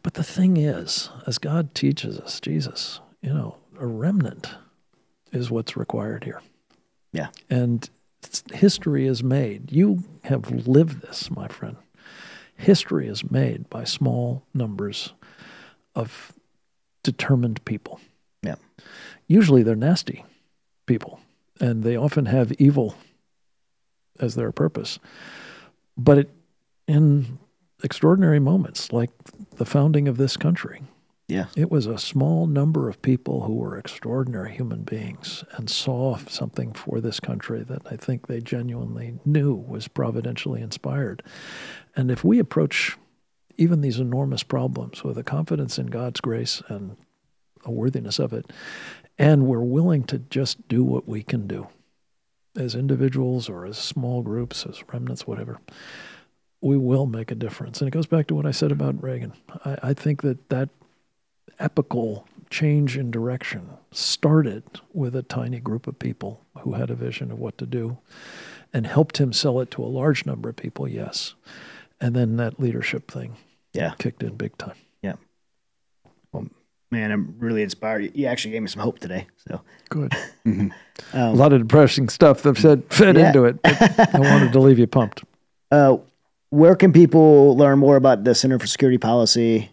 But 0.04 0.16
the 0.16 0.24
thing 0.24 0.58
is, 0.58 1.10
as 1.26 1.38
God 1.38 1.74
teaches 1.74 2.20
us, 2.20 2.40
Jesus, 2.40 3.00
you 3.22 3.34
know, 3.34 3.58
a 3.80 3.88
remnant 3.88 4.50
is 5.32 5.50
what's 5.50 5.76
required 5.78 6.24
here. 6.26 6.42
Yeah, 7.14 7.28
And 7.50 7.90
history 8.52 9.06
is 9.08 9.24
made. 9.24 9.72
You 9.72 10.04
have 10.24 10.50
lived 10.68 11.02
this, 11.02 11.30
my 11.32 11.48
friend. 11.48 11.78
History 12.56 13.08
is 13.08 13.30
made 13.30 13.70
by 13.70 13.84
small 13.84 14.44
numbers 14.54 15.14
of 15.96 16.34
determined 17.04 17.64
people. 17.66 18.00
yeah, 18.42 18.56
Usually 19.28 19.64
they're 19.64 19.76
nasty 19.76 20.26
people, 20.86 21.20
and 21.60 21.84
they 21.84 21.96
often 21.96 22.26
have 22.26 22.52
evil 22.54 22.96
as 24.20 24.36
their 24.36 24.52
purpose. 24.52 25.00
But 25.98 26.18
it, 26.20 26.30
in 26.88 27.38
extraordinary 27.84 28.40
moments, 28.40 28.92
like 28.92 29.12
the 29.58 29.66
founding 29.66 30.08
of 30.08 30.18
this 30.18 30.38
country, 30.38 30.82
yeah, 31.28 31.46
it 31.56 31.72
was 31.72 31.86
a 31.86 31.98
small 31.98 32.48
number 32.48 32.90
of 32.90 33.02
people 33.02 33.44
who 33.44 33.56
were 33.56 33.78
extraordinary 33.78 34.54
human 34.54 34.84
beings 34.84 35.44
and 35.54 35.70
saw 35.70 36.18
something 36.18 36.74
for 36.74 37.00
this 37.00 37.20
country 37.20 37.64
that 37.64 37.82
I 37.90 37.96
think 37.96 38.28
they 38.28 38.42
genuinely 38.42 39.20
knew 39.26 39.54
was 39.56 39.88
providentially 39.88 40.62
inspired. 40.62 41.24
And 41.96 42.12
if 42.12 42.24
we 42.24 42.40
approach 42.40 42.98
even 43.58 43.82
these 43.82 44.00
enormous 44.00 44.44
problems 44.44 45.04
with 45.04 45.18
a 45.18 45.24
confidence 45.24 45.78
in 45.78 45.88
God's 45.88 46.20
grace 46.20 46.62
and 46.68 46.98
a 47.64 47.72
worthiness 47.72 48.20
of 48.20 48.34
it, 48.34 48.52
and 49.18 49.46
we're 49.46 49.62
willing 49.62 50.04
to 50.06 50.20
just 50.20 50.68
do 50.68 50.84
what 50.84 51.08
we 51.08 51.24
can 51.24 51.48
do 51.48 51.68
as 52.56 52.76
individuals 52.76 53.50
or 53.50 53.66
as 53.66 53.78
small 53.78 54.22
groups, 54.22 54.66
as 54.66 54.84
remnants, 54.92 55.26
whatever, 55.26 55.60
we 56.64 56.78
will 56.78 57.06
make 57.06 57.30
a 57.30 57.36
difference. 57.36 57.82
And 57.82 57.88
it 57.90 57.92
goes 57.92 58.06
back 58.08 58.26
to 58.28 58.36
what 58.36 58.46
I 58.46 58.52
said 58.52 58.72
about 58.72 59.04
Reagan. 59.04 59.34
I, 59.66 59.78
I 59.84 59.94
think 59.94 60.22
that 60.22 60.48
that 60.50 60.70
epical 61.60 62.26
change 62.50 62.98
in 62.98 63.12
direction 63.12 63.70
started 63.92 64.64
with 64.94 65.14
a 65.16 65.24
tiny 65.24 65.60
group 65.60 65.88
of 65.88 66.00
people 66.00 66.40
who 66.60 66.74
had 66.74 66.90
a 66.90 66.96
vision 66.96 67.32
of 67.32 67.40
what 67.40 67.58
to 67.58 67.66
do 67.66 67.98
and 68.74 68.88
helped 68.88 69.18
him 69.18 69.34
sell 69.34 69.60
it 69.60 69.72
to 69.72 69.84
a 69.84 69.86
large 69.88 70.26
number 70.26 70.48
of 70.50 70.56
people, 70.56 70.88
yes. 70.88 71.34
And 72.00 72.16
then 72.16 72.38
that 72.38 72.60
leadership 72.60 73.12
thing 73.12 73.36
yeah. 73.74 73.94
kicked 74.00 74.24
in 74.24 74.36
big 74.36 74.58
time. 74.58 74.76
Man, 76.34 76.50
man, 76.92 77.12
I'm 77.12 77.36
really 77.40 77.62
inspired. 77.62 78.12
You 78.16 78.28
actually 78.28 78.52
gave 78.52 78.62
me 78.62 78.68
some 78.70 78.82
hope 78.82 79.00
today. 79.00 79.28
So 79.50 79.62
Good. 79.90 80.14
a 81.14 81.34
lot 81.34 81.52
of 81.54 81.62
depressing 81.62 82.08
stuff 82.10 82.42
that 82.44 82.58
said 82.58 82.84
fed 82.90 83.18
Yeah. 83.18 83.28
into 83.28 83.46
it. 83.46 83.62
but 83.62 84.16
I 84.16 84.20
wanted 84.20 84.54
to 84.54 84.60
leave 84.60 84.80
you 84.80 84.88
pumped. 84.88 85.24
uh, 85.72 85.98
where 86.54 86.76
can 86.76 86.94
people 86.94 87.58
learn 87.58 87.80
more 87.80 87.96
about 87.96 88.26
the 88.26 88.36
Center 88.36 88.60
for 88.60 88.68
Security 88.68 89.00
Policy? 89.00 89.72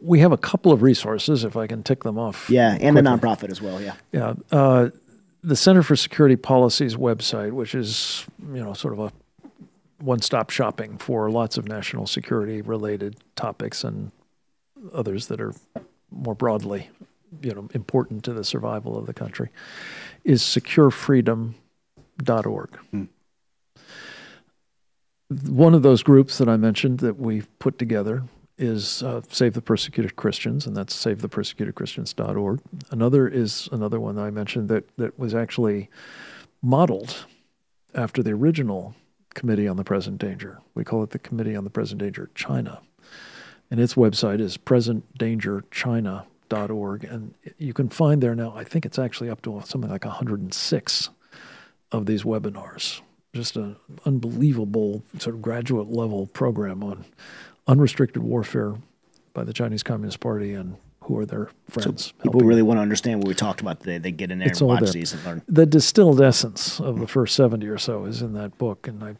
We 0.00 0.18
have 0.18 0.32
a 0.32 0.36
couple 0.36 0.72
of 0.72 0.82
resources, 0.82 1.44
if 1.44 1.56
I 1.56 1.68
can 1.68 1.84
tick 1.84 2.02
them 2.02 2.18
off. 2.18 2.50
Yeah, 2.50 2.76
and 2.80 2.96
the 2.96 3.00
nonprofit 3.00 3.50
as 3.50 3.62
well. 3.62 3.80
Yeah. 3.80 3.94
Yeah. 4.10 4.34
Uh, 4.50 4.90
the 5.44 5.54
Center 5.54 5.84
for 5.84 5.94
Security 5.94 6.34
Policy's 6.34 6.96
website, 6.96 7.52
which 7.52 7.76
is, 7.76 8.26
you 8.52 8.64
know, 8.64 8.74
sort 8.74 8.94
of 8.94 8.98
a 8.98 9.12
one 10.00 10.20
stop 10.20 10.50
shopping 10.50 10.98
for 10.98 11.30
lots 11.30 11.56
of 11.56 11.68
national 11.68 12.08
security 12.08 12.60
related 12.60 13.14
topics 13.36 13.84
and 13.84 14.10
others 14.92 15.28
that 15.28 15.40
are 15.40 15.54
more 16.10 16.34
broadly, 16.34 16.90
you 17.42 17.54
know, 17.54 17.68
important 17.74 18.24
to 18.24 18.32
the 18.32 18.42
survival 18.42 18.98
of 18.98 19.06
the 19.06 19.14
country, 19.14 19.50
is 20.24 20.42
securefreedom.org. 20.42 22.78
One 25.28 25.74
of 25.74 25.82
those 25.82 26.02
groups 26.02 26.38
that 26.38 26.48
I 26.48 26.56
mentioned 26.56 27.00
that 27.00 27.18
we've 27.18 27.48
put 27.58 27.78
together 27.78 28.24
is 28.58 29.02
uh, 29.02 29.22
Save 29.28 29.54
the 29.54 29.62
Persecuted 29.62 30.16
Christians, 30.16 30.66
and 30.66 30.76
that's 30.76 30.94
savethepersecutedchristians.org. 31.02 32.60
Another 32.90 33.26
is 33.26 33.68
another 33.72 33.98
one 33.98 34.16
that 34.16 34.22
I 34.22 34.30
mentioned 34.30 34.68
that, 34.68 34.84
that 34.96 35.18
was 35.18 35.34
actually 35.34 35.88
modeled 36.62 37.26
after 37.94 38.22
the 38.22 38.32
original 38.32 38.94
Committee 39.34 39.66
on 39.66 39.76
the 39.76 39.84
Present 39.84 40.18
Danger. 40.18 40.60
We 40.74 40.84
call 40.84 41.02
it 41.02 41.10
the 41.10 41.18
Committee 41.18 41.56
on 41.56 41.64
the 41.64 41.70
Present 41.70 42.00
Danger 42.00 42.30
China. 42.34 42.80
And 43.70 43.80
its 43.80 43.94
website 43.94 44.40
is 44.40 44.56
presentdangerchina.org. 44.56 47.04
And 47.04 47.34
you 47.58 47.72
can 47.72 47.88
find 47.88 48.22
there 48.22 48.34
now, 48.34 48.52
I 48.54 48.62
think 48.62 48.86
it's 48.86 48.98
actually 48.98 49.30
up 49.30 49.42
to 49.42 49.62
something 49.64 49.90
like 49.90 50.04
106 50.04 51.10
of 51.90 52.06
these 52.06 52.22
webinars. 52.22 53.00
Just 53.34 53.56
an 53.56 53.76
unbelievable 54.06 55.02
sort 55.18 55.34
of 55.34 55.42
graduate 55.42 55.88
level 55.90 56.26
program 56.28 56.82
on 56.84 57.04
unrestricted 57.66 58.22
warfare 58.22 58.74
by 59.32 59.44
the 59.44 59.52
Chinese 59.52 59.82
Communist 59.82 60.20
Party 60.20 60.54
and 60.54 60.76
who 61.02 61.18
are 61.18 61.26
their 61.26 61.50
friends. 61.68 62.12
People 62.12 62.32
helping 62.32 62.46
really 62.46 62.62
want 62.62 62.78
to 62.78 62.82
understand 62.82 63.18
what 63.20 63.28
we 63.28 63.34
talked 63.34 63.60
about 63.60 63.80
today. 63.80 63.98
They 63.98 64.12
get 64.12 64.30
in 64.30 64.38
there 64.38 64.48
It's 64.48 64.60
and 64.60 64.68
watch 64.68 64.84
there. 64.84 64.92
these 64.92 65.12
and 65.12 65.24
learn. 65.24 65.42
the 65.48 65.66
distilled 65.66 66.20
essence 66.22 66.80
of 66.80 66.98
the 67.00 67.06
first 67.06 67.34
70 67.36 67.66
or 67.68 67.76
so 67.76 68.04
is 68.06 68.22
in 68.22 68.32
that 68.34 68.56
book 68.56 68.86
and 68.88 69.02
i 69.04 69.14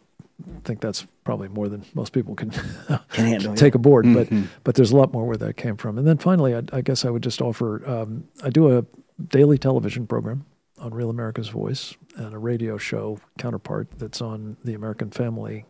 think 0.65 0.81
that's 0.81 1.07
probably 1.25 1.49
more 1.49 1.69
than 1.69 1.85
most 1.95 2.13
people 2.13 2.35
can 2.35 2.51
Can 3.11 3.27
handle. 3.27 3.55
take 3.55 3.75
aboard 3.75 4.05
but 4.15 4.29
but 4.65 4.75
there's 4.75 4.91
a 4.91 4.97
lot 4.97 5.13
more 5.13 5.25
where 5.27 5.37
that 5.37 5.57
came 5.57 5.77
from 5.77 5.97
and 5.99 6.07
then 6.07 6.19
finally 6.19 6.55
i, 6.57 6.63
I 6.73 6.81
guess 6.81 7.05
i 7.05 7.11
would 7.11 7.23
just 7.23 7.41
offer 7.43 7.89
um, 7.89 8.25
i 8.43 8.51
do 8.51 8.77
a 8.79 8.85
daily 9.29 9.59
television 9.59 10.07
program 10.07 10.45
on 10.85 10.93
real 10.93 11.11
america's 11.11 11.49
voice 11.49 11.95
and 12.17 12.35
a 12.35 12.39
radio 12.39 12.77
show 12.77 13.19
counterpart 13.39 13.89
that's 13.99 14.21
on 14.21 14.57
the 14.65 14.75
american 14.75 15.11
family 15.11 15.65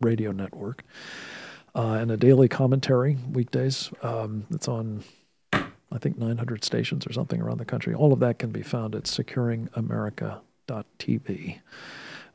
radio 0.00 0.32
network 0.32 0.82
uh, 1.74 1.98
and 2.00 2.10
a 2.10 2.16
daily 2.16 2.48
commentary 2.48 3.16
weekdays 3.32 3.90
um, 4.02 4.46
that's 4.50 4.68
on 4.68 5.04
I 5.92 5.98
think 5.98 6.16
900 6.18 6.62
stations 6.64 7.04
or 7.06 7.12
something 7.12 7.42
around 7.42 7.58
the 7.58 7.64
country. 7.64 7.94
All 7.94 8.12
of 8.12 8.18
that 8.20 8.38
can 8.38 8.50
be 8.50 8.62
found 8.62 8.94
at 8.94 9.02
securingamerica.tv. 9.04 11.58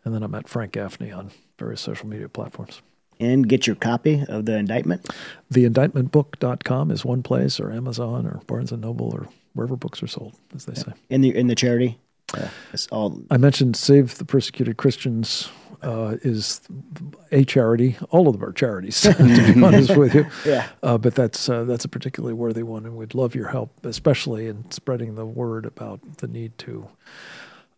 And 0.03 0.13
then 0.13 0.23
I'm 0.23 0.35
at 0.35 0.49
Frank 0.49 0.73
Gaffney 0.73 1.11
on 1.11 1.31
various 1.57 1.81
social 1.81 2.07
media 2.07 2.29
platforms. 2.29 2.83
And 3.17 3.47
get 3.47 3.65
your 3.65 3.77
copy 3.77 4.25
of 4.27 4.45
the 4.45 4.57
indictment. 4.57 5.07
Theindictmentbook.com 5.53 6.91
is 6.91 7.05
one 7.05 7.23
place, 7.23 7.61
or 7.61 7.71
Amazon, 7.71 8.27
or 8.27 8.41
Barnes 8.45 8.73
and 8.73 8.81
Noble, 8.81 9.09
or 9.13 9.29
wherever 9.53 9.77
books 9.77 10.03
are 10.03 10.07
sold, 10.07 10.35
as 10.53 10.65
they 10.65 10.73
say. 10.73 10.91
in 11.09 11.21
the 11.21 11.33
in 11.33 11.47
the 11.47 11.55
charity. 11.55 11.97
Uh, 12.35 12.49
it's 12.73 12.87
all 12.87 13.21
I 13.31 13.37
mentioned 13.37 13.75
Save 13.75 14.17
the 14.17 14.25
Persecuted 14.25 14.77
Christians 14.77 15.49
uh, 15.81 16.17
is 16.23 16.61
a 17.31 17.45
charity. 17.45 17.97
All 18.09 18.27
of 18.27 18.33
them 18.39 18.47
are 18.47 18.51
charities, 18.51 19.01
to 19.01 19.13
be 19.53 19.63
honest 19.63 19.95
with 19.95 20.13
you. 20.13 20.25
Yeah. 20.45 20.67
Uh, 20.83 20.97
but 20.97 21.15
that's 21.15 21.47
uh, 21.47 21.63
that's 21.63 21.85
a 21.85 21.89
particularly 21.89 22.33
worthy 22.33 22.63
one, 22.63 22.85
and 22.85 22.95
we'd 22.95 23.13
love 23.13 23.35
your 23.35 23.49
help, 23.49 23.85
especially 23.85 24.47
in 24.47 24.69
spreading 24.71 25.15
the 25.15 25.25
word 25.25 25.65
about 25.65 26.17
the 26.17 26.27
need 26.27 26.57
to 26.59 26.87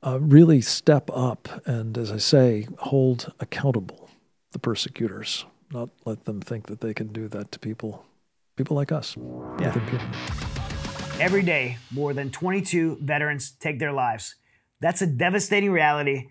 uh, 0.03 0.19
really 0.21 0.61
step 0.61 1.09
up 1.13 1.49
and, 1.65 1.97
as 1.97 2.11
I 2.11 2.17
say, 2.17 2.67
hold 2.79 3.33
accountable 3.39 4.09
the 4.51 4.59
persecutors. 4.59 5.45
Not 5.71 5.89
let 6.05 6.25
them 6.25 6.39
think 6.39 6.67
that 6.67 6.79
they 6.79 6.93
can 6.93 7.07
do 7.07 7.27
that 7.27 7.51
to 7.51 7.59
people, 7.59 8.05
people 8.55 8.75
like 8.75 8.91
us. 8.91 9.17
Yeah. 9.59 9.73
Every 11.19 11.43
day, 11.43 11.77
more 11.91 12.13
than 12.13 12.31
22 12.31 12.99
veterans 13.01 13.51
take 13.51 13.79
their 13.79 13.91
lives. 13.91 14.35
That's 14.79 15.01
a 15.01 15.07
devastating 15.07 15.71
reality 15.71 16.29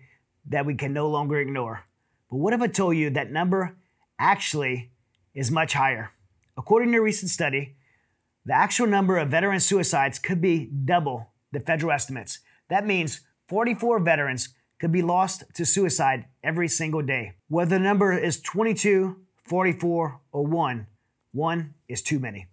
that 0.49 0.65
we 0.65 0.75
can 0.75 0.93
no 0.93 1.09
longer 1.09 1.39
ignore. 1.39 1.83
But 2.29 2.37
what 2.37 2.53
if 2.53 2.61
I 2.61 2.67
told 2.67 2.95
you 2.95 3.09
that 3.11 3.31
number 3.31 3.77
actually 4.19 4.91
is 5.33 5.51
much 5.51 5.73
higher? 5.73 6.11
According 6.57 6.91
to 6.91 6.97
a 6.97 7.01
recent 7.01 7.29
study, 7.29 7.75
the 8.45 8.53
actual 8.53 8.87
number 8.87 9.17
of 9.17 9.29
veteran 9.29 9.59
suicides 9.59 10.19
could 10.19 10.41
be 10.41 10.65
double 10.65 11.27
the 11.51 11.59
federal 11.59 11.91
estimates. 11.91 12.39
That 12.69 12.85
means 12.85 13.21
44 13.49 13.99
veterans 13.99 14.49
could 14.79 14.91
be 14.91 15.01
lost 15.01 15.43
to 15.55 15.65
suicide 15.65 16.25
every 16.43 16.67
single 16.67 17.01
day. 17.01 17.33
Whether 17.49 17.77
the 17.77 17.83
number 17.83 18.17
is 18.17 18.39
22, 18.41 19.17
44, 19.45 20.21
or 20.31 20.45
1, 20.45 20.87
1 21.31 21.73
is 21.87 22.01
too 22.01 22.19
many. 22.19 22.47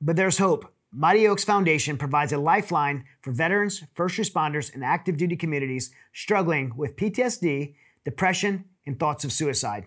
But 0.00 0.16
there's 0.16 0.38
hope. 0.38 0.72
Mighty 0.90 1.28
Oaks 1.28 1.44
Foundation 1.44 1.98
provides 1.98 2.32
a 2.32 2.38
lifeline 2.38 3.04
for 3.20 3.30
veterans, 3.30 3.84
first 3.94 4.16
responders, 4.16 4.72
and 4.72 4.82
active 4.82 5.18
duty 5.18 5.36
communities 5.36 5.90
struggling 6.14 6.72
with 6.76 6.96
PTSD, 6.96 7.74
depression, 8.06 8.64
and 8.86 8.98
thoughts 8.98 9.22
of 9.22 9.32
suicide. 9.32 9.86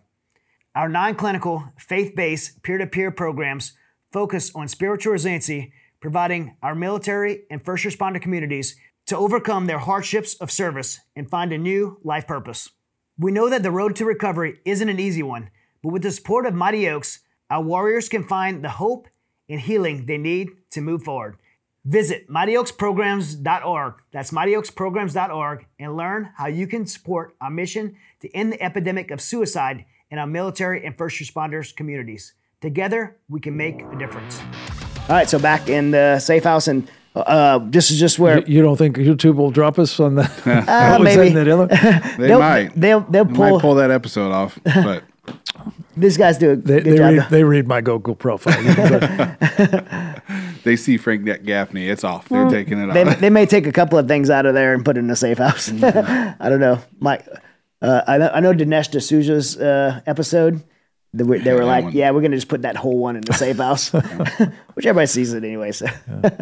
Our 0.75 0.87
non 0.87 1.15
clinical, 1.15 1.73
faith 1.79 2.15
based, 2.15 2.61
peer 2.61 2.77
to 2.77 2.85
peer 2.85 3.09
programs 3.09 3.73
focus 4.11 4.51
on 4.53 4.67
spiritual 4.67 5.13
resiliency, 5.13 5.73
providing 6.01 6.55
our 6.61 6.75
military 6.75 7.45
and 7.49 7.65
first 7.65 7.83
responder 7.83 8.21
communities 8.21 8.75
to 9.07 9.17
overcome 9.17 9.65
their 9.65 9.79
hardships 9.79 10.35
of 10.35 10.51
service 10.51 10.99
and 11.15 11.31
find 11.31 11.51
a 11.51 11.57
new 11.57 11.99
life 12.03 12.27
purpose. 12.27 12.69
We 13.17 13.31
know 13.31 13.49
that 13.49 13.63
the 13.63 13.71
road 13.71 13.95
to 13.95 14.05
recovery 14.05 14.59
isn't 14.65 14.87
an 14.87 14.99
easy 14.99 15.23
one, 15.23 15.49
but 15.81 15.91
with 15.91 16.03
the 16.03 16.11
support 16.11 16.45
of 16.45 16.53
Mighty 16.53 16.87
Oaks, 16.87 17.21
our 17.49 17.63
warriors 17.63 18.07
can 18.07 18.23
find 18.23 18.63
the 18.63 18.69
hope 18.69 19.07
and 19.51 19.61
healing 19.61 20.05
they 20.05 20.17
need 20.17 20.49
to 20.71 20.81
move 20.81 21.03
forward. 21.03 21.37
Visit 21.83 22.29
mightyoaksprograms.org. 22.29 23.93
That's 24.11 24.31
mightyoaksprograms.org 24.31 25.65
and 25.79 25.97
learn 25.97 26.29
how 26.37 26.47
you 26.47 26.67
can 26.67 26.85
support 26.85 27.35
our 27.41 27.49
mission 27.49 27.95
to 28.21 28.35
end 28.35 28.53
the 28.53 28.61
epidemic 28.61 29.11
of 29.11 29.19
suicide 29.19 29.85
in 30.09 30.17
our 30.19 30.27
military 30.27 30.85
and 30.85 30.95
first 30.97 31.19
responders 31.19 31.75
communities. 31.75 32.33
Together, 32.61 33.17
we 33.27 33.39
can 33.39 33.57
make 33.57 33.81
a 33.81 33.97
difference. 33.97 34.39
All 35.09 35.15
right, 35.15 35.27
so 35.27 35.39
back 35.39 35.67
in 35.67 35.91
the 35.91 36.19
safe 36.19 36.43
house, 36.43 36.67
and 36.67 36.87
uh, 37.15 37.59
this 37.63 37.89
is 37.89 37.99
just 37.99 38.19
where 38.19 38.39
You, 38.39 38.57
you 38.57 38.61
don't 38.61 38.77
think 38.77 38.97
YouTube 38.97 39.35
will 39.35 39.49
drop 39.49 39.79
us 39.79 39.99
on 39.99 40.15
that? 40.15 40.31
Uh, 40.45 40.97
what 40.97 41.01
was 41.01 41.15
that 41.15 41.33
maybe. 41.33 41.33
that? 41.67 42.15
They 42.17 42.27
they'll, 42.27 42.39
might. 42.39 42.79
they'll 42.79 42.99
they'll 43.01 43.25
They 43.25 43.31
might 43.31 43.49
pull, 43.49 43.59
pull 43.59 43.75
that 43.75 43.89
episode 43.89 44.31
off, 44.31 44.59
but 44.63 45.03
these 45.97 46.17
guys 46.17 46.37
do 46.37 46.51
a 46.51 46.55
They, 46.55 46.81
good 46.81 46.83
they, 46.93 46.97
job. 46.97 47.13
read, 47.13 47.29
they 47.29 47.43
read 47.43 47.67
my 47.67 47.81
Google 47.81 48.15
profile. 48.15 48.61
You 48.63 48.73
can 48.73 48.99
go- 49.57 50.21
they 50.63 50.75
see 50.75 50.97
Frank 50.97 51.25
Gaffney. 51.43 51.87
It's 51.87 52.03
off. 52.03 52.29
They're 52.29 52.49
taking 52.49 52.79
it 52.79 52.93
they, 52.93 53.03
off. 53.03 53.19
they 53.19 53.29
may 53.29 53.45
take 53.45 53.67
a 53.67 53.71
couple 53.71 53.97
of 53.97 54.07
things 54.07 54.29
out 54.29 54.45
of 54.45 54.53
there 54.53 54.73
and 54.73 54.83
put 54.85 54.97
it 54.97 55.01
in 55.01 55.09
a 55.09 55.15
safe 55.15 55.37
house. 55.39 55.71
I 55.83 56.35
don't 56.49 56.59
know. 56.59 56.79
Mike, 56.99 57.27
uh, 57.81 58.01
I, 58.07 58.17
know, 58.17 58.31
I 58.33 58.39
know 58.39 58.53
Dinesh 58.53 58.89
D'Souza's 58.91 59.57
uh, 59.57 60.01
episode. 60.05 60.63
They 61.13 61.23
were, 61.25 61.39
they 61.39 61.51
were 61.53 61.59
that 61.59 61.65
like, 61.65 61.83
one. 61.85 61.93
yeah, 61.93 62.11
we're 62.11 62.21
going 62.21 62.31
to 62.31 62.37
just 62.37 62.47
put 62.47 62.61
that 62.61 62.77
whole 62.77 62.97
one 62.99 63.17
in 63.17 63.21
the 63.23 63.33
safe 63.33 63.57
house, 63.57 63.91
which 64.73 64.85
everybody 64.85 65.07
sees 65.07 65.33
it 65.33 65.43
anyway. 65.43 65.73
So, 65.73 65.87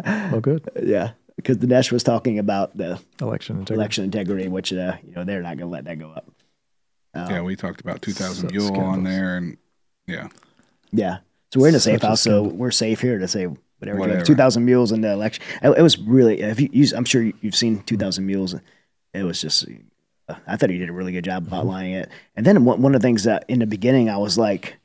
oh, 0.06 0.38
good. 0.40 0.68
yeah, 0.80 1.10
because 1.34 1.56
Dinesh 1.56 1.90
was 1.90 2.04
talking 2.04 2.38
about 2.38 2.76
the 2.76 3.00
Election 3.20 3.56
integrity. 3.56 3.74
election 3.74 4.04
integrity, 4.04 4.48
which, 4.48 4.72
uh, 4.72 4.96
you 5.04 5.12
know, 5.14 5.24
they're 5.24 5.42
not 5.42 5.56
going 5.56 5.68
to 5.68 5.72
let 5.72 5.86
that 5.86 5.98
go 5.98 6.10
up. 6.10 6.24
Yeah, 7.14 7.38
um, 7.38 7.44
we 7.44 7.56
talked 7.56 7.80
about 7.80 8.02
2000 8.02 8.48
So 8.48 8.52
Mule 8.52 8.80
on 8.80 9.04
there, 9.04 9.36
and 9.36 9.56
yeah, 10.06 10.28
Yeah. 10.92 11.18
So 11.52 11.60
we're 11.60 11.68
in 11.68 11.74
a 11.74 11.80
safe 11.80 11.96
Such 11.96 12.04
a 12.04 12.06
house, 12.08 12.20
so 12.20 12.44
we're 12.44 12.70
safe 12.70 13.00
here 13.00 13.18
to 13.18 13.26
say 13.26 13.48
whatever. 13.78 13.98
Whatever. 13.98 14.24
Two 14.24 14.36
thousand 14.36 14.64
mules 14.64 14.92
in 14.92 15.00
the 15.00 15.10
election. 15.10 15.42
It, 15.62 15.70
it 15.70 15.82
was 15.82 15.98
really. 15.98 16.40
If 16.40 16.60
you, 16.60 16.68
you, 16.72 16.86
I'm 16.96 17.04
sure 17.04 17.22
you- 17.22 17.34
you've 17.40 17.56
seen 17.56 17.82
two 17.82 17.96
thousand 17.96 18.26
mules. 18.26 18.54
It 19.12 19.22
was 19.24 19.40
just. 19.40 19.66
I 20.46 20.56
thought 20.56 20.70
he 20.70 20.78
did 20.78 20.88
a 20.88 20.92
really 20.92 21.10
good 21.10 21.24
job 21.24 21.48
of 21.48 21.52
outlining 21.52 21.94
mm-hmm. 21.94 22.02
it. 22.02 22.10
And 22.36 22.46
then 22.46 22.64
one, 22.64 22.80
one 22.80 22.94
of 22.94 23.00
the 23.00 23.06
things 23.06 23.24
that 23.24 23.44
in 23.48 23.58
the 23.58 23.66
beginning 23.66 24.08
I 24.08 24.16
was 24.16 24.38
like, 24.38 24.76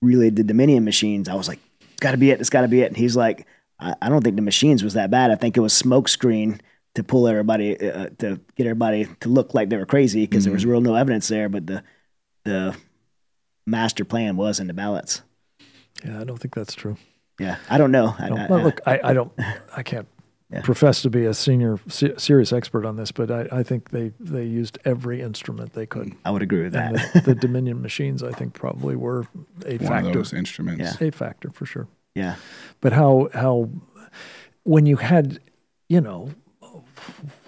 really 0.00 0.30
the 0.30 0.44
Dominion 0.44 0.84
machines. 0.84 1.28
I 1.28 1.34
was 1.34 1.48
like, 1.48 1.58
it's 1.80 1.98
got 1.98 2.12
to 2.12 2.18
be 2.18 2.30
it. 2.30 2.40
It's 2.40 2.50
got 2.50 2.60
to 2.60 2.68
be 2.68 2.82
it. 2.82 2.86
And 2.86 2.96
he's 2.96 3.16
like, 3.16 3.46
I, 3.80 3.96
I 4.00 4.08
don't 4.08 4.22
think 4.22 4.36
the 4.36 4.42
machines 4.42 4.84
was 4.84 4.94
that 4.94 5.10
bad. 5.10 5.32
I 5.32 5.34
think 5.34 5.56
it 5.56 5.60
was 5.60 5.72
smoke 5.72 6.08
screen 6.08 6.60
to 6.94 7.02
pull 7.02 7.26
everybody 7.28 7.78
uh, 7.90 8.08
to 8.18 8.38
get 8.56 8.66
everybody 8.66 9.06
to 9.20 9.28
look 9.28 9.54
like 9.54 9.68
they 9.70 9.76
were 9.76 9.86
crazy 9.86 10.26
because 10.26 10.44
there 10.44 10.52
was 10.52 10.66
real 10.66 10.80
no 10.80 10.94
evidence 10.94 11.28
there. 11.28 11.48
But 11.48 11.66
the 11.66 11.82
the 12.44 12.76
master 13.66 14.04
plan 14.04 14.36
was 14.36 14.60
in 14.60 14.66
the 14.66 14.74
ballots. 14.74 15.22
Yeah, 16.04 16.20
I 16.20 16.24
don't 16.24 16.38
think 16.38 16.54
that's 16.54 16.74
true. 16.74 16.96
Yeah, 17.38 17.56
I 17.70 17.78
don't 17.78 17.92
know. 17.92 18.14
I, 18.18 18.28
No, 18.28 18.36
I- 18.36 18.46
well, 18.48 18.60
I- 18.60 18.62
look, 18.62 18.80
I, 18.86 19.00
I 19.04 19.12
don't, 19.14 19.32
I 19.76 19.82
can't 19.82 20.06
Yeah. 20.50 20.60
profess 20.62 21.00
to 21.02 21.10
be 21.10 21.24
a 21.24 21.32
senior 21.34 21.78
se- 21.88 22.14
serious 22.18 22.52
expert 22.52 22.84
on 22.84 22.96
this, 22.96 23.10
but 23.12 23.30
I, 23.30 23.48
I 23.50 23.62
think 23.62 23.90
they, 23.90 24.12
they 24.20 24.44
used 24.44 24.78
every 24.84 25.22
instrument 25.22 25.72
they 25.72 25.86
could. 25.86 26.12
I 26.24 26.30
would 26.30 26.42
agree 26.42 26.62
with 26.64 26.74
And 26.76 26.96
that. 26.96 27.12
the, 27.14 27.20
the 27.20 27.34
Dominion 27.46 27.80
machines, 27.80 28.22
I 28.22 28.32
think, 28.32 28.52
probably 28.54 28.96
were 28.96 29.26
a 29.64 29.78
One 29.78 29.88
factor. 29.88 30.08
of 30.08 30.14
those 30.14 30.32
instruments. 30.32 31.00
Yeah. 31.00 31.08
A 31.08 31.10
factor 31.12 31.50
for 31.50 31.64
sure. 31.66 31.88
yeah, 32.14 32.34
But 32.80 32.92
how 32.92 33.28
how 33.32 33.70
when 34.64 34.86
you 34.86 34.96
had, 34.96 35.38
you 35.88 36.00
know, 36.00 36.30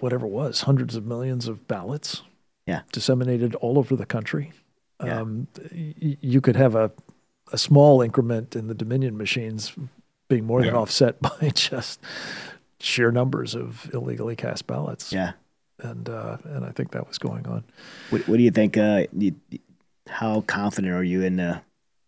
whatever 0.01 0.27
it 0.27 0.31
was, 0.31 0.63
hundreds 0.63 0.95
of 0.97 1.05
millions 1.07 1.49
of 1.49 1.67
ballots, 1.69 2.23
Yeah. 2.67 2.83
disseminated 2.93 3.55
all 3.57 3.79
over 3.79 3.97
the 3.97 4.07
country, 4.07 4.53
Yeah. 5.05 5.21
um, 5.21 5.49
y- 5.73 6.17
you 6.21 6.41
could 6.41 6.57
have 6.57 6.75
a 6.75 6.91
a 7.53 7.59
small 7.59 8.01
increment 8.01 8.57
in 8.57 8.69
the 8.69 8.75
Dominion 8.75 9.19
machines 9.19 9.75
being 10.29 10.47
more 10.47 10.63
than 10.63 10.75
offset 10.75 11.21
by 11.41 11.51
just 11.55 12.01
sheer 12.81 13.13
numbers 13.13 13.55
of 13.55 13.91
illegally 13.93 14.35
cast 14.35 14.67
ballots. 14.67 15.13
yeah. 15.13 15.33
and 15.81 16.09
uh, 16.09 16.39
and 16.45 16.65
I 16.65 16.71
think 16.71 16.93
that 16.93 17.07
was 17.07 17.19
going 17.19 17.47
on. 17.47 17.63
What, 18.11 18.27
what 18.29 18.37
do 18.39 18.43
you 18.43 18.51
think? 18.51 18.79
Uh, 18.79 19.07
you, 19.13 19.35
how 20.09 20.41
confident 20.43 20.95
are 20.95 21.05
you 21.05 21.23
in 21.23 21.37
the 21.37 21.61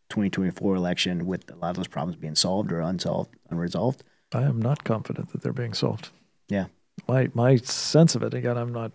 2024 0.09 0.75
election 0.77 1.27
with 1.27 1.51
a 1.51 1.57
lot 1.57 1.71
of 1.71 1.77
those 1.77 1.89
problems 1.89 2.17
being 2.17 2.35
solved 2.37 2.73
or 2.73 2.81
unsolved, 2.81 3.35
unresolved? 3.51 4.03
I 4.33 4.43
am 4.45 4.61
not 4.63 4.85
confident 4.85 5.33
that 5.33 5.43
they're 5.43 5.53
being 5.53 5.75
solved. 5.75 6.09
Yeah. 6.49 6.67
My 7.09 7.29
my 7.35 7.57
sense 7.57 8.15
of 8.15 8.23
it 8.23 8.35
again, 8.35 8.57
I'm 8.57 8.73
not 8.73 8.93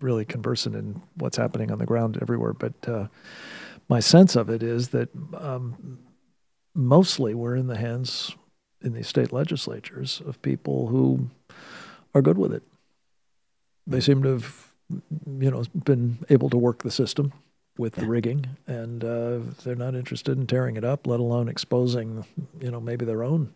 really 0.00 0.24
conversant 0.24 0.74
in 0.74 1.00
what's 1.16 1.36
happening 1.36 1.70
on 1.70 1.78
the 1.78 1.86
ground 1.86 2.18
everywhere, 2.20 2.52
but 2.52 2.74
uh, 2.88 3.06
my 3.88 4.00
sense 4.00 4.36
of 4.36 4.50
it 4.50 4.62
is 4.62 4.88
that 4.88 5.08
um, 5.36 5.98
mostly 6.74 7.34
we're 7.34 7.56
in 7.56 7.66
the 7.66 7.76
hands 7.76 8.34
in 8.82 8.92
these 8.94 9.08
state 9.08 9.32
legislatures 9.32 10.22
of 10.26 10.42
people 10.42 10.88
who 10.88 11.30
are 12.14 12.22
good 12.22 12.38
with 12.38 12.52
it. 12.52 12.62
They 13.86 14.00
seem 14.00 14.22
to 14.22 14.30
have, 14.30 14.72
you 14.90 15.50
know, 15.50 15.64
been 15.84 16.18
able 16.28 16.50
to 16.50 16.58
work 16.58 16.82
the 16.82 16.90
system 16.90 17.32
with 17.78 17.94
the 17.94 18.06
rigging, 18.06 18.46
and 18.66 19.02
uh, 19.02 19.38
they're 19.64 19.74
not 19.74 19.94
interested 19.94 20.36
in 20.36 20.46
tearing 20.46 20.76
it 20.76 20.84
up, 20.84 21.06
let 21.06 21.20
alone 21.20 21.48
exposing, 21.48 22.24
you 22.60 22.70
know, 22.70 22.80
maybe 22.80 23.04
their 23.04 23.24
own 23.24 23.52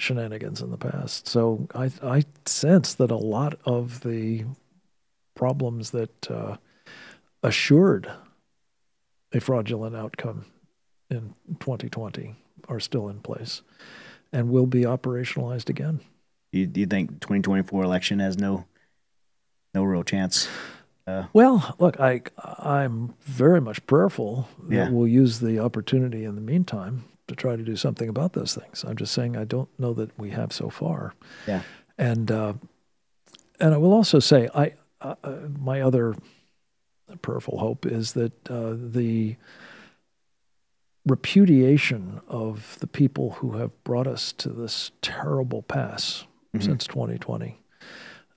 shenanigans 0.00 0.60
in 0.62 0.70
the 0.70 0.76
past. 0.78 1.28
So 1.28 1.68
I 1.74 1.90
I 2.02 2.24
sense 2.46 2.94
that 2.94 3.10
a 3.10 3.16
lot 3.16 3.58
of 3.64 4.00
the 4.00 4.44
problems 5.34 5.90
that 5.90 6.30
uh, 6.30 6.56
assured 7.42 8.10
a 9.32 9.40
fraudulent 9.40 9.94
outcome 9.96 10.46
in 11.10 11.34
2020 11.60 12.34
are 12.68 12.80
still 12.80 13.08
in 13.08 13.20
place 13.20 13.62
and 14.32 14.50
will 14.50 14.66
be 14.66 14.82
operationalized 14.82 15.68
again. 15.68 16.00
Do 16.52 16.58
you, 16.60 16.66
do 16.66 16.80
you 16.80 16.86
think 16.86 17.10
2024 17.20 17.82
election 17.84 18.18
has 18.20 18.36
no 18.38 18.64
no 19.74 19.84
real 19.84 20.02
chance? 20.04 20.48
Well, 21.32 21.74
look, 21.80 21.98
I 21.98 22.22
I'm 22.38 23.14
very 23.22 23.60
much 23.60 23.84
prayerful 23.88 24.48
that 24.68 24.74
Yeah. 24.74 24.90
we'll 24.90 25.08
use 25.08 25.40
the 25.40 25.58
opportunity 25.58 26.24
in 26.24 26.36
the 26.36 26.40
meantime 26.40 27.04
to 27.30 27.36
try 27.36 27.54
to 27.54 27.62
do 27.62 27.76
something 27.76 28.08
about 28.08 28.32
those 28.32 28.54
things. 28.54 28.84
I'm 28.84 28.96
just 28.96 29.14
saying 29.14 29.36
I 29.36 29.44
don't 29.44 29.68
know 29.78 29.94
that 29.94 30.16
we 30.18 30.30
have 30.30 30.52
so 30.52 30.68
far. 30.68 31.14
Yeah. 31.46 31.62
And 31.96 32.30
uh, 32.30 32.54
and 33.60 33.72
I 33.72 33.76
will 33.76 33.92
also 33.92 34.18
say 34.18 34.48
I 34.54 34.74
uh, 35.00 35.14
uh, 35.22 35.36
my 35.58 35.80
other 35.80 36.16
prayerful 37.22 37.58
hope 37.58 37.86
is 37.86 38.12
that 38.14 38.32
uh, 38.50 38.74
the 38.76 39.36
repudiation 41.06 42.20
of 42.28 42.76
the 42.80 42.86
people 42.86 43.30
who 43.32 43.52
have 43.52 43.72
brought 43.84 44.06
us 44.06 44.32
to 44.32 44.50
this 44.50 44.90
terrible 45.00 45.62
pass 45.62 46.26
since 46.58 46.86
2020 46.86 47.60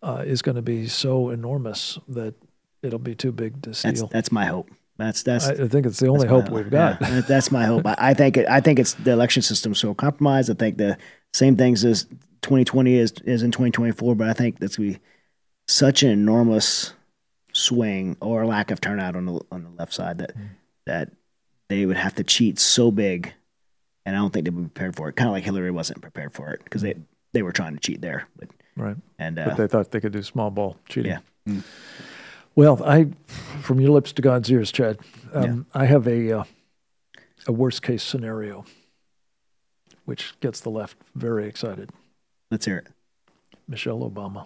uh, 0.04 0.24
is 0.26 0.42
going 0.42 0.56
to 0.56 0.62
be 0.62 0.88
so 0.88 1.30
enormous 1.30 1.98
that 2.08 2.36
it'll 2.84 3.00
be 3.00 3.16
too 3.16 3.32
big 3.32 3.62
to 3.64 3.72
That's 3.72 4.02
that's 4.12 4.32
my 4.32 4.46
hope. 4.46 4.70
That's 4.98 5.24
that's. 5.24 5.48
I, 5.48 5.54
I 5.54 5.68
think 5.68 5.86
it's 5.86 6.00
the 6.00 6.08
only 6.08 6.28
that's 6.28 6.32
my 6.32 6.42
hope 6.42 6.50
we've 6.50 6.70
got. 6.70 7.02
Yeah, 7.02 7.22
that's 7.22 7.52
my 7.52 7.66
hope. 7.66 7.86
I, 7.86 7.96
I 7.98 8.14
think 8.14 8.38
it, 8.38 8.48
I 8.48 8.60
think 8.62 8.78
it's 8.80 8.94
the 8.94 9.12
election 9.12 9.42
system 9.42 9.74
so 9.74 9.94
compromised. 9.94 10.50
I 10.52 10.54
think 10.54 10.78
the 10.78 10.98
same 11.34 11.56
things 11.58 11.84
as 11.84 12.04
2020 12.44 12.94
is 12.96 13.12
is 13.26 13.42
in 13.44 13.52
2024, 13.52 14.16
but 14.16 14.28
I 14.30 14.34
think 14.34 14.60
that's 14.60 14.76
gonna 14.78 14.92
be 14.92 15.00
such 15.68 16.04
an 16.04 16.10
enormous 16.12 16.94
swing 17.54 18.18
or 18.22 18.46
lack 18.46 18.72
of 18.72 18.82
turnout 18.82 19.16
on 19.16 19.26
the 19.26 19.40
on 19.52 19.64
the 19.64 19.70
left 19.80 19.94
side 19.94 20.18
that 20.20 20.36
Mm. 20.38 20.50
that 20.86 21.12
they 21.70 21.86
would 21.86 21.98
have 21.98 22.14
to 22.16 22.24
cheat 22.24 22.60
so 22.60 22.92
big, 22.92 23.34
and 24.06 24.16
I 24.16 24.20
don't 24.20 24.32
think 24.32 24.46
they 24.46 24.52
would 24.52 24.64
be 24.64 24.70
prepared 24.70 24.96
for 24.96 25.10
it. 25.10 25.16
Kind 25.16 25.30
of 25.30 25.34
like 25.34 25.44
Hillary 25.44 25.72
wasn't 25.72 26.02
prepared 26.02 26.34
for 26.34 26.52
it 26.52 26.64
because 26.64 26.82
they 26.84 26.96
they 27.34 27.42
were 27.42 27.52
trying 27.52 27.74
to 27.74 27.80
cheat 27.80 28.02
there, 28.02 28.28
but 28.38 28.50
Right. 28.76 28.96
and 29.18 29.36
But 29.38 29.48
uh, 29.48 29.56
they 29.56 29.68
thought 29.68 29.90
they 29.92 30.00
could 30.02 30.14
do 30.14 30.22
small 30.24 30.52
ball 30.52 30.78
cheating. 30.88 31.14
Yeah. 31.48 31.62
Well, 32.56 32.84
I, 32.84 33.08
from 33.62 33.80
your 33.80 33.92
lips 33.92 34.12
to 34.14 34.22
God's 34.22 34.52
ears, 34.52 34.72
Chad, 34.72 35.00
um, 35.34 35.66
I 35.74 35.86
have 35.86 36.08
a 36.08 36.40
uh, 36.40 36.44
a 37.48 37.52
worst 37.52 37.82
case 37.82 38.04
scenario, 38.04 38.64
which 40.06 40.40
gets 40.40 40.60
the 40.62 40.70
left 40.70 40.98
very 41.16 41.48
excited. 41.48 41.90
let's 42.52 42.66
hear 42.66 42.78
it. 42.78 42.88
Michelle 43.68 44.00
Obama. 44.00 44.46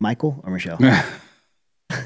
Michael 0.00 0.40
or 0.44 0.50
Michelle? 0.52 0.78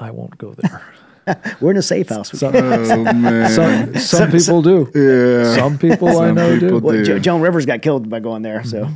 I 0.00 0.10
won't 0.10 0.36
go 0.38 0.54
there. 0.54 0.82
We're 1.60 1.70
in 1.70 1.76
a 1.78 1.82
safe 1.82 2.08
house. 2.10 2.32
We 2.32 2.38
Some, 2.38 2.54
Oh 2.56 3.12
man. 3.14 3.50
some, 3.50 3.96
some 3.98 4.30
people 4.30 4.60
do. 4.62 4.90
yeah. 4.94 5.54
Some 5.54 5.78
people 5.78 6.18
I 6.20 6.30
know 6.32 6.54
people 6.58 6.80
do. 6.80 6.86
Well, 6.86 7.04
do. 7.04 7.18
Joan 7.20 7.40
Rivers 7.40 7.64
got 7.64 7.80
killed 7.82 8.10
by 8.10 8.20
going 8.20 8.42
there, 8.42 8.62
so 8.64 8.88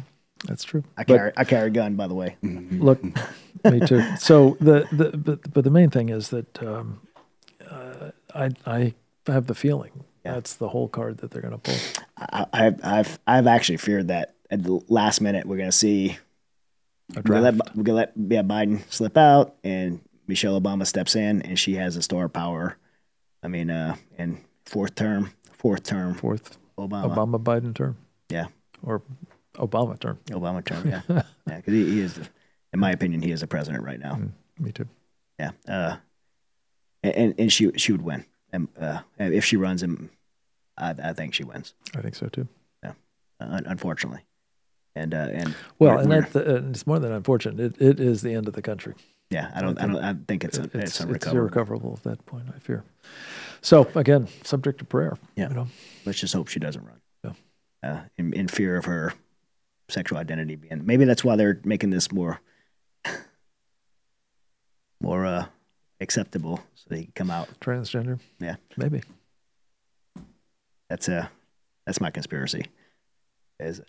That's 0.46 0.64
true. 0.64 0.82
I 0.96 1.04
But- 1.04 1.16
carry 1.16 1.32
I 1.36 1.44
carry 1.44 1.68
a 1.68 1.70
gun. 1.70 1.94
By 1.94 2.06
the 2.06 2.14
way, 2.14 2.36
Look, 2.42 3.00
me 3.70 3.80
too. 3.80 4.02
So 4.16 4.56
the, 4.60 4.86
the 4.92 5.16
but 5.16 5.52
but 5.52 5.64
the 5.64 5.70
main 5.70 5.90
thing 5.90 6.08
is 6.08 6.28
that 6.30 6.62
um, 6.62 7.00
uh, 7.70 8.10
I 8.34 8.50
I 8.66 8.94
have 9.26 9.46
the 9.46 9.54
feeling 9.54 10.04
Yeah. 10.24 10.34
that's 10.34 10.54
the 10.54 10.68
whole 10.68 10.88
card 10.88 11.18
that 11.18 11.30
they're 11.30 11.42
going 11.42 11.52
to 11.52 11.58
pull. 11.58 11.76
I, 12.16 12.46
I've 12.52 12.84
I've 12.84 13.18
I've 13.26 13.46
actually 13.46 13.78
feared 13.78 14.08
that 14.08 14.34
at 14.50 14.62
the 14.62 14.80
last 14.88 15.20
minute 15.20 15.46
we're 15.46 15.58
gonna 15.58 15.72
see 15.72 16.16
A 17.12 17.16
we're 17.16 17.22
gonna 17.22 17.40
let 17.42 17.56
draft. 17.56 17.76
we're 17.76 17.82
gonna 17.84 17.96
let 17.98 18.12
yeah, 18.16 18.42
Biden 18.42 18.80
slip 18.90 19.16
out 19.16 19.54
and 19.64 20.00
Michelle 20.26 20.58
Obama 20.60 20.86
steps 20.86 21.16
in 21.16 21.42
and 21.42 21.58
she 21.58 21.74
has 21.74 21.96
a 21.96 22.02
star 22.02 22.28
power. 22.28 22.76
I 23.42 23.48
mean, 23.48 23.70
uh, 23.70 23.96
in 24.18 24.38
fourth 24.64 24.94
term, 24.94 25.30
fourth 25.52 25.82
term 25.84 26.14
Fourth 26.14 26.58
Obama, 26.78 27.14
Obama 27.14 27.42
Biden 27.42 27.74
term 27.74 27.96
yeah, 28.30 28.46
or 28.82 29.00
Obama 29.54 29.98
term. 29.98 30.18
Obama 30.26 30.64
term, 30.64 30.88
yeah, 30.88 31.00
yeah, 31.08 31.56
because 31.56 31.72
he, 31.72 31.84
he 31.84 32.00
is, 32.00 32.18
in 32.72 32.80
my 32.80 32.90
opinion, 32.90 33.22
he 33.22 33.30
is 33.30 33.40
the 33.40 33.46
president 33.46 33.84
right 33.84 33.98
now. 34.00 34.14
Mm, 34.14 34.30
me 34.58 34.72
too. 34.72 34.86
Yeah, 35.38 35.52
uh, 35.68 35.96
and 37.02 37.34
and 37.38 37.52
she 37.52 37.70
she 37.76 37.92
would 37.92 38.02
win, 38.02 38.24
and 38.52 38.68
uh, 38.80 39.00
if 39.18 39.44
she 39.44 39.56
runs 39.56 39.82
him, 39.82 40.10
I, 40.76 40.90
I 41.02 41.12
think 41.12 41.34
she 41.34 41.44
wins. 41.44 41.74
I 41.96 42.00
think 42.00 42.14
so 42.14 42.26
too. 42.28 42.48
uh, 42.84 42.92
unfortunately. 43.40 44.24
And 44.96 45.14
uh, 45.14 45.28
and 45.32 45.54
Well, 45.78 45.92
we're- 45.92 46.00
and 46.00 46.10
we're- 46.10 46.20
that's 46.22 46.32
the, 46.32 46.56
and 46.56 46.74
it's 46.74 46.86
more 46.86 46.98
than 46.98 47.12
unfortunate. 47.12 47.60
It, 47.60 47.80
it 47.80 48.00
is 48.00 48.22
the 48.22 48.34
end 48.34 48.48
of 48.48 48.54
the 48.54 48.62
country. 48.62 48.94
yeah, 49.30 49.52
I 49.54 49.60
don't, 49.60 49.80
I 49.80 49.86
don't, 49.86 49.96
I 50.02 50.14
think 50.26 50.42
it's 50.42 50.58
a, 50.58 50.64
It- 50.64 50.74
it's, 50.74 51.00
it's, 51.00 51.10
it's 51.12 51.26
irrecoverable 51.28 51.92
at 51.98 52.02
that 52.02 52.26
point. 52.26 52.46
I 52.54 52.58
fear. 52.58 52.82
So 53.60 53.86
again, 53.94 54.26
subject 54.42 54.78
to 54.80 54.84
prayer. 54.84 55.16
Yeah. 55.36 55.50
You 55.50 55.54
know, 55.54 55.68
Let's 56.04 56.18
just 56.18 56.34
hope 56.34 56.48
she 56.48 56.58
doesn't 56.58 56.84
run. 56.84 57.00
Yeah. 57.24 57.32
Uh, 57.90 58.00
in, 58.16 58.32
in 58.32 58.48
fear 58.48 58.76
of 58.76 58.86
her 58.86 59.12
sexual 59.88 60.18
identity 60.18 60.56
being, 60.56 60.84
maybe 60.84 61.04
that's 61.04 61.22
why 61.22 61.36
they're 61.36 61.60
making 61.64 61.90
this 61.90 62.10
more, 62.10 62.40
more 65.00 65.26
uh, 65.26 65.46
acceptable, 66.00 66.60
so 66.74 66.86
they 66.88 67.04
can 67.04 67.12
come 67.14 67.30
out. 67.30 67.48
transgender. 67.60 68.18
Yeah. 68.40 68.56
Maybe. 68.76 69.02
That's 70.88 71.08
uh, 71.08 71.28
that's 71.86 72.00
my 72.00 72.10
conspiracy. 72.10 72.64
Is 73.60 73.80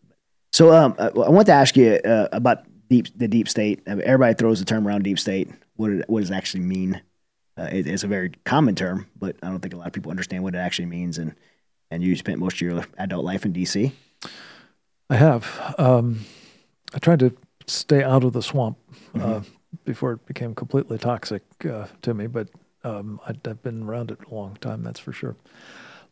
so. 0.51 0.73
Um, 0.73 0.95
I, 0.99 1.07
I 1.07 1.29
want 1.29 1.45
to 1.47 1.53
ask 1.53 1.77
you 1.77 1.93
uh, 1.93 2.27
about 2.31 2.65
deep 2.89 3.07
the 3.17 3.27
deep 3.27 3.47
state. 3.47 3.81
I 3.87 3.95
mean, 3.95 4.05
everybody 4.05 4.33
throws 4.33 4.59
the 4.59 4.65
term 4.65 4.87
around 4.87 5.03
deep 5.03 5.19
state. 5.19 5.49
What 5.75 5.91
it, 5.91 6.09
what 6.09 6.21
does 6.21 6.31
it 6.31 6.35
actually 6.35 6.63
mean? 6.63 7.01
Uh, 7.57 7.69
it, 7.71 7.87
it's 7.87 8.03
a 8.03 8.07
very 8.07 8.31
common 8.45 8.75
term, 8.75 9.07
but 9.17 9.35
I 9.43 9.47
don't 9.47 9.59
think 9.59 9.73
a 9.73 9.77
lot 9.77 9.87
of 9.87 9.93
people 9.93 10.11
understand 10.11 10.43
what 10.43 10.55
it 10.55 10.59
actually 10.59 10.87
means. 10.87 11.17
And 11.17 11.35
and 11.91 12.03
you 12.03 12.15
spent 12.15 12.39
most 12.39 12.55
of 12.55 12.61
your 12.61 12.85
adult 12.97 13.23
life 13.23 13.45
in 13.45 13.53
D.C. 13.53 13.91
I 15.09 15.15
have. 15.15 15.75
Um, 15.77 16.25
I 16.93 16.99
tried 16.99 17.19
to 17.19 17.35
stay 17.67 18.03
out 18.03 18.23
of 18.23 18.33
the 18.33 18.41
swamp 18.41 18.77
uh, 19.15 19.41
before 19.85 20.13
it 20.13 20.25
became 20.25 20.55
completely 20.55 20.97
toxic 20.97 21.43
uh, 21.65 21.87
to 22.01 22.13
me, 22.13 22.27
but 22.27 22.49
um, 22.83 23.19
I, 23.25 23.31
I've 23.49 23.61
been 23.61 23.83
around 23.83 24.11
it 24.11 24.19
a 24.29 24.33
long 24.33 24.55
time, 24.61 24.83
that's 24.83 24.99
for 24.99 25.13
sure. 25.13 25.35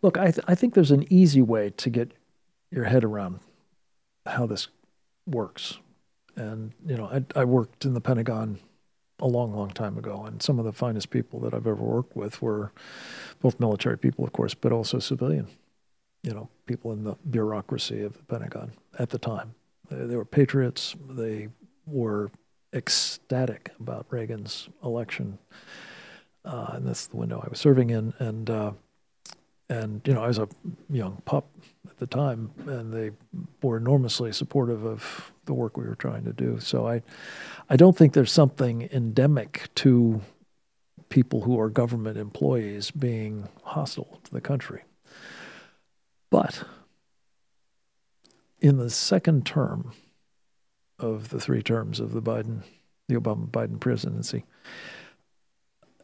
Look, 0.01 0.17
I, 0.17 0.31
th- 0.31 0.45
I 0.47 0.55
think 0.55 0.73
there's 0.73 0.91
an 0.91 1.05
easy 1.11 1.41
way 1.41 1.71
to 1.77 1.89
get 1.89 2.11
your 2.71 2.85
head 2.85 3.03
around 3.03 3.39
how 4.25 4.45
this 4.45 4.67
works. 5.25 5.79
And, 6.35 6.73
you 6.85 6.95
know, 6.97 7.05
I, 7.05 7.23
I 7.39 7.45
worked 7.45 7.85
in 7.85 7.93
the 7.93 8.01
Pentagon 8.01 8.59
a 9.19 9.27
long, 9.27 9.55
long 9.55 9.71
time 9.71 9.97
ago, 9.97 10.25
and 10.25 10.41
some 10.41 10.59
of 10.59 10.65
the 10.65 10.73
finest 10.73 11.09
people 11.09 11.39
that 11.39 11.53
I've 11.53 11.65
ever 11.65 11.81
worked 11.81 12.15
with 12.15 12.41
were 12.41 12.71
both 13.41 13.59
military 13.59 13.97
people, 13.97 14.23
of 14.23 14.33
course, 14.33 14.53
but 14.53 14.71
also 14.71 14.99
civilian. 14.99 15.47
you 16.23 16.33
know, 16.33 16.49
people 16.65 16.91
in 16.91 17.03
the 17.03 17.15
bureaucracy 17.29 18.03
of 18.03 18.13
the 18.13 18.23
Pentagon 18.23 18.73
at 18.99 19.09
the 19.09 19.17
time. 19.17 19.55
They, 19.89 20.05
they 20.05 20.15
were 20.15 20.25
patriots. 20.25 20.95
They 21.09 21.47
were 21.85 22.31
ecstatic 22.73 23.71
about 23.79 24.05
Reagan's 24.09 24.69
election, 24.83 25.37
uh, 26.45 26.71
and 26.73 26.87
that's 26.87 27.07
the 27.07 27.17
window 27.17 27.41
I 27.43 27.49
was 27.49 27.59
serving 27.59 27.89
in. 27.89 28.13
And 28.19 28.49
uh, 28.49 28.71
and 29.69 30.01
you 30.05 30.13
know, 30.13 30.23
I 30.23 30.27
was 30.27 30.37
a 30.37 30.47
young 30.89 31.21
pup 31.25 31.47
at 31.89 31.97
the 31.97 32.07
time, 32.07 32.51
and 32.67 32.93
they 32.93 33.11
were 33.61 33.77
enormously 33.77 34.31
supportive 34.31 34.85
of 34.85 35.31
the 35.45 35.53
work 35.53 35.77
we 35.77 35.85
were 35.85 35.95
trying 35.95 36.23
to 36.25 36.33
do. 36.33 36.59
So 36.59 36.87
I, 36.87 37.01
I 37.69 37.75
don't 37.75 37.97
think 37.97 38.13
there's 38.13 38.31
something 38.31 38.87
endemic 38.91 39.69
to 39.75 40.21
people 41.09 41.41
who 41.41 41.59
are 41.59 41.69
government 41.69 42.17
employees 42.17 42.91
being 42.91 43.47
hostile 43.63 44.19
to 44.23 44.31
the 44.31 44.41
country. 44.41 44.83
But 46.29 46.63
in 48.59 48.77
the 48.77 48.89
second 48.89 49.45
term 49.45 49.93
of 50.99 51.29
the 51.29 51.39
three 51.39 51.61
terms 51.61 51.99
of 51.99 52.13
the 52.13 52.21
Biden, 52.21 52.63
the 53.07 53.15
Obama 53.15 53.49
Biden 53.49 53.79
presidency, 53.79 54.45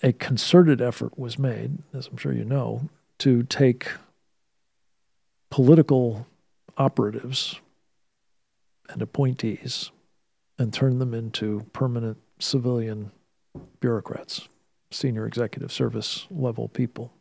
a 0.02 0.14
concerted 0.14 0.82
effort 0.82 1.18
was 1.18 1.40
made, 1.40 1.80
as 1.94 2.08
I'm 2.08 2.18
sure 2.18 2.34
you 2.34 2.44
know, 2.44 2.90
to 3.20 3.44
take 3.44 3.90
political 5.50 6.28
operatives 6.78 7.60
and 8.90 9.02
appointees 9.02 9.92
and 10.60 10.74
turn 10.74 11.00
them 11.00 11.14
into 11.14 11.66
permanent 11.74 12.18
civilian 12.40 13.12
bureaucrats, 13.80 14.48
senior 14.92 15.26
executive 15.26 15.72
service 15.72 16.28
level 16.30 16.68
people. 16.68 17.14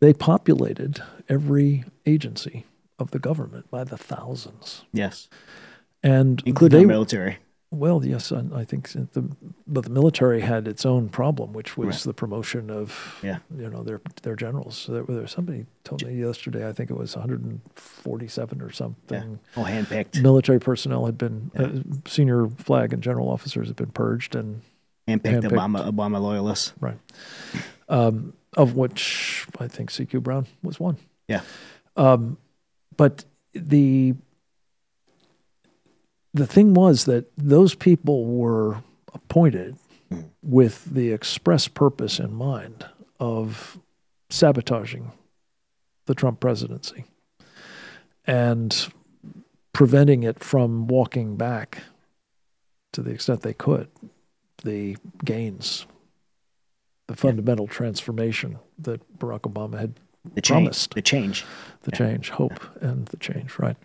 They 0.00 0.12
populated 0.12 1.02
every 1.28 1.84
agency 2.06 2.66
of 2.98 3.10
the 3.10 3.18
government 3.18 3.70
by 3.70 3.84
the 3.84 3.98
thousands. 3.98 4.84
Yes. 4.92 5.28
And 6.02 6.42
Including 6.46 6.78
they, 6.78 6.84
the 6.84 6.88
military. 6.88 7.38
well, 7.70 8.04
yes, 8.04 8.30
I 8.32 8.44
I 8.54 8.64
think 8.64 8.88
the 8.90 9.24
but 9.66 9.84
the 9.84 9.90
military 9.90 10.40
had 10.40 10.68
its 10.68 10.86
own 10.86 11.08
problem, 11.08 11.52
which 11.52 11.76
was 11.76 11.86
Right. 11.88 12.02
the 12.04 12.14
promotion 12.14 12.70
of 12.70 13.18
Yeah. 13.22 13.38
you 13.56 13.68
know 13.68 13.82
their 13.82 14.00
their 14.22 14.36
generals. 14.36 14.76
So 14.76 14.92
there, 14.92 15.02
there 15.04 15.26
somebody 15.26 15.66
told 15.84 16.04
me 16.06 16.14
yesterday, 16.14 16.68
I 16.68 16.72
think 16.72 16.90
it 16.90 16.96
was 16.96 17.16
147 17.16 18.62
or 18.62 18.66
Yeah. 18.66 18.72
something. 18.72 19.38
All 19.56 19.64
handpicked. 19.64 20.22
Military 20.22 20.60
personnel 20.60 21.06
had 21.06 21.18
been 21.18 21.50
uh, 21.56 21.80
senior 22.08 22.46
flag 22.48 22.92
and 22.92 23.02
general 23.02 23.28
officers 23.28 23.66
had 23.68 23.76
been 23.76 23.90
purged, 23.90 24.34
and 24.36 24.62
Handpicked 25.08 25.42
handpicked. 25.42 25.50
Obama, 25.52 25.90
Obama 25.90 26.20
loyalists. 26.20 26.72
right, 26.80 26.98
um, 27.88 28.32
of 28.56 28.76
which 28.76 29.46
I 29.58 29.66
think 29.68 29.90
CQ 29.90 30.22
Brown 30.22 30.46
was 30.62 30.78
one. 30.78 30.96
Yeah. 31.28 31.40
Um, 31.96 32.36
but 32.96 33.24
the 33.52 34.14
the 36.34 36.46
thing 36.46 36.74
was 36.74 37.04
that 37.04 37.30
those 37.36 37.74
people 37.74 38.24
were 38.26 38.82
appointed 39.12 39.76
with 40.42 40.84
the 40.86 41.12
express 41.12 41.68
purpose 41.68 42.18
in 42.18 42.32
mind 42.32 42.86
of 43.20 43.78
sabotaging 44.30 45.12
the 46.06 46.14
Trump 46.14 46.40
presidency 46.40 47.04
and 48.26 48.88
preventing 49.72 50.22
it 50.22 50.42
from 50.42 50.86
walking 50.86 51.36
back 51.36 51.78
to 52.92 53.02
the 53.02 53.10
extent 53.10 53.42
they 53.42 53.54
could 53.54 53.88
the 54.64 54.96
gains, 55.24 55.86
the 57.06 57.14
fundamental 57.14 57.66
transformation 57.66 58.58
that 58.78 59.00
Barack 59.18 59.42
Obama 59.42 59.78
had 59.78 59.94
The 60.34 60.40
change. 60.40 60.64
Promised. 60.64 60.94
The 60.94 61.02
change. 61.02 61.44
the 61.82 61.92
change, 61.92 62.30
hope, 62.30 62.60
and 62.82 63.06
the 63.06 63.16
change, 63.18 63.58
right? 63.58 63.76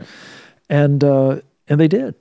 And 0.69 1.03
uh, 1.03 1.41
and 1.67 1.79
they 1.79 1.87
did. 1.87 2.15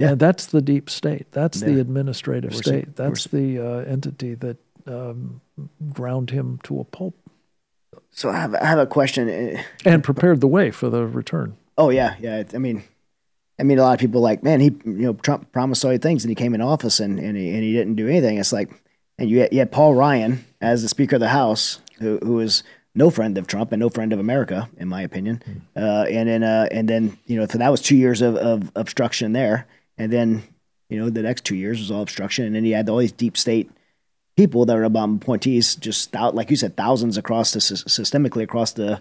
Yeah. 0.00 0.12
And 0.12 0.18
that's 0.18 0.46
the 0.46 0.62
deep 0.62 0.88
state. 0.88 1.30
That's 1.30 1.60
the 1.60 1.78
administrative 1.78 2.52
We're 2.54 2.62
state. 2.62 2.96
That's 2.96 3.24
the 3.26 3.58
uh, 3.58 3.84
entity 3.84 4.34
that 4.34 4.56
um, 4.86 5.42
ground 5.92 6.30
him 6.30 6.58
to 6.64 6.80
a 6.80 6.84
pulp 6.84 7.14
So 8.10 8.30
I 8.30 8.36
have, 8.36 8.54
I 8.54 8.64
have 8.64 8.78
a 8.78 8.86
question. 8.86 9.28
Uh, 9.28 9.62
and 9.84 10.02
prepared 10.02 10.40
the 10.40 10.48
way 10.48 10.70
for 10.70 10.88
the 10.90 11.06
return. 11.06 11.56
Oh 11.78 11.90
yeah, 11.90 12.16
yeah. 12.20 12.42
I 12.54 12.58
mean, 12.58 12.82
I 13.58 13.62
mean, 13.62 13.78
a 13.78 13.82
lot 13.82 13.92
of 13.92 14.00
people 14.00 14.20
like, 14.20 14.42
man, 14.42 14.60
he, 14.60 14.70
you 14.84 14.92
know, 15.06 15.12
Trump 15.14 15.52
promised 15.52 15.84
all 15.84 15.90
these 15.90 16.00
things, 16.00 16.24
and 16.24 16.30
he 16.30 16.34
came 16.34 16.54
in 16.54 16.60
office 16.60 17.00
and 17.00 17.18
and 17.18 17.36
he, 17.36 17.50
and 17.50 17.62
he 17.62 17.72
didn't 17.72 17.94
do 17.94 18.08
anything. 18.08 18.38
It's 18.38 18.52
like, 18.52 18.70
and 19.18 19.28
you 19.28 19.40
had, 19.40 19.52
you 19.52 19.58
had 19.58 19.70
Paul 19.70 19.94
Ryan 19.94 20.44
as 20.60 20.82
the 20.82 20.88
Speaker 20.88 21.16
of 21.16 21.20
the 21.20 21.28
House, 21.28 21.80
who 21.98 22.18
who 22.22 22.34
was 22.34 22.62
no 22.94 23.10
friend 23.10 23.38
of 23.38 23.46
Trump 23.46 23.72
and 23.72 23.80
no 23.80 23.88
friend 23.88 24.12
of 24.12 24.18
America, 24.18 24.68
in 24.76 24.88
my 24.88 25.02
opinion. 25.02 25.42
Uh, 25.76 26.06
and 26.10 26.28
then 26.28 26.42
uh, 26.42 26.68
and 26.70 26.88
then 26.88 27.16
you 27.26 27.36
know, 27.38 27.46
so 27.46 27.58
that 27.58 27.70
was 27.70 27.80
two 27.80 27.96
years 27.96 28.20
of, 28.22 28.36
of 28.36 28.72
obstruction 28.74 29.32
there, 29.32 29.66
and 30.00 30.12
then 30.12 30.42
you 30.90 30.98
know, 30.98 31.08
the 31.08 31.22
next 31.22 31.44
two 31.44 31.54
years 31.54 31.78
was 31.78 31.90
all 31.90 32.02
obstruction, 32.02 32.44
and 32.44 32.54
then 32.54 32.64
he 32.64 32.72
had 32.72 32.88
all 32.88 32.98
these 32.98 33.12
deep 33.12 33.36
state 33.36 33.70
people 34.36 34.64
that 34.66 34.76
were 34.76 34.88
Obama 34.88 35.16
appointees, 35.16 35.76
just 35.76 36.12
thou- 36.12 36.32
like 36.32 36.50
you 36.50 36.56
said, 36.56 36.76
thousands 36.76 37.16
across 37.16 37.52
the 37.52 37.60
systemically 37.60 38.42
across 38.42 38.72
the 38.72 39.00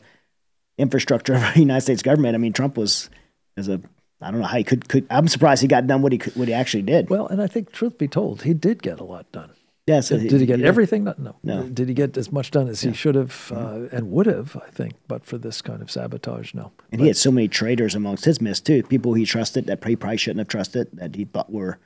infrastructure 0.77 1.33
of 1.33 1.41
the 1.53 1.59
United 1.59 1.81
States 1.81 2.03
government. 2.03 2.35
I 2.35 2.37
mean, 2.37 2.53
Trump 2.53 2.77
was 2.77 3.09
as 3.57 3.67
a 3.67 3.81
I 4.21 4.31
don't 4.31 4.41
know 4.41 4.47
how 4.47 4.57
he 4.57 4.63
could. 4.63 4.87
could 4.87 5.07
I'm 5.09 5.27
surprised 5.27 5.61
he 5.61 5.67
got 5.67 5.87
done 5.87 6.01
what 6.01 6.11
he 6.11 6.17
could, 6.17 6.35
what 6.35 6.47
he 6.47 6.53
actually 6.53 6.83
did. 6.83 7.09
Well, 7.09 7.27
and 7.27 7.41
I 7.41 7.47
think, 7.47 7.71
truth 7.71 7.97
be 7.97 8.07
told, 8.07 8.43
he 8.43 8.53
did 8.53 8.83
get 8.83 8.99
a 8.99 9.03
lot 9.03 9.31
done. 9.31 9.51
Yeah, 9.89 10.01
so 10.01 10.17
Did 10.17 10.39
he 10.39 10.45
get 10.45 10.57
did. 10.57 10.65
everything 10.65 11.05
done? 11.05 11.15
No. 11.17 11.35
No. 11.43 11.63
Did 11.67 11.87
he 11.87 11.93
get 11.95 12.15
as 12.17 12.31
much 12.31 12.51
done 12.51 12.67
as 12.67 12.81
he 12.81 12.93
should 12.93 13.15
have 13.15 13.51
uh, 13.55 13.87
and 13.91 14.11
would 14.11 14.27
have? 14.27 14.55
I 14.55 14.69
think, 14.69 14.93
but 15.07 15.25
for 15.25 15.37
this 15.37 15.61
kind 15.61 15.81
of 15.81 15.89
sabotage, 15.89 16.53
no. 16.53 16.71
And 16.91 17.01
he 17.01 17.07
had 17.07 17.17
so 17.17 17.31
many 17.31 17.47
traitors 17.47 17.95
amongst 17.95 18.23
his 18.25 18.39
midst 18.39 18.65
too. 18.65 18.83
People 18.83 19.13
he 19.15 19.25
trusted 19.25 19.65
that 19.67 19.83
he 19.83 19.95
probably 19.95 20.17
shouldn't 20.17 20.39
have 20.39 20.47
trusted 20.47 20.87
that 20.93 21.15
he 21.15 21.25
thought 21.25 21.51
were 21.51 21.79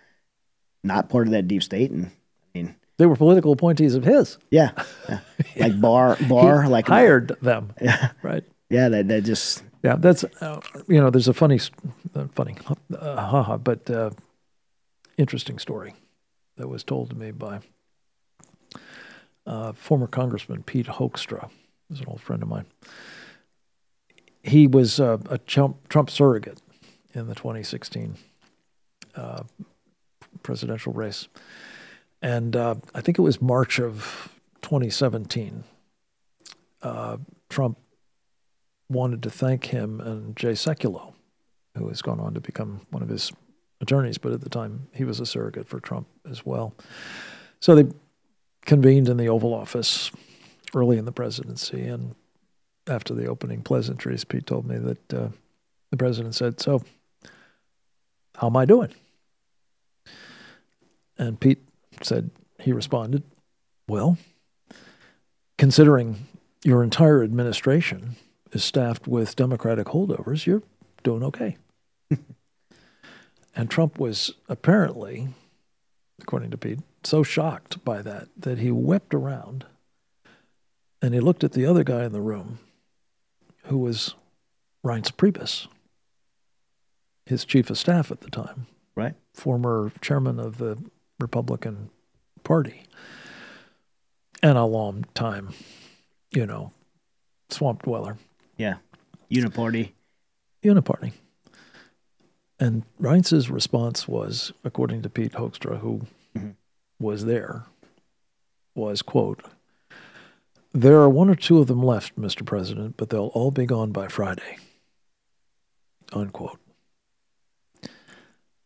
not 0.84 1.10
part 1.10 1.28
of 1.28 1.32
that 1.32 1.48
deep 1.48 1.64
state. 1.64 1.92
And 1.92 2.08
I 2.08 2.12
mean, 2.58 2.76
They 2.98 3.06
were 3.06 3.16
political 3.16 3.52
appointees 3.54 3.96
of 3.96 4.04
his. 4.04 4.38
yeah, 4.52 4.72
yeah. 5.10 5.20
like 5.58 5.80
Barr, 5.80 6.18
Barr, 6.28 6.64
He 6.64 6.70
like 6.70 6.88
hired 6.88 7.38
them. 7.42 7.74
Yeah, 7.82 8.12
Right. 8.22 8.44
yeah. 8.70 8.90
That 8.90 9.08
that 9.08 9.24
just 9.24 9.64
Yeah, 9.84 9.96
that's 9.96 10.24
uh, 10.42 10.60
you 10.88 11.00
know, 11.00 11.10
there's 11.10 11.30
a 11.30 11.34
funny, 11.34 11.60
uh, 12.16 12.28
funny, 12.36 12.56
uh, 13.00 13.16
haha, 13.16 13.58
but 13.58 13.90
uh, 13.90 14.10
interesting 15.18 15.58
story 15.60 15.94
that 16.58 16.68
was 16.68 16.84
told 16.84 17.10
to 17.10 17.16
me 17.16 17.32
by 17.32 17.60
uh, 19.45 19.74
former 19.74 20.07
Congressman 20.07 20.64
Pete 20.64 20.88
Hoekstra, 20.88 21.49
who's 21.90 21.99
an 21.99 22.06
old 22.07 22.22
friend 22.22 22.41
of 22.41 22.49
mine. 22.49 22.65
He 24.41 24.68
was 24.68 24.99
uh, 24.99 25.18
a 25.30 25.38
Trump, 25.38 25.88
Trump 25.90 26.10
surrogate 26.10 26.61
in 27.14 27.28
the 27.28 27.36
2016 27.36 28.15
uh, 29.15 29.44
presidential 30.41 30.94
race, 30.94 31.28
and 32.22 32.56
uh, 32.56 32.76
I 32.94 33.02
think 33.02 33.18
it 33.18 33.22
was 33.22 33.41
March 33.41 33.80
of 33.80 34.30
2017. 34.61 35.64
Uh, 36.82 37.18
Trump 37.49 37.78
wanted 38.90 39.24
to 39.24 39.30
thank 39.30 39.68
him 39.68 40.02
and 40.02 40.36
Jay 40.36 40.53
Sekulow, 40.53 41.14
who 41.78 41.88
has 41.88 42.02
gone 42.02 42.20
on 42.20 42.34
to 42.34 42.41
become 42.41 42.82
one 42.90 43.02
of 43.02 43.10
his 43.10 43.32
attorneys, 43.82 44.18
but 44.18 44.32
at 44.32 44.41
the 44.41 44.49
time 44.49 44.88
he 44.94 45.03
was 45.03 45.20
a 45.20 45.26
surrogate 45.26 45.68
for 45.68 45.80
Trump 45.80 46.07
as 46.30 46.45
well. 46.45 46.74
So 47.60 47.76
they 47.76 47.94
convened 48.65 49.10
in 49.10 49.18
the 49.18 49.30
Oval 49.30 49.53
Office 49.53 50.11
early 50.73 50.98
in 50.98 51.06
the 51.06 51.11
presidency, 51.11 51.85
and 51.85 52.15
after 52.88 53.14
the 53.14 53.27
opening 53.27 53.61
pleasantries, 53.61 54.23
Pete 54.23 54.45
told 54.45 54.68
me 54.68 54.77
that 54.77 55.14
uh, 55.14 55.30
the 55.91 55.98
president 55.98 56.35
said, 56.35 56.60
"So, 56.60 56.84
how 58.35 58.48
am 58.48 58.57
I 58.57 58.65
doing?" 58.65 58.94
And 61.18 61.40
Pete 61.40 61.64
said 62.02 62.31
he 62.60 62.73
responded, 62.73 63.23
"Well, 63.88 64.18
considering 65.57 66.27
your 66.64 66.84
entire 66.84 67.23
administration 67.23 68.15
is 68.52 68.64
staffed 68.64 69.07
with 69.07 69.35
Democratic 69.35 69.88
holdovers, 69.88 70.45
you're 70.45 70.64
doing 71.03 71.23
okay. 71.23 71.57
and 73.56 73.69
Trump 73.69 73.99
was 73.99 74.34
apparently, 74.48 75.30
according 76.22 76.52
to 76.52 76.57
Pete, 76.57 76.80
so 77.03 77.23
shocked 77.23 77.84
by 77.84 78.02
that 78.02 78.27
that 78.38 78.60
he 78.60 78.72
wept 78.72 79.14
around 79.14 79.65
and 81.02 81.14
he 81.14 81.19
looked 81.19 81.44
at 81.44 81.52
the 81.53 81.65
other 81.65 81.84
guy 81.84 82.03
in 82.06 82.11
the 82.14 82.22
room 82.22 82.60
who 83.65 83.77
was 83.77 84.15
Reince 84.85 85.11
Priebus, 85.11 85.68
his 87.26 87.45
chief 87.45 87.69
of 87.69 87.77
staff 87.77 88.11
at 88.11 88.19
the 88.22 88.30
time, 88.30 88.68
right. 88.95 89.15
former 89.34 89.91
chairman 90.02 90.40
of 90.40 90.57
the 90.57 90.77
Republican 91.19 91.90
Party, 92.44 92.84
and 94.41 94.57
a 94.57 94.65
long 94.65 95.06
time, 95.14 95.49
you 96.31 96.45
know, 96.45 96.72
swamp 97.49 97.84
dweller, 97.84 98.18
Yeah, 98.57 98.76
uniparty. 99.31 99.91
uniparty. 100.64 101.14
And 102.60 102.84
Reince's 103.02 103.50
response 103.50 104.08
was, 104.08 104.54
according 104.64 105.02
to 105.02 105.10
Pete 105.10 105.34
Hoekstra, 105.34 105.80
who 105.80 106.02
Mhm. 106.36 106.56
was 107.00 107.26
there, 107.26 107.66
was, 108.76 109.02
quote, 109.02 109.44
There 110.76 111.00
are 111.00 111.10
one 111.10 111.30
or 111.30 111.36
two 111.36 111.60
of 111.60 111.68
them 111.68 111.84
left, 111.84 112.20
Mr. 112.20 112.44
President, 112.44 112.98
but 112.98 113.10
they'll 113.12 113.28
all 113.36 113.52
be 113.52 113.68
gone 113.68 113.92
by 113.92 114.08
Friday. 114.08 114.58
Unquote. 116.12 116.58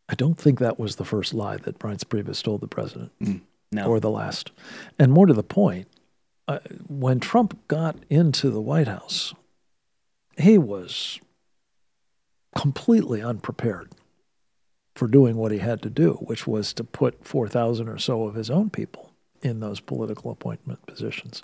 I 0.08 0.16
don't 0.16 0.38
think 0.38 0.60
that 0.60 0.80
was 0.80 0.96
the 0.96 1.04
first 1.04 1.34
lie 1.34 1.58
that 1.58 1.80
Reince 1.80 2.06
Priebus 2.06 2.42
told 2.42 2.62
the 2.62 2.68
president, 2.68 3.12
No. 3.74 3.88
or 3.88 4.00
the 4.00 4.10
last. 4.10 4.52
And 4.98 5.12
more 5.12 5.26
to 5.26 5.34
the 5.34 5.44
point, 5.44 5.90
uh, 6.48 6.60
when 6.88 7.20
Trump 7.20 7.60
got 7.68 7.98
into 8.10 8.50
the 8.50 8.62
White 8.62 8.88
House, 8.88 9.34
he 10.38 10.58
was 10.58 11.20
completely 12.58 13.22
unprepared 13.22 13.92
for 14.96 15.08
doing 15.08 15.38
what 15.38 15.52
he 15.52 15.60
had 15.60 15.82
to 15.84 15.90
do, 15.90 16.14
which 16.14 16.48
was 16.48 16.74
to 16.74 16.84
put 16.84 17.24
4,000 17.24 17.88
or 17.88 18.00
so 18.00 18.24
of 18.24 18.34
his 18.34 18.50
own 18.50 18.72
people 18.72 19.12
in 19.44 19.60
those 19.60 19.80
political 19.80 20.32
appointment 20.32 20.84
positions. 20.88 21.44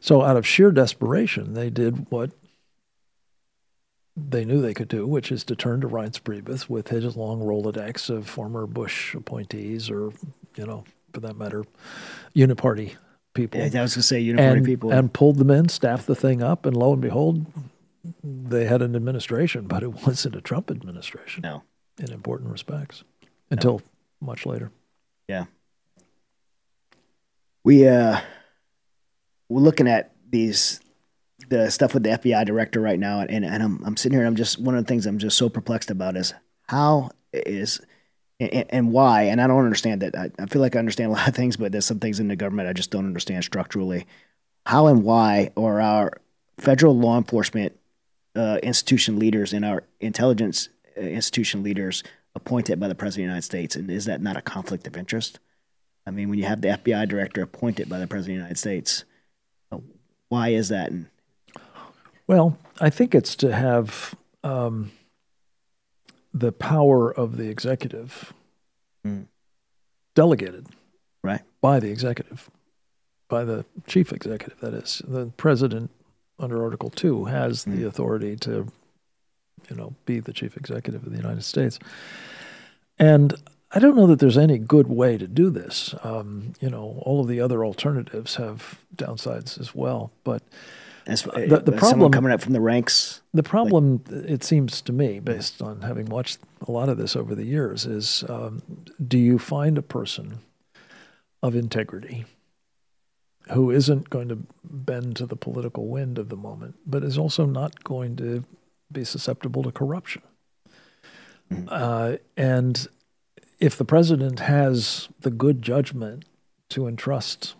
So, 0.00 0.22
out 0.22 0.36
of 0.36 0.46
sheer 0.46 0.70
desperation, 0.70 1.54
they 1.54 1.70
did 1.70 2.06
what 2.10 2.30
they 4.16 4.44
knew 4.44 4.60
they 4.60 4.74
could 4.74 4.86
do, 4.86 5.08
which 5.08 5.32
is 5.32 5.42
to 5.44 5.56
turn 5.56 5.80
to 5.80 5.88
Reince 5.88 6.20
Priebus 6.20 6.68
with 6.68 6.88
his 6.88 7.16
long 7.16 7.40
Rolodex 7.40 8.08
of 8.08 8.28
former 8.28 8.66
Bush 8.66 9.16
appointees 9.16 9.90
or, 9.90 10.12
you 10.56 10.66
know, 10.66 10.84
for 11.12 11.18
that 11.20 11.36
matter, 11.36 11.64
uniparty 12.36 12.94
people. 13.34 13.58
Yeah, 13.58 13.80
I 13.80 13.82
was 13.82 13.94
going 13.94 14.02
to 14.02 14.02
say 14.02 14.22
uniparty 14.22 14.56
and, 14.58 14.64
people. 14.64 14.92
and 14.92 15.12
pulled 15.12 15.38
them 15.38 15.50
in, 15.50 15.68
staffed 15.68 16.06
the 16.06 16.14
thing 16.14 16.44
up, 16.44 16.64
and 16.64 16.76
lo 16.76 16.92
and 16.92 17.02
behold, 17.02 17.44
they 18.22 18.64
had 18.64 18.82
an 18.82 18.94
administration, 18.96 19.66
but 19.66 19.82
it 19.82 19.88
wasn't 20.06 20.36
a 20.36 20.40
Trump 20.40 20.70
administration 20.70 21.42
no. 21.42 21.62
in 21.98 22.12
important 22.12 22.50
respects 22.50 23.04
until 23.50 23.82
much 24.20 24.46
later. 24.46 24.70
Yeah. 25.28 25.44
We 27.64 27.86
uh 27.86 28.20
we're 29.48 29.60
looking 29.60 29.88
at 29.88 30.12
these 30.28 30.80
the 31.48 31.70
stuff 31.70 31.94
with 31.94 32.02
the 32.02 32.10
FBI 32.10 32.44
director 32.44 32.80
right 32.80 32.98
now 32.98 33.20
and, 33.20 33.44
and 33.44 33.62
I'm 33.62 33.82
I'm 33.84 33.96
sitting 33.96 34.16
here 34.16 34.22
and 34.22 34.28
I'm 34.28 34.36
just 34.36 34.58
one 34.58 34.74
of 34.74 34.84
the 34.84 34.88
things 34.88 35.06
I'm 35.06 35.18
just 35.18 35.36
so 35.38 35.48
perplexed 35.48 35.90
about 35.90 36.16
is 36.16 36.34
how 36.66 37.10
is 37.32 37.80
and, 38.40 38.66
and 38.70 38.92
why 38.92 39.22
and 39.24 39.40
I 39.40 39.46
don't 39.46 39.64
understand 39.64 40.02
that 40.02 40.16
I, 40.16 40.30
I 40.38 40.46
feel 40.46 40.62
like 40.62 40.76
I 40.76 40.78
understand 40.78 41.10
a 41.10 41.14
lot 41.16 41.28
of 41.28 41.34
things 41.34 41.56
but 41.56 41.72
there's 41.72 41.86
some 41.86 42.00
things 42.00 42.20
in 42.20 42.28
the 42.28 42.36
government 42.36 42.68
I 42.68 42.72
just 42.72 42.90
don't 42.90 43.06
understand 43.06 43.44
structurally 43.44 44.06
how 44.66 44.86
and 44.86 45.02
why 45.02 45.50
are 45.56 45.80
our 45.80 46.20
federal 46.58 46.98
law 46.98 47.16
enforcement 47.16 47.78
uh, 48.38 48.58
institution 48.62 49.18
leaders 49.18 49.52
and 49.52 49.64
our 49.64 49.82
intelligence 50.00 50.68
uh, 50.96 51.00
institution 51.00 51.62
leaders 51.62 52.02
appointed 52.34 52.78
by 52.78 52.88
the 52.88 52.94
president 52.94 53.24
of 53.24 53.26
the 53.26 53.30
United 53.32 53.44
States 53.44 53.76
and 53.76 53.90
is 53.90 54.04
that 54.04 54.22
not 54.22 54.36
a 54.36 54.42
conflict 54.42 54.86
of 54.86 54.96
interest 54.96 55.40
I 56.08 56.10
mean, 56.10 56.30
when 56.30 56.38
you 56.38 56.46
have 56.46 56.62
the 56.62 56.68
FBI 56.68 57.06
director 57.06 57.42
appointed 57.42 57.90
by 57.90 57.98
the 57.98 58.06
President 58.06 58.30
of 58.30 58.38
the 58.38 58.44
United 58.44 58.58
States, 58.58 59.04
uh, 59.70 59.76
why 60.30 60.48
is 60.48 60.70
that? 60.70 60.90
And 60.90 61.04
Well, 62.26 62.56
I 62.80 62.88
think 62.88 63.14
it's 63.14 63.36
to 63.36 63.54
have 63.54 64.14
um, 64.42 64.90
the 66.32 66.50
power 66.50 67.12
of 67.12 67.36
the 67.36 67.48
executive 67.50 68.32
Mm. 69.06 69.26
delegated 70.14 70.66
right, 71.22 71.42
by 71.60 71.78
the 71.78 71.90
executive, 71.90 72.50
by 73.28 73.44
the 73.44 73.64
chief 73.86 74.10
executive, 74.12 74.58
that 74.60 74.72
is. 74.74 75.02
The 75.06 75.26
president 75.36 75.90
under 76.38 76.62
Article 76.62 76.90
2 76.90 77.24
has 77.26 77.64
the 77.64 77.84
authority 77.84 78.36
to, 78.36 78.66
you 79.70 79.76
know, 79.76 79.94
be 80.06 80.20
the 80.20 80.32
chief 80.32 80.56
executive 80.56 81.04
of 81.04 81.10
the 81.10 81.16
United 81.16 81.44
States. 81.44 81.78
And 82.98 83.34
I 83.72 83.78
don't 83.80 83.96
know 83.96 84.06
that 84.06 84.18
there's 84.18 84.38
any 84.38 84.58
good 84.58 84.86
way 84.88 85.18
to 85.18 85.26
do 85.26 85.50
this. 85.50 85.94
Um, 86.02 86.54
you 86.60 86.70
know, 86.70 87.00
all 87.02 87.20
of 87.20 87.28
the 87.28 87.40
other 87.40 87.64
alternatives 87.64 88.36
have 88.36 88.78
downsides 88.96 89.60
as 89.60 89.74
well. 89.74 90.10
But 90.24 90.42
as, 91.06 91.22
the- 91.22 91.30
uh, 91.30 91.58
the 91.64 91.72
problem- 91.78 92.12
coming 92.12 92.32
up 92.32 92.40
from 92.40 92.52
the 92.54 92.60
ranks, 92.60 93.20
the 93.34 93.42
problem, 93.42 94.02
it 94.10 94.42
seems 94.42 94.80
to 94.82 94.92
me, 94.92 95.20
based 95.20 95.60
on 95.60 95.82
having 95.82 96.06
watched 96.06 96.38
a 96.66 96.70
lot 96.70 96.88
of 96.88 96.96
this 96.98 97.14
over 97.14 97.34
the 97.34 97.44
years, 97.44 97.84
is 97.84 98.24
um, 98.28 98.62
do 99.06 99.18
you 99.18 99.38
find 99.38 99.76
a 99.76 99.82
person 99.82 100.38
of 101.42 101.54
integrity 101.54 102.24
who 103.52 103.70
isn't 103.70 104.10
going 104.10 104.28
to 104.28 104.38
bend 104.64 105.16
to 105.16 105.26
the 105.26 105.36
political 105.36 105.88
wind 105.88 106.18
of 106.18 106.28
the 106.28 106.36
moment, 106.36 106.76
but 106.86 107.02
is 107.02 107.18
also 107.18 107.46
not 107.46 107.82
going 107.84 108.16
to 108.16 108.44
be 108.90 109.04
susceptible 109.04 109.62
to 109.62 109.72
corruption? 109.72 110.22
Uh, 111.68 112.16
and 112.36 112.88
if 113.58 113.76
the 113.76 113.84
president 113.84 114.40
has 114.40 115.08
the 115.20 115.30
good 115.30 115.62
judgment 115.62 116.24
to 116.70 116.86
entrust 116.86 117.54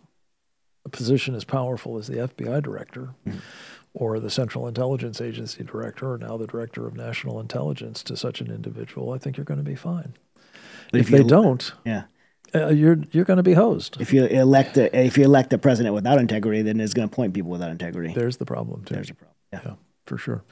a 0.85 0.89
position 0.89 1.35
as 1.35 1.45
powerful 1.45 1.99
as 1.99 2.07
the 2.07 2.17
FBI 2.17 2.63
director 2.63 3.15
or 3.95 4.21
the 4.21 4.31
Central 4.31 4.69
Intelligence 4.69 5.21
Agency 5.21 5.65
director 5.65 6.13
or 6.13 6.19
now 6.19 6.37
the 6.37 6.47
director 6.47 6.87
of 6.87 6.95
national 6.95 7.41
intelligence 7.41 8.03
to 8.05 8.17
such 8.17 8.41
an 8.41 8.51
individual, 8.51 9.13
I 9.13 9.19
think 9.19 9.37
you're 9.37 9.45
going 9.45 9.59
to 9.59 9.65
be 9.65 9.75
fine. 9.75 10.15
But 10.93 11.01
if, 11.01 11.07
if 11.07 11.19
they 11.19 11.25
don't, 11.25 11.73
yeah. 11.85 12.05
Uh, 12.55 12.69
you're 12.69 12.99
you're 13.13 13.25
going 13.25 13.39
to 13.39 13.43
be 13.43 13.55
hosed. 13.55 14.01
If 14.01 14.13
you 14.13 14.25
elect 14.27 14.77
a, 14.77 14.97
if 14.97 15.19
you 15.19 15.25
elect 15.25 15.53
a 15.53 15.59
president 15.59 15.95
without 15.95 16.19
integrity, 16.19 16.63
then 16.63 16.81
it's 16.81 16.95
going 16.95 17.09
to 17.09 17.13
appoint 17.13 17.35
people 17.35 17.51
without 17.51 17.71
integrity. 17.71 18.15
There's 18.15 18.37
the 18.37 18.47
problem 18.47 18.85
too. 18.85 18.95
There's 18.95 19.11
a 19.11 19.15
problem. 19.15 19.37
Yeah. 19.53 19.61
yeah, 19.65 19.75
for 20.07 20.19
sure. 20.19 20.45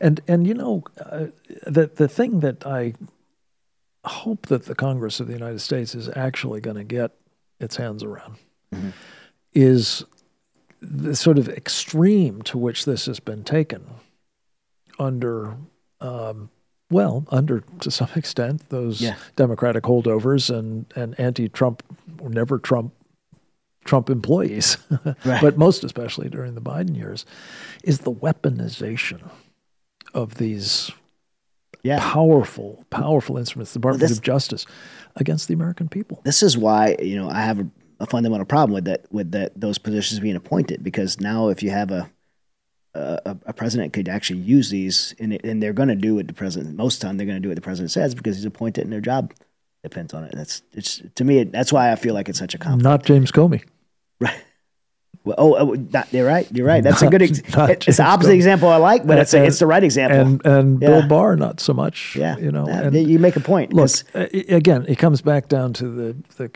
And 0.00 0.20
and 0.26 0.46
you 0.46 0.54
know, 0.54 0.84
uh, 1.00 1.26
the 1.66 1.90
the 1.94 2.08
thing 2.08 2.40
that 2.40 2.66
I 2.66 2.94
hope 4.04 4.46
that 4.46 4.66
the 4.66 4.74
Congress 4.74 5.20
of 5.20 5.26
the 5.26 5.32
United 5.32 5.60
States 5.60 5.94
is 5.94 6.08
actually 6.14 6.60
going 6.60 6.76
to 6.76 6.84
get 6.84 7.12
its 7.60 7.76
hands 7.76 8.02
around 8.02 8.36
is 9.54 10.04
the 10.80 11.16
sort 11.16 11.38
of 11.38 11.48
extreme 11.48 12.42
to 12.42 12.58
which 12.58 12.84
this 12.84 13.06
has 13.06 13.20
been 13.20 13.42
taken 13.44 13.86
under. 14.98 15.56
Um, 16.00 16.50
well, 16.90 17.24
under 17.30 17.60
to 17.80 17.90
some 17.90 18.08
extent 18.16 18.68
those 18.68 19.00
Yeah. 19.00 19.16
Democratic 19.36 19.84
holdovers 19.84 20.56
and, 20.56 20.86
and 20.96 21.18
anti-Trump 21.18 21.82
never 22.22 22.58
Trump 22.58 22.92
Trump 23.84 24.10
employees, 24.10 24.78
Right. 25.24 25.40
but 25.40 25.56
most 25.56 25.84
especially 25.84 26.28
during 26.28 26.56
the 26.56 26.60
Biden 26.60 26.96
years, 26.96 27.24
is 27.84 28.00
the 28.00 28.10
weaponization 28.12 29.30
of 30.12 30.34
these 30.36 30.90
Yeah. 31.84 32.00
powerful, 32.00 32.84
powerful 32.90 33.38
instruments, 33.38 33.72
the 33.72 33.78
Department 33.78 34.08
this- 34.08 34.18
of 34.18 34.24
Justice, 34.24 34.66
against 35.14 35.46
the 35.46 35.54
American 35.54 35.88
people. 35.88 36.20
This 36.24 36.42
is 36.42 36.58
why 36.58 36.96
you 37.00 37.16
know 37.16 37.28
I 37.30 37.40
have 37.42 37.60
a, 37.60 37.68
a 38.00 38.06
fundamental 38.06 38.44
problem 38.46 38.74
with 38.74 38.84
that 38.86 39.04
with 39.12 39.30
that 39.32 39.52
those 39.60 39.78
positions 39.78 40.18
being 40.20 40.36
appointed 40.36 40.82
because 40.82 41.20
now 41.20 41.48
if 41.48 41.62
you 41.62 41.70
have 41.70 41.90
a 41.92 42.10
a, 42.96 43.36
a 43.46 43.52
president 43.52 43.92
could 43.92 44.08
actually 44.08 44.40
use 44.40 44.70
these 44.70 45.14
and, 45.18 45.32
and 45.44 45.62
they're 45.62 45.72
going 45.72 45.88
to 45.88 45.94
do 45.94 46.14
what 46.14 46.26
the 46.26 46.32
president 46.34 46.76
most 46.76 46.94
of 46.96 47.00
the 47.00 47.06
time 47.06 47.16
they're 47.16 47.26
going 47.26 47.36
to 47.36 47.42
do 47.42 47.48
what 47.48 47.54
the 47.56 47.60
president 47.60 47.90
says 47.90 48.14
because 48.14 48.36
he's 48.36 48.44
appointed 48.44 48.84
and 48.84 48.92
their 48.92 49.00
job 49.00 49.32
depends 49.82 50.14
on 50.14 50.24
it. 50.24 50.32
That's 50.34 50.62
it's 50.72 51.02
to 51.16 51.24
me 51.24 51.38
it, 51.40 51.52
that's 51.52 51.72
why 51.72 51.92
I 51.92 51.96
feel 51.96 52.14
like 52.14 52.28
it's 52.28 52.38
such 52.38 52.54
a 52.54 52.58
conflict. 52.58 52.84
Not 52.84 53.04
James 53.04 53.30
Comey. 53.32 53.62
Right. 54.20 54.34
Well, 55.24 55.34
oh, 55.38 55.56
oh, 55.56 55.72
not, 55.92 56.12
you're 56.12 56.24
right. 56.26 56.46
You're 56.52 56.66
right. 56.66 56.84
That's 56.84 57.02
a 57.02 57.08
good. 57.10 57.20
Ex- 57.28 57.40
it- 57.40 57.88
it's 57.88 57.96
the 57.96 58.04
opposite 58.04 58.30
Comey. 58.30 58.36
example 58.36 58.68
I 58.68 58.76
like, 58.76 59.04
but 59.04 59.18
it's 59.18 59.34
a, 59.34 59.44
it's 59.44 59.58
the 59.58 59.66
right 59.66 59.82
example. 59.82 60.20
And 60.20 60.46
and 60.46 60.80
Yeah. 60.82 60.88
Bill 60.88 61.08
Barr, 61.08 61.34
not 61.34 61.58
so 61.58 61.74
much. 61.74 62.14
yeah, 62.16 62.36
you 62.38 62.52
know. 62.52 62.66
And 62.68 62.94
you 62.94 63.18
make 63.18 63.34
a 63.34 63.40
point. 63.40 63.72
look 63.72 63.90
uh, 64.14 64.26
again, 64.48 64.84
it 64.88 64.96
comes 64.98 65.20
back 65.22 65.48
down 65.48 65.72
to 65.74 65.88
the 65.88 66.16
the 66.36 66.48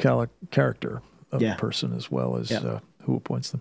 character 0.51 1.03
of 1.33 1.43
Yeah. 1.43 1.55
the 1.55 1.59
person 1.61 1.95
as 1.97 2.11
well 2.13 2.37
as 2.37 2.51
Yeah. 2.51 2.59
uh, 2.61 2.79
who 3.03 3.17
appoints 3.17 3.51
them. 3.51 3.61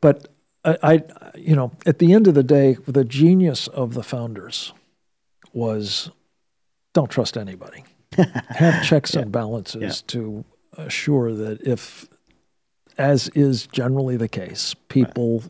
But 0.00 0.28
I, 0.66 0.78
I, 0.82 1.02
you 1.36 1.54
know, 1.56 1.72
at 1.86 1.98
the 2.00 2.12
end 2.12 2.26
of 2.26 2.34
the 2.34 2.42
day, 2.42 2.76
the 2.86 3.04
genius 3.04 3.68
of 3.68 3.94
the 3.94 4.02
founders 4.02 4.72
was 5.52 6.10
don't 6.92 7.10
trust 7.10 7.36
anybody. 7.36 7.84
Have 8.48 8.82
checks 8.84 9.14
and 9.14 9.30
balances 9.30 9.82
Yeah. 9.82 9.92
to 10.08 10.44
assure 10.76 11.32
that 11.34 11.60
if, 11.62 12.08
as 12.98 13.28
is 13.34 13.66
generally 13.66 14.16
the 14.16 14.28
case, 14.28 14.74
people 14.88 15.44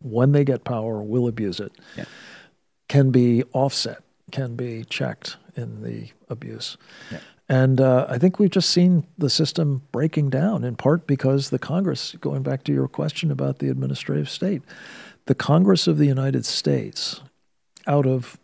when 0.00 0.32
they 0.32 0.44
get 0.44 0.64
power 0.64 1.00
will 1.02 1.28
abuse 1.28 1.60
it, 1.60 1.72
Yeah. 1.96 2.04
can 2.88 3.10
be 3.10 3.44
offset, 3.52 4.02
can 4.32 4.56
be 4.56 4.84
checked 4.84 5.36
in 5.54 5.82
the 5.82 6.08
abuse. 6.28 6.76
And 7.48 7.80
uh, 7.80 8.06
I 8.08 8.18
think 8.18 8.38
we've 8.38 8.50
just 8.50 8.70
seen 8.70 9.06
the 9.18 9.28
system 9.28 9.82
breaking 9.92 10.30
down 10.30 10.64
in 10.64 10.76
part 10.76 11.06
because 11.06 11.50
the 11.50 11.58
Congress, 11.58 12.14
going 12.20 12.42
back 12.42 12.64
to 12.64 12.72
your 12.72 12.88
question 12.88 13.30
about 13.30 13.58
the 13.58 13.68
administrative 13.68 14.30
state, 14.30 14.62
the 15.26 15.34
Congress 15.34 15.86
of 15.86 15.98
the 15.98 16.06
United 16.06 16.46
States, 16.46 17.20
out 17.86 18.06
of, 18.06 18.38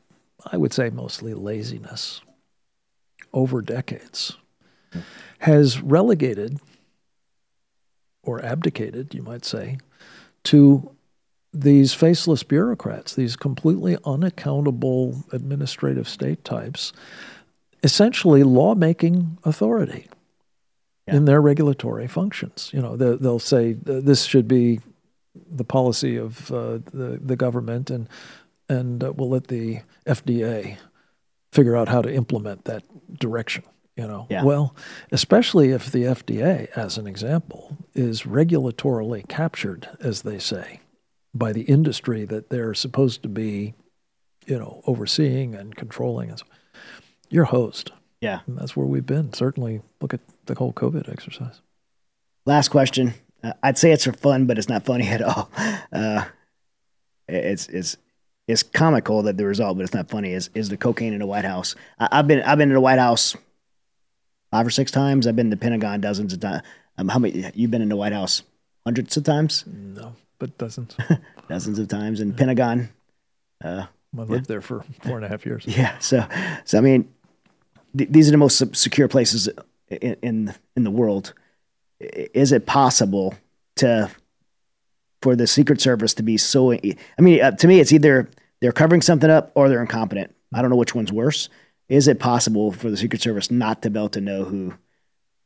I 0.50 0.56
would 0.56 0.72
say, 0.72 0.90
mostly 0.90 1.34
laziness 1.34 2.20
over 3.32 3.62
decades, 3.62 4.36
has 5.40 5.80
relegated 5.80 6.58
or 8.22 8.44
abdicated, 8.44 9.14
you 9.14 9.22
might 9.22 9.44
say, 9.44 9.78
to 10.44 10.94
these 11.52 11.94
faceless 11.94 12.42
bureaucrats, 12.42 13.14
these 13.14 13.36
completely 13.36 13.96
unaccountable 14.04 15.24
administrative 15.32 16.08
state 16.08 16.44
types, 16.44 16.92
essentially 17.82 18.42
lawmaking 18.42 19.38
authority 19.44 20.06
in 21.06 21.24
their 21.24 21.40
regulatory 21.40 22.06
functions. 22.06 22.70
You 22.74 22.82
know, 22.82 22.96
they- 22.96 23.16
they'll 23.16 23.38
say 23.38 23.72
this 23.72 24.24
should 24.24 24.46
be 24.46 24.80
the 25.50 25.64
policy 25.64 26.16
of 26.16 26.50
uh, 26.52 26.78
the 26.92 27.18
the 27.24 27.36
government, 27.36 27.90
and 27.90 28.08
and 28.68 29.02
uh, 29.02 29.12
we'll 29.16 29.30
let 29.30 29.46
the 29.48 29.80
FDA 30.06 30.76
figure 31.52 31.76
out 31.76 31.88
how 31.88 32.02
to 32.02 32.12
implement 32.12 32.64
that 32.64 32.82
direction. 33.18 33.64
You 33.96 34.06
know, 34.06 34.26
Yeah. 34.28 34.44
well, 34.44 34.76
especially 35.10 35.70
if 35.70 35.90
the 35.90 36.04
FDA, 36.04 36.68
as 36.76 36.98
an 36.98 37.06
example, 37.06 37.76
is 37.94 38.22
regulatorily 38.22 39.26
captured, 39.28 39.88
as 40.00 40.22
they 40.22 40.38
say, 40.38 40.80
by 41.34 41.52
the 41.52 41.62
industry 41.62 42.24
that 42.26 42.50
they're 42.50 42.74
supposed 42.74 43.22
to 43.22 43.28
be, 43.28 43.74
you 44.46 44.58
know, 44.58 44.82
overseeing 44.86 45.54
and 45.54 45.74
controlling. 45.74 46.28
And 46.30 46.38
so, 46.38 46.44
you're 47.30 47.44
host. 47.44 47.92
Yeah. 48.20 48.40
And 48.46 48.58
that's 48.58 48.76
where 48.76 48.86
we've 48.86 49.06
been. 49.06 49.32
Certainly, 49.32 49.82
look 50.00 50.14
at 50.14 50.20
the 50.46 50.54
whole 50.54 50.72
COVID 50.72 51.10
exercise. 51.10 51.60
Last 52.46 52.68
question. 52.68 53.14
Uh, 53.42 53.52
I'd 53.62 53.78
say 53.78 53.92
it's 53.92 54.04
for 54.04 54.12
fun, 54.12 54.46
but 54.46 54.58
it's 54.58 54.68
not 54.68 54.84
funny 54.84 55.06
at 55.06 55.22
all. 55.22 55.50
Uh, 55.92 56.24
it's 57.28 57.68
it's 57.68 57.96
it's 58.48 58.62
comical 58.62 59.22
that 59.22 59.36
the 59.36 59.44
result, 59.46 59.76
but 59.76 59.84
it's 59.84 59.94
not 59.94 60.08
funny. 60.08 60.32
Is 60.32 60.50
is 60.54 60.68
the 60.68 60.76
cocaine 60.76 61.12
in 61.12 61.20
the 61.20 61.26
White 61.26 61.44
House? 61.44 61.76
I, 62.00 62.08
I've 62.10 62.26
been 62.26 62.42
I've 62.42 62.58
been 62.58 62.70
in 62.70 62.74
the 62.74 62.80
White 62.80 62.98
House 62.98 63.36
five 64.50 64.66
or 64.66 64.70
six 64.70 64.90
times. 64.90 65.26
I've 65.26 65.36
been 65.36 65.46
in 65.46 65.50
the 65.50 65.56
Pentagon 65.56 66.00
dozens 66.00 66.32
of 66.32 66.40
times. 66.40 66.62
Um, 66.96 67.08
how 67.08 67.18
many? 67.18 67.50
You've 67.54 67.70
been 67.70 67.82
in 67.82 67.90
the 67.90 67.96
White 67.96 68.12
House 68.14 68.42
hundreds 68.84 69.16
of 69.16 69.24
times, 69.24 69.64
No, 69.66 70.16
but 70.38 70.56
doesn't. 70.58 70.96
dozens 71.48 71.78
of 71.78 71.86
times, 71.88 72.20
and 72.20 72.36
Pentagon. 72.36 72.88
I 73.62 73.86
lived 74.14 74.48
there 74.48 74.62
for 74.62 74.84
four 75.02 75.16
and 75.16 75.24
a 75.24 75.28
half 75.28 75.44
years. 75.44 75.64
Yeah. 75.66 75.96
So 75.98 76.26
so 76.64 76.78
I 76.78 76.80
mean, 76.80 77.12
th- 77.96 78.10
these 78.10 78.28
are 78.28 78.32
the 78.32 78.36
most 78.38 78.76
secure 78.76 79.08
places 79.08 79.48
in, 79.88 80.16
in 80.22 80.54
in 80.76 80.84
the 80.84 80.90
world. 80.90 81.34
Is 82.00 82.52
it 82.52 82.66
possible 82.66 83.34
to 83.76 84.10
for 85.22 85.34
the 85.34 85.46
Secret 85.46 85.80
Service 85.80 86.14
to 86.14 86.22
be 86.22 86.36
so? 86.36 86.72
I 86.72 86.96
mean, 87.18 87.42
uh, 87.42 87.50
to 87.52 87.66
me, 87.66 87.80
it's 87.80 87.92
either 87.92 88.28
they're 88.60 88.72
covering 88.72 89.02
something 89.02 89.30
up 89.30 89.52
or 89.54 89.68
they're 89.68 89.80
incompetent. 89.80 90.34
I 90.52 90.60
don't 90.62 90.70
know 90.70 90.76
which 90.76 90.94
one's 90.94 91.12
worse. 91.12 91.48
Is 91.88 92.06
it 92.06 92.20
possible 92.20 92.70
for 92.72 92.90
the 92.90 92.96
Secret 92.96 93.22
Service 93.22 93.50
not 93.50 93.82
to 93.82 93.90
be 93.90 93.98
able 93.98 94.10
to 94.10 94.20
know 94.20 94.44
who 94.44 94.74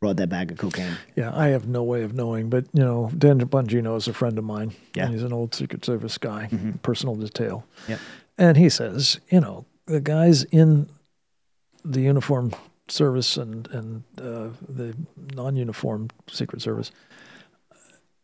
brought 0.01 0.17
that 0.17 0.29
bag 0.29 0.51
of 0.51 0.59
cocaine? 0.59 0.97
Yeah, 1.17 1.31
I 1.35 1.49
have 1.49 1.69
no 1.69 1.85
way 1.85 2.03
of 2.03 2.15
knowing, 2.15 2.51
but 2.51 2.65
you 2.73 2.83
know, 2.85 3.11
Dan 3.17 3.41
Bongino 3.41 3.97
is 3.97 4.09
a 4.09 4.13
friend 4.13 4.37
of 4.37 4.45
mine. 4.45 4.73
Yeah. 4.95 5.09
he's 5.09 5.23
an 5.23 5.33
old 5.33 5.55
Secret 5.55 5.85
Service 5.85 6.19
guy, 6.19 6.51
personal 6.83 7.15
detail. 7.15 7.65
Yep. 7.89 8.01
and 8.39 8.57
he 8.57 8.69
says, 8.69 9.21
you 9.31 9.41
know, 9.41 9.65
the 9.87 10.01
guys 10.01 10.43
in 10.45 10.89
the 11.85 12.01
uniform 12.01 12.53
service 12.89 13.37
and 13.37 13.69
and 13.69 14.03
uh, 14.19 14.49
the 14.69 14.95
non-uniform 15.35 16.09
Secret 16.29 16.61
Service 16.63 16.91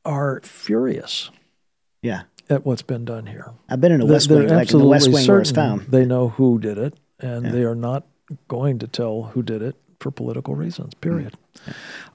are 0.05 0.41
furious 0.43 1.31
Yeah, 2.03 2.23
at 2.49 2.65
what's 2.65 2.83
been 2.83 3.05
done 3.05 3.27
here. 3.27 3.51
I've 3.69 3.81
been 3.81 3.93
in 3.93 4.01
the 4.01 4.07
They're- 4.07 4.15
West 4.15 4.31
Wing, 4.31 4.49
like 4.49 4.71
in 4.73 4.79
the 4.79 4.87
West 4.87 5.11
Wing 5.11 5.27
where 5.27 5.41
it's 5.41 5.51
found. 5.51 5.83
They 5.89 6.05
know 6.05 6.29
who 6.29 6.59
did 6.59 6.79
it, 6.79 6.95
and 7.21 7.45
Yeah. 7.47 7.53
they 7.53 7.63
are 7.65 7.75
not 7.75 8.05
going 8.47 8.79
to 8.81 8.87
tell 8.87 9.25
who 9.35 9.43
did 9.43 9.63
it 9.63 9.77
for 10.01 10.11
political 10.11 10.55
reasons. 10.55 10.95
Mm. 10.95 11.01
Period. 11.01 11.35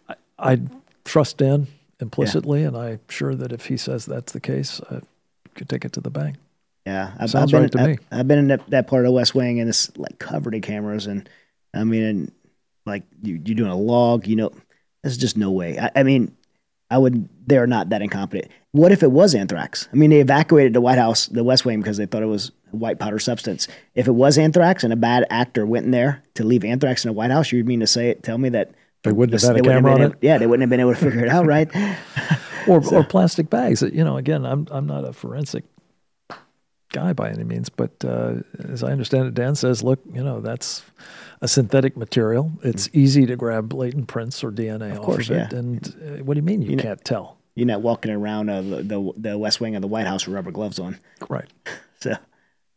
I, 0.09 0.15
I 0.39 0.61
trust 1.05 1.37
Dan 1.37 1.67
implicitly, 1.99 2.63
and 2.63 2.75
I'm 2.77 2.99
sure 3.09 3.35
that 3.35 3.51
if 3.51 3.65
he 3.67 3.77
says 3.77 4.05
that's 4.05 4.31
the 4.31 4.39
case, 4.39 4.79
I 4.89 5.01
could 5.55 5.69
take 5.69 5.85
it 5.85 5.91
to 5.93 6.01
the 6.01 6.09
bank. 6.09 6.37
Yeah, 6.85 7.13
I've, 7.17 7.29
Sounds 7.29 7.53
I've 7.53 7.57
been, 7.57 7.61
right 7.61 7.71
to 7.71 7.79
I've, 7.81 7.87
me. 7.89 7.97
I've 8.11 8.27
been 8.27 8.39
in 8.39 8.47
that, 8.49 8.69
that 8.69 8.87
part 8.87 9.03
of 9.05 9.09
the 9.09 9.13
West 9.13 9.33
Wing, 9.33 9.59
and 9.59 9.69
it's 9.69 9.95
like 9.97 10.19
covered 10.19 10.53
in 10.53 10.61
cameras, 10.61 11.07
and 11.07 11.29
I 11.73 11.83
mean, 11.85 12.03
and 12.03 12.31
like 12.85 13.03
you, 13.21 13.41
you're 13.45 13.55
doing 13.55 13.71
a 13.71 13.77
log, 13.77 14.27
you 14.27 14.35
know, 14.35 14.51
there's 15.01 15.17
just 15.17 15.37
no 15.37 15.51
way. 15.51 15.79
I, 15.79 15.91
I 15.95 16.03
mean, 16.03 16.35
I 16.89 16.97
would. 16.97 17.29
They're 17.47 17.67
not 17.67 17.89
that 17.89 18.01
incompetent. 18.01 18.51
What 18.71 18.91
if 18.91 19.01
it 19.03 19.11
was 19.11 19.33
anthrax? 19.35 19.87
I 19.93 19.95
mean, 19.95 20.09
they 20.09 20.19
evacuated 20.19 20.73
the 20.73 20.81
White 20.81 20.97
House, 20.97 21.27
the 21.27 21.43
West 21.43 21.63
Wing, 21.63 21.79
because 21.79 21.97
they 21.97 22.05
thought 22.05 22.23
it 22.23 22.27
was 22.27 22.51
a 22.73 22.75
white 22.75 22.99
powder 22.99 23.19
substance. 23.19 23.67
If 23.95 24.07
it 24.07 24.11
was 24.13 24.37
anthrax 24.37 24.83
and 24.83 24.91
a 24.91 24.97
bad 24.97 25.25
actor 25.29 25.65
went 25.65 25.85
in 25.85 25.91
there 25.91 26.21
to 26.35 26.43
leave 26.43 26.65
anthrax 26.65 27.05
in 27.05 27.09
the 27.09 27.13
White 27.13 27.31
House, 27.31 27.51
you 27.51 27.63
mean 27.63 27.79
to 27.79 27.87
say 27.87 28.09
it? 28.09 28.23
Tell 28.23 28.37
me 28.37 28.49
that 28.49 28.71
They 29.03 29.11
wouldn't 29.11 29.41
have 29.41 29.55
had 29.55 29.63
a 29.63 29.63
camera 29.63 29.91
on 29.91 29.97
been 29.97 30.05
it, 30.07 30.09
able- 30.11 30.19
Yeah, 30.21 30.37
they 30.37 30.47
wouldn't 30.47 30.63
have 30.63 30.69
been 30.69 30.79
able 30.79 30.93
to 30.95 30.99
figure 30.99 31.23
it 31.23 31.29
out, 31.29 31.45
right? 31.45 31.69
or 32.67 32.83
or 32.93 33.03
plastic 33.03 33.49
bags. 33.49 33.81
You 33.81 34.03
know, 34.03 34.17
again, 34.17 34.45
I'm 34.45 34.67
I'm 34.71 34.85
not 34.87 35.05
a 35.05 35.13
forensic 35.13 35.63
guy 36.93 37.11
by 37.11 37.29
any 37.29 37.43
means, 37.43 37.67
but 37.67 37.91
uh, 38.05 38.35
as 38.69 38.83
I 38.83 38.91
understand 38.91 39.27
it, 39.27 39.33
Dan 39.33 39.55
says, 39.55 39.83
look, 39.83 39.99
you 40.13 40.23
know, 40.23 40.39
that's 40.39 40.81
a 41.41 41.47
synthetic 41.47 41.97
material. 41.97 42.51
It's 42.63 42.89
easy 42.93 43.25
to 43.25 43.35
grab 43.35 43.73
latent 43.73 44.07
prints 44.07 44.43
or 44.43 44.51
DNA 44.51 44.97
off 44.97 45.03
course, 45.03 45.29
of 45.29 45.35
it. 45.35 45.51
yeah. 45.51 45.59
And 45.59 45.87
uh, 46.19 46.23
what 46.23 46.35
do 46.35 46.37
you 46.39 46.43
mean 46.43 46.61
you, 46.61 46.77
know- 46.77 46.83
can't 46.83 47.03
tell? 47.03 47.37
You're 47.55 47.67
not 47.67 47.81
walking 47.81 48.11
around 48.11 48.49
uh, 48.49 48.61
the, 48.61 49.13
the 49.15 49.37
West 49.37 49.61
Wing 49.61 49.75
of 49.75 49.81
the 49.83 49.87
White 49.87 50.07
House 50.07 50.25
with 50.25 50.33
rubber 50.33 50.49
gloves 50.51 50.79
on. 50.79 50.97
Right. 51.29 51.49
So, 51.99 52.17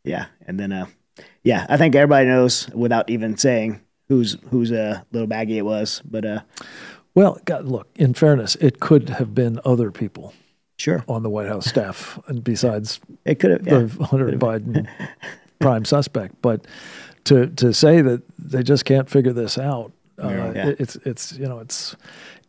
yeah, 0.05 0.26
and 0.47 0.60
then 0.60 0.70
uh, 0.70 0.86
yeah, 1.43 1.66
I 1.68 1.76
think 1.76 1.97
everybody 1.97 2.28
knows 2.28 2.68
without 2.72 3.10
even 3.10 3.36
saying 3.36 3.80
who's 4.06 4.36
who's 4.51 4.70
a 4.70 5.05
little 5.10 5.26
baggy 5.26 5.59
it 5.59 5.64
was. 5.64 6.01
But 6.05 6.24
uh, 6.24 6.40
Well, 7.16 7.40
God, 7.44 7.64
look, 7.64 7.88
in 7.97 8.14
fairness, 8.14 8.55
it 8.60 8.78
could 8.78 9.09
have 9.09 9.34
been 9.34 9.59
other 9.64 9.90
people 9.90 10.32
sure, 10.77 11.05
on 11.09 11.23
the 11.23 11.31
White 11.31 11.48
House 11.48 11.66
staff, 11.66 12.19
and 12.28 12.43
besides 12.44 13.01
it 13.24 13.36
could 13.39 13.51
have. 13.51 13.66
Yeah. 13.66 13.78
the 13.98 14.05
Hunter 14.05 14.28
Biden 14.32 14.89
prime 15.59 15.85
suspect. 15.85 16.40
But 16.43 16.66
to 17.24 17.47
to 17.48 17.73
say 17.73 18.01
that 18.03 18.23
they 18.39 18.62
just 18.62 18.85
can't 18.85 19.09
figure 19.11 19.32
this 19.32 19.59
out, 19.59 19.93
uh, 20.23 20.28
Yeah. 20.28 20.69
it- 20.69 20.81
it's 20.81 20.97
it's 21.05 21.32
you 21.32 21.47
know 21.47 21.59
it's 21.61 21.97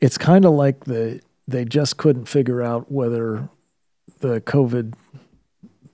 it's 0.02 0.18
kind 0.18 0.46
of 0.46 0.54
like 0.54 0.86
the 0.86 1.20
they 1.48 1.66
just 1.66 1.98
couldn't 1.98 2.26
figure 2.26 2.62
out 2.62 2.92
whether 2.92 3.50
the 4.20 4.42
COVID 4.42 4.94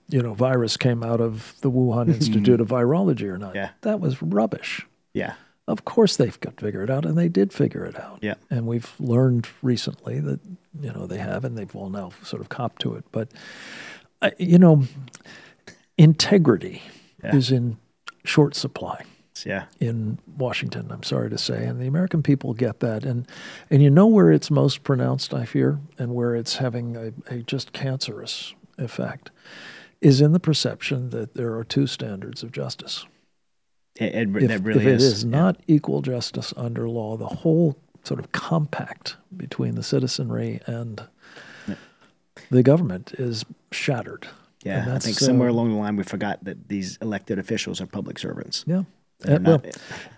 you 0.08 0.20
know 0.22 0.34
virus 0.34 0.76
came 0.76 1.02
out 1.02 1.20
of 1.20 1.54
the 1.62 1.70
Wuhan 1.70 2.08
Institute 2.14 2.60
of 2.60 2.68
Virology 2.68 3.28
or 3.28 3.38
not. 3.38 3.54
Yeah. 3.54 3.70
That 3.82 4.00
was 4.00 4.20
rubbish. 4.22 4.86
yeah, 5.14 5.34
Of 5.66 5.84
course 5.84 6.16
they've 6.16 6.38
got 6.40 6.56
to 6.58 6.64
figure 6.64 6.82
it 6.82 6.90
out, 6.90 7.06
and 7.06 7.16
they 7.16 7.28
did 7.28 7.52
figure 7.52 7.84
it 7.84 7.98
out. 7.98 8.18
Yeah. 8.20 8.34
And 8.50 8.66
we've 8.66 8.92
learned 9.00 9.48
recently 9.62 10.20
that 10.20 10.40
you 10.80 10.92
know 10.92 11.06
they 11.06 11.18
have, 11.18 11.44
and 11.44 11.56
they've 11.56 11.74
all 11.74 11.90
now 11.90 12.12
sort 12.22 12.42
of 12.42 12.48
copped 12.48 12.82
to 12.82 12.94
it. 12.94 13.04
But 13.12 13.28
I 14.20 14.32
you 14.38 14.58
know, 14.58 14.84
integrity 15.96 16.82
Yeah. 17.22 17.36
is 17.36 17.50
in 17.50 17.78
short 18.24 18.54
supply 18.54 19.04
yeah, 19.44 19.64
in 19.80 20.18
Washington. 20.38 20.90
I'm 20.90 21.02
sorry 21.02 21.28
to 21.30 21.38
say, 21.38 21.64
and 21.64 21.80
the 21.80 21.86
American 21.86 22.22
people 22.22 22.54
get 22.54 22.80
that, 22.80 23.04
and 23.04 23.26
and 23.70 23.82
you 23.82 23.90
know 23.90 24.06
where 24.06 24.30
it's 24.30 24.50
most 24.50 24.84
pronounced, 24.84 25.34
I 25.34 25.44
fear, 25.44 25.80
and 25.98 26.14
where 26.14 26.34
it's 26.36 26.56
having 26.56 26.96
a, 26.96 27.12
a 27.34 27.38
just 27.38 27.72
cancerous 27.72 28.54
effect, 28.78 29.30
is 30.00 30.20
in 30.20 30.32
the 30.32 30.40
perception 30.40 31.10
that 31.10 31.34
there 31.34 31.54
are 31.56 31.64
two 31.64 31.86
standards 31.86 32.42
of 32.42 32.52
justice 32.52 33.06
it, 33.96 34.14
it, 34.14 34.36
if, 34.36 34.48
that 34.48 34.60
really 34.60 34.80
if 34.80 34.86
it 34.86 34.94
is. 34.94 35.02
is 35.02 35.24
not 35.24 35.56
equal 35.66 36.02
justice 36.02 36.52
under 36.56 36.88
law, 36.88 37.16
the 37.16 37.26
whole 37.26 37.76
sort 38.02 38.20
of 38.20 38.32
compact 38.32 39.16
between 39.36 39.74
the 39.74 39.82
citizenry 39.82 40.60
and 40.66 41.06
the 42.50 42.62
government 42.62 43.14
is 43.18 43.44
shattered. 43.72 44.26
Yeah, 44.62 44.82
And 44.82 44.92
I 44.92 44.98
think 44.98 45.18
somewhere 45.18 45.48
uh, 45.48 45.52
along 45.52 45.70
the 45.70 45.76
line 45.76 45.96
we 45.96 46.04
forgot 46.04 46.42
that 46.44 46.68
these 46.68 46.96
elected 47.02 47.38
officials 47.38 47.80
are 47.80 47.86
public 47.86 48.18
servants. 48.18 48.64
Yeah. 48.66 48.84
Uh, 49.26 49.38
well, 49.42 49.62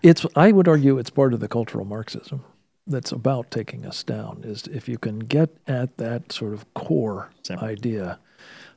it's 0.02 0.24
I 0.34 0.52
would 0.52 0.68
argue 0.68 0.98
it's 0.98 1.10
part 1.10 1.34
of 1.34 1.40
the 1.40 1.48
cultural 1.48 1.84
Marxism 1.84 2.44
that's 2.86 3.12
about 3.12 3.50
taking 3.50 3.84
us 3.84 4.02
down. 4.02 4.42
Is 4.44 4.66
if 4.68 4.88
you 4.88 4.98
can 4.98 5.18
get 5.20 5.50
at 5.66 5.96
that 5.98 6.32
sort 6.32 6.54
of 6.54 6.72
core 6.74 7.30
Separate. 7.42 7.68
idea, 7.68 8.18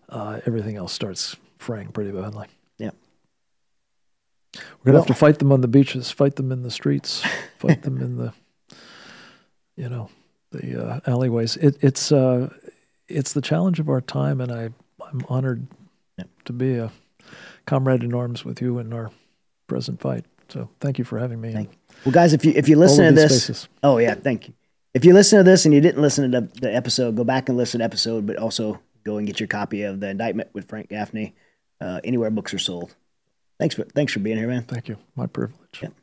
uh, 0.09 0.41
everything 0.45 0.75
else 0.75 0.91
starts 0.91 1.35
fraying 1.57 1.89
pretty 1.89 2.11
badly. 2.11 2.47
We're 4.55 4.61
gonna 4.85 4.93
Well- 4.93 5.01
have 5.03 5.07
to 5.07 5.13
fight 5.13 5.39
them 5.39 5.51
on 5.51 5.61
the 5.61 5.67
beaches, 5.67 6.09
fight 6.11 6.35
them 6.35 6.51
in 6.51 6.63
the 6.63 6.71
streets, 6.71 7.23
fight 7.57 7.83
them 7.83 7.97
in 8.01 8.17
the, 8.17 8.33
you 9.75 9.89
know, 9.89 10.09
the 10.51 10.83
uh, 10.87 10.99
alleyways. 11.05 11.55
It, 11.57 11.77
it's 11.81 12.11
uh, 12.11 12.49
it's 13.07 13.33
the 13.33 13.41
challenge 13.41 13.79
of 13.79 13.89
our 13.89 14.01
time, 14.01 14.41
and 14.41 14.51
I 14.51 14.69
I'm 15.11 15.23
honored 15.29 15.67
Yeah. 16.17 16.25
to 16.45 16.53
be 16.53 16.75
a 16.75 16.91
comrade 17.65 18.03
in 18.03 18.13
arms 18.13 18.43
with 18.45 18.61
you 18.61 18.79
in 18.79 18.91
our 18.93 19.11
present 19.67 20.01
fight. 20.01 20.25
So 20.49 20.69
thank 20.79 20.97
you 20.97 21.05
for 21.05 21.19
having 21.19 21.39
me. 21.39 21.53
Thank 21.53 21.71
you. 21.71 21.77
Well, 22.05 22.13
guys, 22.13 22.33
if 22.33 22.43
you 22.43 22.53
if 22.55 22.67
you 22.67 22.75
listen 22.75 23.05
to 23.05 23.11
this, 23.11 23.43
spaces. 23.43 23.67
oh 23.83 23.97
yeah, 23.99 24.15
thank 24.15 24.47
you. 24.47 24.53
If 24.95 25.05
you 25.05 25.13
listen 25.13 25.37
to 25.37 25.43
this 25.43 25.65
and 25.65 25.73
you 25.73 25.81
didn't 25.81 26.01
listen 26.01 26.31
to 26.31 26.41
the, 26.41 26.59
the 26.61 26.75
episode, 26.75 27.15
go 27.15 27.23
back 27.23 27.47
and 27.47 27.57
listen 27.57 27.73
to 27.77 27.83
the 27.83 27.85
episode, 27.85 28.25
but 28.25 28.37
also 28.37 28.79
go 29.03 29.17
and 29.17 29.27
get 29.27 29.39
your 29.39 29.45
copy 29.47 29.83
of 29.83 29.99
the 29.99 30.09
indictment 30.09 30.49
with 30.53 30.67
Frank 30.67 30.89
Gaffney 30.89 31.35
uh, 31.79 32.01
anywhere 32.03 32.31
books 32.31 32.53
are 32.55 32.59
sold. 32.59 32.95
Thanks 33.59 33.75
for 33.75 33.83
thanks 33.83 34.13
for 34.13 34.19
being 34.19 34.37
here, 34.37 34.47
man. 34.47 34.63
Thank 34.63 34.87
you. 34.87 34.97
My 35.15 35.27
privilege. 35.27 35.81
Yep. 35.81 35.93